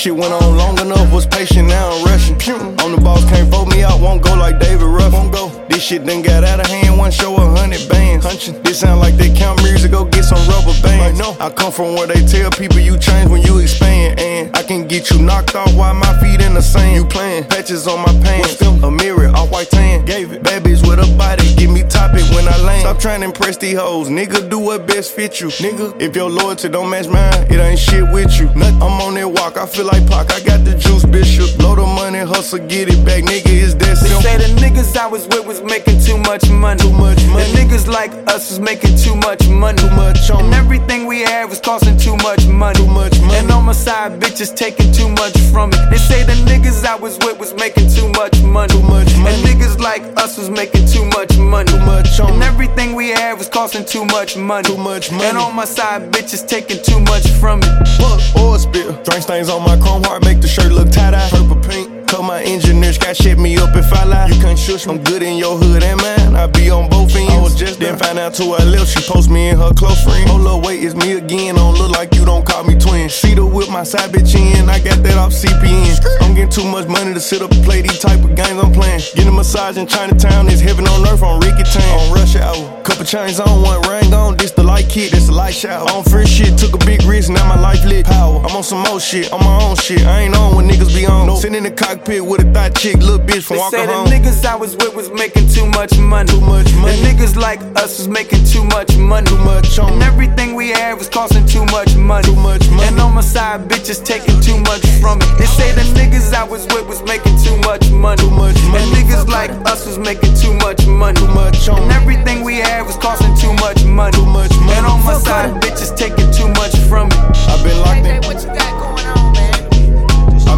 shit 0.05 0.15
went 0.15 0.35
on 0.35 0.57
long 0.59 0.79
enough, 0.81 1.11
was 1.11 1.25
patient, 1.25 1.67
now 1.67 1.91
I'm 1.91 2.05
rushing. 2.05 2.37
Hmm. 2.39 2.79
On 2.81 2.93
the 2.93 3.01
boss, 3.01 3.25
can't 3.25 3.49
vote 3.49 3.69
me 3.69 3.83
out, 3.83 4.01
won't 4.01 4.23
go 4.23 4.35
like 4.35 4.61
David 4.61 4.85
Ruffin. 4.85 5.13
Won't 5.13 5.33
go. 5.33 5.65
This 5.69 5.83
shit 5.83 6.05
done 6.05 6.21
got 6.21 6.45
out 6.45 6.61
of 6.61 6.67
hand, 6.67 6.99
one 6.99 7.11
show 7.11 7.35
a 7.37 7.41
hundred 7.41 7.89
bands. 7.89 8.27
Hunchin'. 8.27 8.63
This 8.63 8.81
sound 8.81 9.01
like 9.01 9.15
they 9.15 9.33
count 9.33 9.63
music, 9.63 9.93
go 9.93 10.05
get 10.05 10.25
some 10.25 10.39
rubber 10.47 10.77
bands. 10.83 11.19
No, 11.19 11.37
I 11.41 11.49
come 11.49 11.73
from 11.73 11.95
where 11.95 12.07
they 12.07 12.21
tell 12.27 12.51
people 12.51 12.81
you 12.81 12.99
change 12.99 13.31
when 13.31 13.41
you 13.43 13.59
expand. 13.59 14.21
And 14.21 14.55
I 14.55 14.63
can 14.63 14.87
get 14.87 15.11
you 15.11 15.23
knocked 15.23 15.55
off 15.55 15.75
while 15.75 15.95
my 15.95 16.13
feet 16.21 16.43
in 16.43 16.53
the 16.53 16.63
sand. 16.63 16.97
You 16.97 17.05
playing 17.07 17.45
patches 17.45 17.87
on 17.87 18.01
my 18.01 18.13
pants, 18.23 18.61
a 18.61 18.91
mirror, 18.91 19.31
all 19.35 19.49
white 19.49 19.71
tan. 19.71 20.05
Gave 20.05 20.33
it, 20.33 20.43
bad 20.43 20.65
bitch 20.65 20.87
with 20.87 20.99
a 20.99 21.17
body, 21.17 21.55
give 21.57 21.71
me 21.71 21.83
topic 21.83 22.25
when 22.35 22.47
I 22.47 22.57
land. 22.59 22.83
Stop 22.83 22.99
trying 22.99 23.21
to 23.21 23.27
impress 23.27 23.57
these 23.57 23.79
hoes, 23.79 24.09
nigga. 24.09 24.51
Do 24.51 24.59
what 24.59 24.87
best 24.87 25.13
fit 25.13 25.41
you, 25.41 25.49
nigga. 25.49 26.01
If 26.01 26.15
your 26.15 26.29
loyalty 26.29 26.69
don't 26.69 26.91
match 26.91 27.09
mine, 27.09 27.47
it 27.51 27.59
ain't 27.59 27.79
shit 27.79 28.05
with 28.13 28.39
you. 28.39 28.47
Nothing. 28.55 28.83
I'm 28.83 29.01
on 29.01 29.15
that 29.15 29.29
walk, 29.29 29.57
I 29.57 29.67
feel 29.67 29.87
like 29.87 29.94
Pac. 30.01 30.33
I 30.33 30.41
got 30.41 30.65
the 30.65 30.75
juice, 30.75 31.05
bishop. 31.05 31.57
Blow 31.59 31.75
the 31.75 31.87
money, 31.87 32.19
hustle, 32.19 32.59
get 32.59 32.89
it 32.89 33.05
back, 33.05 33.25
nigga. 33.25 33.47
It's 33.47 33.75
that 33.75 33.99
They 34.01 34.21
say 34.23 34.37
the 34.37 34.51
niggas 34.61 34.97
I 34.97 35.07
was 35.07 35.27
with 35.29 35.47
was 35.47 35.63
making 35.63 36.01
too 36.01 36.19
much 36.19 36.49
money. 36.51 36.81
Too 36.81 36.93
much 36.93 37.23
money. 37.27 37.45
The 37.53 37.59
niggas 37.59 37.87
like 37.87 38.13
us 38.29 38.51
was 38.51 38.61
making 38.61 38.97
too 38.97 39.15
much 39.17 39.47
money. 39.49 39.79
Too 39.79 39.91
much 39.91 40.31
on 40.31 40.45
And 40.45 40.55
everything 40.55 41.07
we 41.07 41.21
had 41.21 41.49
was 41.49 41.61
costing 41.61 41.97
too 41.97 42.17
much 42.19 42.47
money. 42.47 42.79
Too 42.79 42.87
much 42.87 43.19
money. 43.21 43.35
And 43.39 43.51
on 43.51 43.65
my 43.65 43.73
side, 43.73 44.21
bitches 44.21 44.55
taking 44.55 44.93
too 44.93 45.09
much 45.09 45.37
from 45.53 45.71
me. 45.71 45.79
They 45.91 45.99
say 45.99 46.23
the 46.25 46.35
niggas 46.51 46.85
I 46.85 46.97
was 46.97 47.19
with 47.19 47.39
was 47.39 47.55
making 47.55 47.89
too 47.91 48.09
much 48.11 48.41
money. 48.43 48.69
Too 48.73 48.83
much 48.83 49.15
money. 49.17 49.35
And 49.35 49.45
niggas 49.47 49.79
like 49.81 50.03
us 50.19 50.39
was 50.39 50.51
making 50.51 50.87
too 50.87 51.05
much 51.17 51.37
money. 51.39 51.71
Too 51.71 51.79
much 51.81 52.21
on 52.21 52.33
And 52.33 52.43
everything 52.43 52.95
we 52.95 53.11
had 53.11 53.35
was 53.39 53.49
costing 53.49 53.85
too 53.85 54.05
much 54.07 54.37
money. 54.37 54.65
Too 54.65 54.77
much 54.77 55.11
money. 55.11 55.25
And 55.25 55.39
on 55.39 55.55
my 55.55 55.65
side, 55.65 56.11
bitches 56.13 56.47
taking 56.47 56.83
too 56.83 57.01
much 57.01 57.29
from 57.41 57.61
me. 57.61 57.69
Fuck 57.99 58.21
oil 58.37 58.59
spill. 58.59 58.93
Drink 59.05 59.23
stains 59.23 59.49
on 59.49 59.63
my 59.63 59.77
chrome 59.85 60.03
heart, 60.05 60.25
make 60.25 60.41
the 60.41 60.49
shirt 60.49 60.73
look 60.73 60.91
tie-dye. 60.91 61.29
Purple 61.31 61.61
pink. 61.61 62.09
Cut 62.09 62.23
my 62.23 62.43
engineers, 62.43 62.97
got 62.97 63.17
shit 63.17 63.39
me 63.39 63.57
up 63.59 63.75
if 63.75 63.93
I 63.93 64.05
lie. 64.05 64.29
You 64.29 64.41
can't 64.41 64.59
shush. 64.59 64.87
I'm 64.87 65.03
good 65.03 65.23
in 65.23 65.37
your 65.37 65.57
hood 65.57 65.83
and 65.83 66.01
mine. 66.01 66.37
I 66.37 66.47
be 66.47 66.71
on 66.71 66.89
both 66.89 67.15
ends. 67.17 67.33
I 67.33 67.41
was 67.41 67.55
just 67.55 67.81
then 67.81 67.99
find 67.99 68.19
out 68.19 68.35
to 68.35 68.45
her 68.55 68.65
left. 68.65 68.89
She 68.95 69.03
post 69.11 69.31
me 69.31 69.49
in 69.49 69.59
her 69.59 69.73
close 69.73 70.03
friend. 70.05 70.29
Hold 70.31 70.47
up, 70.47 70.65
wait, 70.67 70.83
it's 70.85 70.95
me 70.95 71.15
again. 71.15 71.57
Don't 71.57 71.77
look 71.77 71.91
like 71.91 72.15
you 72.15 72.25
don't 72.25 72.47
call 72.47 72.63
me 72.65 72.79
twin. 72.79 73.09
See 73.09 73.35
the 73.35 73.45
whip, 73.45 73.69
my 73.69 73.83
side 73.83 74.11
bitch 74.11 74.35
in. 74.37 74.69
I 74.69 74.79
got 74.79 75.03
that 75.03 75.19
off 75.19 75.33
CPN. 75.33 75.99
I'm 76.23 76.35
getting 76.35 76.51
too 76.51 76.69
much 76.71 76.87
money 76.87 77.15
to 77.15 77.21
sit 77.21 77.43
up 77.43 77.51
and 77.51 77.65
play 77.65 77.83
these 77.83 77.99
type 77.99 78.23
of 78.23 78.37
games 78.37 78.63
I'm 78.63 78.73
playing. 78.73 79.01
Getting 79.15 79.29
a 79.29 79.33
massage 79.33 79.77
in 79.77 79.87
Chinatown 79.87 80.49
is 80.49 80.61
heaven 80.61 80.87
on 80.87 81.09
earth 81.09 81.23
on 81.23 81.41
Ricky 81.41 81.65
Town. 81.65 81.99
On 81.99 82.13
rush 82.15 82.37
hour. 82.37 82.83
Couple 82.83 83.05
chains 83.05 83.41
on, 83.41 83.63
one 83.63 83.81
ring 83.89 84.13
on. 84.15 84.37
This 84.37 84.53
the 84.53 84.63
light 84.63 84.89
kit, 84.89 85.11
this 85.11 85.27
the 85.27 85.33
light 85.33 85.55
shower. 85.55 85.89
On 85.91 86.05
free 86.05 86.27
shit, 86.27 86.57
took 86.59 86.75
a 86.75 86.85
big 86.85 87.03
risk, 87.05 87.31
now 87.31 87.49
my 87.49 87.59
life 87.59 87.85
lit. 87.85 88.07
Power. 88.07 88.39
I'm 88.45 88.55
on 88.55 88.63
some 88.63 88.83
more 88.83 89.01
shit, 89.01 89.33
on 89.33 89.41
my 89.41 89.65
own 89.65 89.74
shit. 89.77 90.05
I 90.07 90.23
ain't 90.23 90.37
on 90.37 90.57
when 90.57 90.69
niggas 90.69 90.95
be 90.95 91.07
on. 91.07 91.35
Sitting 91.37 91.57
in 91.57 91.65
the 91.65 91.71
cockpit 91.71 92.25
with 92.25 92.41
a 92.41 92.53
thought 92.53 92.75
chick, 92.75 92.97
little 92.97 93.19
bitch 93.19 93.45
from 93.45 93.57
They 93.57 93.61
walking 93.61 93.79
say 93.81 93.87
the 93.87 94.11
niggas 94.11 94.45
I 94.45 94.57
was 94.57 94.77
with 94.77 94.95
was 94.95 95.11
making 95.11 95.49
too 95.49 95.67
much 95.67 95.97
money. 95.99 96.29
Too 96.29 96.41
much 96.41 96.73
money. 96.75 96.97
The 96.97 97.09
niggas 97.09 97.37
like 97.37 97.61
us 97.77 97.99
was 97.99 98.09
making 98.09 98.45
too 98.45 98.65
much 98.65 98.97
money. 98.97 99.27
Too 99.27 99.39
much 99.39 99.79
on. 99.79 99.93
And 99.95 100.03
everything 100.03 100.55
we 100.55 100.71
had 100.71 100.95
was 100.95 101.09
costing 101.09 101.47
too 101.47 101.65
much 101.67 101.95
money. 101.97 102.25
Too 102.25 102.37
much 102.37 102.69
money. 102.71 102.89
And 102.89 103.01
on 103.01 103.15
my 103.15 103.21
side, 103.21 103.69
bitches 103.69 104.05
taking 104.05 104.41
too 104.41 104.59
much 104.61 104.85
from 105.01 105.19
it. 105.21 105.29
They 105.39 105.47
say 105.47 105.73
the 105.73 105.83
niggas 105.99 106.33
I 106.35 106.45
was 106.45 106.67
with 106.67 106.87
was 106.87 107.03
making 107.03 107.37
too 107.43 107.57
much 107.69 107.91
money. 107.91 108.21
Too 108.23 108.31
much 108.31 108.57
money. 108.71 108.85
And 108.85 108.93
niggas 108.97 109.29
like 109.29 109.51
us 109.67 109.87
was 109.87 109.99
making 109.99 110.35
too 110.35 110.55
much 110.55 110.87
money. 110.87 111.17
Too 111.21 111.29
much 111.29 111.69
on. 111.69 111.83
And 111.83 111.93
everything 111.93 112.43
we 112.43 112.59
had 112.59 112.83
was 112.83 112.97
costing 112.97 113.35
too 113.37 113.53
much 113.65 113.85
money. 113.85 114.13
Too 114.17 114.27
much 114.27 114.53
money. 114.61 114.73
And 114.77 114.87
on 114.87 115.05
my 115.05 115.19
side, 115.19 115.51
bitches 115.63 115.97
taking 115.97 116.31
too 116.33 116.49
much 116.61 116.77
from 116.89 117.09
it. 117.09 117.19
I've 117.49 117.63
been 117.65 117.79
locked 117.81 118.07
in. 118.07 118.23
what 118.29 118.43
you 118.43 118.84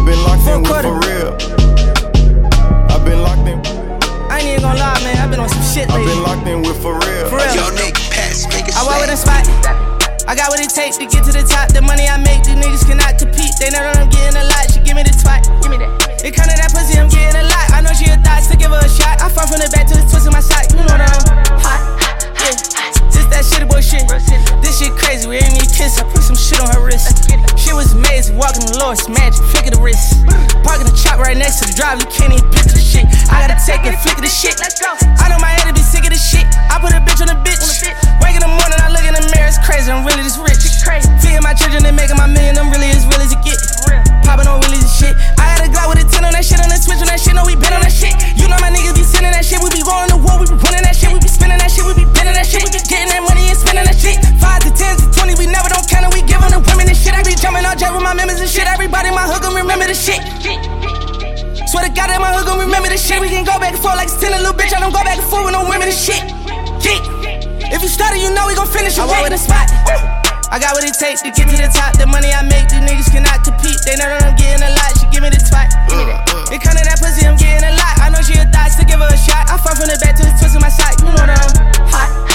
been 0.07 0.23
locked 0.23 0.47
in 0.47 0.63
with 0.63 0.71
quarter. 0.71 0.87
for 0.87 1.03
real. 1.03 1.31
I've 2.87 3.03
been 3.03 3.19
locked 3.19 3.43
in. 3.43 3.59
I 4.31 4.39
ain't 4.39 4.55
even 4.55 4.63
gonna 4.63 4.79
lie, 4.79 5.03
man. 5.03 5.19
I've 5.19 5.27
been 5.29 5.43
on 5.43 5.51
some 5.51 5.67
shit 5.67 5.91
I've 5.91 5.99
lately. 5.99 6.15
been 6.15 6.23
locked 6.23 6.47
in 6.47 6.59
with 6.63 6.79
for 6.79 6.95
real. 6.95 7.27
For 7.27 7.35
real. 7.43 7.51
Yo, 7.51 7.67
Nick, 7.75 7.99
pass, 8.15 8.47
make 8.47 8.71
it 8.71 8.75
I 8.79 8.87
walk 8.87 9.03
with 9.03 9.11
a 9.11 9.19
slap. 9.19 9.43
spot. 9.43 9.75
I 10.23 10.35
got 10.35 10.47
what 10.47 10.63
it 10.63 10.71
takes 10.71 10.95
to 10.99 11.05
get 11.07 11.27
to 11.27 11.31
the 11.35 11.43
top. 11.43 11.75
The 11.75 11.83
money 11.83 12.07
I 12.07 12.15
make, 12.23 12.47
these 12.47 12.55
niggas 12.55 12.87
cannot 12.87 13.19
compete. 13.19 13.51
They 13.59 13.67
know 13.67 13.83
that 13.83 13.99
I'm 13.99 14.07
getting 14.07 14.39
a 14.39 14.47
lot. 14.47 14.71
She 14.71 14.79
give 14.79 14.95
me 14.95 15.03
the 15.03 15.11
twat. 15.11 15.43
Give 15.59 15.71
me 15.71 15.77
that. 15.83 15.91
It 16.23 16.31
come 16.31 16.47
to 16.47 16.55
that 16.55 16.71
pussy, 16.71 16.95
I'm 16.95 17.11
getting 17.11 17.35
a 17.35 17.43
lot. 17.43 17.67
I 17.75 17.83
know 17.83 17.91
she 17.91 18.07
a 18.07 18.15
thought, 18.23 18.47
so 18.47 18.55
give 18.55 18.71
her 18.71 18.79
a 18.79 18.87
shot. 18.87 19.19
I 19.19 19.27
fall 19.27 19.47
from 19.47 19.59
the 19.59 19.67
back 19.75 19.91
to 19.91 19.95
the 19.99 20.07
twist 20.07 20.23
in 20.23 20.31
my 20.31 20.39
sock. 20.39 20.71
You 20.71 20.87
know 20.87 20.95
that 20.95 21.11
I'm 21.11 21.59
hot. 21.59 22.06
Yeah. 22.47 22.55
This 23.11 23.27
that 23.27 23.43
shit 23.43 23.67
bullshit. 23.67 24.07
This 24.63 24.79
shit 24.79 24.95
crazy. 24.95 25.27
We 25.27 25.35
ain't 25.43 25.51
need 25.51 25.67
kiss. 25.67 25.99
I 25.99 26.07
put 26.07 26.23
some 26.23 26.39
shit 26.39 26.63
on 26.63 26.71
her 26.71 26.79
wrist. 26.79 27.27
Shit 27.59 27.75
was 27.75 27.91
amazing. 27.91 28.39
Walking 28.39 28.63
the 28.63 28.79
Lord's 28.79 29.03
magic. 29.11 29.43
Flick 29.51 29.67
of 29.67 29.75
the 29.75 29.83
wrist. 29.83 30.23
Parking 30.63 30.87
the 30.87 30.95
chop 30.95 31.19
right 31.19 31.35
next 31.35 31.59
to 31.59 31.67
the 31.67 31.75
drive. 31.75 31.99
You 31.99 32.07
can't 32.07 32.31
even 32.31 32.47
picture 32.55 32.79
the 32.79 32.79
shit. 32.79 33.03
I 33.27 33.43
gotta 33.43 33.59
take 33.59 33.83
a 33.83 33.91
flick 33.99 34.15
of 34.15 34.23
the 34.23 34.31
shit. 34.31 34.55
I 34.63 35.27
know 35.27 35.35
my 35.43 35.51
head 35.59 35.75
be 35.75 35.83
sick 35.83 36.07
of 36.07 36.11
this 36.15 36.23
shit. 36.23 36.47
I 36.71 36.79
put 36.79 36.95
a 36.95 37.03
bitch 37.03 37.19
on 37.19 37.27
a 37.27 37.35
bitch. 37.43 37.59
Wake 38.23 38.39
in 38.39 38.43
the 38.43 38.47
morning, 38.47 38.79
I 38.79 38.95
look 38.95 39.03
in 39.03 39.11
the 39.11 39.27
mirror. 39.35 39.51
It's 39.51 39.59
crazy. 39.59 39.91
I'm 39.91 40.07
really 40.07 40.23
this 40.23 40.39
rich. 40.39 40.63
Feeding 41.19 41.43
my 41.43 41.51
children 41.51 41.83
and 41.83 41.99
making 41.99 42.15
my 42.15 42.31
million. 42.31 42.55
I'm 42.55 42.71
really 42.71 42.87
as 42.95 43.03
real 43.11 43.19
as 43.19 43.35
it 43.35 43.43
get. 43.43 43.59
Popping 44.23 44.47
on 44.47 44.63
really 44.63 44.79
shit. 44.87 45.11
I 45.35 45.51
had 45.51 45.67
a 45.67 45.69
Glock 45.71 45.91
with 45.91 45.99
a 45.99 46.07
10 46.07 46.23
on 46.23 46.31
that 46.31 46.47
shit. 46.47 46.63
On 46.63 46.71
that 46.71 46.79
switch 46.79 47.03
on 47.03 47.11
that 47.11 47.19
shit. 47.19 47.35
No, 47.35 47.43
we 47.43 47.59
been 47.59 47.75
on 47.75 47.83
that 47.83 47.91
shit. 47.91 48.15
You 48.39 48.47
know 48.47 48.55
my 48.63 48.71
niggas 48.71 48.95
be 48.95 49.03
sending 49.03 49.35
that 49.35 49.43
shit. 49.43 49.59
We 49.59 49.67
be 49.67 49.83
going 49.83 50.07
to 50.15 50.17
war. 50.23 50.39
We 50.39 50.47
be 50.47 50.55
winning 50.55 50.87
that 50.87 50.95
shit. 50.95 51.11
We 51.11 51.19
be 51.19 51.27
spending 51.27 51.59
that 51.59 51.67
shit. 51.67 51.83
We 51.83 51.91
be 51.91 52.07
bending 52.15 52.36
that 52.37 52.45
shit. 52.45 52.61
We 52.61 52.69
be 52.69 52.81
getting 52.85 53.09
that 53.09 53.25
money 53.25 53.49
and 53.49 53.57
spending 53.57 53.85
that 53.89 53.97
shit. 53.97 54.21
Five 54.37 54.61
to 54.61 54.71
ten 54.71 54.93
to 55.01 55.05
twenty. 55.09 55.33
We 55.41 55.49
never 55.49 55.67
don't 55.73 55.85
count 55.89 56.05
it. 56.05 56.13
We 56.13 56.21
giving 56.21 56.53
the 56.53 56.61
women 56.61 56.85
this 56.85 57.01
shit. 57.01 57.17
I 57.17 57.25
be 57.25 57.33
jumping 57.33 57.65
on 57.65 57.73
jet 57.75 57.89
with 57.89 58.05
my 58.05 58.13
members 58.13 58.37
and 58.37 58.49
shit. 58.49 58.69
Everybody 58.69 59.09
in 59.09 59.17
my 59.17 59.25
hood 59.25 59.41
gon' 59.41 59.57
remember 59.57 59.89
the 59.89 59.97
shit. 59.97 60.21
Swear 61.67 61.83
to 61.83 61.91
God 61.91 62.07
that 62.13 62.21
my 62.21 62.31
hood 62.31 62.45
gon' 62.45 62.61
remember 62.61 62.87
the 62.93 62.99
shit. 62.99 63.17
We 63.17 63.27
can 63.27 63.41
go 63.43 63.57
back 63.57 63.73
and 63.73 63.81
forth 63.81 63.97
like 63.97 64.07
it's 64.07 64.21
10 64.21 64.31
a 64.31 64.39
little 64.39 64.53
bitch. 64.53 64.71
I 64.71 64.79
don't 64.79 64.93
go 64.93 65.01
back 65.03 65.17
and 65.17 65.27
forth 65.27 65.49
with 65.49 65.55
no 65.57 65.65
women 65.65 65.89
and 65.89 65.97
shit. 65.97 66.21
Yeah. 66.85 67.73
If 67.73 67.83
you 67.83 67.91
started, 67.91 68.21
you 68.21 68.31
know 68.31 68.47
we 68.47 68.55
gon' 68.55 68.69
finish. 68.69 68.95
I 69.01 69.03
walk 69.09 69.25
with 69.25 69.35
a 69.35 69.41
spot. 69.41 69.67
I 70.47 70.61
got 70.63 70.71
what 70.79 70.85
it 70.87 70.95
takes 70.95 71.21
to 71.27 71.29
get 71.33 71.49
to 71.49 71.57
the 71.59 71.67
top. 71.73 71.99
The 71.99 72.07
money 72.07 72.31
I 72.31 72.39
make, 72.45 72.71
these 72.71 72.79
niggas 72.79 73.11
cannot 73.11 73.43
compete. 73.43 73.75
They 73.83 73.99
know 73.99 74.07
that 74.07 74.23
I'm 74.23 74.35
getting 74.39 74.63
a 74.63 74.71
lot. 74.71 74.95
She 74.95 75.05
give 75.11 75.19
me 75.19 75.29
the 75.33 75.41
twat. 75.43 75.67
That. 75.91 76.23
Uh. 76.31 76.53
It 76.55 76.63
come 76.63 76.79
to 76.79 76.83
that 76.87 77.03
pussy, 77.03 77.27
I'm 77.27 77.35
getting 77.35 77.67
a 77.67 77.73
lot. 77.75 77.99
I 77.99 78.07
know 78.07 78.23
she 78.23 78.39
a 78.39 78.47
thought, 78.47 78.71
so 78.71 78.87
give 78.87 79.03
her 79.03 79.11
a 79.11 79.19
shot. 79.19 79.51
I 79.51 79.59
fall 79.59 79.75
from 79.75 79.91
the 79.91 79.99
back 79.99 80.15
to 80.15 80.23
the 80.23 80.31
twist 80.39 80.55
in 80.55 80.61
my 80.63 80.71
sock. 80.71 80.95
You 81.03 81.11
know 81.11 81.27
that 81.27 81.35
I'm 81.35 81.51
hot. 81.91 82.26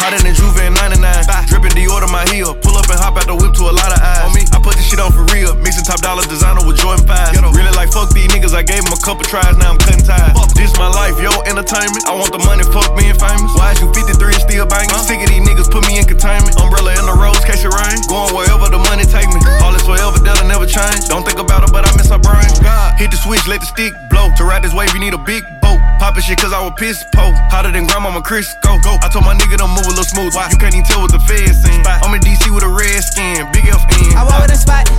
Hotter 0.00 0.20
than 0.20 0.34
Juve 0.34 0.58
in 0.64 0.74
99. 0.74 1.00
Dripping 1.48 1.74
Dior 1.76 2.00
to 2.02 2.08
my 2.10 2.24
heel. 2.32 2.54
Pull 2.58 2.76
up 2.76 2.88
and 2.90 2.98
hop 2.98 3.16
out 3.16 3.26
the 3.26 3.36
whip 3.36 3.52
to 3.56 3.68
a 3.68 3.74
lot 3.74 3.92
of 3.92 4.00
eyes. 4.00 4.26
On 4.26 4.32
me, 4.34 4.42
I 4.52 4.58
put 4.60 4.76
this 4.76 4.88
shit 4.88 5.00
on 5.00 5.12
for 5.12 5.24
real. 5.32 5.54
Mixing 5.60 5.84
top 5.84 6.00
dollar 6.00 6.24
designer 6.28 6.64
with 6.66 6.76
Jordan 6.80 7.06
5. 7.06 7.36
Really 7.54 7.74
like 7.76 7.92
fuck 7.92 8.10
these 8.12 8.28
niggas. 8.32 8.52
I 8.52 8.62
gave 8.62 8.84
them 8.84 8.92
a 8.92 9.00
couple 9.00 9.24
tries, 9.24 9.56
now 9.56 9.72
I'm 9.72 9.78
cutting 9.78 10.04
ties. 10.04 10.34
This 10.54 10.72
my 10.76 10.88
life, 10.88 11.16
yo, 11.20 11.30
entertainment. 11.44 12.04
I 12.08 12.14
want 12.16 12.32
the 12.32 12.42
money, 12.42 12.64
fuck 12.68 12.92
being 12.96 13.16
famous. 13.16 13.52
Why 13.56 13.72
is 13.72 13.80
you 13.80 13.88
53 13.92 14.34
and 14.34 14.42
still 14.42 14.66
banging? 14.66 14.92
Sick 15.00 15.20
of 15.20 15.28
these 15.28 15.44
niggas, 15.44 15.68
put 15.70 15.86
me 15.88 15.98
in 15.98 16.04
containment. 16.04 16.56
Umbrella 16.60 16.96
in 16.96 17.06
the 17.06 17.16
rose, 17.16 17.40
case 17.44 17.64
it 17.64 17.72
rain. 17.72 17.98
Going 18.08 18.32
wherever 18.34 18.68
the 18.68 18.80
money 18.90 19.04
take 19.08 19.28
me. 19.30 19.40
All 19.64 19.74
is 19.74 19.84
forever, 19.84 20.18
that'll 20.20 20.48
never 20.48 20.66
change. 20.66 21.08
Don't 21.08 21.24
think 21.24 21.38
about 21.38 21.64
it, 21.64 21.70
but 21.72 21.88
I 21.88 21.90
miss 21.96 22.08
her 22.10 22.20
brain. 22.20 22.44
Oh, 22.44 22.62
God, 22.62 22.98
hit 22.98 23.10
the 23.10 23.18
switch, 23.20 23.44
let 23.48 23.60
the 23.60 23.68
stick 23.68 23.92
blow. 24.10 24.28
To 24.36 24.44
ride 24.44 24.62
this 24.64 24.74
wave, 24.74 24.92
you 24.92 25.00
need 25.00 25.14
a 25.14 25.22
big 25.22 25.42
boat. 25.60 25.78
Poppin' 26.02 26.22
shit 26.22 26.38
cause 26.38 26.52
I 26.52 26.58
was 26.58 26.74
pissed 26.78 27.06
po. 27.14 27.30
Hotter 27.46 27.70
than 27.70 27.86
grandmama 27.86 28.22
Chris. 28.22 28.50
Go, 28.66 28.74
go. 28.82 28.98
I 29.02 29.08
told 29.08 29.24
my 29.24 29.38
nigga 29.38 29.54
to 29.62 29.70
move 29.70 29.86
a 29.86 29.94
little 29.94 30.02
smooth. 30.02 30.34
Why? 30.34 30.50
You 30.50 30.58
can't 30.58 30.74
even 30.74 30.86
tell 30.86 31.06
what 31.06 31.14
the 31.14 31.22
feds 31.22 31.62
seen. 31.62 31.82
I'm 31.86 32.10
in 32.14 32.20
DC 32.20 32.50
with 32.50 32.66
a 32.66 32.72
red 32.72 32.98
skin, 32.98 33.46
big 33.54 33.70
FN. 33.70 34.18
I 34.18 34.26
walk 34.26 34.42
with 34.42 34.58
a 34.58 34.58
spot. 34.58 34.90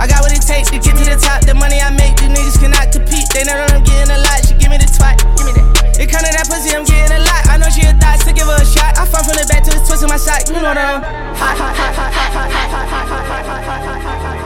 I 0.00 0.08
got 0.08 0.24
what 0.24 0.32
it 0.32 0.40
takes 0.40 0.72
to 0.72 0.80
get 0.80 0.96
to 0.96 1.04
the 1.04 1.20
top. 1.20 1.44
The 1.44 1.52
money 1.52 1.76
I 1.76 1.92
make, 1.92 2.16
these 2.16 2.32
niggas 2.32 2.56
cannot 2.56 2.88
compete. 2.88 3.28
They 3.36 3.44
know 3.44 3.52
that 3.52 3.68
I'm 3.76 3.84
getting 3.84 4.08
a 4.08 4.18
lot. 4.24 4.40
She 4.48 4.56
give 4.56 4.72
me 4.72 4.80
the 4.80 4.88
twat. 4.88 5.20
Give 5.36 5.44
me 5.44 5.52
that. 5.60 6.00
It 6.00 6.08
come 6.08 6.24
to 6.24 6.32
that 6.32 6.48
pussy, 6.48 6.72
I'm 6.72 6.88
getting 6.88 7.12
a 7.12 7.20
lot. 7.20 7.44
I 7.52 7.60
know 7.60 7.68
she 7.68 7.84
a 7.84 7.92
thought, 8.00 8.16
so 8.24 8.32
give 8.32 8.48
her 8.48 8.56
a 8.56 8.64
shot. 8.64 8.96
I 8.96 9.04
fall 9.04 9.20
from 9.28 9.36
the 9.36 9.44
back 9.44 9.60
to 9.68 9.70
the 9.70 9.82
twist 9.84 10.02
in 10.02 10.08
my 10.08 10.16
sock. 10.16 10.48
You 10.48 10.56
know 10.56 10.64
that 10.64 10.80
I'm 10.80 11.04
hot, 11.36 11.52
hot, 11.60 11.76
hot, 11.76 11.92
hot, 11.92 12.12
hot, 12.16 12.32
hot, 12.32 12.48
hot, 12.48 12.88
hot, 12.88 13.12
hot, 13.12 13.44
hot, 13.44 13.60
hot, 13.68 14.00
hot, 14.00 14.20
hot. 14.24 14.40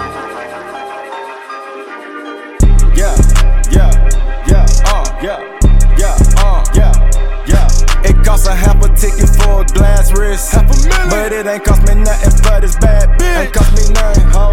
Yeah, 2.98 3.14
yeah, 3.70 3.94
yeah, 4.51 4.66
uh, 4.90 5.06
yeah, 5.23 5.39
yeah, 5.39 5.39
uh, 5.39 5.62
yeah, 5.62 5.76
yeah. 8.27 8.35
It 8.35 8.36
costs 8.36 8.48
a 8.48 8.55
half 8.55 8.82
a 8.82 8.89
ticket 8.94 9.31
for 9.39 9.62
a 9.62 9.65
glass 9.65 10.12
wrist. 10.12 10.53
Half 10.53 10.66
a 10.66 10.89
million. 10.89 11.09
But 11.11 11.32
it 11.32 11.47
ain't 11.47 11.65
cost 11.65 11.82
me 11.86 11.94
nothing 11.94 12.43
but 12.43 12.65
it's 12.65 12.77
bad. 12.77 13.19
Bitch. 13.19 13.44
Ain't 13.44 13.53
cost 13.55 13.73
me 13.73 13.94
nothing, 13.94 14.27
ho. 14.27 14.51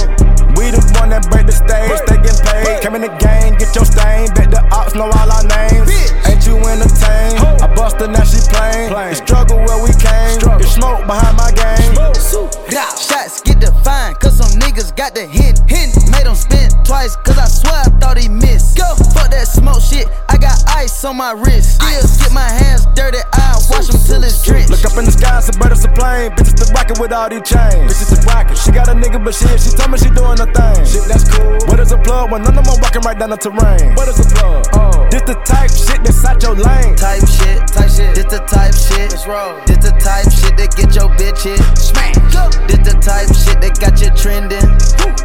We 0.56 0.70
the 0.70 0.82
one 1.02 1.10
that 1.10 1.26
break 1.32 1.48
the 1.48 1.52
stage, 1.52 1.98
they 2.06 2.22
get 2.22 2.38
paid. 2.46 2.82
Came 2.86 2.96
in 2.96 3.02
the 3.02 3.14
game, 3.18 3.58
get 3.58 3.74
your 3.74 3.86
stain. 3.86 4.30
Bet 4.38 4.52
the 4.54 4.62
ops 4.72 4.94
know 4.94 5.10
all 5.10 5.30
our 5.30 5.46
names. 5.50 5.90
Ain't 6.30 6.46
you 6.46 6.56
entertained? 6.62 7.42
I 7.60 7.68
bust 7.74 7.98
her, 7.98 8.08
now 8.08 8.24
she 8.24 8.38
plain. 8.54 8.94
The 8.94 9.18
struggle 9.18 9.58
where 9.66 9.82
we 9.82 9.90
came. 9.98 10.38
Get 10.62 10.70
smoke 10.70 11.10
behind 11.10 11.36
my 11.36 11.50
game. 11.52 11.98
Shots 12.94 13.42
get 13.42 13.60
defined, 13.60 14.20
cause 14.22 14.38
some 14.38 14.54
niggas 14.62 14.96
got 14.96 15.16
the 15.16 15.26
hint. 15.26 15.60
hint. 15.66 15.98
Made 16.14 16.30
him 16.30 16.38
spin 16.38 16.70
twice, 16.86 17.18
cause 17.26 17.38
I 17.38 17.50
swear 17.50 17.82
I 17.82 17.90
thought 17.98 18.18
he 18.18 18.30
missed. 18.30 18.78
Go, 18.78 18.94
fuck 19.18 19.34
that 19.34 19.50
smoke 19.50 19.82
shit, 19.82 20.08
I 20.23 20.23
got 20.44 20.60
ice 20.70 21.04
on 21.04 21.18
my 21.18 21.32
wrist. 21.32 21.82
Still 21.82 22.06
get 22.22 22.34
my 22.34 22.46
hands 22.46 22.86
dirty, 22.94 23.24
I 23.34 23.58
wash 23.72 23.88
them 23.88 24.00
till 24.04 24.24
it's 24.24 24.44
drenched. 24.44 24.70
Look 24.70 24.86
up 24.86 24.98
in 25.00 25.06
the 25.06 25.16
sky, 25.16 25.40
it's 25.40 25.50
a 25.50 25.56
bird, 25.58 25.72
it's 25.72 25.86
a 25.86 25.92
plane. 25.92 26.32
Bitches 26.36 26.60
the 26.60 26.68
rocket 26.76 26.84
rockin' 26.84 27.02
with 27.02 27.14
all 27.14 27.30
these 27.30 27.48
chains. 27.48 27.88
Bitches 27.88 28.12
is 28.12 28.26
rockin'. 28.26 28.56
She 28.56 28.72
got 28.72 28.88
a 28.88 28.94
nigga, 28.94 29.24
but 29.24 29.34
shit, 29.34 29.60
she 29.60 29.72
told 29.72 29.92
me 29.92 29.98
she 29.98 30.10
doing 30.10 30.38
her 30.38 30.50
thing. 30.52 30.86
Shit, 30.86 31.08
that's 31.08 31.26
cool. 31.32 31.58
What 31.68 31.80
is 31.80 31.92
a 31.92 31.98
plug 31.98 32.32
when 32.32 32.44
none 32.44 32.58
of 32.58 32.66
them 32.66 32.76
walking 32.82 33.02
right 33.02 33.18
down 33.18 33.30
the 33.32 33.38
terrain? 33.38 33.96
What 33.96 34.08
is 34.08 34.20
a 34.20 34.28
plug? 34.36 34.68
Oh, 34.74 35.08
this 35.10 35.24
the 35.24 35.36
type 35.48 35.72
shit 35.72 36.04
that's 36.04 36.26
out 36.26 36.42
your 36.44 36.56
lane. 36.56 36.96
Type 36.96 37.24
shit, 37.24 37.64
type 37.68 37.90
shit. 37.90 38.16
This 38.16 38.28
the 38.28 38.40
type 38.46 38.76
shit. 38.76 39.12
Let's 39.12 39.28
roll. 39.28 39.60
This 39.66 39.80
the 39.80 39.92
type 40.04 40.28
shit 40.28 40.58
that 40.58 40.76
get 40.76 40.92
your 40.96 41.10
bitch 41.16 41.44
hit. 41.44 41.60
Smash. 41.80 42.20
This 42.68 42.84
the 42.84 42.96
type 43.00 43.32
shit 43.32 43.60
that 43.62 43.80
got 43.80 43.96
you 44.02 44.12
trending. 44.12 44.68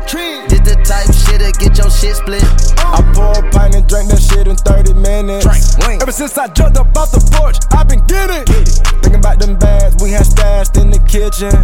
Trend. 0.07 0.51
This 0.51 0.63
the 0.63 0.77
type 0.87 1.11
shit 1.11 1.41
that 1.43 1.59
get 1.59 1.77
your 1.77 1.91
shit 1.91 2.17
split. 2.17 2.78
I 3.89 3.95
pour 3.95 4.01
a 4.01 4.05
pint 4.05 4.09
and 4.09 4.09
drink 4.09 4.09
that 4.11 4.21
shit 4.21 4.49
in 4.49 4.57
30 4.57 4.95
minutes. 4.95 5.77
Drink. 5.77 6.03
Ever 6.03 6.13
since 6.13 6.37
I 6.37 6.49
jumped 6.49 6.79
up 6.79 6.97
off 6.97 7.11
the 7.13 7.21
porch, 7.33 7.57
i 7.73 7.83
been 7.85 8.05
getting. 8.07 8.45
Get 8.45 8.69
Thinking 9.03 9.21
about 9.21 9.39
them 9.39 9.57
bags 9.57 9.97
we 10.03 10.11
had 10.11 10.27
stashed 10.27 10.77
in 10.77 10.91
the 10.91 10.99
kitchen. 11.09 11.55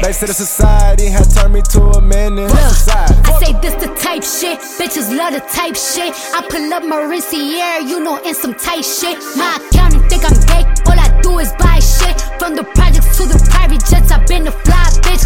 They 0.00 0.12
said 0.12 0.28
the 0.28 0.34
society 0.34 1.08
had 1.08 1.28
turned 1.30 1.52
me 1.52 1.62
to 1.76 1.82
a 1.98 2.00
menace. 2.00 2.52
Society. 2.52 3.20
I 3.24 3.32
say 3.42 3.52
this 3.60 3.74
the 3.76 3.92
type 4.00 4.22
shit, 4.22 4.60
bitches 4.78 5.10
love 5.10 5.34
the 5.34 5.40
type 5.52 5.76
shit. 5.76 6.14
I 6.32 6.40
pull 6.48 6.72
up 6.72 6.82
Mauricio, 6.82 7.88
you 7.88 8.00
know, 8.00 8.16
in 8.22 8.34
some 8.34 8.54
tight 8.54 8.84
shit. 8.84 9.18
My 9.36 9.58
accountant 9.58 10.08
think 10.08 10.24
I'm 10.24 10.38
gay, 10.46 10.64
all 10.86 10.93
I 10.93 10.93
do 11.24 11.38
is 11.40 11.52
buy 11.56 11.80
shit. 11.80 12.20
From 12.36 12.52
the 12.54 12.64
projects 12.76 13.16
to 13.16 13.24
the 13.24 13.40
private 13.48 13.80
jets, 13.88 14.12
I've 14.12 14.28
been 14.28 14.46
a 14.46 14.52
fly 14.52 14.84
bitch. 15.00 15.24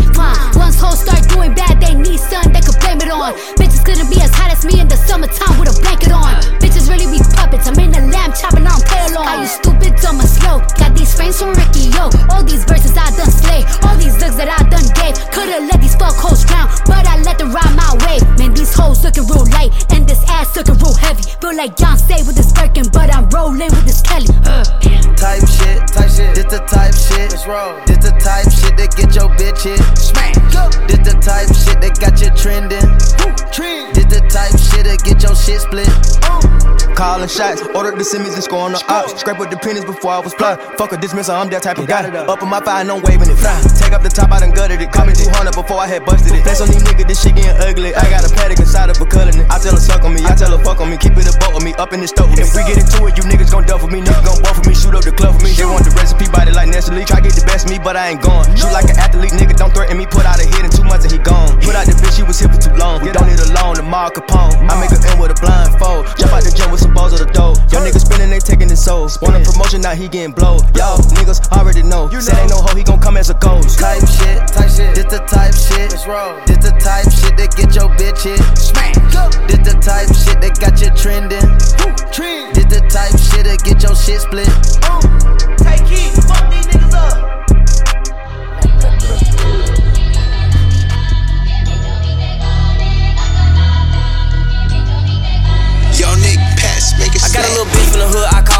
Once 0.55 0.79
hoes 0.79 1.03
start 1.03 1.27
doing 1.29 1.53
bad, 1.55 1.83
they 1.83 1.95
need 1.95 2.23
something 2.23 2.55
they 2.55 2.63
could 2.63 2.79
blame 2.79 3.03
it 3.03 3.11
on. 3.11 3.35
Bitches 3.59 3.83
couldn't 3.83 4.07
be 4.07 4.23
as 4.23 4.31
hot 4.31 4.55
as 4.55 4.63
me 4.63 4.79
in 4.79 4.87
the 4.87 4.97
summertime 4.97 5.59
with 5.59 5.75
a 5.75 5.77
blanket 5.83 6.15
on. 6.15 6.39
Bitches 6.63 6.87
really 6.87 7.11
be 7.11 7.19
puppets, 7.35 7.67
I'm 7.67 7.79
in 7.83 7.91
the 7.91 8.03
lamb 8.15 8.31
chopping 8.31 8.67
on 8.67 8.79
pale 8.87 9.19
on. 9.19 9.27
Are 9.27 9.43
you 9.43 9.51
stupid, 9.51 9.99
dumb, 9.99 10.23
or 10.23 10.31
slow? 10.31 10.63
Got 10.79 10.95
these 10.95 11.11
frames 11.11 11.43
from 11.43 11.51
Ricky, 11.59 11.91
yo. 11.91 12.07
All 12.31 12.47
these 12.47 12.63
verses 12.63 12.95
I 12.95 13.11
done 13.19 13.35
slay, 13.35 13.67
all 13.83 13.99
these 13.99 14.15
looks 14.23 14.39
that 14.39 14.47
I 14.47 14.63
done 14.71 14.87
gave. 14.95 15.19
Could've 15.35 15.67
let 15.67 15.83
these 15.83 15.99
fuck 15.99 16.15
hoes 16.15 16.47
drown, 16.47 16.71
hoes 18.79 19.03
looking 19.03 19.27
real 19.27 19.45
light, 19.51 19.75
and 19.93 20.07
this 20.07 20.23
ass 20.31 20.55
looking 20.55 20.79
real 20.79 20.95
heavy. 20.95 21.23
Feel 21.43 21.57
like 21.57 21.77
John 21.77 21.99
Stay 21.99 22.23
with 22.23 22.37
this 22.37 22.53
Birkin, 22.55 22.87
but 22.93 23.13
I'm 23.15 23.29
rolling 23.31 23.71
with 23.75 23.85
this 23.85 24.01
Kelly. 24.01 24.31
Uh. 24.47 24.63
Type 25.19 25.43
shit, 25.51 25.83
type 25.91 26.11
shit. 26.15 26.31
This 26.39 26.47
the 26.47 26.63
type 26.71 26.95
shit. 26.95 27.35
Let's 27.35 27.47
roll. 27.47 27.75
This 27.87 27.99
the 27.99 28.15
type 28.23 28.47
shit 28.55 28.79
that 28.79 28.95
get 28.95 29.11
your 29.19 29.29
bitch 29.35 29.67
hit. 29.67 29.83
Smash. 29.99 30.39
This 30.87 31.03
the 31.03 31.19
type 31.19 31.51
shit 31.51 31.81
that 31.83 31.99
got 31.99 32.15
you 32.23 32.31
trending. 32.39 32.87
Trend. 33.51 33.97
This 33.97 34.07
the 34.07 34.23
type 34.31 34.55
shit 34.55 34.87
that 34.87 35.03
get 35.03 35.23
your 35.23 35.35
shit 35.35 35.61
split. 35.61 36.78
Calling 36.99 37.31
shots, 37.31 37.63
ordered 37.79 37.95
the 37.95 38.03
Simmons 38.03 38.35
and 38.35 38.43
scoring 38.43 38.75
the 38.75 38.83
ops. 38.91 39.15
Scrape 39.23 39.39
with 39.39 39.55
the 39.55 39.57
pennies 39.63 39.87
before 39.87 40.11
I 40.11 40.19
was 40.19 40.35
fly. 40.35 40.59
Fuck 40.75 40.91
a 40.91 40.99
dismissal, 40.99 41.39
I'm 41.39 41.47
that 41.55 41.63
type 41.63 41.79
of 41.79 41.87
guy. 41.87 42.03
Up 42.11 42.43
in 42.43 42.51
my 42.51 42.59
fire, 42.59 42.83
no 42.83 42.99
waving 42.99 43.31
it. 43.31 43.39
Fly. 43.39 43.55
Take 43.79 43.95
up 43.95 44.03
the 44.03 44.11
top, 44.11 44.35
I 44.35 44.43
done 44.43 44.51
gutted 44.51 44.83
it. 44.83 44.91
Call 44.91 45.07
me 45.07 45.15
200 45.15 45.55
before 45.55 45.79
I 45.79 45.87
had 45.87 46.03
busted 46.03 46.35
it. 46.35 46.43
Flex 46.43 46.59
on 46.59 46.67
these 46.67 46.83
niggas, 46.83 47.07
this 47.07 47.23
shit 47.23 47.39
getting 47.39 47.55
ugly. 47.63 47.95
I 47.95 48.03
got 48.11 48.27
a 48.27 48.31
paddock 48.35 48.59
inside 48.59 48.91
of 48.91 48.99
a 48.99 49.07
cullin' 49.07 49.39
it. 49.39 49.47
I 49.47 49.63
tell 49.63 49.79
her 49.79 49.79
suck 49.79 50.03
on 50.03 50.11
me, 50.11 50.27
I 50.27 50.35
tell 50.35 50.51
her 50.51 50.59
fuck 50.67 50.83
on 50.83 50.91
me. 50.91 50.99
Keep 50.99 51.15
it 51.23 51.31
a 51.31 51.39
boat 51.39 51.55
with 51.55 51.63
me, 51.63 51.71
up 51.79 51.95
in 51.95 52.03
the 52.03 52.11
stove 52.11 52.35
with 52.35 52.43
me. 52.43 52.51
If 52.51 52.59
we 52.59 52.67
get 52.67 52.83
into 52.83 52.99
it, 53.07 53.15
you 53.15 53.23
niggas 53.31 53.55
gon' 53.55 53.63
duff 53.63 53.87
with 53.87 53.95
me. 53.95 54.03
Niggas 54.03 54.27
gon' 54.27 54.43
buff 54.43 54.59
with 54.59 54.67
me, 54.67 54.75
shoot 54.75 54.91
up 54.91 55.07
the 55.07 55.15
club 55.15 55.39
for 55.39 55.47
me. 55.47 55.55
They 55.55 55.71
want 55.71 55.87
the 55.87 55.95
recipe, 55.95 56.27
body 56.35 56.51
like 56.51 56.67
Nestle. 56.67 56.99
Try 57.07 57.23
get 57.23 57.39
the 57.39 57.47
best 57.47 57.71
of 57.71 57.71
me, 57.71 57.79
but 57.79 57.95
I 57.95 58.11
ain't 58.11 58.27
gone. 58.27 58.43
Shoot 58.59 58.75
like 58.75 58.91
an 58.91 58.99
athlete, 58.99 59.39
nigga, 59.39 59.55
don't 59.55 59.71
threaten 59.71 59.95
me. 59.95 60.11
Put 60.11 60.27
out 60.27 60.43
a 60.43 60.47
hit 60.51 60.67
in 60.67 60.71
two 60.75 60.83
months 60.83 61.07
and 61.07 61.15
he 61.15 61.23
gone. 61.23 61.63
Put 61.63 61.79
out 61.79 61.87
the 61.87 61.95
bitch, 61.95 62.19
she 62.19 62.27
was 62.27 62.43
here 62.43 62.51
for 62.51 62.59
too 62.59 62.75
long. 62.75 63.07
We 63.07 63.15
don't 63.15 63.31
need 63.31 63.39
a 63.39 63.55
loan, 63.55 63.79
the 63.79 63.87
Mar 63.87 64.11
Capone. 64.11 64.67
I 64.67 64.75
make 64.83 64.91
her 64.91 64.99
end 64.99 65.23
with 65.23 65.31
a 65.31 65.39
blindfold. 65.39 66.11
Jump 66.19 66.35
out 66.35 66.43
the 66.43 66.51
gym 66.51 66.75
with 66.75 66.83
some 66.83 66.88
balls 66.95 67.13
of 67.13 67.27
the 67.27 67.31
dough. 67.33 67.55
Young 67.73 67.85
niggas 67.87 68.07
spinning, 68.07 68.31
they 68.31 68.39
taking 68.39 68.69
his 68.69 68.83
soul. 68.83 69.09
Want 69.23 69.37
a 69.37 69.41
promotion, 69.45 69.81
now 69.81 69.95
he 69.95 70.09
getting 70.09 70.33
blowed. 70.33 70.63
Y'all 70.77 70.99
niggas 71.17 71.41
already 71.53 71.83
know. 71.83 72.11
You 72.11 72.21
Said 72.21 72.39
ain't 72.39 72.51
no 72.51 72.59
hoe, 72.63 72.77
he 72.77 72.83
gon' 72.83 73.01
come 73.01 73.17
as 73.17 73.31
a 73.31 73.35
ghost. 73.35 73.79
Type 73.79 74.01
shit, 74.07 74.39
type 74.49 74.71
shit. 74.71 74.95
This 74.95 75.07
the 75.07 75.21
type 75.27 75.55
shit. 75.55 75.91
Let's 75.93 76.07
roll. 76.07 76.35
This 76.47 76.59
the 76.59 76.73
type 76.81 77.11
shit 77.11 77.37
that 77.37 77.55
get 77.57 77.75
your 77.75 77.89
bitch 77.97 78.23
hit. 78.25 78.41
Smash. 78.57 78.97
This 79.49 79.63
the 79.65 79.75
type 79.81 80.09
shit 80.15 80.41
that 80.41 80.57
got 80.61 80.81
you 80.81 80.91
trending. 80.95 81.49
Trend. 82.13 82.55
This 82.57 82.67
the 82.67 82.81
type 82.89 83.17
shit 83.19 83.45
that 83.45 83.61
get 83.65 83.83
your 83.83 83.97
shit 83.97 84.21
split. 84.21 84.49
Take 85.59 85.87
heat, 85.89 86.08
got 97.39 97.47
a 97.47 97.53
little 97.55 97.71
bitch 97.71 97.91
from 97.91 98.01
the 98.01 98.09
hood, 98.11 98.27
I 98.35 98.43
call 98.43 98.58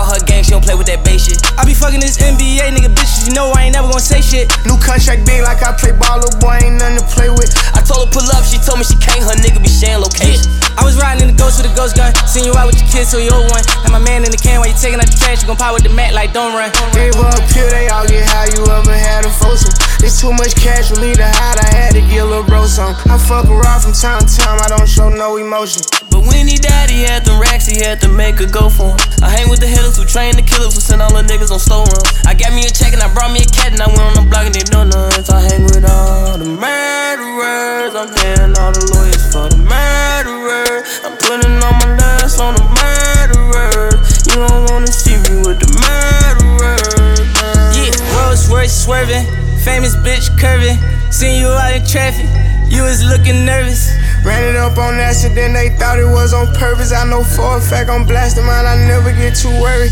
she 0.49 0.57
don't 0.57 0.65
play 0.65 0.73
with 0.73 0.89
that 0.89 1.05
bass 1.05 1.29
shit. 1.29 1.37
I 1.61 1.69
be 1.69 1.77
fucking 1.77 2.01
this 2.01 2.17
NBA 2.17 2.73
nigga 2.73 2.89
bitches, 2.89 3.29
you 3.29 3.37
know 3.37 3.53
I 3.53 3.69
ain't 3.69 3.77
never 3.77 3.93
gonna 3.93 4.01
say 4.01 4.25
shit. 4.25 4.49
New 4.65 4.81
contract 4.81 5.29
big 5.29 5.45
like 5.45 5.61
I 5.61 5.77
play 5.77 5.93
ball, 5.93 6.25
little 6.25 6.41
boy 6.41 6.57
ain't 6.65 6.81
nothing 6.81 7.05
to 7.05 7.07
play 7.13 7.29
with. 7.29 7.53
I 7.77 7.85
told 7.85 8.09
her 8.09 8.11
pull 8.17 8.25
up, 8.33 8.49
she 8.49 8.57
told 8.57 8.81
me 8.81 8.89
she 8.89 8.97
can't, 8.97 9.21
her 9.29 9.37
nigga 9.45 9.61
be 9.61 9.69
sharing 9.69 10.01
location. 10.01 10.49
I 10.81 10.89
was 10.89 10.97
riding 10.97 11.29
in 11.29 11.37
the 11.37 11.37
ghost 11.37 11.61
with 11.61 11.69
a 11.69 11.75
ghost 11.77 12.01
gun, 12.01 12.17
seen 12.25 12.49
you 12.49 12.57
out 12.57 12.65
with 12.65 12.81
your 12.81 12.89
kids, 12.89 13.13
so 13.13 13.21
you 13.21 13.29
old 13.29 13.53
one. 13.53 13.61
And 13.85 13.93
my 13.93 14.01
man 14.01 14.25
in 14.25 14.33
the 14.33 14.41
can 14.41 14.65
while 14.65 14.73
you 14.73 14.79
taking 14.81 14.97
out 14.97 15.11
the 15.13 15.21
trash, 15.21 15.45
you 15.45 15.47
gon' 15.53 15.61
pop 15.61 15.77
with 15.77 15.85
the 15.85 15.93
mat 15.93 16.17
like 16.17 16.33
don't 16.33 16.57
run. 16.57 16.73
They 16.97 17.13
up 17.13 17.45
here, 17.53 17.69
they 17.69 17.93
all 17.93 18.09
get 18.09 18.25
high, 18.25 18.49
you 18.49 18.65
ever 18.73 18.97
had 18.97 19.29
a 19.29 19.33
foursome. 19.37 19.77
It's 20.01 20.17
too 20.17 20.33
much 20.33 20.57
cash 20.57 20.89
for 20.89 20.97
me 20.97 21.13
to 21.13 21.29
hide, 21.29 21.61
I 21.61 21.69
had 21.77 21.93
to 21.93 22.01
get 22.09 22.25
a 22.25 22.29
little 22.31 22.49
bro 22.49 22.65
some. 22.65 22.97
I 23.05 23.21
fuck 23.21 23.53
around 23.53 23.85
from 23.85 23.93
time 23.93 24.25
to 24.25 24.31
time, 24.33 24.65
I 24.65 24.73
don't 24.73 24.89
show 24.89 25.13
no 25.13 25.37
emotion. 25.37 25.85
But 26.09 26.25
when 26.25 26.49
he 26.49 26.57
died, 26.57 26.89
he 26.89 27.05
had 27.05 27.27
them 27.27 27.37
racks, 27.37 27.67
he 27.69 27.85
had 27.85 28.01
to 28.01 28.09
make 28.09 28.41
a 28.41 28.47
go 28.47 28.71
for 28.71 28.97
him. 28.97 28.99
I 29.21 29.29
hang 29.29 29.51
with 29.51 29.61
the 29.61 29.67
hitters 29.69 29.99
who 29.99 30.07
train 30.07 30.38
the 30.39 30.47
killers 30.47 30.75
who 30.75 30.81
send 30.81 31.03
all 31.03 31.11
the 31.11 31.27
niggas 31.27 31.51
on 31.51 31.59
run. 31.59 32.05
I 32.23 32.33
got 32.33 32.55
me 32.55 32.63
a 32.63 32.71
check 32.71 32.95
and 32.95 33.03
I 33.03 33.11
brought 33.13 33.35
me 33.35 33.43
a 33.43 33.51
cat 33.51 33.75
and 33.75 33.83
I 33.83 33.91
went 33.91 34.07
on 34.07 34.15
the 34.15 34.25
block 34.31 34.47
and 34.47 34.55
they 34.55 34.63
know 34.71 34.87
nuts. 34.87 35.31
I 35.31 35.43
hang 35.43 35.67
with 35.67 35.83
all 35.83 36.39
the 36.39 36.47
murderers, 36.47 37.93
I'm 37.99 38.07
paying 38.15 38.55
all 38.55 38.71
the 38.71 38.85
lawyers 38.95 39.25
for 39.35 39.51
the 39.51 39.59
murderers. 39.59 40.87
I'm 41.03 41.19
putting 41.19 41.59
all 41.59 41.75
my 41.83 41.91
last 41.99 42.39
on 42.39 42.55
the 42.55 42.63
murderers. 42.63 43.99
You 44.31 44.47
don't 44.47 44.71
wanna 44.71 44.87
see 44.87 45.19
me 45.27 45.43
with 45.43 45.59
the 45.59 45.71
murderers. 45.83 47.27
Yeah, 47.75 47.91
Rolls 48.15 48.47
Royce 48.47 48.71
swerving, 48.71 49.27
famous 49.67 49.99
bitch 50.07 50.31
curving. 50.39 50.79
Seen 51.11 51.41
you 51.43 51.51
out 51.51 51.75
in 51.75 51.83
traffic, 51.83 52.31
you 52.71 52.87
was 52.87 53.03
looking 53.03 53.43
nervous. 53.45 53.91
Ran 54.23 54.45
it 54.45 54.57
up 54.57 54.77
on 54.79 55.01
accident, 55.01 55.55
they 55.55 55.71
thought 55.79 55.99
it 55.99 56.05
was 56.05 56.35
on 56.35 56.53
purpose. 56.55 56.93
I 56.93 57.09
know 57.09 57.25
for 57.25 57.57
a 57.57 57.61
fact 57.61 57.89
I'm 57.89 58.05
blasting 58.07 58.45
mine, 58.45 58.67
I 58.67 58.77
never 58.87 59.11
get 59.11 59.35
too 59.35 59.51
worried. 59.59 59.91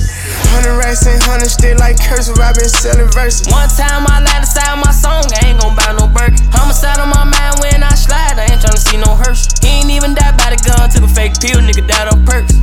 Hundred 0.52 0.77
racks 0.78 1.06
and 1.06 1.20
hundred 1.23 1.51
still 1.51 1.77
like 1.78 1.98
cursive, 1.98 2.39
i 2.39 2.52
been 2.52 2.68
selling 2.68 3.10
verses. 3.12 3.47
One 3.48 3.68
time 3.68 4.06
I 4.06 4.23
lied 4.23 4.43
inside 4.43 4.77
my 4.78 4.93
song, 4.93 5.27
I 5.35 5.52
ain't 5.52 5.60
gon' 5.60 5.74
buy 5.74 5.93
no 5.98 6.06
Birkin. 6.06 6.39
Homicide 6.52 6.98
on 6.98 7.10
my 7.10 7.24
mind 7.24 7.60
when 7.60 7.82
I 7.82 7.94
slide, 7.94 8.39
I 8.39 8.48
ain't 8.51 8.62
tryna 8.62 8.78
see 8.78 8.97
no 8.97 9.14
hearse. 9.14 9.48
He 9.60 9.82
ain't 9.82 9.90
even 9.90 10.14
died 10.14 10.36
by 10.39 10.55
the 10.55 10.59
gun, 10.62 10.89
took 10.90 11.05
a 11.05 11.10
fake 11.10 11.39
pill, 11.40 11.60
nigga 11.60 11.86
died 11.86 12.09
on 12.09 12.24
perks. 12.24 12.55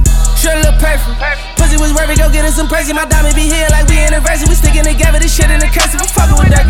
Sure 0.43 0.59
look 0.59 0.75
perfect. 0.75 1.15
Pussy 1.55 1.79
was 1.79 1.95
worth 1.95 2.11
it, 2.11 2.19
go 2.19 2.27
get 2.27 2.43
us 2.43 2.59
some 2.59 2.67
crazy. 2.67 2.91
My 2.91 3.07
diamond 3.07 3.31
be 3.31 3.47
here 3.47 3.63
like 3.71 3.87
we 3.87 3.95
anniversary. 3.95 4.51
We 4.51 4.59
sticking 4.59 4.83
together, 4.83 5.15
this 5.15 5.31
shit 5.31 5.47
in 5.47 5.63
the 5.63 5.71
cursive. 5.71 6.03
I'm 6.03 6.11
fucking 6.11 6.35
with 6.35 6.51
that. 6.51 6.67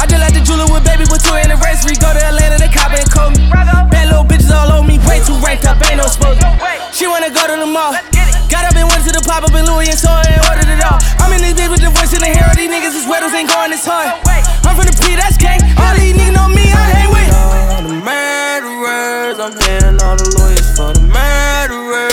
I 0.00 0.08
just 0.08 0.24
like 0.24 0.32
the 0.32 0.40
jeweler 0.40 0.64
with 0.72 0.88
baby 0.88 1.04
with 1.04 1.20
two 1.20 1.36
anniversary. 1.36 2.00
Go 2.00 2.16
to 2.16 2.16
Atlanta, 2.16 2.56
they 2.56 2.72
cop 2.72 2.96
and 2.96 3.04
call 3.12 3.28
me. 3.28 3.44
Bad 3.52 4.08
little 4.08 4.24
bitches 4.24 4.48
all 4.48 4.72
over 4.72 4.88
me, 4.88 4.96
way 5.04 5.20
too 5.20 5.36
ranked 5.44 5.68
up, 5.68 5.76
ain't 5.84 6.00
no 6.00 6.08
supposed 6.08 6.40
She 6.96 7.04
wanna 7.04 7.28
go 7.28 7.44
to 7.44 7.60
the 7.60 7.68
mall. 7.68 7.92
Got 8.48 8.72
up 8.72 8.80
and 8.80 8.88
went 8.88 9.04
to 9.04 9.12
the 9.12 9.20
pop 9.20 9.44
up 9.44 9.52
in 9.52 9.68
Louis 9.68 9.92
and 9.92 10.00
saw 10.00 10.24
and 10.24 10.40
ordered 10.48 10.72
it 10.72 10.80
all. 10.80 10.96
I'm 11.20 11.28
in 11.36 11.44
this 11.44 11.52
bitch 11.52 11.68
with 11.68 11.84
the 11.84 11.92
voice 11.92 12.16
in 12.16 12.24
the 12.24 12.32
hair. 12.32 12.48
These 12.56 12.72
niggas 12.72 12.96
is 12.96 13.04
weddles 13.04 13.36
ain't 13.36 13.52
going 13.52 13.68
this 13.68 13.84
hard. 13.84 14.16
I'm 14.64 14.72
from 14.72 14.88
the 14.88 14.96
P, 14.96 15.20
that's 15.20 15.36
gang. 15.36 15.60
All 15.76 15.92
these 15.92 16.16
niggas 16.16 16.32
know 16.32 16.48
me, 16.48 16.72
I 16.72 16.84
hang 16.88 17.12
with. 17.12 17.28
All 17.36 17.84
the 17.84 18.00
murderers, 18.00 19.36
I'm 19.36 19.52
paying 19.60 20.00
all 20.00 20.16
the 20.16 20.24
lawyers 20.40 20.72
for 20.72 20.96
the 20.96 21.04
murderers. 21.04 22.09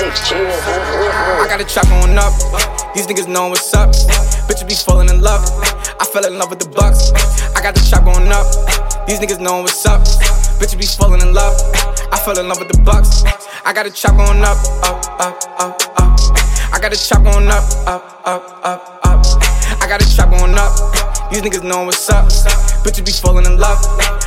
I 0.00 1.46
got 1.48 1.60
a 1.60 1.64
trap 1.64 1.88
going 1.88 2.16
up. 2.16 2.32
These 2.94 3.08
niggas 3.08 3.26
know 3.26 3.48
what's 3.48 3.74
up. 3.74 3.90
Bitches 4.46 4.68
be 4.68 4.74
falling 4.74 5.08
in 5.08 5.20
love. 5.20 5.42
I 5.98 6.04
fell 6.04 6.24
in 6.24 6.38
love 6.38 6.50
with 6.50 6.60
the 6.60 6.68
bucks. 6.68 7.10
I 7.56 7.60
got 7.60 7.74
the 7.74 7.82
trap 7.82 8.04
going 8.04 8.30
up. 8.30 8.46
These 9.08 9.18
niggas 9.18 9.40
know 9.40 9.62
what's 9.62 9.84
up. 9.86 10.02
Bitches 10.62 10.78
be 10.78 10.86
falling 10.86 11.20
in 11.20 11.34
love. 11.34 11.52
I 12.12 12.18
fell 12.24 12.38
in 12.38 12.46
love 12.46 12.60
with 12.60 12.68
the 12.70 12.80
bucks. 12.82 13.24
I 13.64 13.72
got 13.72 13.86
a 13.86 13.90
trap 13.90 14.14
going 14.14 14.40
up, 14.42 14.58
up, 14.86 15.04
up, 15.18 15.34
up, 15.58 15.82
up. 15.98 16.14
I 16.72 16.78
got 16.80 16.94
a 16.94 17.08
trap 17.08 17.24
going 17.24 17.48
up, 17.48 17.64
up, 17.88 18.22
up, 18.24 18.60
up, 18.62 19.00
up. 19.02 19.26
I 19.82 19.86
got 19.88 20.00
a 20.00 20.14
trap 20.14 20.30
going 20.30 20.54
up. 20.54 20.78
These 21.32 21.42
niggas 21.42 21.64
know 21.64 21.82
what's 21.82 22.08
up. 22.08 22.26
Bitches 22.86 23.04
be 23.04 23.10
falling 23.10 23.46
in 23.46 23.58
love. 23.58 23.78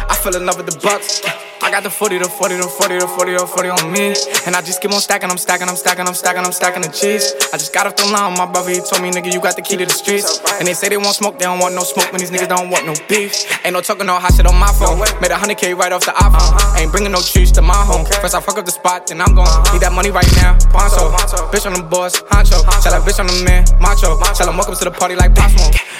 I 0.10 0.20
fell 0.22 0.36
in 0.36 0.46
love 0.46 0.58
with 0.58 0.66
the 0.66 0.78
bucks. 0.80 1.22
I 1.64 1.70
got 1.70 1.84
the 1.84 1.92
40, 1.92 2.18
the 2.18 2.26
40, 2.26 2.58
the 2.58 2.64
40, 2.66 2.98
the 2.98 3.08
40, 3.08 3.32
the 3.38 3.46
40 3.46 3.70
on 3.70 3.94
me. 3.94 4.18
And 4.50 4.56
I 4.58 4.66
just 4.66 4.82
keep 4.82 4.90
on 4.90 5.00
stacking, 5.00 5.30
I'm 5.30 5.38
stacking, 5.38 5.70
I'm 5.70 5.76
stacking, 5.76 6.08
I'm 6.08 6.18
stacking, 6.18 6.42
I'm 6.44 6.52
stacking 6.52 6.82
the 6.82 6.90
cheese. 6.90 7.38
I 7.54 7.62
just 7.62 7.72
got 7.72 7.86
off 7.86 7.96
the 7.96 8.10
line, 8.10 8.34
my 8.34 8.50
brother, 8.50 8.74
he 8.74 8.82
told 8.82 9.06
me, 9.06 9.14
nigga, 9.14 9.32
you 9.32 9.40
got 9.40 9.56
the 9.56 9.62
key 9.62 9.78
to 9.78 9.86
the 9.86 9.94
streets. 9.94 10.42
And 10.58 10.66
they 10.66 10.74
say 10.74 10.90
they 10.90 10.98
want 10.98 11.14
smoke, 11.14 11.38
they 11.38 11.46
don't 11.46 11.60
want 11.60 11.76
no 11.78 11.86
smoke, 11.86 12.10
when 12.12 12.18
these 12.18 12.32
niggas 12.34 12.50
don't 12.50 12.74
want 12.74 12.90
no 12.90 12.98
beef. 13.06 13.46
Ain't 13.62 13.78
no 13.78 13.82
talking 13.82 14.10
no 14.10 14.18
hot 14.18 14.34
shit 14.34 14.50
on 14.50 14.58
my 14.58 14.74
phone. 14.74 14.98
Made 15.22 15.30
a 15.30 15.38
100K 15.38 15.78
right 15.78 15.94
off 15.94 16.02
the 16.02 16.18
iPhone. 16.18 16.50
Uh-huh. 16.50 16.82
Ain't 16.82 16.90
bringing 16.90 17.12
no 17.14 17.22
trees 17.22 17.52
to 17.54 17.62
my 17.62 17.78
home. 17.78 18.10
First 18.26 18.34
I 18.34 18.42
fuck 18.42 18.58
up 18.58 18.66
the 18.66 18.74
spot, 18.74 19.06
then 19.06 19.22
I'm 19.22 19.38
gon' 19.38 19.46
uh-huh. 19.46 19.74
need 19.74 19.86
that 19.86 19.94
money 19.94 20.10
right 20.10 20.28
now. 20.42 20.58
Poncho, 20.74 21.14
bitch 21.54 21.70
on 21.70 21.78
the 21.78 21.86
boss, 21.86 22.18
honcho. 22.34 22.58
Tell 22.82 22.90
that 22.90 23.06
bitch 23.06 23.22
on 23.22 23.30
the 23.30 23.38
man, 23.46 23.70
macho. 23.78 24.18
Tell 24.34 24.50
him 24.50 24.58
welcome 24.58 24.74
to 24.74 24.86
the 24.86 24.92
party 24.92 25.14
like 25.14 25.36
Pop. 25.36 25.54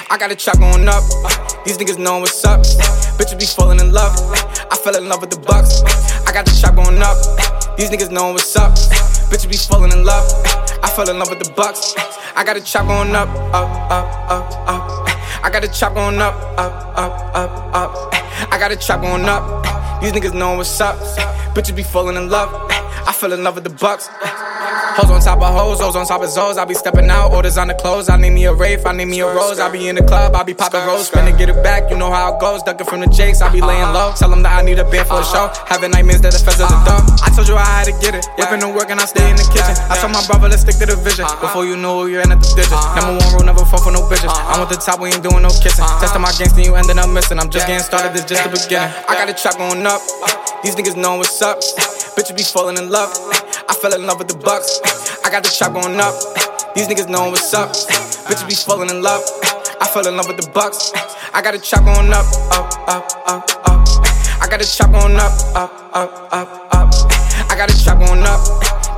I 0.10 0.18
got 0.18 0.32
a 0.32 0.36
trap 0.36 0.58
going 0.58 0.90
up. 0.90 1.06
These 1.66 1.78
niggas 1.78 2.00
know 2.00 2.18
what's 2.18 2.44
up. 2.44 2.62
Bitches 3.22 3.38
be 3.38 3.46
falling 3.46 3.80
in 3.80 3.94
love. 3.94 4.18
I 4.72 4.76
fell 4.76 4.96
in 4.98 5.08
love 5.08 5.22
with 5.22 5.30
the 5.30 5.51
bucks. 5.52 5.84
I 6.28 6.32
got 6.32 6.46
the 6.46 6.56
trap 6.60 6.76
going 6.76 7.02
up. 7.04 7.18
These 7.78 7.90
niggas 7.92 8.12
know 8.12 8.32
what's 8.32 8.56
up. 8.56 8.72
Bitches 9.30 9.50
be 9.50 9.58
falling 9.58 9.92
in 9.92 10.06
love. 10.06 10.26
I 10.84 10.90
fell 10.96 11.10
in 11.10 11.20
love 11.20 11.30
with 11.30 11.40
the 11.44 11.52
bucks. 11.52 11.94
I 12.36 12.44
got 12.44 12.56
the 12.56 12.62
trap 12.62 12.88
going 12.88 13.14
up, 13.16 13.30
up, 13.54 13.70
up, 13.92 14.08
up, 14.32 14.48
up. 14.74 14.84
I 15.44 15.50
got 15.52 15.62
the 15.62 15.68
trap 15.68 15.94
going 15.94 16.20
up, 16.20 16.36
up, 16.58 16.74
up, 16.98 17.36
up, 17.36 17.52
up. 17.76 17.92
I 18.52 18.58
got 18.60 18.70
the 18.72 18.78
trap 18.78 19.02
going 19.02 19.26
up. 19.26 19.44
These 20.02 20.14
niggas 20.14 20.34
know 20.34 20.56
what's 20.56 20.80
up. 20.80 20.98
Bitches 21.56 21.76
be 21.76 21.84
falling 21.84 22.16
in 22.16 22.30
love. 22.30 22.81
I 23.08 23.14
fell 23.14 23.34
in 23.34 23.44
love 23.44 23.56
with 23.56 23.64
the 23.64 23.70
bucks. 23.70 24.10
Hoes 24.12 25.10
on 25.10 25.22
top 25.22 25.42
of 25.42 25.54
hoes, 25.56 25.80
hoes 25.80 25.96
on 25.96 26.06
top 26.06 26.22
of 26.22 26.30
zoes. 26.30 26.58
I 26.58 26.66
be 26.66 26.74
stepping 26.74 27.10
out, 27.10 27.32
orders 27.32 27.58
on 27.58 27.68
the 27.68 27.74
clothes. 27.74 28.10
I 28.10 28.18
need 28.18 28.32
me 28.32 28.46
a 28.46 28.54
Wraith, 28.54 28.86
I 28.86 28.92
need 28.92 29.06
me 29.06 29.22
a 29.22 29.28
Rose. 29.28 29.60
I 29.60 29.72
be 29.72 29.88
in 29.88 29.96
the 29.96 30.04
club, 30.04 30.36
I 30.36 30.44
be 30.44 30.54
popping 30.54 30.86
rolls, 30.86 31.08
spin 31.08 31.32
get 31.38 31.50
it 31.50 31.64
back. 31.64 31.90
You 31.90 31.98
know 31.98 32.12
how 32.12 32.36
it 32.36 32.42
goes, 32.42 32.62
ducking 32.64 32.86
from 32.86 33.00
the 33.00 33.08
jakes. 33.08 33.42
I 33.42 33.52
be 33.52 33.62
laying 33.62 33.94
low, 33.94 34.12
tell 34.16 34.30
them 34.30 34.44
that 34.44 34.52
I 34.52 34.62
need 34.62 34.80
a 34.80 34.84
bed 34.84 35.08
for 35.08 35.22
a 35.22 35.24
show. 35.24 35.50
Having 35.68 35.92
nightmares 35.92 36.22
that 36.22 36.34
the 36.34 36.44
of 36.44 36.70
the 36.70 36.80
dumb. 36.84 37.08
I 37.24 37.32
told 37.32 37.48
you 37.48 37.56
I 37.56 37.64
had 37.64 37.88
to 37.88 37.96
get 38.04 38.16
it. 38.16 38.28
Whipping 38.38 38.60
the 38.60 38.68
work 38.68 38.92
and 38.92 39.00
I 39.00 39.06
stay 39.06 39.24
in 39.30 39.40
the 39.40 39.48
kitchen. 39.48 39.74
I 39.88 39.96
told 39.96 40.12
my 40.12 40.24
brother, 40.28 40.52
let's 40.52 40.68
stick 40.68 40.76
to 40.84 40.86
the 40.86 41.00
vision. 41.00 41.26
Before 41.40 41.64
you 41.64 41.80
know 41.80 42.06
you're 42.06 42.22
in 42.22 42.32
at 42.32 42.44
the 42.44 42.52
digits. 42.52 42.76
Number 43.00 43.16
one 43.16 43.32
rule, 43.32 43.48
never 43.48 43.64
fall 43.64 43.80
for 43.80 43.96
no 43.96 44.04
bitches. 44.12 44.28
I'm 44.52 44.60
want 44.60 44.70
the 44.70 44.78
top, 44.78 45.00
we 45.00 45.10
ain't 45.10 45.24
doing 45.24 45.42
no 45.42 45.52
kissing. 45.64 45.88
Testing 46.04 46.22
my 46.22 46.36
gangster, 46.36 46.62
you 46.62 46.76
ended 46.76 47.00
up 47.00 47.08
missing. 47.08 47.40
I'm 47.40 47.50
just 47.50 47.64
getting 47.64 47.82
started, 47.82 48.12
this 48.12 48.28
just 48.28 48.44
the 48.44 48.52
beginning. 48.52 48.92
I 49.08 49.16
got 49.16 49.32
a 49.32 49.36
trap 49.36 49.56
going 49.56 49.88
up. 49.88 50.04
These 50.68 50.76
niggas 50.76 51.00
know 51.00 51.16
what's 51.16 51.42
up. 51.42 51.64
Bitches 52.14 52.36
be 52.36 52.44
falling 52.44 52.76
in 52.76 52.91
love. 52.91 52.91
I 52.94 53.74
fell 53.82 53.94
in 53.94 54.06
love 54.06 54.20
with 54.20 54.28
the 54.28 54.36
bucks. 54.36 54.82
I 55.24 55.32
got 55.32 55.44
the 55.44 55.50
trap 55.50 55.72
going 55.74 55.98
up. 56.00 56.14
These 56.76 56.88
niggas 56.90 57.08
know 57.08 57.30
what's 57.30 57.54
up. 57.54 57.70
Bitches 57.72 58.48
be 58.48 58.54
falling 58.54 58.90
in 58.90 59.02
love. 59.02 59.22
I 59.80 59.88
fell 59.88 60.06
in 60.06 60.18
love 60.18 60.28
with 60.28 60.36
the 60.36 60.50
bucks. 60.52 60.92
I 61.34 61.42
got 61.42 61.54
the 61.54 61.60
trap 61.60 61.86
going 61.86 62.12
up, 62.12 62.26
up, 62.52 62.68
up, 62.90 63.08
up, 63.28 63.48
up. 63.64 63.88
I 64.44 64.48
got 64.50 64.60
the 64.60 64.68
trap 64.68 64.92
going 64.92 65.16
up, 65.16 65.32
up, 65.56 65.72
up, 65.96 66.34
up, 66.34 66.76
up. 66.76 66.92
I 67.48 67.56
got 67.56 67.70
the 67.70 67.80
trap 67.82 68.00
going 68.00 68.24
up. 68.28 68.44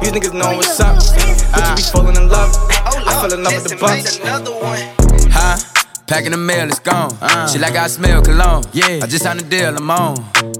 These 0.01 0.11
niggas 0.11 0.33
know 0.33 0.57
what's 0.57 0.79
up. 0.79 0.97
Bitches 0.97 1.75
be 1.77 1.83
falling 1.93 2.15
in 2.17 2.29
love. 2.29 2.49
I 2.73 3.13
fell 3.21 3.31
in 3.31 3.43
love 3.43 3.53
with 3.61 3.69
the 3.69 3.77
bucks. 3.77 4.17
Huh? 5.29 5.57
Packing 6.07 6.31
the 6.31 6.37
mail, 6.37 6.67
it's 6.67 6.79
gone. 6.79 7.11
She 7.47 7.59
like 7.59 7.75
I 7.75 7.85
smell 7.87 8.23
cologne. 8.23 8.63
Yeah. 8.73 9.01
I 9.03 9.07
just 9.07 9.21
signed 9.23 9.41
a 9.41 9.43
deal, 9.43 9.77
I'm 9.77 9.91
on. 9.91 10.17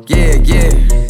Yeah, 0.08 0.36
yeah. 0.36 1.10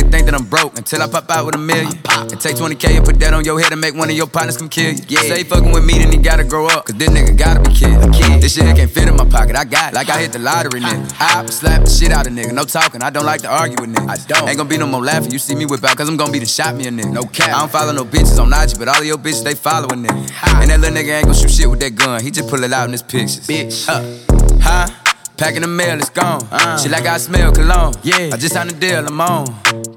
nigga 0.01 0.11
think 0.11 0.25
that 0.25 0.35
I'm 0.35 0.45
broke 0.45 0.77
until 0.77 1.01
I 1.01 1.07
pop 1.07 1.29
out 1.29 1.45
with 1.45 1.55
a 1.55 1.57
million. 1.57 1.93
And 2.31 2.39
take 2.39 2.55
20k 2.55 2.97
and 2.97 3.05
put 3.05 3.19
that 3.19 3.33
on 3.33 3.45
your 3.45 3.59
head 3.59 3.71
and 3.71 3.81
make 3.81 3.95
one 3.95 4.09
of 4.09 4.15
your 4.15 4.27
partners 4.27 4.57
come 4.57 4.69
kill 4.69 4.93
you. 4.93 5.03
Yeah. 5.07 5.21
Say 5.21 5.43
fucking 5.43 5.71
with 5.71 5.85
me, 5.85 5.99
then 5.99 6.11
he 6.11 6.17
gotta 6.17 6.43
grow 6.43 6.67
up. 6.67 6.85
Cause 6.85 6.95
this 6.95 7.09
nigga 7.09 7.37
gotta 7.37 7.61
be. 7.61 7.71
A 7.71 8.11
kid. 8.11 8.41
This 8.41 8.55
shit 8.55 8.75
can't 8.75 8.89
fit 8.89 9.07
in 9.07 9.15
my 9.15 9.25
pocket. 9.25 9.55
I 9.55 9.63
got 9.65 9.93
it. 9.93 9.95
Like 9.95 10.09
I 10.09 10.19
hit 10.19 10.33
the 10.33 10.39
lottery, 10.39 10.81
nigga. 10.81 11.13
I 11.19 11.45
slap 11.47 11.83
the 11.83 11.89
shit 11.89 12.11
out 12.11 12.27
of 12.27 12.33
nigga. 12.33 12.53
No 12.53 12.63
talking. 12.63 13.01
I 13.01 13.09
don't 13.09 13.25
like 13.25 13.41
to 13.41 13.49
argue 13.49 13.77
with 13.81 13.95
niggas. 13.95 14.09
I 14.09 14.27
don't. 14.27 14.49
Ain't 14.49 14.57
gonna 14.57 14.69
be 14.69 14.77
no 14.77 14.87
more 14.87 15.03
laughing. 15.03 15.31
You 15.31 15.39
see 15.39 15.55
me 15.55 15.65
whip 15.65 15.83
out, 15.83 15.97
cause 15.97 16.09
I'm 16.09 16.17
gonna 16.17 16.31
be 16.31 16.39
the 16.39 16.45
shot 16.45 16.75
me 16.75 16.87
a 16.87 16.91
nigga. 16.91 17.11
No 17.11 17.23
cap. 17.23 17.49
I 17.49 17.59
don't 17.59 17.71
follow 17.71 17.93
no 17.93 18.05
bitches 18.05 18.39
on 18.39 18.53
IG, 18.53 18.77
but 18.77 18.87
all 18.87 18.99
of 18.99 19.05
your 19.05 19.17
bitches, 19.17 19.43
they 19.43 19.55
following 19.55 20.03
nigga. 20.03 20.61
And 20.61 20.69
that 20.69 20.79
little 20.79 20.95
nigga 20.95 21.17
ain't 21.17 21.25
gonna 21.25 21.37
shoot 21.37 21.51
shit 21.51 21.69
with 21.69 21.79
that 21.79 21.95
gun. 21.95 22.21
He 22.23 22.31
just 22.31 22.49
pull 22.49 22.63
it 22.63 22.71
out 22.71 22.85
in 22.85 22.91
his 22.91 23.03
pictures. 23.03 23.47
Bitch. 23.47 23.85
Huh? 23.85 24.03
Huh? 24.61 24.87
Packing 25.37 25.61
the 25.61 25.67
mail, 25.67 25.97
it's 25.97 26.09
gone. 26.11 26.47
Uh. 26.51 26.77
She 26.77 26.87
like 26.87 27.05
I 27.05 27.17
smell 27.17 27.51
cologne. 27.51 27.95
Yeah. 28.03 28.29
I 28.31 28.37
just 28.37 28.53
signed 28.53 28.69
a 28.69 28.73
deal, 28.73 29.05
I'm 29.05 29.19
on. 29.21 29.80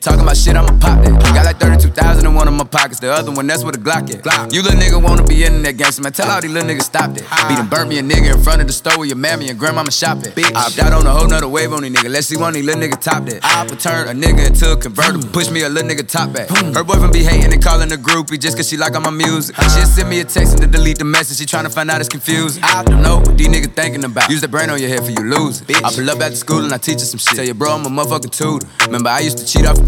Talking 0.00 0.20
about 0.20 0.36
shit, 0.36 0.54
I'ma 0.54 0.68
pop 0.78 1.02
that. 1.02 1.10
Got 1.34 1.44
like 1.44 1.58
32,000 1.58 2.24
in 2.24 2.34
one 2.34 2.46
of 2.46 2.54
my 2.54 2.64
pockets. 2.64 3.00
The 3.00 3.12
other 3.12 3.32
one, 3.32 3.46
that's 3.48 3.64
where 3.64 3.72
the 3.72 3.78
Glock 3.78 4.08
at. 4.14 4.22
Glock. 4.22 4.52
You 4.52 4.62
little 4.62 4.78
nigga 4.78 5.02
wanna 5.02 5.24
be 5.24 5.44
in 5.44 5.62
that 5.62 5.76
gangster, 5.76 6.02
man. 6.02 6.12
Tell 6.12 6.30
all 6.30 6.40
these 6.40 6.52
little 6.52 6.68
niggas 6.68 6.82
stop 6.82 7.14
that. 7.14 7.26
Beat 7.48 7.58
and 7.58 7.68
burn 7.68 7.88
me 7.88 7.98
a 7.98 8.02
nigga 8.02 8.34
in 8.34 8.42
front 8.42 8.60
of 8.60 8.68
the 8.68 8.72
store 8.72 8.96
where 8.96 9.06
your 9.06 9.16
mammy 9.16 9.48
and 9.48 9.58
grandmama 9.58 9.90
shop 9.90 10.18
at. 10.18 10.36
Bitch. 10.36 10.54
I 10.54 10.66
opt 10.66 10.78
out 10.78 10.92
on 10.92 11.06
a 11.06 11.10
whole 11.10 11.26
nother 11.26 11.48
wave 11.48 11.72
on 11.72 11.82
these 11.82 11.92
niggas. 11.92 12.10
Let's 12.10 12.28
see 12.28 12.36
one 12.36 12.50
of 12.50 12.54
these 12.54 12.64
little 12.64 12.80
niggas 12.80 13.00
top 13.00 13.24
that. 13.26 13.44
I 13.44 13.64
would 13.64 13.80
turn 13.80 14.06
a 14.08 14.12
nigga 14.14 14.46
into 14.46 14.72
a 14.72 14.76
convertible. 14.76 15.28
Push 15.30 15.50
me 15.50 15.62
a 15.62 15.68
little 15.68 15.88
nigga 15.90 16.06
top 16.06 16.32
back. 16.32 16.48
Her 16.48 16.84
boyfriend 16.84 17.12
be 17.12 17.24
hating 17.24 17.52
and 17.52 17.62
calling 17.62 17.88
the 17.88 17.96
groupie 17.96 18.38
just 18.38 18.56
cause 18.56 18.68
she 18.68 18.76
like 18.76 18.94
all 18.94 19.00
my 19.00 19.10
music. 19.10 19.56
She'll 19.56 19.86
send 19.86 20.08
me 20.08 20.20
a 20.20 20.24
text 20.24 20.52
and 20.54 20.62
to 20.62 20.68
delete 20.68 20.98
the 20.98 21.04
message. 21.04 21.38
She 21.38 21.44
tryna 21.44 21.74
find 21.74 21.90
out 21.90 21.98
it's 22.00 22.08
confused. 22.08 22.60
I 22.62 22.84
don't 22.84 23.02
know 23.02 23.18
what 23.18 23.36
these 23.36 23.48
niggas 23.48 23.74
thinking 23.74 24.04
about. 24.04 24.30
Use 24.30 24.42
the 24.42 24.48
brain 24.48 24.70
on 24.70 24.78
your 24.78 24.90
head 24.90 25.04
for 25.04 25.10
you 25.10 25.26
lose. 25.26 25.62
it. 25.62 25.84
I 25.84 25.90
pull 25.90 26.08
up 26.08 26.20
after 26.20 26.36
school 26.36 26.62
and 26.62 26.72
I 26.72 26.78
teach 26.78 27.00
her 27.00 27.06
some 27.06 27.18
shit. 27.18 27.34
Tell 27.34 27.44
your 27.44 27.54
bro 27.54 27.72
I'm 27.72 27.84
a 27.84 27.88
motherfucking 27.90 28.30
tutor. 28.30 28.66
Remember 28.86 29.10
I 29.10 29.20
used 29.20 29.38
to 29.38 29.46
cheat 29.46 29.66
off 29.66 29.78
a 29.78 29.87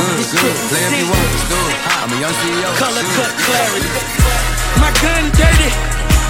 good, 0.00 0.18
good. 0.32 0.56
Play 0.70 0.84
if 0.86 0.92
you 0.96 1.06
want, 1.08 1.26
let's 1.28 1.46
do 1.48 1.60
it. 1.60 1.78
I'm 2.00 2.10
a 2.12 2.18
young 2.20 2.36
CEO. 2.40 2.68
Color 2.80 3.04
cut 3.16 3.32
clarity. 3.44 3.90
My 4.80 4.90
gun 5.04 5.24
dirty, 5.36 5.70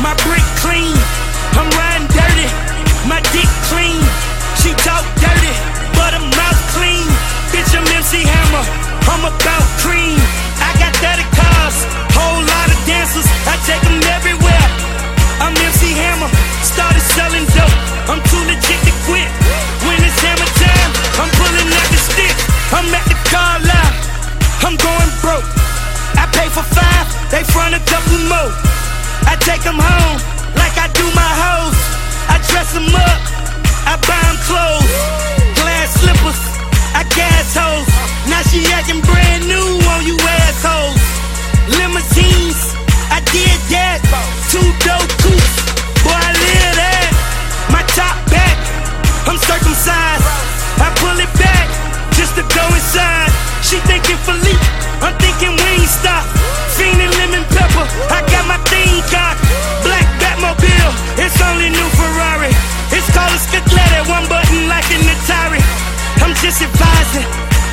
my 0.03 0.15
brick 0.27 0.47
clean. 0.63 0.97
I'm 1.55 1.69
riding 1.79 2.09
dirty, 2.11 2.49
my 3.07 3.21
dick 3.35 3.51
clean. 3.71 4.01
She 4.59 4.75
talk 4.83 5.05
dirty, 5.23 5.55
but 5.95 6.11
her 6.17 6.27
mouth 6.35 6.61
clean. 6.75 7.07
Bitch, 7.55 7.71
I'm 7.75 7.87
MC 7.95 8.27
Hammer, 8.27 8.65
I'm 9.07 9.23
about 9.27 9.67
cream. 9.83 10.19
I 10.59 10.71
got 10.83 10.93
30 10.99 11.27
cars, 11.35 11.77
whole 12.17 12.43
lot 12.43 12.69
of 12.71 12.79
dancers. 12.87 13.27
I 13.47 13.55
take 13.67 13.83
them 13.87 14.03
everywhere. 14.19 14.67
I'm 15.39 15.55
MC 15.55 15.95
Hammer, 15.95 16.31
started 16.63 17.05
selling 17.15 17.47
dope. 17.55 17.77
I'm 18.11 18.21
too 18.31 18.43
legit 18.51 18.90
I'm 22.73 22.87
at 22.95 23.05
the 23.11 23.19
car 23.29 23.59
lot, 23.67 23.95
I'm 24.63 24.77
going 24.79 25.11
broke. 25.21 25.49
I 26.15 26.27
pay 26.33 26.49
for 26.49 26.63
five, 26.63 27.07
they 27.31 27.43
front 27.43 27.75
a 27.75 27.83
couple 27.91 28.19
more. 28.31 28.53
I 29.27 29.37
take 29.41 29.63
them 29.63 29.79
home 29.79 30.19
like 30.55 30.77
I 30.79 30.87
do 30.95 31.05
my 31.15 31.31
clean. 31.43 31.80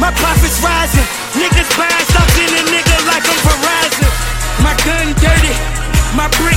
My 0.08 0.14
profits 0.14 0.64
rising. 0.64 1.04
Niggas 1.36 1.68
buying 1.76 2.08
something 2.16 2.48
a 2.48 2.64
nigga 2.72 2.96
like 3.12 3.28
I'm 3.28 3.40
Verizon. 3.44 4.08
My 4.64 4.72
gun 4.88 5.12
dirty. 5.20 5.52
My 6.16 6.32
brick 6.40 6.57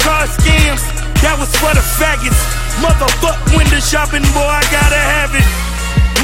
Card 0.00 0.28
scams, 0.32 0.82
that 1.20 1.36
was 1.36 1.52
for 1.56 1.72
the 1.76 1.84
faggots. 2.00 2.40
Motherfuck 2.80 3.36
window 3.52 3.80
shopping, 3.80 4.24
boy, 4.32 4.48
I 4.48 4.64
gotta 4.72 5.00
have 5.00 5.32
it. 5.36 5.44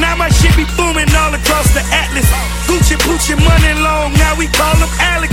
Now 0.01 0.17
my 0.17 0.29
shit 0.29 0.53
be 0.57 0.65
booming 0.77 1.09
all 1.17 1.33
across 1.33 1.69
the 1.73 1.81
atlas. 1.93 2.29
Gucci 2.69 2.97
Poochie 3.01 3.37
money 3.37 3.73
long, 3.81 4.13
now 4.21 4.37
we 4.37 4.49
call 4.53 4.77
him 4.77 4.93
Alex. 5.01 5.33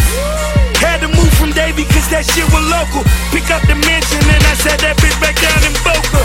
Had 0.79 0.99
to 1.03 1.09
move 1.11 1.31
from 1.39 1.51
Davie 1.51 1.87
cause 1.87 2.07
that 2.11 2.23
shit 2.27 2.47
was 2.51 2.63
local. 2.67 3.03
Pick 3.31 3.47
up 3.51 3.63
the 3.67 3.75
mansion 3.75 4.23
and 4.23 4.43
I 4.43 4.53
set 4.59 4.79
that 4.83 4.99
bitch 4.99 5.15
back 5.23 5.35
down 5.39 5.61
in 5.63 5.75
Boca. 5.83 6.23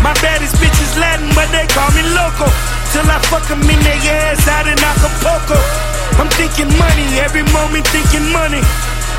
My 0.00 0.12
baddest 0.24 0.56
bitch 0.60 0.76
is 0.80 0.92
Latin, 0.96 1.28
but 1.36 1.48
they 1.52 1.68
call 1.68 1.88
me 1.92 2.04
loco. 2.16 2.48
Till 2.92 3.04
I 3.08 3.20
fuck 3.28 3.44
them 3.48 3.60
in 3.64 3.80
their 3.84 4.00
ass 4.32 4.48
out 4.48 4.64
in 4.64 4.76
Acapulco. 4.80 5.60
I'm 6.16 6.30
thinking 6.40 6.70
money, 6.80 7.06
every 7.20 7.44
moment 7.52 7.84
thinking 7.88 8.32
money. 8.32 8.64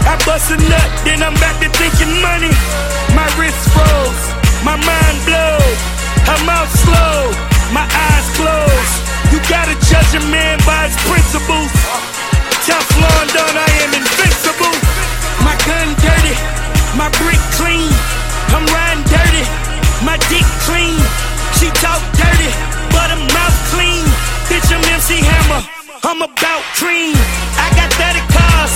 I 0.05 0.15
bust 0.25 0.51
a 0.51 0.57
nut, 0.57 0.89
then 1.03 1.23
I'm 1.23 1.35
back 1.41 1.59
to 1.63 1.69
thinking 1.75 2.21
money. 2.21 2.53
My 3.17 3.27
wrist 3.35 3.59
froze, 3.73 4.23
my 4.63 4.77
mind 4.77 5.17
blows, 5.25 5.79
her 6.29 6.39
mouth 6.45 6.71
slow 6.71 7.49
my 7.73 7.85
eyes 7.85 8.27
closed. 8.33 8.95
You 9.29 9.37
gotta 9.45 9.77
judge 9.85 10.11
a 10.17 10.23
man 10.33 10.57
by 10.65 10.89
his 10.89 10.97
principles. 11.05 11.69
Teflon 12.65 13.25
done, 13.33 13.57
I 13.57 13.69
am 13.85 13.91
invincible. 13.93 14.73
My 15.45 15.55
gun 15.65 15.87
dirty, 16.01 16.35
my 16.97 17.09
brick 17.21 17.41
clean. 17.57 17.89
I'm 18.53 18.65
riding 18.73 19.05
dirty, 19.05 19.45
my 20.01 20.17
dick 20.33 20.45
clean. 20.65 20.97
She 21.57 21.69
talk 21.77 22.01
dirty, 22.17 22.49
but 22.89 23.13
her 23.13 23.21
mouth 23.37 23.57
clean. 23.73 24.05
Bitch, 24.49 24.69
I'm 24.73 24.81
MC 24.97 25.21
Hammer, 25.21 25.61
I'm 26.03 26.21
about 26.25 26.63
cream. 26.73 27.13
I 27.61 27.69
got 27.77 27.89
30 27.93 28.21
cars, 28.33 28.73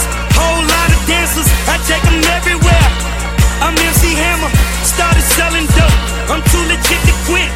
dancers. 1.08 1.48
I 1.68 1.80
take 1.88 2.04
them 2.04 2.22
everywhere. 2.36 2.88
I'm 3.64 3.76
MC 3.76 4.16
Hammer, 4.16 4.52
started 4.84 5.24
selling 5.40 5.68
dope. 5.72 5.98
I'm 6.32 6.44
too 6.52 6.64
legit 6.68 7.02
to 7.08 7.14
quit. 7.28 7.52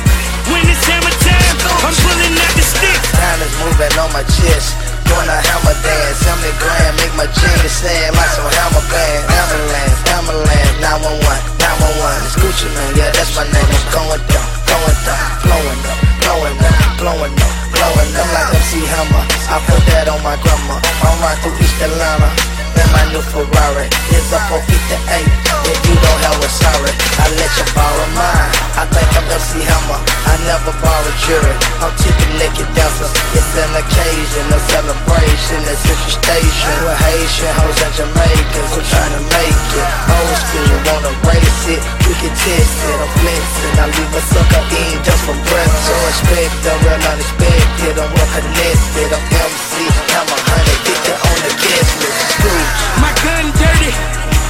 When 0.47 0.63
it's 0.63 0.79
hammer 0.87 1.11
time, 1.19 1.55
I'm 1.83 1.95
pulling 2.07 2.31
out 2.31 2.53
the 2.55 2.63
stick. 2.63 2.99
Time 3.19 3.39
is 3.43 3.51
moving 3.59 3.91
on 3.99 4.07
my 4.15 4.23
chest. 4.23 4.79
Doing 5.03 5.27
a 5.27 5.39
hammer 5.43 5.75
dance. 5.83 6.23
Hammer 6.23 6.55
grand, 6.63 6.95
make 7.03 7.11
my 7.19 7.27
jeans 7.27 7.67
stand 7.67 8.15
like 8.15 8.31
some 8.31 8.47
hammer 8.47 8.83
band. 8.87 9.23
Ambulance, 9.27 9.99
ambulance, 10.15 10.71
911, 10.79 11.19
911. 11.59 12.23
It's 12.23 12.35
Gucci 12.39 12.67
Mane, 12.71 12.95
yeah, 12.95 13.11
that's 13.11 13.35
my 13.35 13.43
name. 13.43 13.67
I'm 13.67 13.87
going 13.91 14.23
down, 14.31 14.47
going 14.71 14.99
down, 15.03 15.27
blowing 15.43 15.81
up, 15.83 15.99
blowing 16.23 16.57
up, 16.63 16.75
blowing 16.95 17.35
up, 17.35 17.53
blowing 17.75 18.11
up 18.15 18.27
like 18.31 18.47
MC 18.55 18.87
Hammer. 18.87 19.23
I 19.51 19.59
put 19.67 19.83
that 19.91 20.07
on 20.07 20.23
my 20.23 20.39
grandma. 20.39 20.79
I'm 21.03 21.19
right 21.19 21.35
through 21.43 21.59
East 21.59 21.75
Atlanta. 21.83 22.56
And 22.77 22.89
my 22.93 23.03
new 23.09 23.23
Ferrari 23.33 23.89
is 24.13 24.27
up 24.33 24.45
on 24.53 24.61
58. 24.61 25.47
If 25.67 25.79
you 25.83 25.95
don't 25.99 26.21
have 26.23 26.39
a 26.39 26.49
sorry, 26.49 26.93
I 27.19 27.25
let 27.35 27.51
you 27.57 27.65
borrow 27.75 28.07
mine. 28.15 28.51
I 28.77 28.85
think 28.87 29.09
I'm 29.17 29.25
MC 29.27 29.65
Hammer. 29.65 29.99
I 29.99 30.33
never 30.45 30.71
borrow 30.79 31.11
jury. 31.25 31.55
I'm 31.81 31.91
tipping 31.97 32.33
naked 32.39 32.69
dancers. 32.77 33.11
It's 33.35 33.51
an 33.57 33.73
occasion, 33.73 34.45
a 34.53 34.59
celebration. 34.69 35.59
It's 35.67 35.81
Central 35.83 36.13
Station. 36.23 36.75
With 36.85 36.99
Haitian 37.01 37.51
hoes 37.57 37.79
and 37.83 37.93
Jamaicans 37.97 38.69
who 38.71 38.81
trying 38.85 39.13
to 39.17 39.23
make 39.27 39.65
it. 39.75 39.87
Old 40.07 40.37
school, 40.45 40.77
wanna 40.87 41.13
race 41.27 41.63
it? 41.73 41.81
We 42.05 42.13
can 42.21 42.31
test 42.31 42.77
it. 42.87 42.97
I'm 43.01 43.11
flexing. 43.17 43.75
I 43.81 43.85
leave 43.91 44.13
a 44.13 44.21
sucker 44.23 44.63
in 44.77 44.95
just 45.03 45.21
for 45.25 45.35
breath. 45.35 45.73
So 45.83 45.93
expect 46.13 46.53
the 46.63 46.73
real 46.85 47.01
unexpected. 47.01 47.93
I'm 47.97 48.07
well 48.13 48.29
connected. 48.37 49.09
I'm 49.09 49.25
MC 49.35 49.71
Hammer. 50.15 50.39
Honey, 50.47 50.77
get 50.85 50.99
that 51.11 51.19
on 51.27 51.37
the 51.43 51.53
guest 51.59 51.91
list. 51.97 52.21
Screw. 52.37 52.66
My 53.03 53.11
gun 53.23 53.45
dirty, 53.59 53.91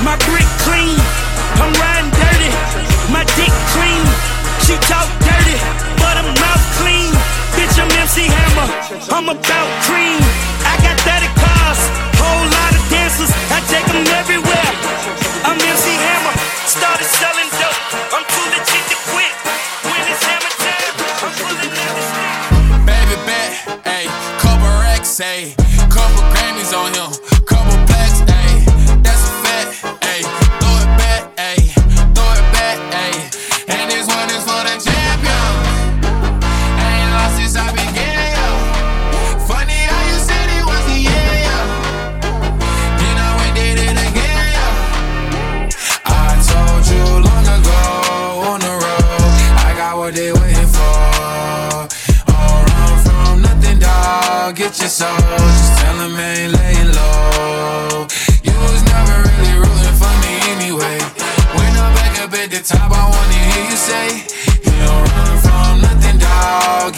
my 0.04 0.16
brick 0.30 0.48
clean. 0.66 0.98
I'm 1.62 1.74
riding 1.82 2.12
dirty, 2.14 2.52
my 3.12 3.24
dick 3.38 3.54
clean. 3.74 4.04
She 4.66 4.76
talk 4.86 5.08
dirty, 5.24 5.58
but 6.02 6.20
her 6.20 6.28
mouth 6.38 6.66
clean. 6.80 7.12
Bitch, 7.58 7.76
I'm 7.82 7.90
MC 7.98 8.28
Hammer, 8.30 8.70
I'm 9.10 9.30
about 9.30 9.70
cream. 9.90 10.22
I 10.68 10.76
got 10.86 10.96
30 11.02 11.26
cars, 11.42 11.82
whole 12.22 12.46
lot 12.46 12.72
of 12.76 12.84
dancers. 12.94 13.32
I 13.50 13.60
take 13.72 13.88
them 13.90 14.06
everywhere. 14.22 14.70
I'm 15.48 15.58
MC 15.58 15.88
Hammer, 15.98 16.36
started 16.70 17.10
selling 17.18 17.50
dope. 17.58 17.82
I'm 18.14 18.26
too 18.30 18.48
legit 18.54 18.84
to 18.94 18.98
quit. 19.10 19.34
When 19.88 20.02
it's 20.12 20.22
hammer 20.22 20.54
time, 20.62 20.94
I'm 21.26 21.34
pulling 21.42 21.74
out 21.74 21.94
the 21.98 22.04
stick. 22.06 22.86
Baby 22.86 23.16
bet, 23.26 23.52
ayy, 23.88 24.08
couple 24.38 24.70
racks, 24.86 25.18
ayy, 25.20 25.57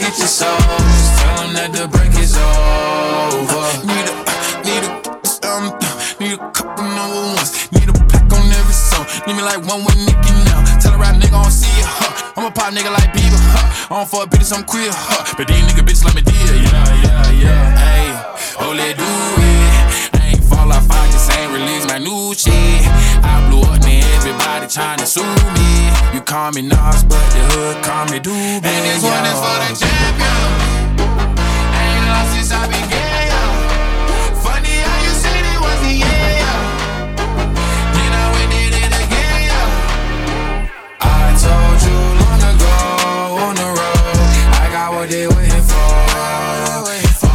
Get 0.09 0.17
your 0.17 0.27
soul. 0.41 0.57
Tell 0.57 1.37
them 1.37 1.53
that 1.53 1.69
the 1.69 1.85
break 1.85 2.09
is 2.17 2.33
over. 2.33 3.61
Need 3.85 4.09
a, 4.09 4.13
need 4.65 4.81
a, 4.81 4.91
um, 5.45 5.69
need 6.17 6.33
a 6.33 6.41
couple 6.49 6.81
number 6.81 7.37
ones. 7.37 7.69
Need 7.69 7.85
a 7.85 7.93
pack 8.09 8.25
on 8.33 8.41
every 8.49 8.73
song. 8.73 9.05
Need 9.29 9.37
me 9.37 9.45
like 9.45 9.61
one 9.69 9.85
with 9.85 10.01
Nicki 10.01 10.33
now. 10.49 10.65
Tell 10.81 10.97
a 10.97 10.97
rap 10.97 11.13
nigga 11.13 11.37
I 11.37 11.45
don't 11.45 11.53
see 11.53 11.69
ya, 11.77 11.85
huh? 11.85 12.33
I'm 12.41 12.49
a 12.49 12.49
pop 12.49 12.73
nigga 12.73 12.89
like 12.89 13.13
Bieber, 13.13 13.37
huh? 13.53 13.93
I 13.93 14.01
don't 14.01 14.09
fuck 14.09 14.33
bitches, 14.33 14.49
I'm 14.49 14.65
queer, 14.65 14.89
huh? 14.89 15.29
But 15.37 15.45
these 15.45 15.61
nigga 15.69 15.85
bitches 15.85 16.01
like 16.01 16.17
me 16.17 16.25
dear, 16.25 16.57
yeah, 16.57 16.89
yeah, 17.05 17.45
yeah. 17.45 17.77
Hey, 17.77 18.09
oh, 18.65 18.73
let 18.73 18.97
do 18.97 19.05
it. 19.05 20.17
I 20.17 20.33
ain't 20.33 20.41
fall 20.41 20.73
off, 20.73 20.89
I 20.89 21.05
just 21.13 21.29
ain't 21.37 21.53
release 21.53 21.85
my 21.85 22.01
new 22.01 22.33
shit. 22.33 22.81
I 23.21 23.45
blew 23.45 23.61
up, 23.61 23.77
everybody 24.19 24.67
to 24.67 25.05
sue 25.05 25.23
me. 25.55 25.89
You 26.13 26.21
call 26.21 26.51
me 26.51 26.61
Nas, 26.61 27.03
but 27.03 27.23
the 27.31 27.41
hood 27.51 27.83
call 27.83 28.05
me 28.05 28.19
Doobie. 28.19 28.65
And 28.67 28.83
this 28.85 29.03
one 29.03 29.25
is 29.31 29.39
for 29.39 29.57
the 29.63 29.71
champion. 29.79 30.49
I 31.71 31.81
ain't 31.87 32.05
lost 32.11 32.29
since 32.35 32.51
I 32.51 32.63
began, 32.67 33.21
yo. 33.31 33.43
Funny 34.43 34.75
how 34.85 34.97
you 35.05 35.13
said 35.23 35.43
it 35.53 35.59
was 35.63 35.79
the 35.85 35.93
year, 36.03 36.29
yo. 36.43 36.53
Then 37.95 38.11
I 38.11 38.25
went 38.33 38.51
did 38.51 38.73
it 38.83 38.93
again, 39.03 39.39
yo. 39.51 39.61
I 40.99 41.23
told 41.39 41.77
you 41.87 41.97
long 42.21 42.41
ago 42.51 42.75
on 43.45 43.53
the 43.55 43.69
road, 43.79 44.19
I 44.61 44.65
got 44.75 44.89
what 44.93 45.07
they 45.09 45.27
waiting 45.27 45.65
for. 45.71 45.87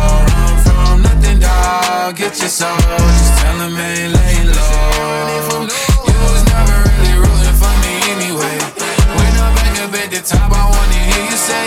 Run 0.05 0.57
from 0.67 1.03
nothing, 1.03 1.39
dog. 1.41 2.17
Get 2.17 2.39
your 2.41 2.49
soul. 2.49 2.77
Just 2.77 3.33
tell 3.41 3.57
them 3.59 3.77
ain't 3.77 4.13
laying 4.13 4.34
the 10.15 10.23
top, 10.23 10.53
I 10.53 10.71
wanna 10.71 11.01
hear 11.11 11.25
you 11.27 11.35
say, 11.35 11.67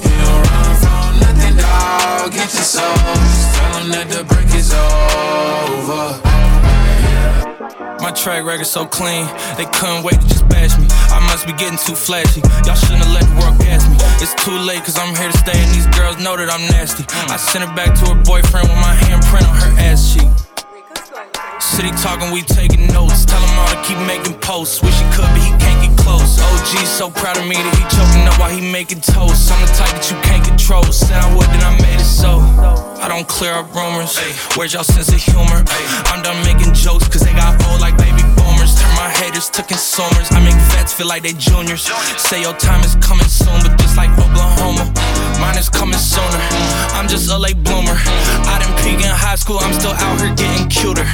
You 0.00 0.14
don't 0.24 0.40
run 0.48 0.72
from 0.80 1.12
nothing, 1.20 1.56
dog. 1.60 2.32
Get 2.32 2.48
your 2.56 2.64
soul. 2.64 2.88
Tell 2.88 3.72
them 3.76 3.92
that 3.92 4.08
the 4.08 4.24
break 4.24 4.48
is 4.56 4.72
over. 4.72 6.16
My 8.00 8.10
track 8.10 8.44
record 8.44 8.66
so 8.66 8.86
clean, 8.86 9.28
they 9.60 9.68
couldn't 9.76 10.02
wait 10.02 10.16
to 10.20 10.26
just 10.26 10.48
bash 10.48 10.72
me. 10.80 10.88
I 11.12 11.20
must 11.28 11.46
be 11.46 11.52
getting 11.52 11.78
too 11.78 11.94
flashy. 11.94 12.40
Y'all 12.64 12.74
shouldn't 12.74 13.04
have 13.04 13.12
let 13.12 13.28
the 13.28 13.36
world 13.36 13.60
gas 13.60 13.84
me. 13.84 13.96
It's 14.24 14.32
too 14.40 14.56
late, 14.56 14.80
cause 14.84 14.96
I'm 14.96 15.14
here 15.14 15.30
to 15.30 15.38
stay, 15.38 15.54
and 15.54 15.70
these 15.76 15.86
girls 15.92 16.16
know 16.16 16.36
that 16.36 16.48
I'm 16.48 16.64
nasty. 16.72 17.04
I 17.28 17.36
sent 17.36 17.62
it 17.62 17.72
back 17.76 17.92
to 18.00 18.14
her 18.14 18.18
boyfriend 18.24 18.72
with 18.72 18.80
my 18.80 18.96
handprint 19.04 19.44
on 19.44 19.56
her 19.68 19.72
ass 19.84 20.16
cheek. 20.16 20.32
City 21.60 21.92
talking, 22.00 22.32
we 22.32 22.40
taking 22.42 22.88
notes. 22.88 23.24
Tell 23.24 23.40
him 23.40 23.54
all 23.60 23.68
to 23.68 23.78
keep 23.84 24.00
making 24.08 24.40
posts. 24.40 24.82
Wish 24.82 24.96
he 24.96 25.06
could, 25.12 25.28
but 25.28 25.44
he 25.44 25.52
can't 25.60 25.78
get 25.84 25.91
close. 26.12 26.38
OG 26.38 26.86
so 26.86 27.10
proud 27.10 27.36
of 27.36 27.46
me 27.46 27.56
that 27.56 27.74
he 27.76 27.84
choking 27.88 28.28
up 28.28 28.38
while 28.38 28.52
he 28.52 28.60
making 28.60 29.00
toast. 29.00 29.50
I'm 29.52 29.60
the 29.64 29.72
type 29.72 29.92
that 29.96 30.06
you 30.10 30.16
can't 30.20 30.44
control. 30.44 30.84
Sound 30.84 31.36
what 31.36 31.48
then 31.48 31.62
I 31.64 31.72
made 31.80 32.00
it 32.00 32.04
so. 32.04 32.40
I 33.02 33.08
don't 33.08 33.26
clear 33.26 33.54
up 33.54 33.74
rumors. 33.74 34.14
Where's 34.56 34.74
y'all 34.74 34.84
sense 34.84 35.08
of 35.08 35.18
humor? 35.18 35.64
I'm 36.12 36.22
done 36.22 36.38
making 36.44 36.72
jokes, 36.74 37.08
cause 37.08 37.22
they 37.22 37.32
got 37.34 37.58
old 37.66 37.80
like 37.80 37.96
baby 37.98 38.22
boomers. 38.38 38.78
Turn 38.78 38.92
my 38.94 39.10
haters 39.10 39.50
to 39.58 39.62
consumers. 39.62 40.30
I 40.30 40.38
make 40.44 40.54
vets 40.70 40.92
feel 40.92 41.08
like 41.08 41.22
they 41.22 41.34
juniors. 41.34 41.90
Say 42.16 42.42
your 42.42 42.54
time 42.54 42.80
is 42.84 42.94
coming 43.02 43.26
soon, 43.26 43.58
but 43.66 43.74
just 43.80 43.96
like 43.96 44.10
Oklahoma, 44.14 44.86
mine 45.42 45.58
is 45.58 45.68
coming 45.68 45.98
sooner. 45.98 46.40
I'm 46.94 47.08
just 47.08 47.30
a 47.30 47.38
late 47.38 47.58
bloomer. 47.64 47.98
I 48.46 48.62
didn't 48.62 48.78
peak 48.86 49.02
in 49.02 49.10
high 49.10 49.34
school, 49.34 49.58
I'm 49.58 49.74
still 49.74 49.96
out 49.98 50.20
here 50.20 50.34
getting 50.38 50.68
cuter. 50.68 51.06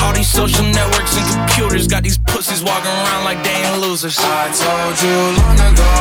All 0.00 0.14
these 0.16 0.30
social 0.30 0.64
networks 0.64 1.12
and 1.20 1.26
computers 1.28 1.86
got 1.86 2.02
these 2.02 2.16
pussies 2.16 2.64
walking 2.64 2.88
around 3.04 3.24
like 3.24 3.44
they 3.44 3.52
ain't 3.52 3.80
losers. 3.84 4.16
I 4.18 4.43
told 4.52 5.00
you 5.00 5.16
long 5.40 5.56
ago 5.56 5.92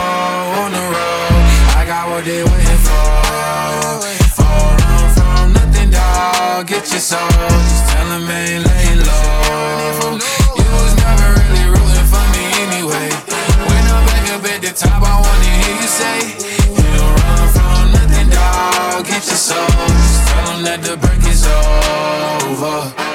on 0.59 0.71
the 0.71 0.83
road, 0.91 1.43
I 1.79 1.83
got 1.87 2.09
what 2.09 2.25
they 2.25 2.43
waiting 2.43 2.81
for. 2.83 4.03
Oh, 4.43 4.75
run 4.83 5.07
from 5.15 5.53
nothing, 5.53 5.89
dog. 5.89 6.67
Get 6.67 6.91
your 6.91 6.99
soul. 6.99 7.29
Just 7.29 7.89
tell 7.89 8.07
them 8.09 8.27
ain't 8.27 8.67
laying 8.67 9.01
low. 9.07 10.19
You 10.59 10.67
was 10.75 10.93
never 10.99 11.27
really 11.39 11.65
rooting 11.71 12.07
for 12.11 12.25
me 12.35 12.43
anyway. 12.67 13.07
When 13.69 13.83
I'm 13.95 14.03
back 14.11 14.27
up 14.35 14.43
at 14.43 14.59
the 14.59 14.71
top, 14.75 15.01
I 15.03 15.15
wanna 15.23 15.51
hear 15.63 15.75
you 15.79 15.87
say, 15.87 16.19
You 16.75 16.83
don't 16.99 17.15
run 17.23 17.47
from 17.55 17.83
nothing, 17.95 18.29
dog. 18.29 19.05
Get 19.07 19.23
your 19.23 19.39
soul. 19.39 19.67
Just 19.87 20.27
tell 20.27 20.59
that 20.67 20.79
the 20.83 20.97
break 20.97 21.23
is 21.31 21.47
over. 21.47 23.12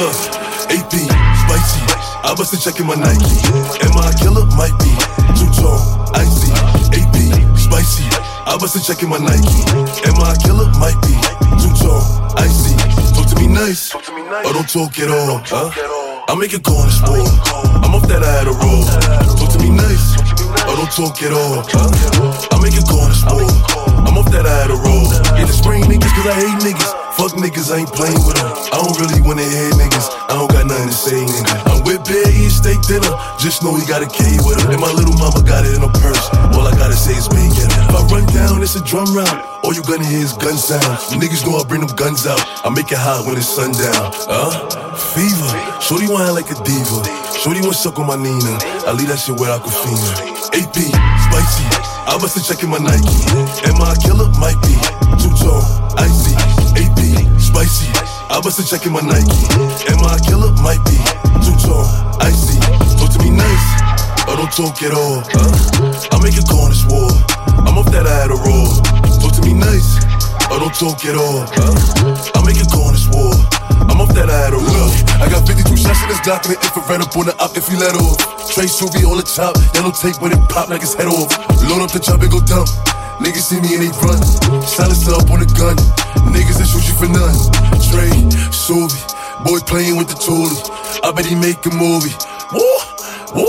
Look, 0.00 0.16
AP, 0.72 0.96
spicy. 0.96 1.84
I 2.24 2.32
bust 2.32 2.56
a 2.56 2.58
check 2.58 2.80
in 2.80 2.88
my 2.88 2.96
Nike. 2.96 3.36
Am 3.84 3.92
I 4.00 4.08
a 4.08 4.16
killer? 4.16 4.48
Might 4.56 4.72
be. 4.80 4.88
Two 5.36 5.44
tone, 5.52 5.76
icy. 6.16 6.48
AP, 6.96 7.20
spicy. 7.60 8.08
I 8.48 8.56
bust 8.56 8.76
a 8.76 8.80
check 8.80 9.04
in 9.04 9.12
my 9.12 9.20
Nike. 9.20 9.60
Am 10.08 10.16
I 10.24 10.32
a 10.32 10.40
killer? 10.40 10.72
Might 10.80 10.96
be. 11.04 11.12
Two 11.60 11.68
tone, 11.76 12.00
icy. 12.40 12.72
Talk 13.12 13.28
to 13.28 13.36
me 13.36 13.46
nice, 13.46 13.92
oh, 13.92 14.00
or 14.00 14.48
oh, 14.48 14.52
don't 14.56 14.70
talk 14.72 14.96
at 15.04 15.12
all. 15.12 15.36
Huh? 15.44 15.68
I 15.68 16.34
make 16.34 16.54
it 16.56 16.64
go 16.64 16.80
on 16.80 16.88
the 16.88 16.96
sport. 16.96 17.28
I'm 17.84 17.92
off 17.92 18.08
that 18.08 18.24
I 18.24 18.40
had 18.40 18.48
a 18.48 18.56
roll. 18.56 18.88
Talk 19.36 19.52
to 19.52 19.58
me 19.60 19.68
nice, 19.68 20.16
or 20.64 20.80
don't 20.80 20.88
talk 20.96 21.20
at 21.20 21.36
all. 21.36 21.60
Huh? 21.68 22.56
I 22.56 22.62
make 22.64 22.72
it 22.72 22.88
go 22.88 23.04
on 23.04 23.12
the 23.12 23.20
sport. 23.20 23.52
I'm 24.08 24.16
off 24.16 24.32
that 24.32 24.48
I 24.48 24.64
had 24.64 24.72
a 24.72 24.80
roll. 24.80 25.12
In 25.36 25.44
the 25.44 25.52
spring 25.52 25.84
niggas, 25.84 26.08
cause 26.16 26.24
I 26.24 26.40
hate 26.40 26.56
niggas. 26.64 26.99
Fuck 27.20 27.36
niggas, 27.36 27.68
I 27.68 27.84
ain't 27.84 27.92
playing 27.92 28.16
with 28.24 28.40
them. 28.40 28.48
I 28.72 28.80
don't 28.80 28.96
really 28.96 29.20
wanna 29.20 29.44
hear 29.44 29.68
niggas. 29.76 30.08
I 30.32 30.40
don't 30.40 30.48
got 30.48 30.64
nothing 30.64 30.88
to 30.88 30.96
say, 30.96 31.20
nigga. 31.20 31.52
I'm 31.68 31.84
with 31.84 32.00
Bear 32.08 32.24
eating 32.32 32.48
steak 32.48 32.80
dinner. 32.88 33.12
Just 33.36 33.60
know 33.60 33.76
he 33.76 33.84
got 33.84 34.00
a 34.00 34.08
K 34.08 34.40
with 34.40 34.56
him. 34.56 34.72
And 34.72 34.80
my 34.80 34.88
little 34.88 35.12
mama 35.20 35.44
got 35.44 35.68
it 35.68 35.76
in 35.76 35.84
her 35.84 35.92
purse. 36.00 36.32
All 36.56 36.64
I 36.64 36.72
gotta 36.80 36.96
say 36.96 37.12
is 37.12 37.28
bang 37.28 37.52
it. 37.52 37.68
If 37.68 37.92
I 37.92 38.00
run 38.08 38.24
down, 38.32 38.64
it's 38.64 38.72
a 38.72 38.80
drum 38.80 39.12
round. 39.12 39.36
All 39.60 39.76
you 39.76 39.84
gonna 39.84 40.08
hear 40.08 40.24
is 40.24 40.32
gun 40.32 40.56
sounds. 40.56 41.12
Niggas 41.12 41.44
know 41.44 41.60
I 41.60 41.64
bring 41.68 41.84
them 41.84 41.92
guns 41.92 42.24
out. 42.24 42.40
I 42.64 42.72
make 42.72 42.88
it 42.88 42.96
hot 42.96 43.28
when 43.28 43.36
it's 43.36 43.52
sundown. 43.52 44.16
Huh? 44.24 44.56
Fever. 44.96 45.52
Shorty 45.84 46.08
want 46.08 46.32
like 46.32 46.48
a 46.48 46.56
diva. 46.64 47.04
Shorty 47.36 47.60
wanna 47.60 47.76
suck 47.76 48.00
on 48.00 48.08
my 48.08 48.16
Nina. 48.16 48.56
I 48.88 48.96
leave 48.96 49.12
that 49.12 49.20
shit 49.20 49.36
where 49.36 49.52
Aquafina. 49.52 50.08
AP, 50.56 50.72
spicy. 50.88 51.89
I 52.10 52.18
bust 52.18 52.36
a 52.36 52.42
check 52.42 52.64
in 52.64 52.70
my 52.70 52.78
Nike. 52.78 53.06
Am 53.70 53.78
I 53.78 53.94
a 53.94 53.96
killer? 54.02 54.26
Might 54.42 54.58
be. 54.66 54.74
Two 55.22 55.30
tone, 55.38 55.62
icy. 55.94 56.34
AP, 56.74 56.98
spicy. 57.38 57.86
I 58.26 58.40
bust 58.42 58.58
a 58.58 58.66
check 58.66 58.84
in 58.84 58.90
my 58.90 59.00
Nike. 59.00 59.46
Am 59.86 60.02
I 60.02 60.18
a 60.18 60.20
killer? 60.26 60.50
Might 60.58 60.82
be. 60.90 60.98
Two 61.38 61.54
tone, 61.62 61.86
icy. 62.18 62.58
Talk 62.98 63.14
to 63.14 63.18
me 63.22 63.30
nice, 63.30 63.66
or 64.26 64.34
don't 64.42 64.50
talk 64.50 64.82
at 64.82 64.90
all. 64.90 65.22
I 66.10 66.18
make 66.18 66.34
on 66.34 66.74
this 66.74 66.82
war. 66.90 67.14
I'm 67.62 67.78
off 67.78 67.86
that 67.94 68.10
I 68.10 68.26
a 68.26 68.38
roll. 68.42 68.74
Talk 69.22 69.30
to 69.38 69.42
me 69.46 69.54
nice, 69.54 70.02
or 70.50 70.58
don't 70.58 70.74
talk 70.74 70.98
at 71.06 71.14
all. 71.14 71.46
I 72.34 72.42
make 72.42 72.58
on 72.58 72.92
this 72.92 73.06
war. 73.14 73.30
I'm 73.86 74.02
off 74.02 74.12
that 74.18 74.28
I 74.28 74.38
had 74.50 74.52
a 74.52 74.60
roll. 74.60 74.92
I 75.22 75.30
got 75.30 75.46
52 75.46 75.62
shots 75.78 76.02
in 76.02 76.08
this 76.10 76.20
Glock 76.26 76.44
and 76.50 76.58
infrared 76.58 77.00
up 77.00 77.14
on 77.16 77.30
the 77.30 77.34
up 77.38 77.54
if 77.56 77.70
he 77.70 77.78
let 77.78 77.94
off. 77.94 78.18
Trey 78.50 78.66
Suvi 78.66 79.06
on 79.06 79.16
the 79.16 79.26
top, 79.26 79.54
yellow 79.72 79.94
tape 79.94 80.18
when 80.18 80.34
it 80.34 80.42
pop 80.50 80.68
like 80.68 80.82
his 80.82 80.92
head 80.94 81.06
off. 81.06 81.30
Load 81.70 81.86
up 81.86 81.94
the 81.94 82.02
chop 82.02 82.20
and 82.20 82.30
go 82.30 82.42
dump. 82.42 82.66
Niggas 83.22 83.46
see 83.46 83.60
me 83.62 83.78
and 83.78 83.86
they 83.86 83.92
run. 84.02 84.18
Silence 84.66 85.06
up 85.06 85.30
on 85.30 85.40
the 85.40 85.48
gun. 85.54 85.78
Niggas 86.34 86.58
that 86.58 86.66
shoot 86.66 86.84
you 86.84 86.96
for 86.98 87.08
none. 87.08 87.36
Trey, 87.88 88.10
Suvi, 88.50 88.98
boy 89.46 89.62
playing 89.64 89.96
with 89.96 90.10
the 90.10 90.18
toolie. 90.18 90.58
I 91.06 91.14
bet 91.14 91.26
he 91.26 91.38
make 91.38 91.62
a 91.64 91.72
movie. 91.72 92.12
Woo, 92.50 92.66
woo. 93.38 93.46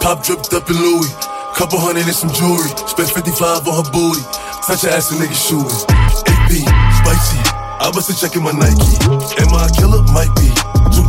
Pop 0.00 0.24
dripped 0.24 0.54
up 0.56 0.68
in 0.72 0.76
Louis. 0.76 1.12
Couple 1.54 1.78
hundred 1.78 2.08
and 2.08 2.16
some 2.16 2.32
jewelry. 2.32 2.72
Spent 2.88 3.10
55 3.12 3.68
on 3.68 3.84
her 3.84 3.90
booty. 3.92 4.24
Touch 4.64 4.82
her 4.82 4.90
ass 4.90 5.12
a 5.12 5.20
nigga 5.20 5.36
shooting. 5.36 6.09
AP, 6.50 6.66
spicy. 6.98 7.38
I 7.78 7.90
a 7.94 8.14
check 8.14 8.34
in 8.34 8.42
my 8.42 8.50
Nike. 8.50 8.98
Am 9.38 9.54
I 9.54 9.66
a 9.66 9.70
killer? 9.70 10.02
Might 10.10 10.34
be. 10.34 10.50
Two 10.90 11.06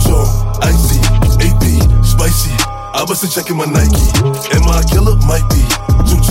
icy. 0.61 1.01
AP, 1.41 1.81
spicy. 2.05 2.53
I 2.93 3.01
a 3.09 3.27
check 3.27 3.49
in 3.49 3.57
my 3.57 3.65
Nike. 3.65 4.05
Am 4.53 4.69
I 4.69 4.81
a 4.81 4.83
killer? 4.85 5.17
Might 5.25 5.45
be. 5.49 5.65
Two 6.05 6.21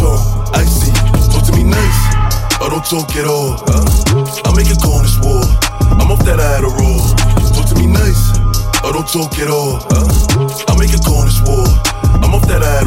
icy. 0.54 0.94
Talk 1.26 1.42
to 1.42 1.52
me 1.58 1.64
nice, 1.64 2.00
or 2.62 2.70
don't 2.70 2.86
talk 2.86 3.10
at 3.16 3.26
all. 3.26 3.58
I 4.46 4.54
make 4.54 4.70
on 4.86 5.02
this 5.02 5.18
war. 5.18 5.42
I'm 5.98 6.10
off 6.12 6.22
that 6.24 6.38
I 6.38 6.46
a 6.62 6.70
roll. 6.70 7.02
Talk 7.50 7.66
to 7.66 7.74
me 7.74 7.86
nice, 7.90 8.38
or 8.86 8.92
don't 8.94 9.08
talk 9.10 9.34
at 9.42 9.50
all. 9.50 9.82
I 10.70 10.78
make 10.78 10.94
on 11.10 11.26
this 11.26 11.42
war. 11.42 11.66
I'm 12.22 12.34
off 12.34 12.46
that 12.46 12.62
I 12.62 12.78
had 12.78 12.86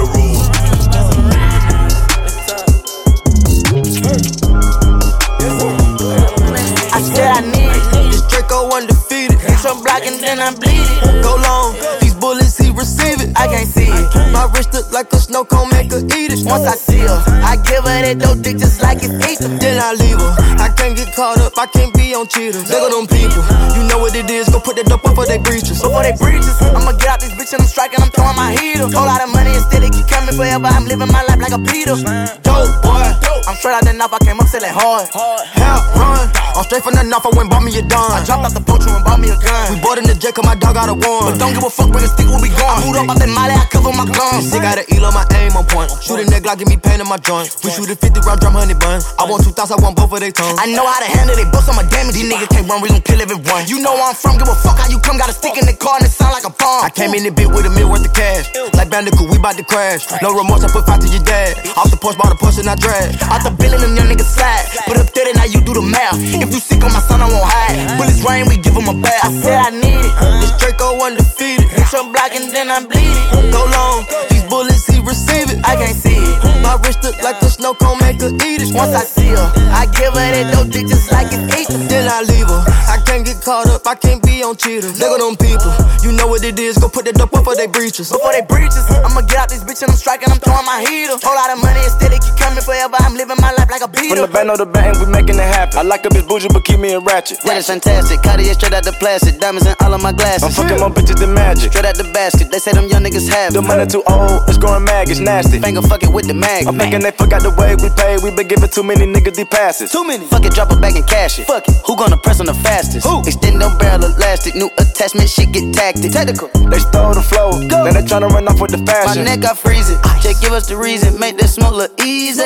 Draco 8.54 8.76
undefeated. 8.78 9.40
Hit 9.42 9.64
your 9.66 9.74
block 9.82 10.06
and 10.06 10.22
then 10.22 10.38
I'm 10.38 10.54
it. 10.62 11.24
Go 11.26 11.34
long. 11.42 11.74
These 12.02 12.14
bullets 12.14 12.58
he 12.58 12.70
receive 12.70 13.18
it. 13.18 13.34
I 13.36 13.48
can't 13.48 13.68
see 13.68 13.90
it. 13.90 14.06
My 14.30 14.46
wrist 14.54 14.74
look 14.74 14.92
like 14.92 15.12
a 15.14 15.18
snow 15.18 15.44
cone, 15.44 15.70
make 15.72 15.90
her 15.92 16.06
eat 16.14 16.30
it. 16.30 16.46
Once 16.46 16.70
I 16.70 16.76
see 16.78 17.02
her, 17.02 17.18
I 17.42 17.58
give 17.66 17.82
her 17.82 17.98
that 18.06 18.20
dope 18.22 18.46
dick 18.46 18.58
just 18.58 18.82
like 18.84 19.02
it's 19.02 19.18
ether. 19.26 19.50
Then 19.58 19.82
I 19.82 19.98
leave 19.98 20.22
her. 20.22 20.34
I 20.62 20.70
can't 20.70 20.96
get 20.96 21.16
caught 21.16 21.42
up. 21.42 21.58
I 21.58 21.66
can't 21.66 21.94
be 21.98 22.14
on 22.14 22.28
cheaters. 22.28 22.70
Look 22.70 22.86
at 22.86 22.94
them 22.94 23.10
people. 23.10 23.42
You 23.74 23.90
know 23.90 23.98
what 23.98 24.14
it 24.14 24.30
is. 24.30 24.50
Go 24.50 24.60
put 24.60 24.78
that 24.78 24.86
dope 24.86 25.02
up 25.02 25.16
for 25.16 25.26
they 25.26 25.42
breaches. 25.42 25.82
Before 25.82 26.04
they 26.04 26.14
breaches, 26.14 26.54
I'ma 26.62 26.94
get 26.94 27.10
out 27.10 27.20
this 27.26 27.34
bitch 27.34 27.58
and 27.58 27.62
I'm 27.66 27.68
striking. 27.68 28.06
I'm 28.06 28.14
throwing 28.14 28.38
my 28.38 28.54
heater. 28.54 28.86
Whole 28.86 29.10
lot 29.10 29.26
of 29.26 29.34
money 29.34 29.50
instead, 29.50 29.82
it 29.82 29.98
keep 29.98 30.06
coming 30.06 30.38
forever. 30.38 30.70
I'm 30.70 30.86
living 30.86 31.10
my 31.10 31.26
life 31.26 31.42
like 31.42 31.58
a 31.58 31.62
Peter. 31.66 31.98
Dope 32.46 32.70
boy. 32.86 33.02
I'm 33.43 33.43
straight 33.64 33.80
out 33.80 33.88
the 33.88 33.96
knife. 33.96 34.12
I 34.12 34.20
came 34.20 34.40
up 34.44 34.48
selling 34.52 34.76
hard. 34.76 35.08
Help 35.08 35.84
run. 35.96 36.28
I'm 36.52 36.68
straight 36.68 36.84
from 36.84 37.00
the 37.00 37.04
knife. 37.08 37.24
I 37.24 37.32
went 37.32 37.48
bought 37.48 37.64
me 37.64 37.72
a 37.80 37.82
dime. 37.88 38.12
I 38.12 38.20
dropped 38.28 38.44
out 38.44 38.52
the 38.52 38.60
poacher 38.60 38.92
and 38.92 39.00
bought 39.08 39.24
me 39.24 39.32
a 39.32 39.40
gun. 39.40 39.72
We 39.72 39.80
bought 39.80 40.04
in 40.04 40.04
the 40.04 40.20
jet 40.20 40.36
'cause 40.36 40.44
my 40.44 40.60
dog 40.60 40.76
got 40.76 40.92
a 40.92 40.96
one. 41.00 41.32
But 41.32 41.40
don't 41.40 41.56
give 41.56 41.64
a 41.64 41.72
fuck 41.72 41.88
when 41.88 42.04
the 42.04 42.12
stick 42.12 42.28
where 42.28 42.44
we 42.44 42.52
gone. 42.52 42.76
I 42.76 42.84
moved 42.84 43.00
up 43.00 43.08
out 43.08 43.24
that 43.24 43.32
molly. 43.32 43.56
I 43.56 43.64
cover 43.72 43.96
my 43.96 44.04
guns. 44.04 44.52
Sick 44.52 44.60
got 44.60 44.84
an 44.84 44.86
eel 44.92 45.08
on 45.08 45.16
my 45.16 45.24
aim 45.40 45.56
on 45.56 45.64
point. 45.64 45.96
Shooting 46.04 46.28
that 46.36 46.44
Glock, 46.44 46.60
give 46.60 46.68
me 46.68 46.76
pain 46.76 47.00
in 47.00 47.08
my 47.08 47.16
joint. 47.24 47.48
We 47.64 47.72
shoot 47.72 47.88
a 47.88 47.96
50 47.96 48.20
round 48.28 48.44
drum, 48.44 48.60
honey 48.60 48.76
bun. 48.76 49.00
I 49.16 49.24
want 49.24 49.48
two 49.48 49.56
thoughts, 49.56 49.72
I 49.72 49.80
want 49.80 49.96
both 49.96 50.12
of 50.12 50.20
they 50.20 50.36
tongues. 50.36 50.60
I 50.60 50.68
know 50.76 50.84
how 50.84 51.00
to 51.00 51.08
handle 51.08 51.36
they 51.40 51.48
bust 51.48 51.72
on 51.72 51.80
my 51.80 51.88
damage. 51.88 52.20
These 52.20 52.28
niggas 52.28 52.52
can't 52.52 52.68
run, 52.68 52.84
we 52.84 52.92
gon' 52.92 53.00
kill 53.00 53.22
everyone. 53.24 53.64
You 53.72 53.80
know 53.80 53.96
where 53.96 54.12
I'm 54.12 54.16
from, 54.16 54.36
give 54.38 54.52
a 54.52 54.56
fuck 54.60 54.78
how 54.78 54.92
you 54.92 55.00
come. 55.00 55.16
Got 55.18 55.30
a 55.30 55.34
stick 55.34 55.56
in 55.56 55.66
the 55.66 55.74
car 55.74 55.96
and 56.04 56.06
it 56.06 56.12
sound 56.12 56.36
like 56.36 56.44
a 56.44 56.52
bomb. 56.52 56.84
I 56.84 56.90
came 56.92 57.16
in 57.16 57.24
the 57.24 57.32
bit 57.32 57.48
with 57.48 57.66
a 57.66 57.72
meal 57.72 57.88
worth 57.88 58.04
of 58.04 58.12
cash. 58.12 58.52
Like 58.76 58.90
Bandicoot, 58.92 59.32
we 59.32 59.38
bout 59.40 59.56
to 59.56 59.64
crash. 59.64 60.04
No 60.22 60.36
remorse, 60.36 60.64
I 60.66 60.68
put 60.68 60.86
five 60.86 61.00
to 61.00 61.08
your 61.08 61.24
dad. 61.24 61.56
Off 61.80 61.90
the 61.90 61.96
porch, 61.96 62.18
bought 62.18 62.34
a 62.34 62.36
Porsche 62.36 62.60
and 62.60 62.70
I 62.70 62.76
drag. 62.76 63.16
Out 63.32 63.44
the 63.44 63.53
bill 63.58 63.74
and 63.74 63.84
them 63.84 63.96
young 63.96 64.08
niggas 64.08 64.30
slide. 64.30 64.66
Put 64.88 64.98
up 64.98 65.10
30, 65.10 65.34
now 65.34 65.46
you 65.46 65.62
do 65.62 65.74
the 65.74 65.82
math. 65.82 66.18
If 66.20 66.50
you 66.54 66.60
sick 66.60 66.84
on 66.84 66.92
my 66.94 67.00
son, 67.00 67.22
I 67.22 67.28
won't 67.30 67.46
hide. 67.46 67.98
Bullets 67.98 68.22
rain, 68.26 68.48
we 68.48 68.58
give 68.58 68.76
him 68.76 68.88
a 68.90 68.96
bath. 68.98 69.26
I 69.26 69.32
said 69.42 69.60
I 69.60 69.70
need 69.70 70.04
it. 70.04 70.14
This 70.42 70.54
Draco 70.60 70.98
undefeated. 71.04 71.70
Hit 71.70 71.92
your 71.92 72.06
block 72.12 72.32
and 72.34 72.52
then 72.52 72.70
I 72.70 72.86
bleed 72.86 73.16
it. 73.16 73.52
Go 73.52 73.62
long, 73.70 74.06
these 74.30 74.44
bullets 74.46 74.88
he 74.88 75.00
receive 75.02 75.52
it. 75.52 75.60
I 75.64 75.76
can't 75.76 75.96
see 75.96 76.18
it. 76.18 76.23
My 76.62 76.80
wrist 76.84 77.04
look 77.04 77.18
like 77.22 77.42
a 77.42 77.50
snow 77.50 77.74
cone, 77.74 77.98
make 78.00 78.22
her 78.22 78.32
eat 78.48 78.62
it. 78.62 78.74
Once 78.74 78.96
I 78.96 79.04
see 79.04 79.30
her, 79.30 79.48
I 79.72 79.86
give 79.92 80.14
her 80.14 80.28
that 80.32 80.54
dope 80.54 80.70
dick 80.72 80.88
just 80.88 81.12
like 81.12 81.28
it's 81.32 81.44
ether. 81.56 81.78
Then 81.88 82.10
I 82.10 82.22
leave 82.24 82.48
her. 82.48 82.62
I 82.90 82.98
can't 83.06 83.26
get 83.26 83.42
caught 83.42 83.68
up, 83.68 83.86
I 83.88 83.96
can't 83.96 84.22
be 84.24 84.44
on 84.44 84.56
cheaters. 84.58 85.00
Look 85.00 85.12
at 85.14 85.22
them 85.22 85.36
people, 85.38 85.72
you 86.02 86.12
know 86.16 86.28
what 86.28 86.44
it 86.44 86.58
is. 86.60 86.78
Go 86.78 86.90
put 86.90 87.06
that 87.06 87.16
dope 87.16 87.32
before 87.32 87.56
they 87.56 87.68
breaches. 87.68 88.12
Before 88.12 88.32
they 88.32 88.42
breaches, 88.42 88.86
I'ma 88.90 89.22
get 89.22 89.38
out 89.38 89.50
this 89.50 89.64
bitch 89.64 89.82
and 89.82 89.92
I'm 89.92 89.98
striking, 89.98 90.30
I'm 90.32 90.40
throwing 90.40 90.66
my 90.66 90.82
heater. 90.82 91.18
Whole 91.22 91.36
lot 91.36 91.52
of 91.52 91.60
money 91.62 91.82
instead, 91.84 92.12
it 92.14 92.22
keep 92.22 92.36
coming 92.38 92.64
forever. 92.64 92.96
I'm 93.00 93.16
living 93.16 93.38
my 93.40 93.52
life 93.54 93.70
like 93.70 93.84
a 93.84 93.90
beater. 93.90 94.16
From 94.16 94.26
the 94.26 94.34
band 94.34 94.50
on 94.52 94.58
the 94.58 94.66
band, 94.66 94.98
we 95.00 95.06
making 95.08 95.38
it 95.38 95.50
happen. 95.50 95.80
I 95.80 95.84
like 95.84 96.06
a 96.06 96.10
bitch 96.10 96.28
bougie, 96.28 96.50
but 96.50 96.64
keep 96.64 96.80
me 96.80 96.94
in 96.94 97.04
ratchet. 97.04 97.42
That 97.46 97.58
is 97.58 97.68
fantastic. 97.68 98.22
Cartier 98.22 98.54
straight 98.54 98.74
out 98.74 98.84
the 98.84 98.94
plastic. 98.98 99.40
Diamonds 99.40 99.68
in 99.68 99.76
all 99.82 99.94
of 99.94 100.02
my 100.02 100.12
glasses. 100.14 100.44
I'm 100.44 100.54
fucking 100.54 100.80
my 100.80 100.90
bitches 100.90 101.20
than 101.20 101.34
magic. 101.34 101.72
Straight 101.72 101.86
out 101.86 101.96
the 101.96 102.08
basket. 102.14 102.52
They 102.52 102.60
say 102.60 102.74
them 102.74 102.88
young 102.88 103.04
niggas 103.04 103.30
have 103.30 103.52
it. 103.52 103.58
The 103.58 103.62
money 103.62 103.86
too 103.86 104.04
old, 104.08 104.46
it's 104.48 104.58
growing 104.58 104.86
mag, 104.86 105.10
it's 105.10 105.20
nasty. 105.20 105.60
Finger 105.60 105.82
fucking 105.82 106.12
with 106.12 106.28
the 106.28 106.33
Mm-hmm. 106.34 106.66
mag. 106.66 106.68
I'm 106.68 106.78
thinking 106.78 107.02
they 107.02 107.12
forgot 107.12 107.42
the 107.42 107.54
way 107.54 107.76
we 107.78 107.90
pay. 107.94 108.18
We 108.18 108.34
been 108.36 108.48
giving 108.48 108.70
too 108.70 108.84
many 108.84 109.06
niggas 109.06 109.36
these 109.36 109.48
passes. 109.48 109.92
Too 109.92 110.04
many. 110.04 110.26
Fuck 110.26 110.46
it, 110.46 110.54
drop 110.54 110.72
it 110.72 110.82
back 110.82 110.96
and 110.96 111.06
cash 111.08 111.40
it. 111.40 111.46
Fuck 111.46 111.68
it. 111.68 111.76
Who 111.86 111.96
gonna 111.96 112.18
press 112.18 112.40
on 112.40 112.48
the 112.48 112.54
fastest? 112.54 113.06
Who? 113.06 113.22
Extend 113.22 113.62
them 113.62 113.78
barrel 113.78 114.06
elastic. 114.06 114.56
New 114.56 114.70
attachment, 114.78 115.30
shit 115.30 115.52
get 115.54 115.74
tactic. 115.74 116.12
Technical. 116.12 116.50
They 116.70 116.80
stole 116.80 117.14
the 117.14 117.22
flow. 117.22 117.52
Go. 117.68 117.86
Now 117.86 117.94
they 117.94 118.02
tryna 118.02 118.30
run 118.30 118.48
off 118.48 118.60
with 118.60 118.72
the 118.72 118.82
fashion. 118.86 119.24
My 119.24 119.36
neck 119.36 119.42
got 119.42 119.58
freezing. 119.58 119.98
Just 120.22 120.42
give 120.42 120.54
us 120.54 120.68
the 120.68 120.78
reason. 120.78 121.20
Make 121.20 121.38
this 121.38 121.56
smoke 121.56 121.74
look 121.74 121.94
easy. 122.02 122.44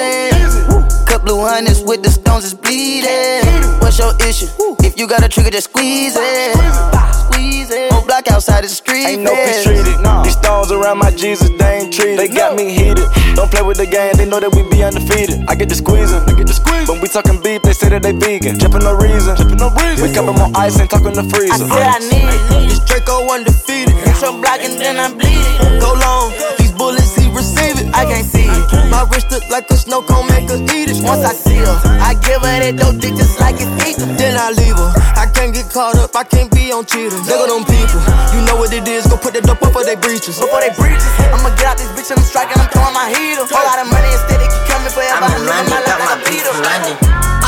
Cut 1.08 1.24
blue 1.24 1.40
hundreds 1.46 1.82
with 1.82 2.04
the 2.04 2.10
stones 2.10 2.44
is 2.46 2.54
bleeding. 2.54 3.46
What's 3.80 4.00
your 4.00 4.14
issue? 4.28 4.48
If 4.84 4.98
you 5.00 5.08
got 5.08 5.24
a 5.24 5.30
trigger, 5.30 5.52
just 5.52 5.70
squeeze 5.70 6.16
it. 6.18 6.54
Squeeze 6.54 7.36
it. 7.36 7.37
Whole 7.48 8.06
block 8.06 8.28
outside 8.28 8.64
the 8.64 8.70
street. 8.70 9.06
Ain't 9.08 9.22
no 9.24 9.32
peace 9.32 9.64
treated. 9.64 9.88
These 10.24 10.36
stones 10.36 10.72
around 10.72 11.00
my 11.00 11.12
Jesus, 11.12 11.50
they 11.58 11.80
ain't 11.80 11.94
treated. 11.94 12.20
They 12.20 12.28
got 12.28 12.56
me 12.56 12.72
heated. 12.74 13.08
Don't 13.36 13.50
play 13.50 13.62
with 13.62 13.78
the 13.78 13.86
game, 13.88 14.14
they 14.18 14.26
know 14.26 14.40
that 14.40 14.52
we 14.52 14.68
be 14.70 14.84
undefeated. 14.84 15.46
I 15.48 15.56
get 15.56 15.70
the 15.70 15.76
squeezing, 15.76 16.20
I 16.28 16.34
get 16.36 16.48
the 16.48 16.54
squeeze. 16.54 16.90
When 16.90 17.00
we 17.00 17.08
talking 17.08 17.40
beef, 17.42 17.62
they 17.62 17.74
say 17.74 17.90
that 17.90 18.04
they 18.04 18.12
vegan. 18.12 18.60
Jumping 18.60 18.84
no 18.84 18.96
reason, 18.96 19.36
jumping 19.38 19.58
no 19.58 19.70
reason. 19.80 20.04
We 20.04 20.14
cupping 20.14 20.36
more 20.36 20.52
ice 20.56 20.80
and 20.80 20.90
talking 20.90 21.14
the 21.14 21.24
I 21.24 21.32
freezer. 21.32 21.68
said 21.68 21.88
I 21.88 22.00
need 22.04 22.28
it. 22.28 22.70
This 22.70 22.80
Draco 22.84 23.24
undefeated. 23.32 23.96
Hit 23.96 24.20
block 24.20 24.60
and 24.60 24.76
then 24.82 24.98
I 25.00 25.08
bleed 25.08 25.40
it. 25.40 25.80
Go 25.80 25.94
long, 25.96 26.34
bullets 26.78 27.18
he 27.18 27.28
receive 27.34 27.82
it. 27.82 27.90
I 27.94 28.06
can't 28.06 28.26
see 28.26 28.46
it. 28.46 28.66
My 28.94 29.04
wrist 29.10 29.32
look 29.32 29.44
like 29.50 29.70
a 29.70 29.78
snow 29.78 30.02
cone, 30.02 30.30
make 30.30 30.48
her 30.50 30.62
eat 30.78 30.94
it. 30.94 31.02
Once 31.04 31.26
I 31.26 31.34
see 31.34 31.58
her, 31.58 31.78
I 32.00 32.14
give 32.22 32.46
her 32.46 32.58
that 32.62 32.78
dope 32.78 33.02
dick 33.02 33.18
just 33.18 33.42
like 33.42 33.58
it's 33.58 33.74
eaten. 33.84 34.16
Then 34.16 34.38
I 34.38 34.54
leave 34.54 34.78
her. 34.78 34.92
I 35.18 35.26
can't 35.26 35.54
get 35.54 35.68
caught 35.74 35.98
up, 35.98 36.16
I 36.16 36.24
can't 36.24 36.54
be 36.54 36.72
on 36.72 36.86
cheaters. 36.86 37.26
Look 37.26 37.42
at 37.42 37.50
them 37.50 37.66
people, 37.66 38.02
you 38.32 38.46
know 38.46 38.56
what 38.56 38.72
it 38.72 38.88
is. 38.88 39.10
Go 39.10 39.18
put 39.18 39.34
that 39.34 39.44
dope 39.44 39.60
up 39.60 39.74
before 39.74 39.84
they 39.84 39.98
breaches. 39.98 40.38
Before 40.38 40.62
they 40.62 40.72
breaches, 40.78 41.10
I'ma 41.34 41.50
get 41.58 41.68
out 41.74 41.78
this 41.82 41.90
bitch 41.98 42.14
and 42.14 42.22
I'm 42.22 42.26
striking, 42.26 42.62
I'm 42.62 42.70
throwing 42.70 42.94
my 42.94 43.10
heater. 43.10 43.44
Whole 43.50 43.66
lot 43.66 43.82
of 43.82 43.90
money 43.90 44.08
instead, 44.14 44.40
it 44.40 44.48
keep 44.48 44.64
coming 44.70 44.94
forever. 44.94 45.26
I'm 45.26 45.42
living 45.42 45.68
my 45.74 45.82
life 45.82 46.00
like 46.06 46.14
a 46.14 46.30
beater. 46.30 46.54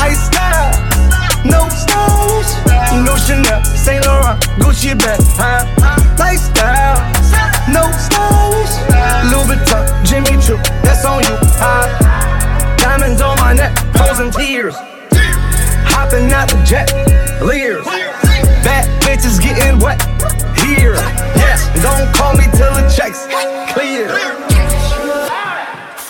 Ice 0.00 0.26
style, 0.26 0.74
no 1.44 1.68
stylish, 1.68 2.52
no 3.04 3.16
Chanel, 3.16 3.64
Saint 3.64 4.04
Laurent, 4.06 4.40
Gucci 4.58 4.98
bag, 4.98 5.20
huh? 5.36 5.64
Lifestyle, 6.18 7.00
no 7.68 7.90
stylish, 7.96 8.74
Louis 9.30 9.56
Vuitton, 9.56 9.84
Jimmy 10.04 10.40
Choo, 10.42 10.56
that's 10.82 11.04
on 11.04 11.22
you, 11.22 11.36
huh? 11.58 11.86
Diamonds 12.76 13.20
on 13.20 13.36
my 13.38 13.52
neck, 13.54 13.76
frozen 13.94 14.30
tears, 14.30 14.74
hopping 15.86 16.30
out 16.32 16.48
the 16.48 16.62
jet, 16.64 16.90
leers, 17.42 17.84
bad 18.64 18.86
bitches 19.02 19.40
getting 19.40 19.78
wet 19.78 20.00
here, 20.58 20.94
yes. 21.36 21.66
Don't 21.82 22.12
call 22.14 22.34
me 22.34 22.44
till 22.56 22.72
the 22.74 22.92
checks 22.94 23.26
clear. 23.72 24.08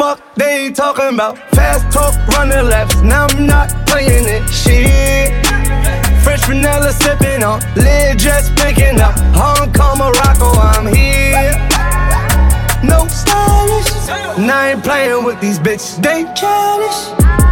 Fuck 0.00 0.34
they 0.34 0.70
talking 0.70 1.12
about 1.12 1.36
fast 1.50 1.92
talk, 1.92 2.14
running 2.28 2.70
laps. 2.70 2.96
Now 3.02 3.26
I'm 3.26 3.46
not 3.46 3.68
playing 3.86 4.24
it. 4.24 4.48
Shit. 4.48 5.44
Fresh 6.24 6.46
vanilla 6.46 6.90
sipping 6.90 7.42
on, 7.42 7.60
lid 7.76 8.18
just 8.18 8.56
picking 8.56 8.98
up. 8.98 9.12
Hong 9.36 9.70
Kong, 9.74 9.98
Morocco, 9.98 10.58
I'm 10.58 10.86
here. 10.86 11.52
No 12.82 13.06
stylish. 13.08 13.92
Now 14.38 14.60
I 14.60 14.70
ain't 14.72 14.82
playing 14.82 15.22
with 15.22 15.38
these 15.38 15.58
bitches. 15.58 16.02
They 16.02 16.24
childish. 16.32 17.00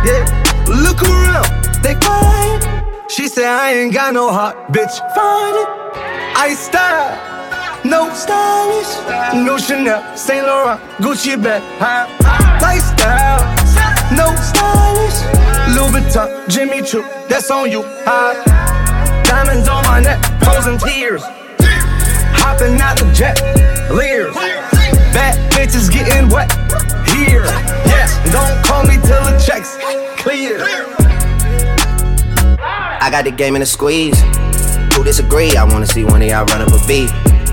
Yeah. 0.08 0.24
Look 0.68 1.02
around, 1.02 1.52
they 1.82 1.96
quiet. 1.96 3.10
She 3.10 3.28
said 3.28 3.44
I 3.44 3.74
ain't 3.74 3.92
got 3.92 4.14
no 4.14 4.32
heart, 4.32 4.56
bitch. 4.72 4.96
Find 5.14 5.54
it. 5.54 5.68
I 6.34 6.54
style. 6.54 7.37
No 7.88 8.12
stylish, 8.12 8.92
no 9.34 9.56
Chanel, 9.56 10.02
Saint 10.14 10.44
Laurent, 10.44 10.78
Gucci 10.98 11.42
bag, 11.42 11.62
huh? 11.80 12.04
Lifestyle, 12.60 13.40
no 14.12 14.28
stylish, 14.36 15.24
Louis 15.74 15.92
Vuitton, 15.96 16.48
Jimmy 16.50 16.82
Choo, 16.82 17.02
that's 17.30 17.50
on 17.50 17.70
you, 17.70 17.82
huh? 18.04 18.34
Diamonds 19.24 19.68
on 19.68 19.82
my 19.84 20.00
neck, 20.00 20.22
frozen 20.42 20.76
tears, 20.76 21.22
hopping 22.36 22.78
out 22.78 22.98
the 22.98 23.10
jet, 23.14 23.40
leers, 23.90 24.34
bad 25.14 25.38
bitches 25.52 25.90
getting 25.90 26.28
wet 26.28 26.52
here, 27.08 27.44
yes. 27.88 28.12
Don't 28.30 28.62
call 28.66 28.82
me 28.82 28.96
till 28.96 29.24
the 29.24 29.42
checks 29.42 29.78
clear. 30.20 30.58
I 33.00 33.08
got 33.10 33.24
the 33.24 33.30
game 33.30 33.56
in 33.56 33.62
a 33.62 33.66
squeeze. 33.66 34.20
Who 34.94 35.04
disagree? 35.04 35.56
I 35.56 35.64
wanna 35.64 35.86
see 35.86 36.04
one 36.04 36.20
of 36.20 36.28
y'all 36.28 36.44
run 36.44 36.60
up 36.60 36.68
a 36.68 36.86
beat. 36.86 37.10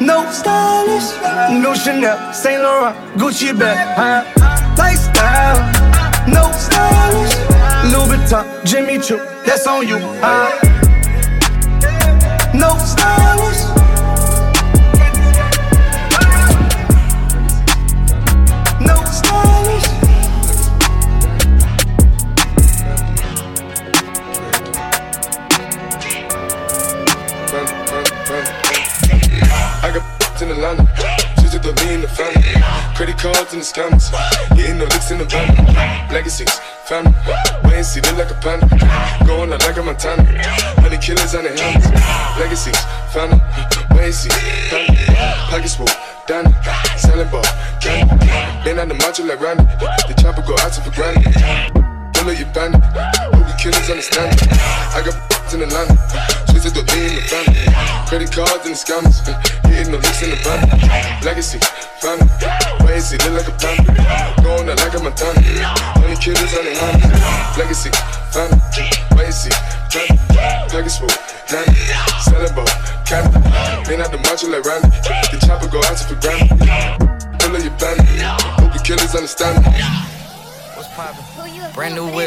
no 0.00 0.24
stylish, 0.30 1.12
no 1.62 1.74
Chanel, 1.74 2.32
Saint 2.32 2.62
Laurent, 2.62 2.94
Gucci 3.16 3.56
bag, 3.56 3.76
huh? 3.96 4.24
Lifestyle, 4.76 5.60
no 6.26 6.50
stylish, 6.52 7.36
Louis 7.92 8.16
Vuitton, 8.16 8.44
Jimmy 8.64 8.98
Choo, 8.98 9.18
that's 9.44 9.66
on 9.66 9.86
you, 9.86 9.98
huh? 10.22 10.50
No 12.54 12.76
stylish. 12.78 13.29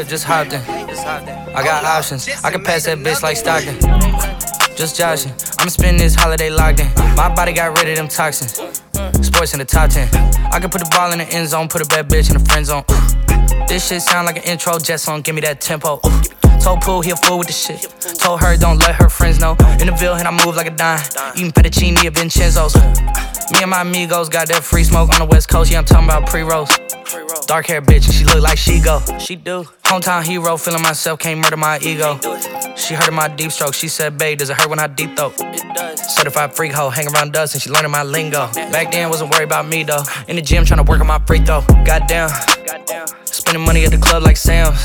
Just 0.08 0.24
hopped 0.24 0.52
in. 0.52 0.60
I 0.60 1.62
got 1.62 1.84
options. 1.84 2.28
I 2.42 2.50
can 2.50 2.62
pass 2.62 2.84
that 2.84 2.98
bitch 2.98 3.22
like 3.22 3.36
Stockton. 3.36 3.78
Just 4.76 4.96
joshing. 4.96 5.32
I'ma 5.58 5.70
spend 5.70 6.00
this 6.00 6.14
holiday 6.14 6.50
locked 6.50 6.80
in. 6.80 6.88
My 7.16 7.32
body 7.32 7.52
got 7.52 7.78
rid 7.78 7.88
of 7.90 7.96
them 7.96 8.08
toxins. 8.08 8.54
Sports 9.24 9.52
in 9.52 9.58
the 9.58 9.64
top 9.64 9.90
10. 9.90 10.08
I 10.52 10.58
can 10.60 10.70
put 10.70 10.80
the 10.80 10.90
ball 10.90 11.12
in 11.12 11.18
the 11.18 11.28
end 11.28 11.48
zone, 11.48 11.68
put 11.68 11.80
a 11.80 11.86
bad 11.86 12.08
bitch 12.08 12.30
in 12.30 12.38
the 12.38 12.44
friend 12.44 12.66
zone. 12.66 12.84
This 13.68 13.88
shit 13.88 14.02
sound 14.02 14.26
like 14.26 14.36
an 14.36 14.44
intro 14.44 14.78
jet 14.78 14.98
song, 14.98 15.22
give 15.22 15.34
me 15.34 15.40
that 15.42 15.60
tempo. 15.60 16.00
Told 16.60 16.80
Pooh 16.80 17.00
he 17.02 17.10
a 17.10 17.16
fool 17.16 17.38
with 17.38 17.48
the 17.48 17.52
shit. 17.52 17.82
Told 18.18 18.40
her 18.40 18.56
don't 18.56 18.78
let 18.78 18.94
her 18.96 19.08
friends 19.08 19.38
know. 19.38 19.52
In 19.80 19.86
the 19.86 19.96
Ville, 19.98 20.14
and 20.14 20.26
I 20.26 20.44
move 20.44 20.56
like 20.56 20.66
a 20.66 20.70
dime. 20.70 21.00
Eating 21.36 21.52
fettuccine 21.52 22.04
at 22.04 22.14
Vincenzo's. 22.14 22.74
Me 23.52 23.60
and 23.60 23.70
my 23.70 23.82
amigos 23.82 24.28
got 24.28 24.48
that 24.48 24.64
free 24.64 24.84
smoke 24.84 25.12
on 25.12 25.20
the 25.20 25.26
west 25.26 25.48
coast. 25.48 25.70
Yeah, 25.70 25.78
I'm 25.78 25.84
talking 25.84 26.08
about 26.08 26.26
pre 26.26 26.42
rolls. 26.42 26.70
Dark 27.46 27.66
hair 27.66 27.82
bitch, 27.82 28.06
and 28.06 28.14
she 28.14 28.24
look 28.24 28.42
like 28.42 28.58
she 28.58 28.80
go. 28.80 29.00
She 29.18 29.36
do. 29.36 29.64
Hometown 29.84 30.24
hero, 30.24 30.56
feeling 30.56 30.82
myself, 30.82 31.18
can't 31.18 31.38
murder 31.40 31.56
my 31.56 31.78
ego. 31.80 32.18
She 32.76 32.94
heard 32.94 33.08
of 33.08 33.14
my 33.14 33.28
deep 33.28 33.52
stroke. 33.52 33.74
She 33.74 33.88
said, 33.88 34.18
babe, 34.18 34.38
does 34.38 34.50
it 34.50 34.56
hurt 34.56 34.68
when 34.68 34.78
I 34.78 34.86
deep 34.86 35.16
throat? 35.16 35.34
Certified 35.98 36.54
freak 36.54 36.72
hoe, 36.72 36.90
hang 36.90 37.06
around 37.08 37.32
dust, 37.32 37.54
and 37.54 37.62
she 37.62 37.70
learning 37.70 37.90
my 37.90 38.02
lingo. 38.02 38.50
Back 38.54 38.92
then, 38.92 39.10
wasn't 39.10 39.30
worried 39.30 39.44
about 39.44 39.66
me 39.66 39.82
though. 39.84 40.02
In 40.26 40.36
the 40.36 40.42
gym, 40.42 40.64
trying 40.64 40.84
to 40.84 40.90
work 40.90 41.00
on 41.00 41.06
my 41.06 41.18
free 41.26 41.40
throw. 41.40 41.60
Goddamn. 41.84 42.30
Spending 43.24 43.64
money 43.64 43.84
at 43.84 43.90
the 43.90 43.98
club 43.98 44.22
like 44.22 44.36
Sam's. 44.36 44.82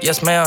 Yes, 0.00 0.22
ma'am. 0.22 0.46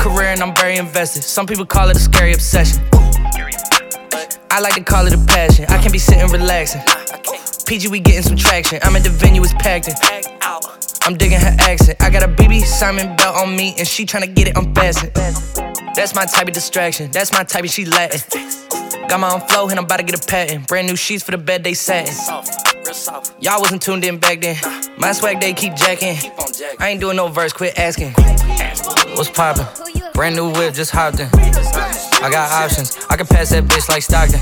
career 0.00 0.28
and 0.28 0.42
I'm 0.42 0.54
very 0.56 0.78
invested. 0.78 1.22
Some 1.22 1.46
people 1.46 1.66
call 1.66 1.90
it 1.90 1.96
a 1.96 2.00
scary 2.00 2.32
obsession. 2.32 2.82
I 4.50 4.58
like 4.60 4.74
to 4.74 4.82
call 4.82 5.06
it 5.06 5.12
a 5.12 5.24
passion. 5.26 5.66
I 5.68 5.80
can 5.80 5.92
be 5.92 5.98
sitting 5.98 6.26
relaxing. 6.30 6.80
PG, 7.66 7.88
we 7.88 8.00
getting 8.00 8.22
some 8.22 8.36
traction. 8.36 8.80
I'm 8.82 8.96
at 8.96 9.04
the 9.04 9.10
venue, 9.10 9.42
it's 9.42 9.52
packed 9.52 9.88
in. 9.88 9.94
I'm 11.02 11.16
digging 11.16 11.38
her 11.38 11.54
accent. 11.60 12.02
I 12.02 12.10
got 12.10 12.22
a 12.22 12.28
BB 12.28 12.62
Simon 12.62 13.14
belt 13.16 13.36
on 13.36 13.54
me, 13.54 13.74
and 13.78 13.86
she 13.86 14.04
tryna 14.06 14.34
get 14.34 14.48
it 14.48 14.56
unfastened. 14.56 15.12
That's 15.94 16.14
my 16.14 16.24
type 16.24 16.48
of 16.48 16.54
distraction. 16.54 17.10
That's 17.10 17.32
my 17.32 17.44
type 17.44 17.64
of 17.64 17.70
she 17.70 17.84
Latin. 17.84 18.20
Got 19.08 19.20
my 19.20 19.32
own 19.32 19.40
flow, 19.40 19.68
and 19.68 19.78
I'm 19.78 19.84
about 19.84 19.98
to 19.98 20.02
get 20.04 20.22
a 20.22 20.26
patent. 20.26 20.68
Brand 20.68 20.86
new 20.86 20.96
sheets 20.96 21.22
for 21.22 21.32
the 21.32 21.38
bed, 21.38 21.64
they 21.64 21.74
satin. 21.74 22.14
Y'all 23.40 23.60
wasn't 23.60 23.82
tuned 23.82 24.04
in 24.04 24.18
back 24.18 24.40
then. 24.40 24.56
My 24.98 25.12
swag, 25.12 25.40
they 25.40 25.52
keep 25.52 25.74
jacking. 25.74 26.16
I 26.78 26.90
ain't 26.90 27.00
doing 27.00 27.16
no 27.16 27.28
verse, 27.28 27.52
quit 27.52 27.78
asking. 27.78 28.12
What's 29.16 29.30
poppin'? 29.30 29.66
Brand 30.14 30.36
new 30.36 30.50
whip, 30.52 30.74
just 30.74 30.92
hopped 30.92 31.20
in. 31.20 31.28
I 31.32 32.28
got 32.30 32.52
options. 32.52 32.96
I 33.08 33.16
can 33.16 33.26
pass 33.26 33.50
that 33.50 33.64
bitch 33.64 33.88
like 33.88 34.02
Stockton. 34.02 34.40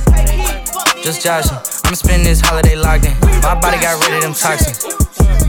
Just 1.02 1.22
joshing. 1.22 1.56
I'ma 1.84 1.94
spend 1.94 2.26
this 2.26 2.40
holiday 2.40 2.76
locked 2.76 3.06
in. 3.06 3.14
My 3.40 3.58
body 3.58 3.80
got 3.80 4.04
rid 4.04 4.16
of 4.16 4.22
them 4.22 4.34
toxins. 4.34 4.78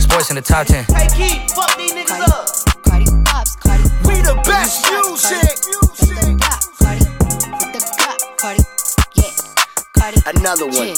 Sports 0.02 0.30
in 0.30 0.36
the 0.36 0.42
top 0.42 0.68
10. 0.68 0.86
Hey, 0.96 1.08
Keith, 1.16 1.52
fuck 1.54 1.76
these 1.78 1.94
niggas 1.94 2.22
up. 2.30 2.48
We 4.06 4.22
the 4.22 4.40
best 4.46 4.86
music. 4.92 5.89
Another 10.30 10.66
one. 10.66 10.94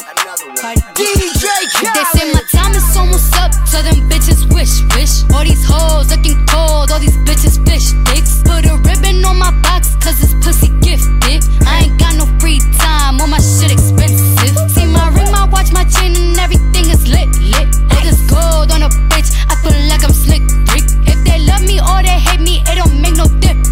DJ 0.95 1.47
Khaled. 1.71 1.95
They 1.95 2.03
say 2.13 2.31
my 2.33 2.43
time 2.51 2.75
is 2.75 2.97
almost 2.97 3.33
up, 3.35 3.51
so 3.67 3.81
them 3.81 3.95
bitches 4.09 4.43
wish, 4.53 4.83
wish. 4.95 5.23
All 5.33 5.43
these 5.43 5.63
hoes 5.65 6.09
looking 6.11 6.35
cold, 6.47 6.91
all 6.91 6.99
these 6.99 7.17
bitches 7.27 7.55
fish 7.67 7.95
sticks. 7.95 8.41
Put 8.43 8.65
a 8.65 8.75
ribbon 8.75 9.23
on 9.25 9.39
my 9.39 9.51
box, 9.61 9.95
cause 10.03 10.21
it's 10.21 10.33
pussy 10.45 10.69
gifted. 10.79 11.43
I 11.65 11.83
ain't 11.87 11.99
got 11.99 12.15
no 12.15 12.25
free 12.39 12.59
time, 12.77 13.21
all 13.21 13.27
my 13.27 13.39
shit 13.39 13.71
expensive. 13.71 14.55
See 14.71 14.85
my 14.85 15.09
ring, 15.15 15.31
my 15.31 15.47
watch, 15.47 15.71
my 15.71 15.85
chain, 15.85 16.15
and 16.15 16.37
everything 16.37 16.91
is 16.91 17.07
lit, 17.07 17.31
lit. 17.39 17.67
All 17.91 18.03
this 18.03 18.19
gold 18.29 18.71
on 18.71 18.83
a 18.83 18.89
bitch, 19.11 19.31
I 19.47 19.55
feel 19.63 19.75
like 19.87 20.03
I'm 20.03 20.13
slick 20.13 20.43
Rick. 20.75 20.83
If 21.07 21.23
they 21.23 21.39
love 21.47 21.63
me 21.63 21.79
or 21.79 22.03
they 22.03 22.19
hate 22.19 22.41
me, 22.41 22.63
it 22.67 22.75
don't 22.75 23.01
make 23.01 23.15
no 23.15 23.27
difference. 23.39 23.70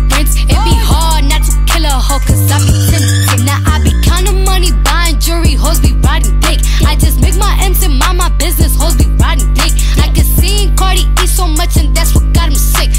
It 0.49 0.59
be 0.65 0.75
hard 0.75 1.25
not 1.25 1.43
to 1.45 1.53
kill 1.69 1.85
a 1.85 1.93
hoe, 1.93 2.19
cause 2.19 2.51
I 2.51 2.57
be 2.65 2.73
tempted. 2.89 3.45
Now 3.45 3.61
I 3.65 3.79
be 3.83 3.93
counting 4.03 4.43
money, 4.43 4.71
buying 4.83 5.19
jewelry, 5.19 5.53
hoes 5.53 5.79
be 5.79 5.93
riding 6.01 6.39
dick. 6.41 6.59
I 6.85 6.95
just 6.95 7.21
make 7.21 7.37
my 7.37 7.53
ends 7.61 7.83
and 7.83 7.97
mind 7.97 8.17
my 8.17 8.29
business, 8.37 8.75
hoes 8.75 8.95
be 8.95 9.05
riding 9.21 9.53
dick. 9.53 9.73
I 9.97 10.09
can 10.09 10.25
see 10.25 10.71
Cardi 10.75 11.05
eat 11.21 11.29
so 11.29 11.47
much 11.47 11.77
and 11.77 11.95
that's 11.95 12.15
what 12.15 12.25
got 12.33 12.49
him 12.49 12.55
sick. 12.55 12.89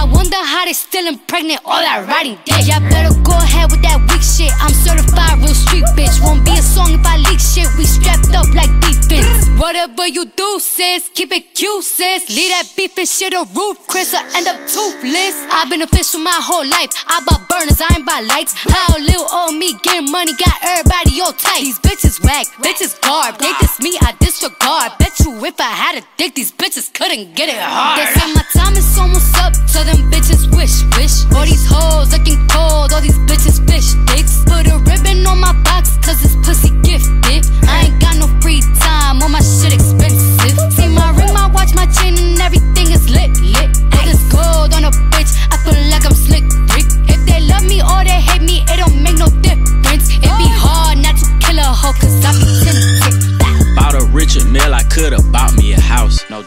I 0.00 0.04
wonder 0.04 0.40
how 0.40 0.64
they 0.64 0.72
still 0.72 1.06
impregnate 1.06 1.60
all 1.62 1.76
that 1.76 2.08
riding 2.08 2.40
dick. 2.48 2.64
Y'all 2.64 2.80
better 2.88 3.12
go 3.20 3.36
ahead 3.36 3.68
with 3.68 3.84
that 3.84 4.00
weak 4.08 4.24
shit. 4.24 4.48
I'm 4.56 4.72
certified 4.72 5.36
real 5.44 5.52
street 5.52 5.84
bitch. 5.92 6.16
Won't 6.24 6.40
be 6.40 6.56
a 6.56 6.64
song 6.64 6.96
if 6.96 7.04
I 7.04 7.20
leak 7.20 7.36
shit. 7.36 7.68
We 7.76 7.84
strapped 7.84 8.32
up 8.32 8.48
like 8.56 8.72
defense. 8.80 9.44
Whatever 9.60 10.08
you 10.08 10.24
do, 10.24 10.56
sis, 10.56 11.12
keep 11.12 11.36
it 11.36 11.52
cute, 11.52 11.84
sis. 11.84 12.32
Leave 12.32 12.48
that 12.48 12.64
beef 12.80 12.96
and 12.96 13.04
shit 13.04 13.36
a 13.36 13.44
roof, 13.52 13.76
Chris. 13.92 14.16
I 14.16 14.24
end 14.40 14.48
up 14.48 14.56
toothless. 14.64 15.36
I've 15.52 15.68
been 15.68 15.84
official 15.84 16.24
my 16.24 16.40
whole 16.40 16.64
life. 16.64 16.88
I 17.04 17.20
bought 17.28 17.44
burners, 17.52 17.76
I 17.84 18.00
ain't 18.00 18.08
buy 18.08 18.24
lights. 18.24 18.56
How 18.56 18.96
little 18.96 19.28
old 19.28 19.52
me 19.52 19.76
getting 19.84 20.08
money 20.08 20.32
got 20.32 20.56
everybody 20.64 21.20
all 21.20 21.36
tight. 21.36 21.60
These 21.60 21.76
bitches 21.84 22.24
whack, 22.24 22.48
bitches 22.64 22.96
garb. 23.04 23.36
They 23.36 23.52
diss 23.60 23.76
me, 23.84 24.00
I 24.00 24.16
disregard. 24.16 24.96
Bet 24.96 25.12
you 25.20 25.36
if 25.44 25.60
I 25.60 25.68
had 25.76 26.00
a 26.00 26.02
dick, 26.16 26.40
these 26.40 26.56
bitches 26.56 26.88
couldn't 26.88 27.36
get 27.36 27.52
it 27.52 27.60
hard. 27.60 28.00
They 28.00 28.08
say 28.16 28.32
my 28.32 28.48
time 28.56 28.72
is 28.80 28.88
almost 28.96 29.36
up, 29.44 29.52
so 29.68 29.89
them 29.90 30.10
bitches 30.10 30.46
wish, 30.54 30.84
wish. 30.96 31.26
All 31.34 31.44
these 31.44 31.66
hoes 31.66 32.12
looking 32.12 32.38
cold, 32.48 32.92
all 32.92 33.00
these 33.00 33.18
bitches 33.26 33.58
fish 33.66 33.96
sticks. 33.96 34.44
Put 34.44 34.66
a 34.66 34.78
ribbon 34.78 35.26
on 35.26 35.40
my 35.40 35.52
box, 35.62 35.96
cause 36.04 36.22
it's 36.24 36.36
pussy 36.46 36.70
gifted. 36.82 37.46
I 37.66 37.86
ain't 37.86 38.00
got 38.00 38.16
no 38.16 38.26
free 38.40 38.62
time, 38.78 39.22
all 39.22 39.28
my 39.28 39.40
shit 39.40 39.72
expensive. 39.72 40.56
See 40.72 40.88
my 40.88 41.10
ring, 41.16 41.32
my 41.32 41.46
watch, 41.52 41.74
my 41.74 41.86
chain, 41.86 42.14
and 42.18 42.40
everything 42.40 42.90
is 42.92 43.08
lit, 43.10 43.32
lit. 43.40 43.70
All 43.94 44.04
this 44.06 44.22
gold 44.30 44.74
on 44.74 44.84
a 44.84 44.92
bitch, 45.12 45.32
I 45.50 45.56
feel 45.64 45.78
like 45.90 46.04
I'm 46.06 46.14
slick 46.14 46.44
Rick. 46.74 46.88
If 47.08 47.20
they 47.26 47.40
love 47.40 47.64
me 47.64 47.82
or 47.82 48.04
they 48.04 48.20
hate 48.20 48.42
me, 48.42 48.64
it 48.68 48.76
don't 48.76 49.02
make 49.02 49.18
no 49.18 49.28
difference. 49.42 50.08
It 50.16 50.32
be 50.38 50.48
hard 50.64 50.89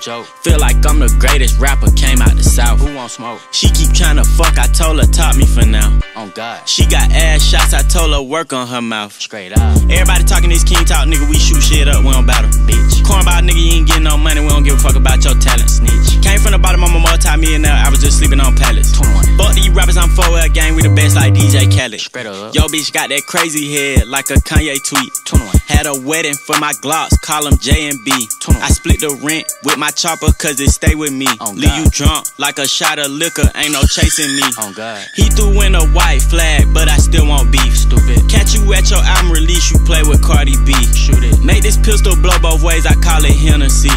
joke. 0.04 0.28
Feel 0.44 0.60
like 0.60 0.76
I'm 0.86 1.00
the 1.00 1.08
greatest 1.18 1.60
rapper, 1.60 1.90
came 1.96 2.22
out 2.22 2.36
the 2.36 2.44
south. 2.44 2.80
Who 2.82 2.94
want 2.94 3.12
smoke? 3.12 3.40
She 3.52 3.68
keep 3.72 3.96
tryna 3.96 4.28
fuck, 4.36 4.60
I 4.60 4.68
told 4.68 5.00
her 5.00 5.08
top 5.08 5.38
me 5.38 5.46
for 5.46 5.66
now. 5.66 6.00
On 6.16 6.30
God. 6.36 6.68
She 6.68 6.86
got 6.86 7.10
ass 7.12 7.42
shots, 7.42 7.74
I 7.74 7.82
told 7.84 8.12
her 8.12 8.22
work 8.22 8.52
on 8.52 8.68
her 8.68 8.82
mouth. 8.82 9.14
Straight 9.14 9.54
up. 9.54 9.80
Everybody 9.88 10.26
talking 10.26 10.50
this 10.50 10.64
king 10.64 10.84
talk, 10.84 11.08
nigga, 11.08 11.30
we 11.30 11.40
shoot 11.40 11.64
shit 11.64 11.88
up, 11.88 12.04
we 12.04 12.12
don't 12.12 12.28
battle. 12.28 12.52
Bitch. 12.68 13.00
Cornball 13.08 13.48
nigga, 13.48 13.64
you 13.64 13.80
ain't 13.80 13.88
getting 13.88 14.04
no 14.04 14.18
money, 14.18 14.42
we 14.42 14.50
don't 14.50 14.64
give 14.64 14.76
a 14.76 14.80
fuck 14.84 14.96
about 14.96 15.24
your 15.24 15.36
talent. 15.40 15.70
Snitch. 15.70 16.20
Came 16.22 16.40
from 16.40 16.52
the 16.52 16.60
bottom, 16.60 16.84
I'm 16.84 16.96
a 16.96 17.00
multi-millionaire, 17.00 17.72
I 17.72 17.90
was 17.90 18.02
just 18.02 18.20
sleeping 18.20 18.42
on 18.42 18.56
pallets. 18.58 18.92
21. 18.92 19.38
Fuck 19.38 19.56
these 19.56 19.70
rappers, 19.70 19.96
I'm 19.96 20.10
4L 20.10 20.54
gang, 20.54 20.76
we 20.76 20.84
the 20.84 20.92
best 20.92 21.16
like 21.16 21.34
DJ 21.34 21.72
Khaled. 21.72 22.02
Straight 22.02 22.26
up. 22.26 22.54
Yo, 22.54 22.68
bitch 22.68 22.92
got 22.92 23.08
that 23.08 23.24
crazy 23.26 23.72
head 23.72 24.08
like 24.08 24.30
a 24.32 24.36
Kanye 24.44 24.84
tweet. 24.84 25.12
21. 25.24 25.48
Had 25.68 25.88
a 25.88 25.96
wedding 25.96 26.36
for 26.36 26.60
my 26.60 26.74
Glocks, 26.84 27.16
call 27.22 27.46
them 27.46 27.58
J 27.58 27.88
and 27.88 27.98
B. 28.04 28.12
21. 28.42 28.62
I 28.64 28.68
split 28.68 29.00
the 29.00 29.16
rent 29.24 29.48
with 29.64 29.78
my 29.78 29.93
chopper 29.94 30.32
cause 30.34 30.60
it 30.60 30.70
stay 30.70 30.96
with 30.96 31.12
me. 31.12 31.28
On 31.40 31.56
Leave 31.56 31.78
you 31.78 31.90
drunk 31.90 32.28
like 32.40 32.60
a 32.60 32.68
shot 32.68 33.00
of 33.00 33.12
liquor, 33.12 33.50
ain't 33.56 33.74
no 33.74 33.82
chasing 33.84 34.36
me. 34.36 34.44
On 34.60 34.74
God. 34.74 35.06
He 35.16 35.30
threw 35.30 35.62
in 35.62 35.76
a 35.76 35.86
white 35.94 36.22
flag, 36.22 36.74
but 36.74 36.90
I 36.90 36.98
still 36.98 37.28
want 37.28 37.52
beef. 37.52 37.78
Stupid. 37.78 38.28
Catch 38.30 38.56
you 38.56 38.74
at 38.74 38.90
your 38.90 39.04
album 39.04 39.32
release, 39.32 39.72
you 39.72 39.80
play 39.80 40.02
with 40.04 40.22
Cardi 40.24 40.56
B. 40.66 40.74
Shoot 40.94 41.24
it. 41.24 41.44
Make 41.44 41.64
this 41.64 41.78
pistol 41.78 42.16
blow 42.16 42.38
both 42.42 42.64
ways, 42.64 42.86
I 42.86 42.96
call 42.96 43.24
it 43.24 43.36
Hennessy. 43.36 43.94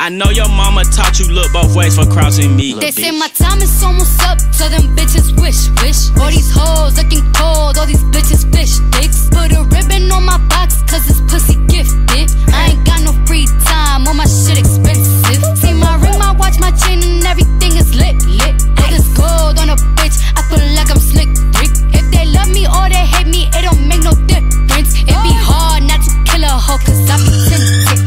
I 0.00 0.08
know 0.08 0.30
your 0.30 0.48
mama 0.48 0.84
taught 0.84 1.20
you 1.20 1.28
look 1.28 1.52
both 1.52 1.76
ways 1.76 1.96
for 1.96 2.06
crossing 2.06 2.56
me. 2.56 2.72
They 2.72 2.90
say 2.90 3.10
my 3.10 3.28
time 3.28 3.60
is 3.60 3.82
almost 3.82 4.22
up, 4.22 4.40
so 4.52 4.68
them 4.68 4.96
bitches 4.96 5.36
wish, 5.36 5.68
wish. 5.84 6.08
All 6.16 6.30
these 6.30 6.50
hoes 6.50 6.96
looking 6.96 7.20
cold, 7.34 7.76
all 7.76 7.84
these 7.86 8.02
bitches 8.08 8.48
fish 8.48 8.80
sticks. 8.80 9.28
Put 9.28 9.52
a 9.52 9.60
ribbon 9.68 10.10
on 10.10 10.24
my 10.24 10.38
box, 10.48 10.80
cause 10.88 11.04
it's 11.04 11.20
pussy 11.30 11.56
gifted. 11.66 12.32
I 12.48 12.72
ain't 12.72 12.86
got 12.86 13.02
no 13.02 13.12
free 13.26 13.46
time, 13.64 14.06
all 14.08 14.14
my 14.14 14.24
shit 14.24 14.56
expensive. 14.58 15.39
See 15.56 15.72
my 15.74 15.96
ring, 16.02 16.18
my 16.18 16.32
watch, 16.32 16.58
my 16.60 16.70
chain, 16.72 17.02
and 17.02 17.24
everything 17.24 17.76
is 17.76 17.94
lit, 17.94 18.16
lit. 18.26 18.54
All 18.80 18.90
this 18.90 19.06
gold 19.16 19.58
on 19.58 19.70
a 19.70 19.76
bitch, 19.96 20.16
I 20.36 20.42
feel 20.48 20.64
like 20.76 20.90
I'm 20.90 20.98
slick 20.98 21.28
Rick. 21.58 21.72
If 21.92 22.10
they 22.10 22.26
love 22.26 22.50
me 22.50 22.66
or 22.66 22.88
they 22.88 23.04
hate 23.06 23.26
me, 23.26 23.48
it 23.52 23.62
don't 23.62 23.86
make 23.86 24.02
no 24.02 24.12
difference. 24.26 24.94
It 25.00 25.16
be 25.24 25.34
oh. 25.36 25.50
hard 25.50 25.82
not 25.84 26.00
to 26.02 26.10
kill 26.28 26.44
a 26.44 26.48
hoe, 26.48 26.78
cause 26.84 27.08
I 27.08 27.16
be 27.24 27.32
tempted. 27.48 28.00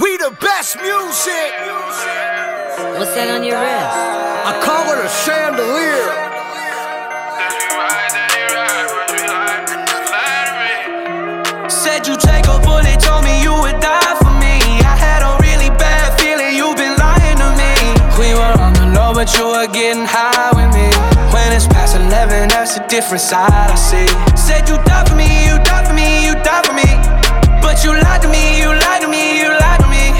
We 0.00 0.16
the 0.16 0.30
best 0.40 0.76
music. 0.76 1.50
What's 2.98 3.14
that 3.14 3.28
on 3.34 3.44
your 3.44 3.60
wrist? 3.60 4.16
I 4.48 4.52
call 4.62 4.92
it 4.92 4.98
a 5.04 5.08
chandelier. 5.24 6.26
Said 11.68 12.06
you 12.06 12.16
but 19.26 19.38
you 19.38 19.48
were 19.48 19.66
getting 19.66 20.06
high 20.06 20.54
with 20.54 20.70
me. 20.70 20.86
When 21.34 21.50
it's 21.50 21.66
past 21.66 21.96
11, 21.96 22.46
that's 22.48 22.76
a 22.76 22.86
different 22.86 23.20
side 23.20 23.50
I 23.50 23.74
see. 23.74 24.06
Said 24.38 24.68
you 24.68 24.78
die 24.86 25.02
for 25.02 25.16
me, 25.16 25.26
you 25.50 25.58
die 25.66 25.82
for 25.82 25.94
me, 25.94 26.26
you 26.26 26.34
die 26.46 26.62
for 26.62 26.72
me. 26.72 26.86
But 27.58 27.82
you 27.82 27.90
lied 27.90 28.22
to 28.22 28.28
me, 28.28 28.62
you 28.62 28.70
lied 28.70 29.02
to 29.02 29.08
me, 29.08 29.42
you 29.42 29.50
lied 29.50 29.80
to 29.82 29.88
me. 29.90 30.14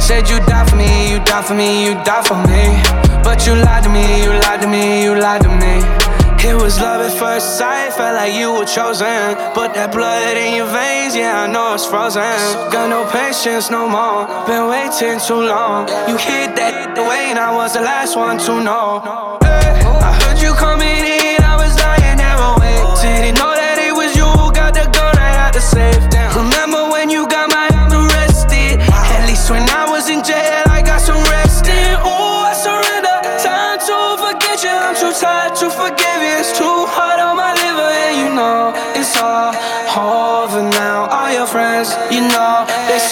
Said 0.00 0.30
you 0.30 0.40
die 0.48 0.64
for 0.64 0.76
me, 0.76 0.88
you 1.12 1.18
die 1.28 1.42
for 1.42 1.52
me, 1.52 1.84
you 1.84 1.94
die 2.00 2.22
for 2.24 2.40
me. 2.48 2.80
But 3.22 3.46
you 3.46 3.52
lied 3.60 3.84
to 3.84 3.90
me, 3.90 4.24
you 4.24 4.32
lied 4.32 4.62
to 4.62 4.68
me, 4.68 5.04
you 5.04 5.12
lied 5.14 5.42
to 5.42 5.50
me. 5.52 6.05
It 6.44 6.54
was 6.54 6.78
love 6.80 7.00
at 7.00 7.12
first 7.18 7.58
sight, 7.58 7.92
felt 7.92 8.14
like 8.14 8.32
you 8.34 8.52
were 8.52 8.64
chosen. 8.64 9.34
But 9.54 9.74
that 9.74 9.92
blood 9.92 10.36
in 10.36 10.54
your 10.54 10.66
veins, 10.66 11.16
yeah, 11.16 11.42
I 11.42 11.46
know 11.46 11.74
it's 11.74 11.86
frozen. 11.86 12.22
Got 12.70 12.88
no 12.88 13.04
patience 13.10 13.70
no 13.70 13.88
more, 13.88 14.26
been 14.46 14.68
waiting 14.68 15.18
too 15.18 15.42
long. 15.42 15.88
You 16.08 16.16
hit 16.16 16.54
that 16.56 16.94
the 16.94 17.02
way, 17.02 17.30
and 17.30 17.38
I 17.38 17.54
was 17.54 17.74
the 17.74 17.80
last 17.80 18.16
one 18.16 18.38
to 18.46 18.62
know. 18.62 19.38
Hey, 19.42 19.82
I 19.82 20.12
heard 20.22 20.38
you 20.40 20.52
coming 20.54 21.04
in, 21.04 21.42
I 21.42 21.56
was 21.56 21.74
lying 21.82 22.18
there 22.18 22.38
awake. 22.38 23.02
Didn't 23.02 23.34
know 23.38 23.52
that 23.54 23.78
it 23.82 23.92
was 23.92 24.14
you 24.14 24.24
who 24.24 24.52
got 24.52 24.74
the 24.74 24.86
gun 24.94 25.16
right 25.16 25.36
out 25.36 25.52
the 25.52 25.60
safe. 25.60 26.15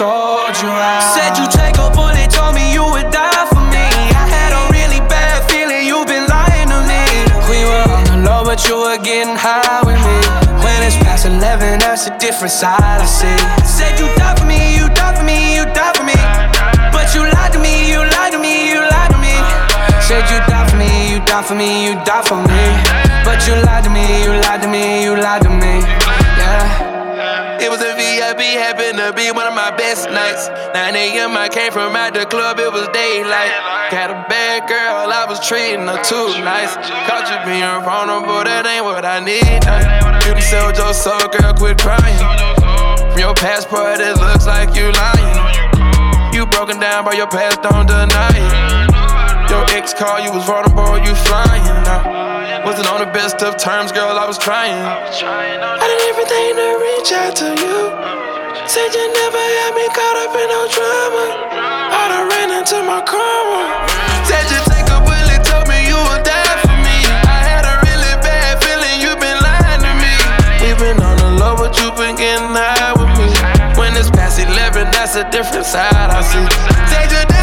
Sold 0.05 0.57
you 0.61 0.69
out. 0.69 1.01
Said 1.17 1.33
you 1.41 1.47
take 1.49 1.77
a 1.81 1.89
bullet, 1.97 2.29
told 2.29 2.53
me 2.55 2.65
you 2.77 2.85
would 2.93 3.09
die 3.09 3.47
for 3.49 3.65
me. 3.73 3.89
I 4.13 4.25
had 4.37 4.53
a 4.53 4.63
really 4.77 5.01
bad 5.09 5.41
feeling 5.49 5.89
you've 5.89 6.09
been 6.15 6.27
lying 6.29 6.69
to 6.69 6.81
me. 6.85 7.05
We 7.49 7.59
were 7.65 7.87
on 7.97 8.05
the 8.13 8.19
low, 8.27 8.45
but 8.45 8.61
you 8.69 8.77
were 8.85 9.01
getting 9.01 9.37
high 9.37 9.81
with 9.89 10.01
me. 10.09 10.19
When 10.61 10.79
it's 10.85 10.97
past 11.05 11.25
11, 11.25 11.81
that's 11.81 12.07
a 12.13 12.15
different 12.19 12.53
side 12.53 13.01
I 13.01 13.09
see. 13.09 13.39
Said 13.65 13.97
you 14.01 14.09
die 14.21 14.37
for 14.37 14.45
me, 14.45 14.77
you 14.77 14.87
die 14.93 15.15
for 15.17 15.25
me, 15.25 15.57
you 15.57 15.65
die 15.73 15.95
for 15.97 16.05
me. 16.05 16.19
But 16.93 17.07
you 17.15 17.23
lied 17.37 17.53
to 17.57 17.61
me, 17.67 17.89
you 17.89 18.01
lied 18.17 18.33
to 18.37 18.39
me, 18.39 18.55
you 18.73 18.81
lied 18.81 19.11
to 19.15 19.19
me. 19.25 19.35
Said 20.05 20.25
you 20.29 20.39
die 20.53 20.67
for 20.69 20.77
me, 20.77 20.91
you 21.13 21.19
die 21.25 21.45
for 21.49 21.57
me, 21.57 21.71
you 21.87 21.95
die 22.05 22.25
for 22.29 22.41
me. 22.53 22.63
But 23.25 23.41
you 23.49 23.55
lied 23.67 23.85
to 23.85 23.91
me, 23.91 24.05
you 24.25 24.33
lied 24.45 24.61
to 24.63 24.69
me, 24.69 25.05
you 25.05 25.17
lied 25.17 25.43
to 25.43 25.51
me. 25.51 25.81
Yeah. 26.41 26.94
It 27.65 27.71
was 27.73 27.81
a 27.81 27.97
VIP, 27.97 28.61
happened 28.61 29.01
to 29.01 29.17
be 29.17 29.33
one 29.33 29.49
of 29.49 29.57
my 29.57 29.73
best 29.73 30.05
nights. 30.13 30.53
9 30.77 30.77
a.m. 30.77 31.33
I 31.33 31.49
came 31.49 31.73
from 31.73 31.97
out 31.97 32.13
the 32.13 32.29
club, 32.29 32.61
it 32.61 32.69
was 32.71 32.85
daylight. 32.93 33.57
Got 33.89 34.13
a 34.13 34.21
bad 34.29 34.69
girl, 34.69 35.09
I 35.09 35.25
was 35.25 35.41
treating 35.41 35.89
her 35.89 35.97
too 36.05 36.29
nice. 36.45 36.77
Caught 37.09 37.25
you 37.33 37.41
being 37.49 37.65
vulnerable, 37.81 38.45
that 38.45 38.69
ain't 38.69 38.85
what 38.85 39.09
I 39.09 39.17
need. 39.25 39.65
You 40.29 40.37
done 40.37 40.45
sold 40.45 40.77
your 40.77 40.93
soul, 40.93 41.25
girl, 41.33 41.57
quit 41.57 41.81
crying. 41.81 42.21
From 43.01 43.17
your 43.17 43.33
passport, 43.33 43.97
it 43.97 44.21
looks 44.21 44.45
like 44.45 44.77
you 44.77 44.93
lying. 44.93 46.37
You 46.37 46.45
broken 46.45 46.77
down 46.77 47.09
by 47.09 47.17
your 47.17 47.33
past, 47.33 47.65
don't 47.65 47.89
deny 47.89 48.29
it. 48.37 49.49
Your 49.49 49.65
ex 49.73 49.97
call, 49.97 50.21
you 50.21 50.29
was 50.37 50.45
vulnerable, 50.45 51.01
you 51.01 51.17
flying. 51.17 51.65
I 51.89 52.14
wasn't 52.65 52.89
on 52.89 53.01
the 53.01 53.13
best 53.13 53.43
of 53.43 53.57
terms, 53.57 53.93
girl, 53.93 54.17
I 54.17 54.25
was 54.27 54.39
trying. 54.39 54.73
I 54.73 55.85
did 55.85 56.01
everything 56.09 56.57
to 56.57 56.69
reach 56.81 57.13
out 57.13 57.37
to 57.45 57.49
you. 57.61 57.79
Said 58.65 58.89
you 58.97 59.05
never 59.05 59.37
had 59.37 59.73
me 59.77 59.85
caught 59.93 60.17
up 60.25 60.33
in 60.33 60.49
no 60.49 60.65
drama. 60.73 61.25
I 61.53 62.03
done 62.09 62.27
ran 62.33 62.49
into 62.57 62.81
my 62.89 63.05
karma. 63.05 63.85
Said 64.25 64.49
you 64.49 64.61
take 64.73 64.89
a 64.89 64.99
bullet, 65.05 65.45
told 65.45 65.69
me 65.69 65.77
you 65.85 66.01
would 66.09 66.25
die 66.25 66.57
for 66.65 66.73
me. 66.81 66.99
I 67.29 67.45
had 67.45 67.69
a 67.69 67.75
really 67.85 68.15
bad 68.25 68.57
feeling 68.65 68.97
you've 69.05 69.21
been 69.21 69.39
lying 69.45 69.85
to 69.85 69.93
me. 70.01 70.15
We've 70.65 70.81
been 70.81 70.97
on 71.05 71.21
the 71.21 71.31
low, 71.37 71.61
but 71.61 71.77
you 71.77 71.93
been 71.93 72.17
getting 72.17 72.49
high 72.49 72.97
with 72.97 73.13
me. 73.21 73.29
When 73.77 73.93
it's 73.93 74.09
past 74.09 74.41
11, 74.41 74.89
that's 74.89 75.21
a 75.21 75.29
different 75.29 75.69
side 75.69 75.93
I 75.93 76.25
see. 76.25 76.49
Said 76.89 77.13
you 77.13 77.25
left 77.29 77.29
me, 77.29 77.29
you 77.29 77.34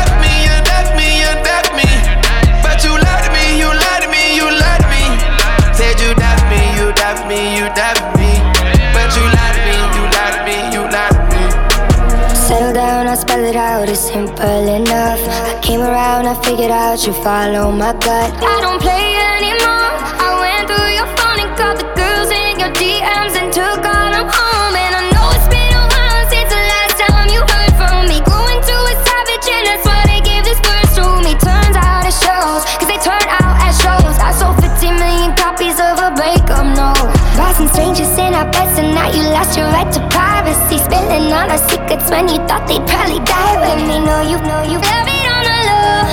out, 13.55 13.89
it's 13.89 13.99
simple 13.99 14.67
enough. 14.67 15.19
I 15.49 15.59
came 15.61 15.81
around, 15.81 16.27
I 16.27 16.35
figured 16.43 16.71
out 16.71 17.05
you 17.05 17.13
follow 17.13 17.71
my 17.71 17.93
gut. 17.93 18.31
I 18.37 18.61
don't 18.61 18.79
play 18.79 19.17
anymore. 19.39 19.97
I 20.19 20.29
went 20.39 20.69
through 20.69 20.91
your 20.95 21.09
phone 21.17 21.39
and 21.41 21.51
called 21.57 21.79
the 21.81 21.89
girls 21.97 22.29
in 22.31 22.59
your 22.61 22.71
DMs 22.75 23.33
and 23.35 23.49
took 23.51 23.81
all 23.81 24.09
them 24.13 24.29
home. 24.29 24.73
And 24.77 24.93
I 24.93 25.03
know 25.11 25.27
it's 25.35 25.49
been 25.49 25.73
a 25.73 25.83
while 25.89 26.23
since 26.29 26.49
the 26.53 26.63
last 26.69 26.95
time 27.01 27.27
you 27.33 27.41
heard 27.41 27.73
from 27.79 28.07
me. 28.07 28.21
Growing 28.23 28.61
to 28.61 28.75
a 28.77 28.93
savage, 29.03 29.47
and 29.49 29.63
that's 29.67 29.83
why 29.89 30.01
they 30.05 30.21
gave 30.21 30.43
this 30.45 30.59
verse 30.61 30.91
to 31.01 31.05
me. 31.25 31.33
Turns 31.41 31.75
out 31.75 32.05
it 32.07 32.15
shows, 32.15 32.61
cause 32.77 32.87
they 32.87 33.01
turn 33.01 33.25
out 33.41 33.55
as 33.63 33.75
shows. 33.81 34.15
I 34.21 34.31
sold 34.37 34.59
15 34.63 34.95
million 34.95 35.33
copies 35.39 35.81
of 35.81 35.97
a 35.99 36.13
breakup 36.13 36.67
note. 36.77 37.09
Bought 37.35 37.57
some 37.57 37.67
strangers 37.71 38.11
in 38.15 38.31
our 38.37 38.47
beds, 38.53 38.77
now 38.79 39.09
you 39.11 39.23
lost 39.33 39.57
your 39.57 39.67
right 39.71 39.89
to 39.91 40.01
Spilling 41.11 41.33
all 41.33 41.51
our 41.51 41.57
secrets 41.67 42.09
when 42.09 42.29
you 42.31 42.39
thought 42.47 42.63
they'd 42.71 42.87
probably 42.87 43.19
die 43.27 43.55
with 43.59 43.83
me. 43.83 43.99
Know 43.99 44.23
you 44.31 44.39
know 44.47 44.63
you 44.63 44.79
love 44.79 45.07
it 45.11 45.27
on 45.27 45.43
the 45.43 45.57
low. 45.67 46.07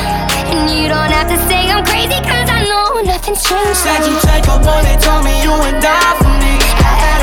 And 0.51 0.67
you 0.75 0.91
don't 0.91 1.15
have 1.15 1.31
to 1.31 1.39
say 1.47 1.71
I'm 1.71 1.87
crazy, 1.87 2.19
cause 2.19 2.51
I 2.51 2.67
know 2.67 2.99
nothing's 3.07 3.39
changed. 3.47 3.79
Said 3.79 4.03
you 4.03 4.19
take 4.27 4.43
a 4.51 4.59
bullet, 4.59 4.99
told 4.99 5.23
me 5.23 5.39
you 5.39 5.55
would 5.55 5.79
die 5.79 6.15
for 6.19 6.35
me. 6.43 6.59
I 6.83 7.18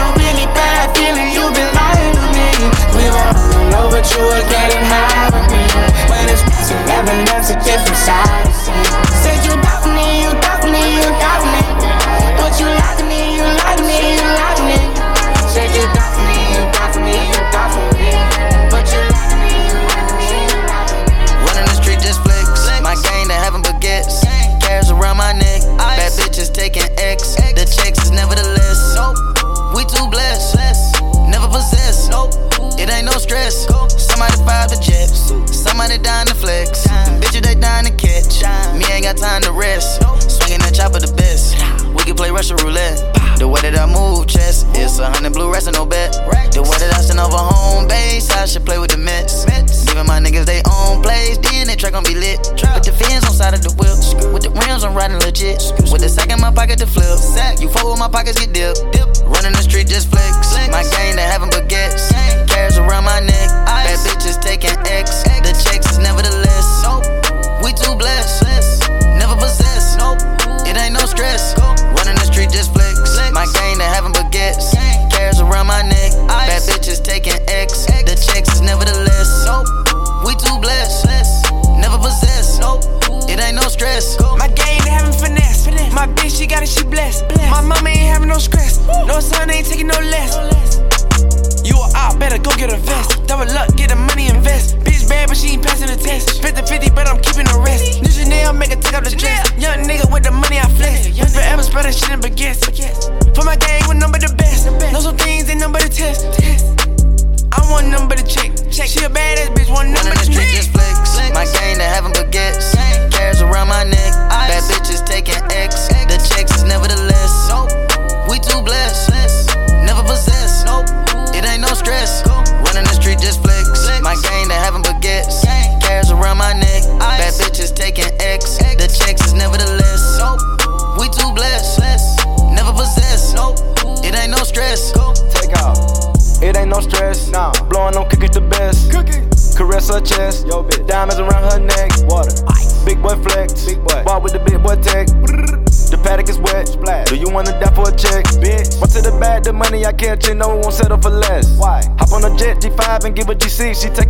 she 153.56 153.90
take 153.90 154.05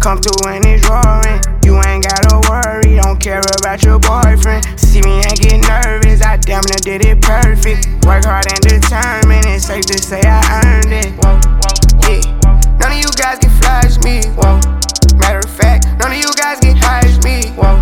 Come 0.00 0.16
through 0.18 0.48
and 0.48 0.64
it's 0.64 0.88
roaring. 0.88 1.40
You 1.62 1.76
ain't 1.84 2.08
gotta 2.08 2.40
worry, 2.48 2.96
don't 2.96 3.20
care 3.20 3.42
about 3.60 3.82
your 3.82 3.98
boyfriend. 3.98 4.64
See 4.80 5.02
me 5.02 5.20
and 5.20 5.36
get 5.38 5.60
nervous, 5.68 6.22
I 6.22 6.38
damn 6.38 6.64
near 6.64 6.80
did 6.80 7.04
it 7.04 7.20
perfect. 7.20 7.86
Work 8.06 8.24
hard 8.24 8.46
and 8.50 8.60
determined, 8.60 9.44
it's 9.44 9.66
safe 9.66 9.84
to 9.86 9.98
say 9.98 10.22
I 10.24 10.40
earned 10.64 10.92
it. 10.92 11.12
Whoa, 11.20 11.36
yeah. 12.08 12.40
None 12.80 12.92
of 12.92 12.98
you 12.98 13.12
guys 13.14 13.40
can 13.40 13.50
flash 13.60 13.98
me. 13.98 14.24
Whoa. 14.40 14.58
Matter 15.18 15.40
of 15.44 15.50
fact, 15.50 15.86
none 15.98 16.12
of 16.12 16.18
you 16.18 16.32
guys 16.34 16.60
can 16.60 16.76
hash 16.76 17.22
me. 17.22 17.50
Whoa. 17.52 17.76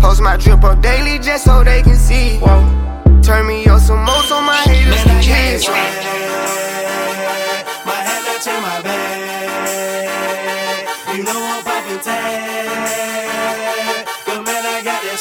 Post 0.00 0.20
my 0.20 0.36
drip 0.36 0.62
up 0.64 0.82
daily 0.82 1.18
just 1.18 1.44
so 1.44 1.64
they 1.64 1.80
can 1.80 1.96
see. 1.96 2.40
Whoa. 2.40 2.60
Turn 3.22 3.46
me 3.46 3.64
up 3.66 3.80
some 3.80 4.04
more 4.04 4.22
so 4.24 4.42
my 4.42 4.60
haters 4.68 5.02
can 5.02 5.22
kiss. 5.22 6.63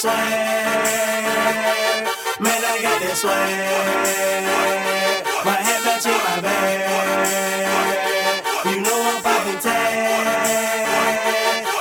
this. 0.04 0.12
Man, 2.44 2.60
I 2.60 2.76
get 2.82 3.00
this 3.00 3.24
way. 3.24 3.48
My 5.48 5.56
head 5.56 5.80
back 5.88 6.02
to 6.04 6.12
my 6.12 6.44
bed. 6.44 7.24
You 8.68 8.82
know 8.84 9.00
I'm 9.00 9.24
fucking 9.24 9.60
tag. 9.64 10.84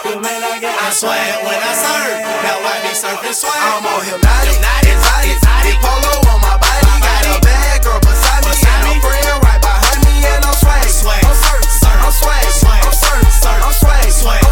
But 0.05 0.23
man, 0.23 0.43
I 0.43 0.59
get. 0.63 0.71
I 0.71 0.91
swear 0.95 1.19
when 1.47 1.59
I 1.59 1.73
surf, 1.75 2.23
now 2.47 2.63
I 2.63 2.79
be 2.87 2.95
surfing 2.95 3.35
swag. 3.35 3.59
I'm 3.59 3.87
on 3.91 4.07
hypnotic, 4.07 4.55
hypnotic, 4.55 5.79
polo 5.83 6.15
on 6.31 6.39
my 6.43 6.55
body. 6.63 6.95
Got 7.03 7.27
a 7.27 7.43
bad 7.43 7.83
girl 7.83 7.99
beside 8.07 8.47
me, 8.47 8.55
friend 9.03 9.43
right 9.43 9.59
behind 9.59 9.99
me, 10.07 10.23
and 10.23 10.45
I'm 10.47 10.55
swag. 10.55 10.79
I'm 10.87 11.35
surf, 11.35 11.65
surf, 11.67 11.99
I'm 11.99 12.13
swag, 12.15 12.47
I'm 12.87 12.95
surf, 12.95 13.27
surf, 13.43 13.67
I'm 13.67 13.75
swag, 13.75 14.52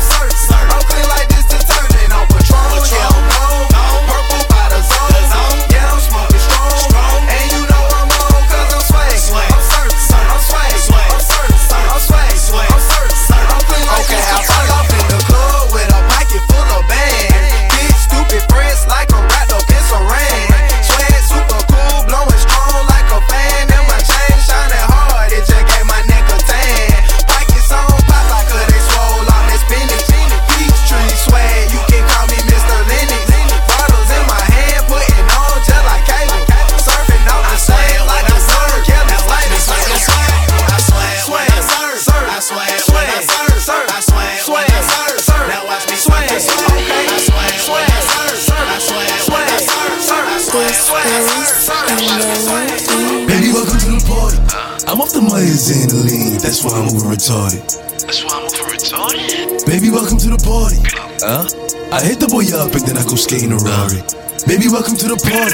retarded. 57.20 57.60
That's 58.00 58.24
why 58.24 58.32
I'm 58.32 58.48
over 58.48 58.72
retarded. 58.72 59.66
Baby, 59.68 59.92
welcome 59.92 60.16
to 60.24 60.32
the 60.32 60.40
party. 60.40 60.80
Huh? 61.20 61.44
I 61.92 62.00
hit 62.00 62.16
the 62.16 62.32
boy 62.32 62.48
up 62.56 62.72
and 62.72 62.80
then 62.88 62.96
I 62.96 63.04
go 63.04 63.12
skate 63.12 63.44
in 63.44 63.52
a 63.52 63.60
Rari. 63.60 64.00
Baby, 64.48 64.72
welcome 64.72 64.96
to 64.96 65.04
the 65.04 65.20
party. 65.20 65.52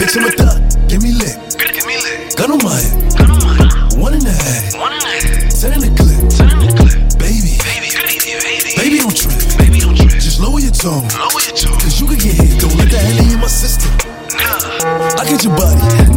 Bitch, 0.00 0.16
I'm 0.16 0.24
a 0.24 0.32
thot, 0.32 0.56
give 0.88 1.04
me 1.04 1.12
lit. 1.12 1.36
Give 1.60 1.84
me 1.84 2.00
lit. 2.00 2.32
Gun 2.32 2.56
on 2.56 2.64
my 2.64 2.80
head. 2.80 3.92
One 4.00 4.16
and 4.16 4.24
a 4.24 4.32
half. 4.32 4.72
One 4.72 4.96
and 4.96 5.04
a 5.04 5.12
half. 5.20 5.52
Ten 5.52 5.76
in 5.76 5.84
the 5.84 5.92
clip. 5.92 6.16
Ten 6.32 6.48
in 6.48 6.58
the 6.64 6.72
clip. 6.80 6.96
Baby. 7.20 7.60
Baby, 7.60 7.92
baby, 7.92 8.16
baby. 8.40 8.72
Baby, 8.72 8.96
don't 9.04 9.12
trip. 9.12 9.36
Baby, 9.60 9.84
don't 9.84 9.96
trip. 10.00 10.16
Just 10.16 10.40
lower 10.40 10.64
your 10.64 10.72
tone. 10.72 11.04
Lower 11.12 11.44
your 11.44 11.52
tone. 11.52 11.76
Cause 11.76 12.00
you 12.00 12.08
could 12.08 12.24
get 12.24 12.40
hit. 12.40 12.56
Don't 12.56 12.72
let 12.80 12.88
that 12.88 13.04
hit 13.04 13.20
in 13.20 13.36
my 13.36 13.52
system. 13.52 13.92
Nah. 14.32 15.20
I 15.20 15.28
get 15.28 15.44
your 15.44 15.52
body. 15.60 16.11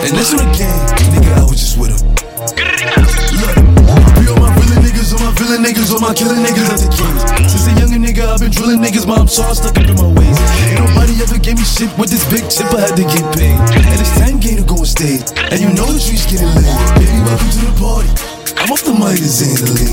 And 0.00 0.16
on 0.16 0.40
the 0.40 0.48
game. 0.56 0.80
Nigga, 1.12 1.28
I 1.36 1.44
was 1.44 1.60
just 1.60 1.76
with 1.76 1.92
him. 1.92 2.00
Look, 3.36 3.52
be 4.16 4.24
all 4.32 4.40
my 4.40 4.48
villain 4.56 4.80
niggas, 4.80 5.12
all 5.12 5.20
my 5.20 5.32
villain 5.36 5.60
niggas, 5.60 5.92
all 5.92 6.00
my 6.00 6.14
killing 6.16 6.40
niggas 6.40 6.72
at 6.72 6.80
the 6.80 6.88
kings. 6.88 7.20
Since 7.52 7.68
a 7.68 7.72
younger 7.76 8.00
nigga, 8.00 8.24
I've 8.24 8.40
been 8.40 8.48
drilling 8.48 8.80
niggas, 8.80 9.04
I'm 9.04 9.28
so 9.28 9.44
stuck 9.52 9.76
up 9.76 9.84
in 9.84 9.96
my 10.00 10.08
ways. 10.16 10.40
Ain't 10.72 10.80
nobody 10.80 11.20
ever 11.20 11.36
gave 11.36 11.60
me 11.60 11.68
shit 11.68 11.92
with 12.00 12.08
this 12.08 12.24
big 12.32 12.48
chip, 12.48 12.72
I 12.72 12.88
had 12.88 12.96
to 12.96 13.04
get 13.04 13.28
paid. 13.36 13.60
And 13.76 14.00
it's 14.00 14.16
time 14.16 14.40
game 14.40 14.56
to 14.56 14.64
go 14.64 14.80
and 14.80 14.88
stay. 14.88 15.20
And 15.52 15.60
you 15.60 15.68
know 15.76 15.84
the 15.84 16.00
streets 16.00 16.24
getting 16.24 16.48
laid. 16.48 16.72
Baby, 16.96 17.20
welcome 17.20 17.52
to 17.52 17.60
the 17.60 17.76
party. 17.76 18.08
I'm 18.56 18.72
off 18.72 18.80
the 18.80 18.96
mic 18.96 19.20
and 19.20 19.28
the 19.28 19.89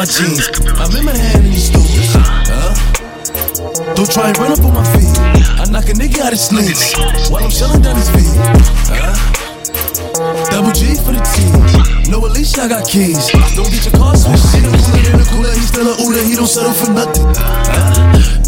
my 0.00 0.08
jeans. 0.08 0.48
I'm 0.80 0.96
in 0.96 1.04
my 1.04 1.12
hand 1.12 1.44
in 1.44 1.52
the 1.52 1.60
stores. 1.60 2.08
Huh? 2.48 2.72
Don't 3.92 4.08
try 4.08 4.32
and 4.32 4.38
run 4.40 4.56
up 4.56 4.64
on 4.64 4.72
my 4.72 4.86
feet. 4.96 5.12
I 5.60 5.68
knock 5.68 5.92
a 5.92 5.94
nigga 6.00 6.24
out 6.24 6.32
his 6.32 6.48
sneaks 6.48 6.96
while 7.28 7.44
I'm 7.44 7.52
shelling 7.52 7.84
down 7.84 8.00
his 8.00 8.08
feet. 8.08 8.32
Huh? 8.88 9.12
Double 10.48 10.72
G 10.72 10.96
for 11.04 11.12
the 11.12 11.20
team. 11.36 11.52
No, 12.08 12.24
at 12.24 12.32
least 12.32 12.56
I 12.56 12.72
got 12.72 12.88
keys. 12.88 13.28
Don't 13.52 13.68
get 13.68 13.84
your 13.84 13.92
car 14.00 14.16
switched. 14.16 14.40
The 14.40 14.72
cooler 14.72 15.04
in 15.04 15.20
the 15.20 15.28
cooler. 15.28 15.52
He's 15.52 15.68
still 15.68 15.84
a 15.84 15.94
Uda. 16.00 16.24
He 16.24 16.32
don't 16.32 16.48
settle 16.48 16.72
for 16.72 16.96
nothing. 16.96 17.28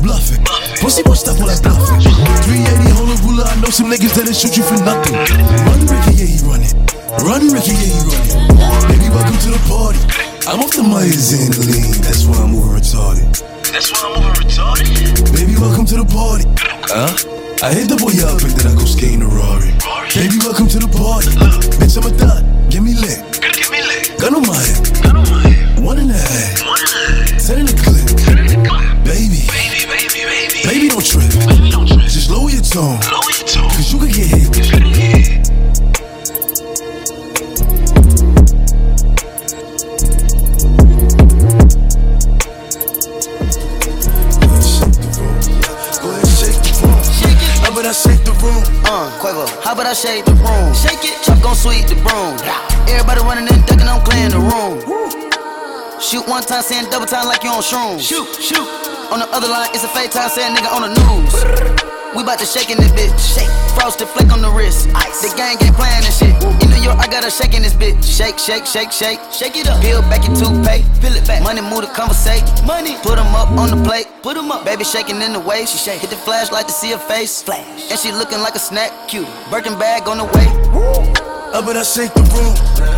Bluffing. 0.00 0.40
Pussy 0.80 1.04
boy 1.04 1.20
stuff 1.20 1.36
all 1.36 1.52
that 1.52 1.60
bluffing. 1.60 2.00
380 2.48 2.96
hold 2.96 3.12
ruler. 3.28 3.44
I 3.44 3.60
know 3.60 3.68
some 3.68 3.92
niggas 3.92 4.16
that'll 4.16 4.32
shoot 4.32 4.56
you 4.56 4.64
for 4.64 4.80
nothing. 4.88 5.20
Run 5.68 5.84
Ricky, 5.84 6.16
yeah, 6.16 6.32
he 6.32 6.40
running. 6.48 6.72
Run 7.20 7.44
Ricky, 7.52 7.76
yeah, 7.76 7.92
he 7.92 8.00
running. 8.08 8.40
Baby, 8.88 9.12
welcome 9.12 9.36
to 9.36 9.52
the 9.52 9.60
party. 9.68 10.31
I'm 10.42 10.58
off 10.58 10.74
the 10.74 10.82
Myers 10.82 11.30
and 11.38 11.54
the 11.54 11.62
lean. 11.70 12.02
That's 12.02 12.26
why 12.26 12.34
I'm 12.42 12.50
over 12.58 12.74
retarded. 12.74 13.30
That's 13.70 13.94
why 13.94 14.10
I'm 14.10 14.18
over 14.18 14.34
retarded. 14.42 14.90
Baby, 15.30 15.54
welcome 15.54 15.86
to 15.86 16.02
the 16.02 16.08
party. 16.10 16.50
Huh? 16.90 17.14
I 17.62 17.70
hit 17.70 17.86
the 17.86 17.94
boy 17.94 18.10
up 18.26 18.42
and 18.42 18.50
then 18.50 18.66
I 18.66 18.74
go 18.74 18.82
skate 18.82 19.14
in 19.14 19.22
a 19.22 19.30
Rari. 19.30 19.70
Baby, 20.18 20.42
welcome 20.42 20.66
to 20.66 20.82
the 20.82 20.90
party. 20.90 21.30
Bitch, 21.78 21.94
I'm 21.94 22.10
a 22.10 22.12
thot. 22.18 22.42
Give 22.74 22.82
me 22.82 22.98
lit. 22.98 23.22
Give 23.54 23.70
me 23.70 23.86
lit. 23.86 24.18
Gun 24.18 24.34
on 24.34 24.42
my 24.42 24.58
head. 24.58 24.82
Gun 24.98 25.14
on 25.22 25.26
my 25.30 25.46
head. 25.46 25.78
One 25.78 26.02
and 26.02 26.10
a 26.10 26.18
half. 26.18 26.66
One 26.66 26.74
and 26.74 26.90
a 26.90 27.02
half. 27.22 27.46
Ten 27.46 27.62
in 27.62 27.66
the 27.70 27.78
clip. 27.78 28.02
Ten 28.18 28.42
in 28.42 28.50
the 28.50 28.58
clip. 28.66 28.82
Baby. 29.06 29.46
Baby, 29.46 29.86
baby, 29.86 30.26
baby. 30.26 30.58
Baby, 30.66 30.86
don't 30.90 31.06
trip. 31.06 31.30
Baby, 31.46 31.70
don't 31.70 31.86
trip. 31.86 32.02
Just 32.10 32.34
lower 32.34 32.50
your 32.50 32.66
tone. 32.66 32.98
Lower 32.98 32.98
your 32.98 33.06
tone. 33.06 33.11
Time, 56.52 56.62
saying 56.62 56.90
double 56.90 57.06
time 57.06 57.26
like 57.26 57.42
you 57.42 57.48
on 57.48 57.62
shrooms. 57.64 58.04
Shoot, 58.04 58.28
shoot. 58.36 58.68
On 59.08 59.18
the 59.18 59.28
other 59.32 59.48
line, 59.48 59.72
it's 59.72 59.84
a 59.84 59.92
fake 59.96 60.10
time, 60.10 60.28
saying 60.28 60.54
nigga 60.54 60.68
on 60.68 60.84
the 60.84 60.92
news. 60.92 61.32
We 62.12 62.20
bout 62.22 62.38
to 62.40 62.44
shake 62.44 62.68
in 62.68 62.76
this 62.76 62.92
bitch. 62.92 63.16
Shake. 63.16 63.48
Frosted 63.72 64.08
flake 64.08 64.30
on 64.30 64.42
the 64.42 64.52
wrist. 64.52 64.92
Ice. 64.92 65.24
The 65.24 65.32
gang 65.32 65.56
ain't 65.64 65.72
playing 65.72 66.04
this 66.04 66.20
shit. 66.20 66.36
In 66.60 66.68
New 66.68 66.82
York, 66.84 67.00
I 67.00 67.08
got 67.08 67.24
a 67.24 67.30
shake 67.30 67.56
in 67.56 67.62
this 67.62 67.72
bitch. 67.72 68.04
Shake, 68.04 68.36
shake, 68.36 68.66
shake, 68.66 68.92
shake. 68.92 69.18
Shake 69.32 69.56
it 69.56 69.66
up. 69.66 69.80
Peel 69.80 70.02
back 70.12 70.28
your 70.28 70.36
toothpaste. 70.36 70.84
Peel 71.00 71.16
it 71.16 71.26
back. 71.26 71.40
Money 71.42 71.62
move 71.62 71.88
to 71.88 71.92
conversate. 71.96 72.44
Money. 72.68 73.00
Put 73.00 73.16
'em 73.16 73.32
up 73.32 73.48
on 73.56 73.72
the 73.72 73.80
plate. 73.88 74.08
Put 74.20 74.36
'em 74.36 74.52
up. 74.52 74.66
Baby 74.66 74.84
shaking 74.84 75.22
in 75.22 75.32
the 75.32 75.40
way. 75.40 75.64
She 75.64 75.78
shake. 75.78 76.00
Hit 76.04 76.10
the 76.10 76.20
flashlight 76.20 76.68
to 76.68 76.74
see 76.74 76.90
her 76.92 77.00
face. 77.08 77.40
Flash. 77.40 77.88
And 77.88 77.98
she 77.98 78.12
looking 78.12 78.40
like 78.44 78.56
a 78.56 78.60
snack. 78.60 78.92
Cute. 79.08 79.28
Birkin 79.50 79.78
bag 79.78 80.06
on 80.06 80.18
the 80.18 80.28
way. 80.36 80.48
Up 81.56 81.64
about 81.64 81.76
I 81.76 81.82
shake 81.82 82.12
the 82.12 82.24
room? 82.36 82.91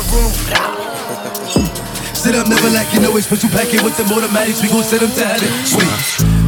The 0.00 0.06
room? 0.16 0.32
Sit 2.14 2.34
up, 2.34 2.48
never 2.48 2.68
like 2.70 2.92
you 2.92 3.00
know 3.00 3.16
it. 3.16 3.22
Special 3.22 3.48
packet 3.50 3.82
with 3.82 3.96
the 3.96 4.04
automatics. 4.12 4.60
We 4.62 4.68
gon' 4.68 4.82
set 4.84 5.00
them 5.00 5.10
to 5.10 5.24
heaven. 5.24 5.48
Wait, 5.76 5.88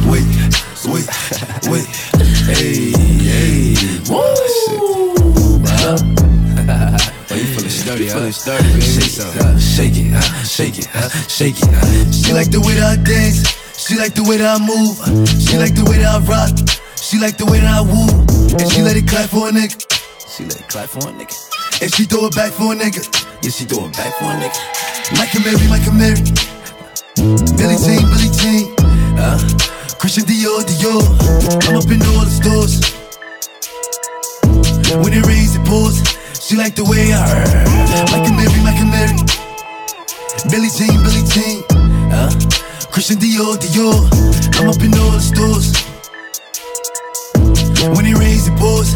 wait, 0.05 0.27
wait, 0.85 1.07
wait. 1.69 1.87
Hey, 2.45 2.93
hey. 2.93 3.73
Woo. 4.09 4.21
Oh, 5.85 7.35
you 7.35 7.45
feeling 7.57 7.69
sturdy, 7.69 8.07
huh? 8.07 8.13
Feeling 8.19 8.31
sturdy, 8.31 8.69
baby. 8.69 8.81
Shake 9.09 9.25
uh, 9.41 9.57
shake 9.57 9.97
it, 9.97 10.13
uh, 10.13 10.21
shake 10.45 10.77
it, 10.77 10.87
uh, 10.95 11.09
shake 11.27 11.57
it. 11.57 11.69
uh. 11.73 12.11
She 12.11 12.33
like 12.33 12.51
the 12.51 12.61
way 12.61 12.75
that 12.75 12.99
I 12.99 13.01
dance. 13.01 13.41
She 13.77 13.97
like 13.97 14.13
the 14.13 14.23
way 14.23 14.37
that 14.37 14.61
I 14.61 14.63
move. 14.63 14.97
She 15.41 15.57
like 15.57 15.73
the 15.73 15.83
way 15.89 15.97
that 15.97 16.13
I 16.13 16.19
rock. 16.29 16.53
She 16.95 17.17
like 17.19 17.37
the 17.37 17.45
way 17.45 17.59
that 17.59 17.73
I 17.73 17.81
woo. 17.81 18.05
And 18.61 18.71
she 18.71 18.81
let 18.83 18.95
it 18.95 19.07
clap 19.07 19.29
for 19.31 19.49
a 19.49 19.51
nigga. 19.51 19.73
She 20.29 20.45
let 20.45 20.59
it 20.61 20.69
clap 20.69 20.89
for 20.89 20.99
a 21.09 21.11
nigga. 21.11 21.33
And 21.81 21.91
she 21.93 22.05
throw 22.05 22.27
it 22.27 22.35
back 22.35 22.51
for 22.53 22.71
a 22.73 22.75
nigga. 22.75 23.32
Yeah, 23.43 23.49
she 23.51 23.65
throw 23.65 23.83
it 23.83 23.91
back 23.91 24.15
for 24.15 24.31
a 24.31 24.39
nigga. 24.39 24.55
Mike 25.19 25.35
and 25.35 25.43
Mary, 25.43 25.67
Mike 25.67 25.83
and 25.83 25.99
Mary. 25.99 26.23
Billie 27.59 27.75
Jean, 27.75 28.07
Billie 28.07 28.31
Jean. 28.39 28.71
Uh, 29.19 29.35
Christian 29.99 30.23
Dior, 30.23 30.63
Dior. 30.63 31.03
I'm 31.67 31.75
up 31.75 31.91
in 31.91 31.99
all 32.07 32.23
the 32.23 32.31
stores. 32.31 32.79
When 34.95 35.11
it 35.11 35.27
rains, 35.27 35.59
it 35.59 35.65
pours. 35.67 35.99
She 36.39 36.55
like 36.55 36.75
the 36.75 36.87
way 36.87 37.11
I 37.11 37.19
heard. 37.19 37.67
Mike 38.15 38.31
and 38.31 38.37
Mary, 38.39 38.59
Mike 38.63 38.79
and 38.79 38.91
Mary. 38.95 39.19
Billie 40.47 40.71
Jean, 40.71 40.95
Billie 41.03 41.27
Jean. 41.27 41.67
Uh, 42.15 42.31
Christian 42.95 43.19
Dior, 43.19 43.59
Dior. 43.59 44.07
I'm 44.55 44.69
up 44.71 44.79
in 44.79 44.95
all 44.95 45.11
the 45.11 45.19
stores. 45.19 45.75
When 47.91 48.05
it 48.05 48.15
rains, 48.15 48.47
it 48.47 48.55
pours. 48.55 48.95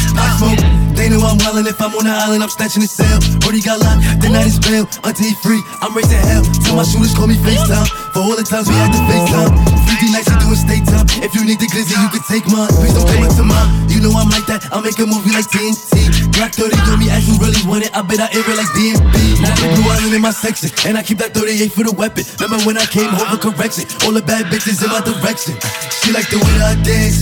I 0.17 0.27
smoke, 0.37 0.61
they 0.95 1.09
know 1.09 1.21
I'm 1.23 1.37
wildin'. 1.39 1.67
If 1.67 1.81
I'm 1.81 1.93
on 1.95 2.05
the 2.05 2.13
island, 2.13 2.43
I'm 2.43 2.49
snatching 2.49 2.81
the 2.83 2.91
cell. 2.91 3.19
Brody 3.39 3.61
got 3.61 3.79
locked, 3.79 4.03
the 4.21 4.29
night 4.29 4.47
is 4.47 4.59
bail. 4.59 4.87
Until 5.03 5.25
he 5.25 5.35
free, 5.41 5.61
I'm 5.81 5.95
raising 5.95 6.19
hell. 6.27 6.43
Till 6.63 6.75
my 6.75 6.83
shooters 6.83 7.13
call 7.13 7.27
me 7.27 7.37
FaceTime. 7.39 7.87
For 8.11 8.19
all 8.19 8.35
the 8.35 8.43
times 8.43 8.67
we 8.67 8.75
had 8.75 8.91
to 8.91 9.01
FaceTime. 9.07 9.51
50 9.87 10.11
nights 10.11 10.29
we 10.29 10.35
doing 10.41 10.59
state 10.59 10.85
time. 10.87 11.07
If 11.23 11.31
you 11.35 11.45
need 11.45 11.59
the 11.61 11.69
glizzy, 11.69 11.95
you 11.95 12.09
can 12.11 12.23
take 12.27 12.45
mine. 12.49 12.69
Please 12.75 12.93
don't 12.93 13.07
come 13.07 13.23
up 13.23 13.33
to 13.37 13.45
mine. 13.45 13.69
You 13.87 14.01
know 14.01 14.11
I'm 14.17 14.29
like 14.33 14.47
that. 14.49 14.65
I'll 14.73 14.81
make 14.81 14.97
a 14.99 15.05
movie 15.05 15.31
like 15.31 15.47
TNT. 15.47 16.31
Black 16.33 16.53
30 16.57 16.73
on 16.89 16.97
me, 16.99 17.07
as 17.13 17.27
you 17.27 17.37
really 17.37 17.61
want 17.69 17.85
it. 17.85 17.91
I 17.93 18.01
bet 18.01 18.19
I 18.19 18.27
air 18.33 18.41
it 18.41 18.57
like 18.57 18.71
DMB. 18.73 19.15
Now 19.41 19.53
the 19.55 19.67
blue 19.77 19.87
island 19.87 20.13
in 20.15 20.21
my 20.21 20.31
section. 20.33 20.69
And 20.87 20.97
I 20.97 21.03
keep 21.03 21.19
that 21.19 21.33
38 21.33 21.71
for 21.71 21.83
the 21.83 21.93
weapon. 21.93 22.25
Remember 22.41 22.59
when 22.65 22.77
I 22.77 22.85
came 22.85 23.09
home 23.09 23.29
for 23.31 23.51
correction? 23.51 23.85
All 24.03 24.13
the 24.13 24.21
bad 24.25 24.49
bitches 24.49 24.81
in 24.81 24.89
my 24.89 25.01
direction. 25.05 25.55
She 26.01 26.11
like 26.11 26.27
the 26.33 26.39
way 26.41 26.55
I 26.61 26.75
dance. 26.81 27.21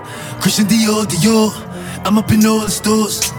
Christian 0.41 0.65
Dior, 0.65 1.05
Dior. 1.05 1.51
I'm 2.03 2.17
up 2.17 2.31
in 2.31 2.43
all 2.47 2.61
the 2.61 2.69
stores. 2.71 3.29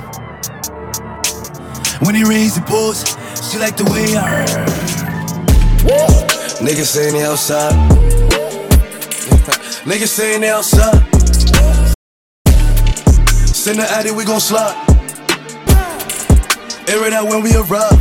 When 2.07 2.15
it 2.15 2.29
rains, 2.29 2.57
it 2.57 2.65
pours. 2.65 3.01
She 3.51 3.59
like 3.59 3.77
the 3.77 3.85
way 3.91 4.17
I. 4.17 4.47
Niggas 6.63 6.87
saying 6.87 7.15
they 7.15 7.25
outside. 7.25 7.73
Niggas 9.85 10.07
saying 10.07 10.43
they 10.43 10.51
outside. 10.51 11.03
Send 13.49 13.81
the 13.81 13.87
addy, 13.91 14.13
we 14.13 14.25
gon' 14.25 14.39
slide. 14.39 14.77
Air 16.89 17.05
it 17.07 17.13
out 17.13 17.29
when 17.29 17.43
we 17.43 17.53
arrive. 17.57 17.99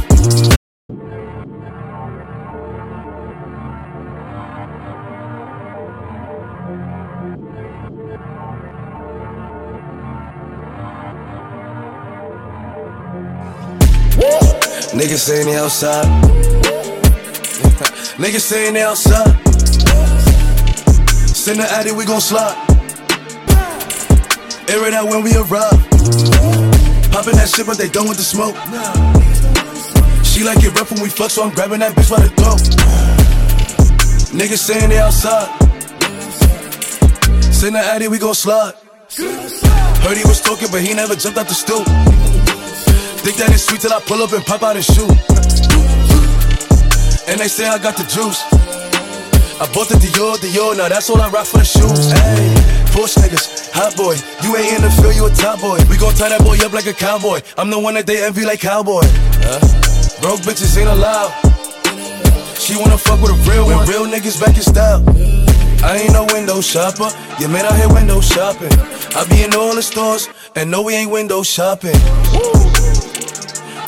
Niggas 15.02 15.18
saying 15.18 15.48
they 15.48 15.56
outside. 15.56 16.06
Niggas 18.22 18.42
saying 18.42 18.76
they 18.76 18.84
outside. 18.84 19.34
Send 21.26 21.60
the 21.60 21.68
addy, 21.72 21.92
we 21.92 22.06
gon' 22.06 22.22
slide. 22.22 22.54
Air 24.70 24.86
it 24.86 24.94
out 24.94 25.10
when 25.10 25.24
we 25.24 25.34
arrive. 25.34 25.82
Poppin' 27.10 27.34
that 27.34 27.52
shit, 27.52 27.66
but 27.66 27.80
they 27.80 27.90
done 27.90 28.10
with 28.10 28.18
the 28.18 28.24
smoke. 28.24 28.54
She 30.24 30.44
like 30.44 30.64
it 30.64 30.72
rough 30.78 30.92
when 30.92 31.02
we 31.02 31.10
fuck, 31.10 31.32
so 31.32 31.46
I'm 31.46 31.50
grabbing 31.56 31.80
that 31.80 31.96
bitch 31.96 32.12
by 32.12 32.22
the 32.22 32.30
throat. 32.38 32.62
Niggas 34.38 34.60
saying 34.60 34.90
they 34.90 35.00
outside. 35.00 35.50
Send 37.52 37.74
the 37.74 37.80
addy, 37.80 38.08
we 38.08 38.20
gon' 38.20 38.36
slide. 38.36 38.76
Heard 39.18 40.18
he 40.18 40.24
was 40.30 40.42
talking, 40.42 40.68
but 40.72 40.82
he 40.82 40.94
never 40.94 41.16
jumped 41.16 41.40
out 41.40 41.48
the 41.48 41.56
stoop. 41.56 41.88
Think 43.22 43.38
that 43.38 43.54
it's 43.54 43.70
sweet 43.70 43.82
till 43.82 43.94
I 43.94 44.02
pull 44.02 44.22
up 44.24 44.34
and 44.34 44.42
pop 44.42 44.64
out 44.64 44.76
and 44.76 44.84
shoot. 44.84 45.14
And 47.30 47.38
they 47.38 47.46
say 47.46 47.70
I 47.70 47.78
got 47.78 47.94
the 47.94 48.02
juice. 48.10 48.42
I 49.62 49.70
bought 49.70 49.94
the 49.94 50.02
Dior, 50.02 50.42
Dior, 50.42 50.76
now 50.76 50.90
that's 50.90 51.08
all 51.08 51.22
I 51.22 51.30
rock 51.30 51.46
for 51.46 51.62
the 51.62 51.70
shoes. 51.70 52.10
Hey, 52.10 52.50
push 52.90 53.14
niggas, 53.22 53.70
hot 53.78 53.94
boy. 53.94 54.18
You 54.42 54.58
ain't 54.58 54.74
in 54.74 54.82
the 54.82 54.90
field, 54.98 55.14
you 55.14 55.30
a 55.30 55.34
top 55.38 55.62
boy. 55.62 55.78
We 55.86 56.02
gon' 56.02 56.18
tie 56.18 56.34
that 56.34 56.42
boy 56.42 56.58
up 56.66 56.74
like 56.74 56.90
a 56.90 56.98
cowboy. 56.98 57.46
I'm 57.62 57.70
the 57.70 57.78
one 57.78 57.94
that 57.94 58.10
they 58.10 58.26
envy 58.26 58.42
like 58.42 58.60
cowboy. 58.60 59.06
Huh? 59.46 59.62
Broke 60.18 60.42
bitches 60.42 60.74
ain't 60.82 60.90
allowed. 60.90 61.30
She 62.58 62.74
wanna 62.74 62.98
fuck 62.98 63.22
with 63.22 63.38
a 63.38 63.40
real 63.46 63.70
one. 63.70 63.86
Real 63.86 64.10
niggas 64.10 64.42
back 64.42 64.58
in 64.58 64.66
style. 64.66 65.06
I 65.86 66.02
ain't 66.02 66.14
no 66.14 66.26
window 66.34 66.60
shopper. 66.60 67.14
Yeah, 67.38 67.54
man, 67.54 67.70
out 67.70 67.78
here 67.78 67.90
window 67.94 68.20
shopping. 68.20 68.74
I 69.14 69.30
be 69.30 69.46
in 69.46 69.54
all 69.54 69.76
the 69.78 69.86
stores, 69.86 70.28
and 70.56 70.72
no, 70.72 70.82
we 70.82 70.98
ain't 70.98 71.12
window 71.12 71.44
shopping. 71.44 71.94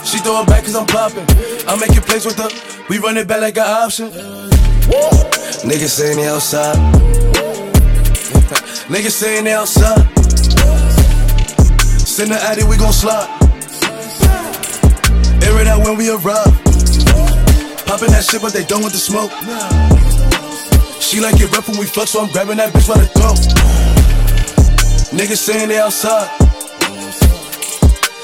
She 0.03 0.17
throw 0.19 0.41
it 0.41 0.47
back 0.47 0.63
cause 0.63 0.75
I'm 0.75 0.85
popping. 0.85 1.25
I 1.67 1.77
make 1.79 1.95
it 1.95 2.03
plays 2.03 2.25
with 2.25 2.37
her. 2.37 2.49
We 2.89 2.99
run 2.99 3.17
it 3.17 3.27
back 3.27 3.41
like 3.41 3.57
an 3.57 3.63
option. 3.63 4.09
Niggas 5.63 5.89
saying 5.89 6.17
they 6.17 6.27
outside. 6.27 6.75
Niggas 8.91 9.11
saying 9.11 9.45
they 9.45 9.53
outside. 9.53 10.05
Send 12.13 12.31
the 12.31 12.35
addy, 12.35 12.63
we 12.63 12.77
gon' 12.77 12.93
slide. 12.93 13.27
Air 15.41 15.61
it 15.61 15.67
out 15.67 15.83
when 15.83 15.97
we 15.97 16.09
arrive. 16.09 16.53
Poppin' 17.87 18.11
that 18.11 18.27
shit, 18.29 18.41
but 18.41 18.53
they 18.53 18.63
done 18.65 18.83
with 18.83 18.93
the 18.93 18.99
smoke. 18.99 19.31
She 21.01 21.21
like 21.21 21.39
it 21.39 21.51
rough 21.51 21.67
when 21.69 21.79
we 21.79 21.85
fuck, 21.85 22.07
so 22.07 22.21
I'm 22.21 22.31
grabbing 22.31 22.57
that 22.57 22.73
bitch 22.73 22.87
by 22.87 22.99
the 22.99 23.07
throat. 23.07 23.39
Niggas 25.17 25.37
saying 25.37 25.69
they 25.69 25.79
outside. 25.79 26.27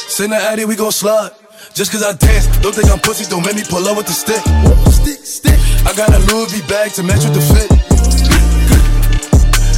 Send 0.10 0.34
the 0.34 0.38
addy, 0.38 0.66
we 0.66 0.76
gon' 0.76 0.92
slide. 0.92 1.39
Just 1.80 1.94
cause 1.94 2.04
I 2.04 2.12
dance, 2.12 2.46
don't 2.60 2.76
think 2.76 2.92
I'm 2.92 3.00
pussy, 3.00 3.24
don't 3.32 3.40
make 3.46 3.56
me 3.56 3.64
pull 3.64 3.88
up 3.88 3.96
with 3.96 4.06
the 4.06 4.12
stick. 4.12 4.44
Stick, 4.92 5.24
stick. 5.24 5.56
I 5.88 5.96
got 5.96 6.12
a 6.12 6.20
Louis 6.28 6.52
V 6.52 6.60
bag 6.68 6.92
to 7.00 7.04
match 7.04 7.24
with 7.24 7.32
the 7.32 7.40
fit. 7.40 7.72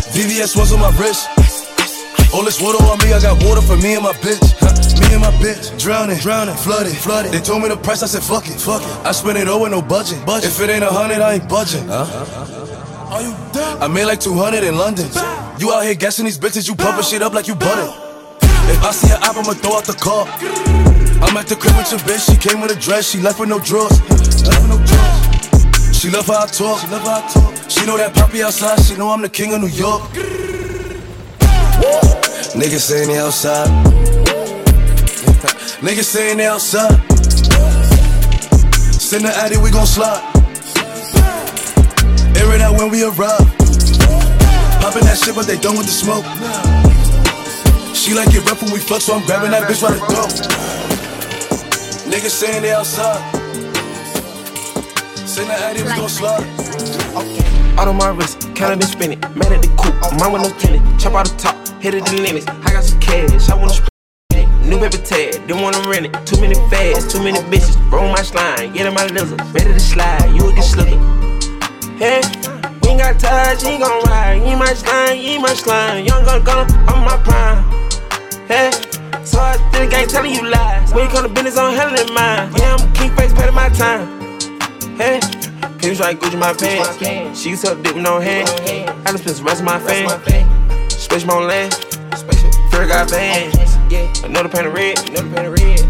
VVS 0.09 0.57
ones 0.57 0.73
on 0.73 0.79
my 0.79 0.89
wrist. 0.97 1.29
All 2.33 2.41
this 2.41 2.59
water 2.59 2.81
on 2.89 2.97
me, 3.05 3.13
I 3.13 3.21
got 3.21 3.37
water 3.45 3.61
for 3.61 3.77
me 3.77 3.93
and 3.93 4.01
my 4.01 4.13
bitch. 4.13 4.41
Huh? 4.57 4.73
Me 4.97 5.13
and 5.13 5.21
my 5.21 5.29
bitch, 5.37 5.77
drowning, 5.77 6.17
drowning, 6.17 6.55
flooded, 6.55 6.97
flooded. 6.97 7.33
They 7.33 7.39
told 7.39 7.61
me 7.61 7.69
the 7.69 7.77
price, 7.77 8.01
I 8.01 8.07
said 8.07 8.23
fuck 8.23 8.49
it, 8.49 8.57
fuck 8.57 8.81
it. 8.81 9.05
I 9.05 9.11
spent 9.11 9.37
it 9.37 9.47
all 9.47 9.61
with 9.61 9.69
no 9.69 9.83
budget. 9.83 10.25
budget. 10.25 10.49
If 10.49 10.59
it 10.59 10.71
ain't 10.71 10.83
a 10.83 10.89
hundred, 10.89 11.21
I 11.21 11.35
ain't 11.35 11.47
budging. 11.47 11.85
Huh? 11.85 12.09
Are 13.13 13.21
you 13.21 13.29
dumb? 13.53 13.77
I 13.77 13.87
made 13.87 14.05
like 14.05 14.19
200 14.19 14.63
in 14.63 14.75
London. 14.75 15.05
You 15.59 15.71
out 15.71 15.83
here 15.83 15.93
guessing 15.93 16.25
these 16.25 16.39
bitches, 16.39 16.67
you 16.67 16.73
pumping 16.73 17.05
shit 17.05 17.21
up 17.21 17.35
like 17.35 17.47
you 17.47 17.53
butter. 17.53 17.93
If 18.73 18.81
I 18.81 18.89
see 18.89 19.13
an 19.13 19.21
app, 19.21 19.37
I'ma 19.37 19.53
throw 19.53 19.77
out 19.77 19.85
the 19.85 19.93
car. 19.93 20.80
I'm 21.31 21.37
at 21.37 21.47
the 21.47 21.55
crib 21.55 21.77
with 21.77 21.89
your 21.89 22.01
bitch, 22.01 22.29
she 22.29 22.35
came 22.35 22.59
with 22.59 22.75
a 22.75 22.75
dress, 22.75 23.09
she 23.09 23.21
left 23.21 23.39
with 23.39 23.47
no 23.47 23.57
drawers. 23.57 24.01
Left 24.43 24.67
with 24.67 24.75
no 24.75 24.77
drawers. 24.83 25.95
She 25.97 26.09
love 26.09 26.27
how 26.27 26.43
I 26.43 26.45
talk, 26.45 26.81
she 26.81 26.87
love 26.91 27.07
how 27.07 27.23
I 27.23 27.31
talk. 27.31 27.71
She 27.71 27.85
know 27.85 27.95
that 27.95 28.13
poppy 28.13 28.43
outside, 28.43 28.83
she 28.83 28.97
know 28.97 29.07
I'm 29.07 29.21
the 29.21 29.29
king 29.29 29.53
of 29.53 29.61
New 29.61 29.71
York. 29.71 30.01
Niggas 32.51 32.83
saying 32.83 33.07
they 33.07 33.17
outside. 33.17 33.69
Niggas 35.79 36.03
saying 36.03 36.35
they 36.35 36.47
outside. 36.47 36.99
Send 38.99 39.23
the 39.23 39.31
addy, 39.31 39.55
we 39.55 39.71
gon' 39.71 39.87
slide. 39.87 40.19
Air 42.35 42.55
it 42.55 42.59
out 42.59 42.75
when 42.75 42.91
we 42.91 43.05
arrive. 43.05 43.47
Poppin' 44.83 45.07
that 45.07 45.15
shit, 45.23 45.33
but 45.33 45.47
they 45.47 45.55
done 45.55 45.77
with 45.77 45.87
the 45.87 45.95
smoke. 45.95 46.27
She 47.95 48.13
like 48.13 48.35
it 48.35 48.43
rough 48.43 48.61
when 48.61 48.73
we 48.73 48.79
fuck, 48.79 48.99
so 48.99 49.15
I'm 49.15 49.25
grabbing 49.25 49.51
that 49.51 49.63
bitch 49.63 49.81
by 49.81 49.95
the 49.95 50.03
throat. 50.11 50.80
Niggas 52.11 52.31
saying 52.31 52.61
they 52.61 52.73
outside. 52.73 53.23
Send 55.15 55.49
the 55.49 55.53
addy, 55.53 55.81
we 55.81 55.87
gon' 55.95 56.09
slide. 56.09 56.43
Out 57.79 57.87
on 57.87 57.95
my 57.95 58.09
wrist, 58.09 58.53
counted 58.53 58.83
and 58.83 58.83
spin 58.83 59.13
it. 59.13 59.21
Mad 59.33 59.53
at 59.53 59.61
the 59.61 59.71
coupe, 59.79 59.95
mine 60.19 60.33
with 60.33 60.41
no 60.41 60.51
tenant. 60.59 60.83
Chop 60.99 61.13
out 61.13 61.29
the 61.29 61.37
top, 61.37 61.55
hit 61.79 61.93
it 61.93 62.03
in 62.09 62.17
the 62.17 62.21
limits. 62.21 62.45
I 62.49 62.73
got 62.73 62.83
some 62.83 62.99
cash, 62.99 63.49
I 63.49 63.55
wanna 63.55 63.71
spend 63.71 63.89
it. 64.31 64.67
New 64.67 64.77
paper 64.77 64.97
tag, 64.97 65.47
didn't 65.47 65.61
wanna 65.61 65.79
rent 65.87 66.07
it. 66.07 66.27
Too 66.27 66.35
many 66.41 66.55
fads, 66.69 67.07
too 67.07 67.23
many 67.23 67.39
bitches. 67.47 67.79
Roll 67.89 68.09
my 68.11 68.23
slime, 68.23 68.73
get 68.73 68.87
in 68.87 68.93
my 68.93 69.05
lizard. 69.05 69.39
Ready 69.55 69.71
to 69.71 69.79
slide, 69.79 70.35
you 70.35 70.43
will 70.43 70.51
get 70.51 70.65
slicker. 70.65 70.99
Hey, 71.95 72.19
we 72.83 72.89
ain't 72.91 72.99
got 72.99 73.17
touch, 73.21 73.63
he 73.63 73.79
gon' 73.79 74.03
ride. 74.11 74.43
You 74.43 74.57
my 74.57 74.73
slime, 74.73 75.17
you 75.17 75.39
my 75.39 75.53
slime. 75.53 76.03
Young 76.03 76.25
gun 76.25 76.43
gun, 76.43 76.67
I'm 76.89 77.05
my 77.07 77.15
prime. 77.23 77.63
Hey, 78.51 78.71
so 79.23 79.39
I 79.39 79.57
still 79.71 79.89
gang 79.89 80.07
telling 80.07 80.33
you 80.33 80.49
lies. 80.49 80.93
When 80.93 81.05
you 81.05 81.11
come 81.11 81.23
to 81.27 81.33
business, 81.33 81.57
I'm 81.57 81.73
hell 81.75 81.89
in 81.89 82.13
mine. 82.13 82.51
Yeah, 82.57 82.75
I'm 82.75 82.93
king 82.93 83.15
face, 83.15 83.33
paying 83.33 83.53
my 83.53 83.69
time. 83.69 84.07
Hey. 84.97 85.19
He 85.81 85.95
try 85.95 86.13
Gucci 86.13 86.37
my 86.37 86.53
pants. 86.53 87.41
She 87.41 87.55
suck 87.55 87.81
dick 87.81 87.95
with 87.95 88.03
no 88.03 88.19
hand. 88.19 88.47
I 89.07 89.11
just 89.11 89.23
spent 89.23 89.37
the 89.37 89.43
rest 89.43 89.61
of 89.61 89.65
my 89.65 89.79
fan. 89.79 90.89
Space 90.91 91.25
my 91.25 91.33
own 91.33 91.47
land. 91.47 91.73
Fear 92.69 92.87
got 92.87 93.09
bands. 93.09 94.23
Another 94.23 94.47
pan 94.47 94.67
of 94.67 94.73
red. 94.73 94.95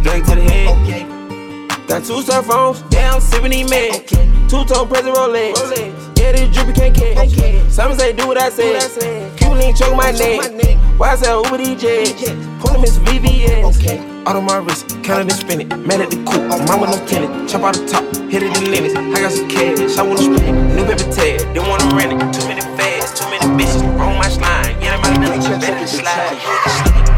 Drink 0.01 0.26
to 0.27 0.35
the 0.35 0.42
head. 0.42 1.88
Got 1.90 2.06
two 2.06 2.22
cell 2.22 2.42
phones. 2.42 2.84
Yeah, 2.90 3.16
I'm 3.16 3.19
sipping 3.19 3.51
these 3.51 3.69
meds. 3.69 4.08
Two 4.50 4.64
tone 4.64 4.88
present 4.88 5.14
Rolex. 5.14 6.10
Yeah, 6.22 6.33
this 6.33 6.53
drippy 6.53 6.74
can't 6.74 6.95
catch. 6.95 7.33
Some 7.72 7.98
say 7.98 8.14
do 8.14 8.27
what 8.27 8.38
I 8.38 8.50
said. 8.50 9.35
Cuban 9.38 9.58
link 9.58 9.75
choke 9.75 9.95
my 9.95 10.11
neck. 10.11 10.77
Why 11.00 11.16
sell 11.16 11.43
Uber 11.43 11.58
DJ? 11.58 12.14
Pull 12.59 12.74
them 12.74 12.83
in 12.83 12.91
VVS. 13.06 13.75
Okay. 13.75 13.98
Out 14.27 14.35
on 14.35 14.45
my 14.45 14.58
wrist, 14.58 14.88
counted 15.01 15.22
and 15.22 15.33
spin 15.33 15.61
it. 15.61 15.67
Mad 15.80 16.00
at 16.00 16.11
the 16.11 16.17
mine 16.17 16.80
with 16.80 16.91
no 16.91 17.08
tenant. 17.08 17.50
Chop 17.50 17.64
out 17.64 17.74
the 17.74 17.88
top, 17.88 18.03
hit 18.30 18.43
it 18.43 18.53
the 18.53 18.69
limits. 18.69 18.93
I 18.93 19.19
got 19.19 19.32
some 19.32 19.50
cash, 19.50 19.98
I 19.98 20.03
wanna 20.03 20.19
spend 20.19 20.45
it. 20.45 20.75
New 20.75 20.85
paper 20.85 21.11
tag, 21.11 21.40
didn't 21.56 21.67
wanna 21.67 21.95
rent 21.95 22.14
it. 22.14 22.40
Too 22.40 22.48
many 22.48 22.61
fads, 22.77 23.19
too 23.19 23.25
many 23.25 23.45
bitches. 23.58 23.82
Roll 23.98 24.14
my 24.14 24.30
slime, 24.30 24.80
get 24.80 24.93
in 24.93 25.01
my 25.01 25.25
village, 25.25 25.50
better 25.59 25.74
than 25.74 25.88
slide. 25.88 27.10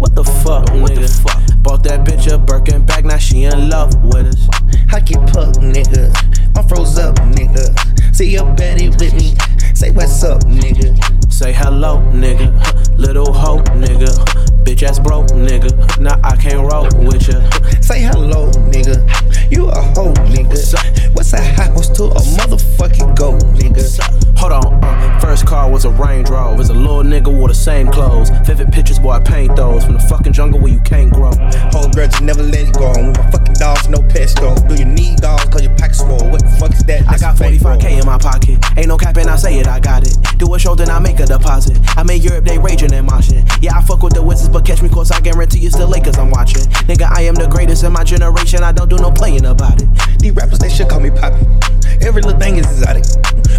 What 0.00 0.14
the 0.14 0.24
fuck, 0.24 0.64
nigga? 0.68 0.80
What 0.80 0.94
the 0.94 1.08
fuck? 1.08 1.62
Bought 1.62 1.84
that 1.84 2.06
bitch 2.06 2.32
a 2.32 2.38
Birkin 2.38 2.86
bag, 2.86 3.04
now 3.04 3.18
she 3.18 3.44
in 3.44 3.68
love 3.68 3.94
with 4.02 4.28
us. 4.28 4.48
I 4.90 5.00
get 5.00 5.18
puck, 5.30 5.56
nigga. 5.60 6.08
I'm 6.56 6.66
froze 6.66 6.98
up, 6.98 7.16
nigga. 7.16 8.16
See 8.16 8.30
your 8.30 8.50
Betty 8.54 8.88
with 8.88 9.12
me. 9.12 9.36
Say 9.74 9.90
what's 9.90 10.24
up, 10.24 10.40
nigga. 10.44 11.19
Say 11.30 11.52
hello, 11.52 11.98
nigga. 12.12 12.50
Little 12.98 13.32
hoe, 13.32 13.62
nigga. 13.78 14.08
Bitch 14.64 14.82
ass 14.82 14.98
broke, 14.98 15.28
nigga. 15.28 15.70
Now 15.98 16.20
I 16.22 16.36
can't 16.36 16.70
roll 16.70 16.88
with 17.06 17.28
ya. 17.28 17.40
Say 17.80 18.00
hello, 18.02 18.50
nigga. 18.70 19.00
You 19.50 19.68
a 19.68 19.80
hoe, 19.80 20.12
nigga. 20.28 21.14
What's 21.14 21.32
a 21.32 21.40
house 21.40 21.88
to 21.96 22.04
a 22.04 22.20
motherfucking 22.38 23.16
goat, 23.16 23.40
nigga? 23.54 24.20
Hold 24.40 24.52
on, 24.52 24.82
uh, 24.82 25.20
first 25.20 25.46
car 25.46 25.70
was 25.70 25.84
a 25.84 25.90
Range 25.90 26.28
Rover. 26.30 26.60
It's 26.60 26.70
a 26.70 26.74
little 26.74 27.02
nigga 27.02 27.28
wore 27.28 27.48
the 27.48 27.54
same 27.54 27.90
clothes. 27.90 28.30
Vivid 28.46 28.72
pictures, 28.72 28.98
boy, 28.98 29.10
I 29.10 29.20
paint 29.20 29.54
those. 29.54 29.84
From 29.84 29.94
the 29.94 30.00
fucking 30.00 30.32
jungle 30.32 30.60
where 30.60 30.72
you 30.72 30.80
can't 30.80 31.12
grow. 31.12 31.32
Whole 31.72 31.90
girl 31.90 32.06
just 32.06 32.22
never 32.22 32.42
let 32.42 32.68
it 32.68 32.74
go. 32.74 32.88
With 32.88 33.18
my 33.18 33.30
fucking 33.30 33.54
dogs, 33.54 33.88
no 33.90 34.00
pets 34.00 34.32
though. 34.34 34.54
Do 34.66 34.76
you 34.76 34.86
need 34.86 35.18
dogs? 35.18 35.44
Cause 35.44 35.62
your 35.62 35.74
pack's 35.76 36.00
full. 36.00 36.24
What 36.30 36.40
the 36.40 36.56
fuck 36.58 36.72
is 36.72 36.84
that? 36.84 37.06
I 37.06 37.18
got 37.18 37.36
45k 37.36 38.00
in 38.00 38.06
my 38.06 38.16
pocket. 38.16 38.64
Ain't 38.78 38.88
no 38.88 38.96
cap 38.96 39.16
and 39.18 39.28
I 39.28 39.36
say 39.36 39.58
it, 39.58 39.68
I 39.68 39.78
got 39.78 40.06
it. 40.06 40.16
Do 40.38 40.54
a 40.54 40.58
show, 40.58 40.74
then 40.74 40.88
I 40.88 40.98
make 40.98 41.19
a 41.20 41.26
deposit. 41.26 41.78
I 41.96 42.02
made 42.02 42.24
Europe, 42.24 42.44
they 42.44 42.58
raging 42.58 42.92
and 42.92 43.08
moshing. 43.08 43.46
Yeah, 43.60 43.76
I 43.76 43.82
fuck 43.82 44.02
with 44.02 44.14
the 44.14 44.22
Wizards, 44.22 44.48
but 44.48 44.64
catch 44.64 44.82
me 44.82 44.88
cause 44.88 45.10
I 45.10 45.20
guarantee 45.20 45.66
it's 45.66 45.76
the 45.76 45.86
Lakers 45.86 46.18
I'm 46.18 46.30
watching. 46.30 46.62
Nigga, 46.88 47.10
I 47.10 47.22
am 47.22 47.34
the 47.34 47.46
greatest 47.46 47.84
in 47.84 47.92
my 47.92 48.04
generation. 48.04 48.62
I 48.64 48.72
don't 48.72 48.88
do 48.88 48.96
no 48.96 49.10
playing 49.10 49.44
about 49.44 49.80
it. 49.80 49.88
These 50.18 50.32
rappers, 50.32 50.58
they 50.58 50.68
should 50.68 50.88
call 50.88 51.00
me 51.00 51.10
Poppy. 51.10 51.46
Every 52.00 52.22
little 52.22 52.40
thing 52.40 52.56
is 52.56 52.66
exotic. 52.66 53.04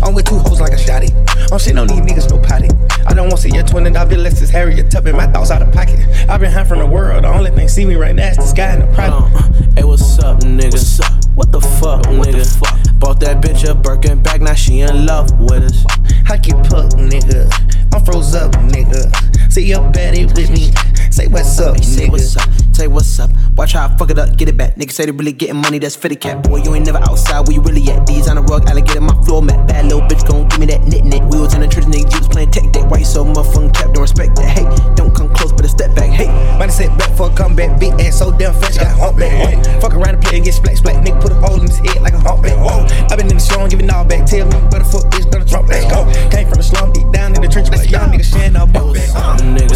I'm 0.03 0.15
with 0.15 0.25
two 0.25 0.39
hoes 0.39 0.59
like 0.59 0.73
a 0.73 0.77
shotty. 0.77 1.11
I'm 1.51 1.59
shit 1.59 1.77
on 1.77 1.87
these 1.87 1.99
niggas, 2.01 2.29
no 2.29 2.39
potty. 2.39 2.69
I 3.05 3.13
don't 3.13 3.27
want 3.27 3.41
to 3.41 3.49
see 3.49 3.55
your 3.55 3.63
twin 3.63 3.85
and 3.85 3.95
I 3.95 4.05
be 4.05 4.17
less 4.17 4.41
as 4.41 4.49
Harriet 4.49 4.89
Tubman. 4.89 5.15
My 5.15 5.27
thoughts 5.27 5.51
out 5.51 5.61
of 5.61 5.71
pocket. 5.71 5.99
I've 6.27 6.39
been 6.39 6.51
high 6.51 6.63
from 6.63 6.79
the 6.79 6.87
world. 6.87 7.23
The 7.23 7.29
only 7.29 7.51
thing 7.51 7.67
see 7.67 7.85
me 7.85 7.95
right 7.95 8.15
now 8.15 8.29
is 8.29 8.37
the 8.37 8.47
sky 8.47 8.73
and 8.73 8.83
the 8.83 8.93
private. 8.95 9.15
Uh, 9.15 9.73
hey, 9.75 9.83
what's 9.83 10.17
up, 10.19 10.39
nigga? 10.39 10.71
What's 10.71 10.99
up? 10.99 11.30
What 11.35 11.51
the 11.51 11.61
fuck, 11.61 12.05
what 12.07 12.27
nigga? 12.27 12.43
The 12.43 12.59
fuck? 12.59 12.99
Bought 12.99 13.19
that 13.21 13.41
bitch 13.41 13.67
a 13.69 13.73
Birkin 13.73 14.21
bag, 14.21 14.41
now 14.41 14.53
she 14.53 14.81
in 14.81 15.05
love 15.05 15.31
with 15.39 15.63
us. 15.63 15.85
I 16.29 16.37
get 16.37 16.55
puck, 16.69 16.91
nigga. 16.91 17.49
I'm 17.93 18.03
froze 18.03 18.35
up, 18.35 18.51
nigga. 18.51 19.51
See 19.51 19.65
your 19.65 19.89
Betty 19.91 20.25
with 20.25 20.49
me. 20.51 20.71
Say 21.11 21.27
what's 21.27 21.59
up, 21.59 21.75
nigga. 21.75 21.83
Say 21.83 22.09
what's 22.09 22.37
up. 22.37 22.49
Say 22.71 22.87
what's 22.87 23.19
up. 23.19 23.29
Watch 23.57 23.73
how 23.73 23.85
I 23.85 23.97
fuck 23.97 24.09
it 24.09 24.17
up, 24.17 24.37
get 24.37 24.47
it 24.47 24.55
back. 24.55 24.75
Niggas 24.75 24.93
say 24.93 25.05
they 25.05 25.11
really 25.11 25.33
getting 25.33 25.57
money, 25.57 25.77
that's 25.77 25.95
for 25.95 26.07
the 26.07 26.15
cat. 26.15 26.41
Boy, 26.41 26.63
you 26.63 26.73
ain't 26.73 26.85
never 26.85 26.99
outside 26.99 27.45
where 27.45 27.53
you 27.53 27.61
really 27.61 27.83
at. 27.91 28.07
These 28.07 28.29
on 28.29 28.37
the 28.37 28.41
rug, 28.41 28.67
alligator, 28.69 29.01
my 29.01 29.13
floor 29.23 29.43
mat. 29.43 29.67
Bad 29.67 29.85
little 29.85 30.01
bitch 30.07 30.25
gon' 30.25 30.47
give 30.47 30.59
me 30.59 30.67
that 30.67 30.87
knit 30.87 31.03
knit. 31.03 31.21
We 31.27 31.39
was 31.39 31.53
in 31.53 31.61
the 31.61 31.67
church, 31.67 31.83
nigga, 31.83 32.07
you 32.07 32.19
was 32.19 32.29
playing 32.29 32.51
tech 32.51 32.71
deck. 32.71 32.89
Why 32.89 32.99
you 32.99 33.05
so 33.05 33.25
motherfucking 33.25 33.73
cap? 33.75 33.93
Don't 33.93 34.01
respect 34.01 34.35
that. 34.37 34.47
Hey, 34.47 34.63
don't 34.95 35.13
come 35.13 35.27
close, 35.35 35.51
but 35.51 35.65
a 35.65 35.67
step 35.67 35.93
back. 35.95 36.09
Hey, 36.09 36.31
money 36.57 36.71
set 36.71 36.97
back 36.97 37.11
for 37.17 37.29
a 37.29 37.35
comeback. 37.35 37.77
Big 37.77 37.91
ass 37.99 38.19
so 38.19 38.31
damn 38.31 38.55
fresh, 38.55 38.77
got 38.77 38.95
humpback. 38.97 39.35
Whoa. 39.35 39.81
Fuck 39.81 39.93
around 39.93 40.15
and 40.15 40.23
play 40.23 40.37
and 40.37 40.45
get 40.45 40.53
splat 40.53 40.77
splat. 40.77 41.03
Nigga 41.03 41.19
put 41.21 41.31
a 41.31 41.35
hole 41.35 41.59
in 41.59 41.67
his 41.67 41.77
head 41.77 42.01
like 42.01 42.13
a 42.13 42.19
humpback. 42.23 42.55
Whoa. 42.55 42.87
Oh. 42.87 43.07
I 43.11 43.15
been 43.19 43.27
in 43.27 43.35
the 43.35 43.43
show 43.43 43.59
and 43.59 43.69
giving 43.69 43.89
all 43.91 44.05
back. 44.05 44.25
Tell 44.25 44.47
me 44.47 44.55
where 44.71 44.79
the 44.79 44.87
fuck 44.87 45.11
is 45.19 45.25
gonna 45.27 45.43
drop 45.43 45.67
back. 45.67 45.91
Go. 45.91 46.07
Came 46.31 46.47
from 46.47 46.55
the 46.55 46.63
slum, 46.63 46.93
deep 46.93 47.11
down 47.11 47.35
in 47.35 47.41
the 47.41 47.51
trench, 47.51 47.69
but 47.69 47.83
y'all 47.91 48.07
niggas 48.07 48.31
sharing 48.31 48.55
oh. 48.55 48.63
up 48.63 48.71
bump 48.71 48.95
back. 48.95 49.11
Nigga, 49.43 49.75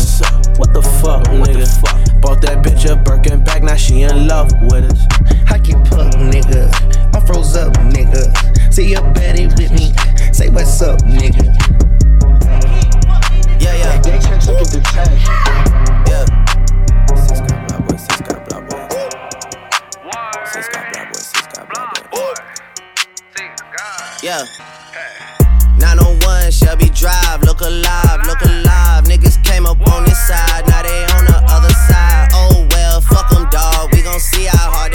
what 0.57 0.71
the 0.71 0.81
fuck, 1.03 1.24
nigga? 1.29 2.21
Bought 2.21 2.41
that 2.41 2.63
bitch 2.63 2.89
a 2.89 2.95
Birkin 2.95 3.43
bag, 3.43 3.63
now 3.63 3.75
she 3.75 4.01
in 4.01 4.27
love 4.27 4.51
with 4.63 4.85
us. 4.91 5.05
I 5.51 5.57
get 5.59 5.77
puck, 5.89 6.13
nigga. 6.15 6.71
I'm 7.13 7.25
froze 7.25 7.55
up, 7.55 7.73
nigga. 7.73 8.31
See 8.73 8.91
your 8.91 9.03
Betty 9.13 9.47
with 9.47 9.71
me. 9.71 9.93
Say 10.33 10.49
what's 10.49 10.81
up, 10.81 10.99
nigga. 11.01 11.45
Yeah, 13.61 13.75
yeah. 13.75 14.01
They 14.01 14.19
can't 14.19 14.41
take 14.41 14.61
it 14.61 14.69
to 14.71 14.81
cash. 14.81 15.27
Yeah. 16.09 16.25
Got 17.07 17.67
blah 17.67 17.79
boy, 17.79 17.97
got 18.27 18.49
blah 18.49 18.59
boy. 18.61 18.87
Got 20.71 20.91
blah 20.91 21.05
boy, 21.05 21.17
sis 21.17 21.47
got 21.47 21.69
blah 21.69 21.91
boy. 22.11 22.33
Yeah. 24.23 24.43
901 25.77 26.51
Shelby 26.51 26.89
Drive, 26.89 27.43
look 27.43 27.61
alive, 27.61 28.25
look 28.25 28.41
alive. 28.41 29.03
Niggas 29.05 29.43
came 29.43 29.65
up 29.65 29.79
on 29.89 30.03
this 30.05 30.17
side, 30.27 30.67
now 30.67 30.81
they 30.81 31.05
fuck 33.07 33.29
them, 33.29 33.47
dog. 33.49 33.93
We 33.93 34.01
gon' 34.01 34.19
see 34.19 34.45
how 34.45 34.71
hard 34.71 34.94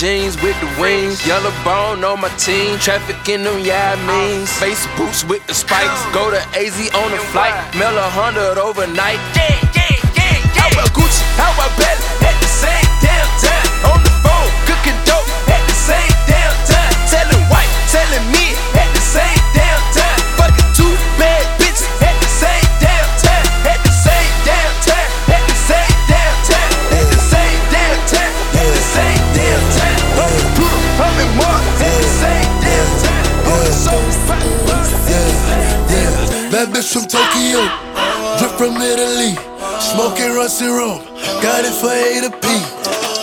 jeans. 0.00 0.40
With 0.40 0.58
the 0.60 0.70
wings. 0.80 1.26
Yellow 1.26 1.52
bone 1.62 2.02
on 2.02 2.20
my 2.20 2.30
team. 2.40 2.78
Trafficking 2.78 3.44
them, 3.44 3.60
yeah, 3.60 3.94
I 3.94 4.06
mean. 4.08 4.46
Face 4.46 4.86
boots 4.96 5.24
with 5.24 5.46
the 5.46 5.54
spikes. 5.54 6.02
Go 6.14 6.30
to 6.30 6.40
AZ 6.56 6.78
on 6.94 7.10
the 7.12 7.18
flight. 7.30 7.52
Mail 7.76 7.96
a 7.96 8.08
hundred 8.08 8.56
overnight. 8.58 9.20
Yeah, 9.36 9.60
yeah, 9.76 10.00
yeah, 10.16 10.32
yeah. 10.54 10.60
How 10.60 10.68
about 10.72 10.88
Gucci? 10.96 11.22
How 11.36 11.52
about 11.52 11.76
Belly? 11.76 12.09
From 37.52 38.38
drip 38.38 38.52
from 38.58 38.76
Italy, 38.78 39.34
smoking 39.80 40.34
rusty 40.34 40.66
rum, 40.66 41.02
got 41.42 41.64
it 41.64 41.74
for 41.74 41.90
A 41.90 42.22
to 42.22 42.30
P. 42.30 42.46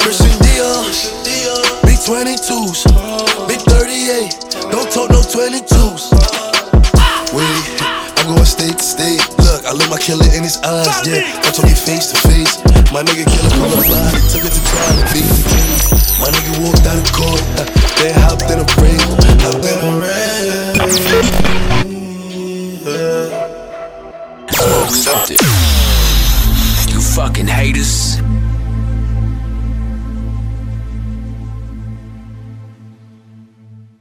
Christian 0.04 0.36
Dior, 0.44 0.84
big 1.84 2.00
22s, 2.04 2.84
big 3.48 3.62
38, 3.72 4.72
don't 4.72 4.92
talk 4.92 5.10
no 5.12 5.22
22s. 5.24 6.12
Wait, 7.32 7.82
I'm 8.20 8.36
going 8.36 8.46
state 8.46 8.78
to 8.78 8.84
state. 8.84 9.24
Look, 9.40 9.66
I 9.66 9.72
look 9.72 9.90
my 9.90 10.00
killer 10.00 10.28
in 10.36 10.44
his 10.44 10.58
eyes, 10.64 11.08
yeah. 11.08 11.24
I'm 11.44 11.54
talking 11.54 11.76
face 11.76 12.12
to 12.12 12.18
face. 12.28 12.60
My 12.92 13.04
nigga 13.04 13.24
killer 13.28 13.52
from 13.56 13.72
the 13.72 13.84
fly, 13.84 14.12
took 14.32 14.44
it 14.44 14.52
to 14.52 14.64
trial 14.64 14.96
to 14.96 15.06
beat 15.16 15.28
the 15.28 15.44
king. 15.48 15.72
My 16.20 16.32
nigga 16.32 16.52
walked 16.64 16.84
out 16.88 17.00
of 17.00 17.08
court, 17.16 17.37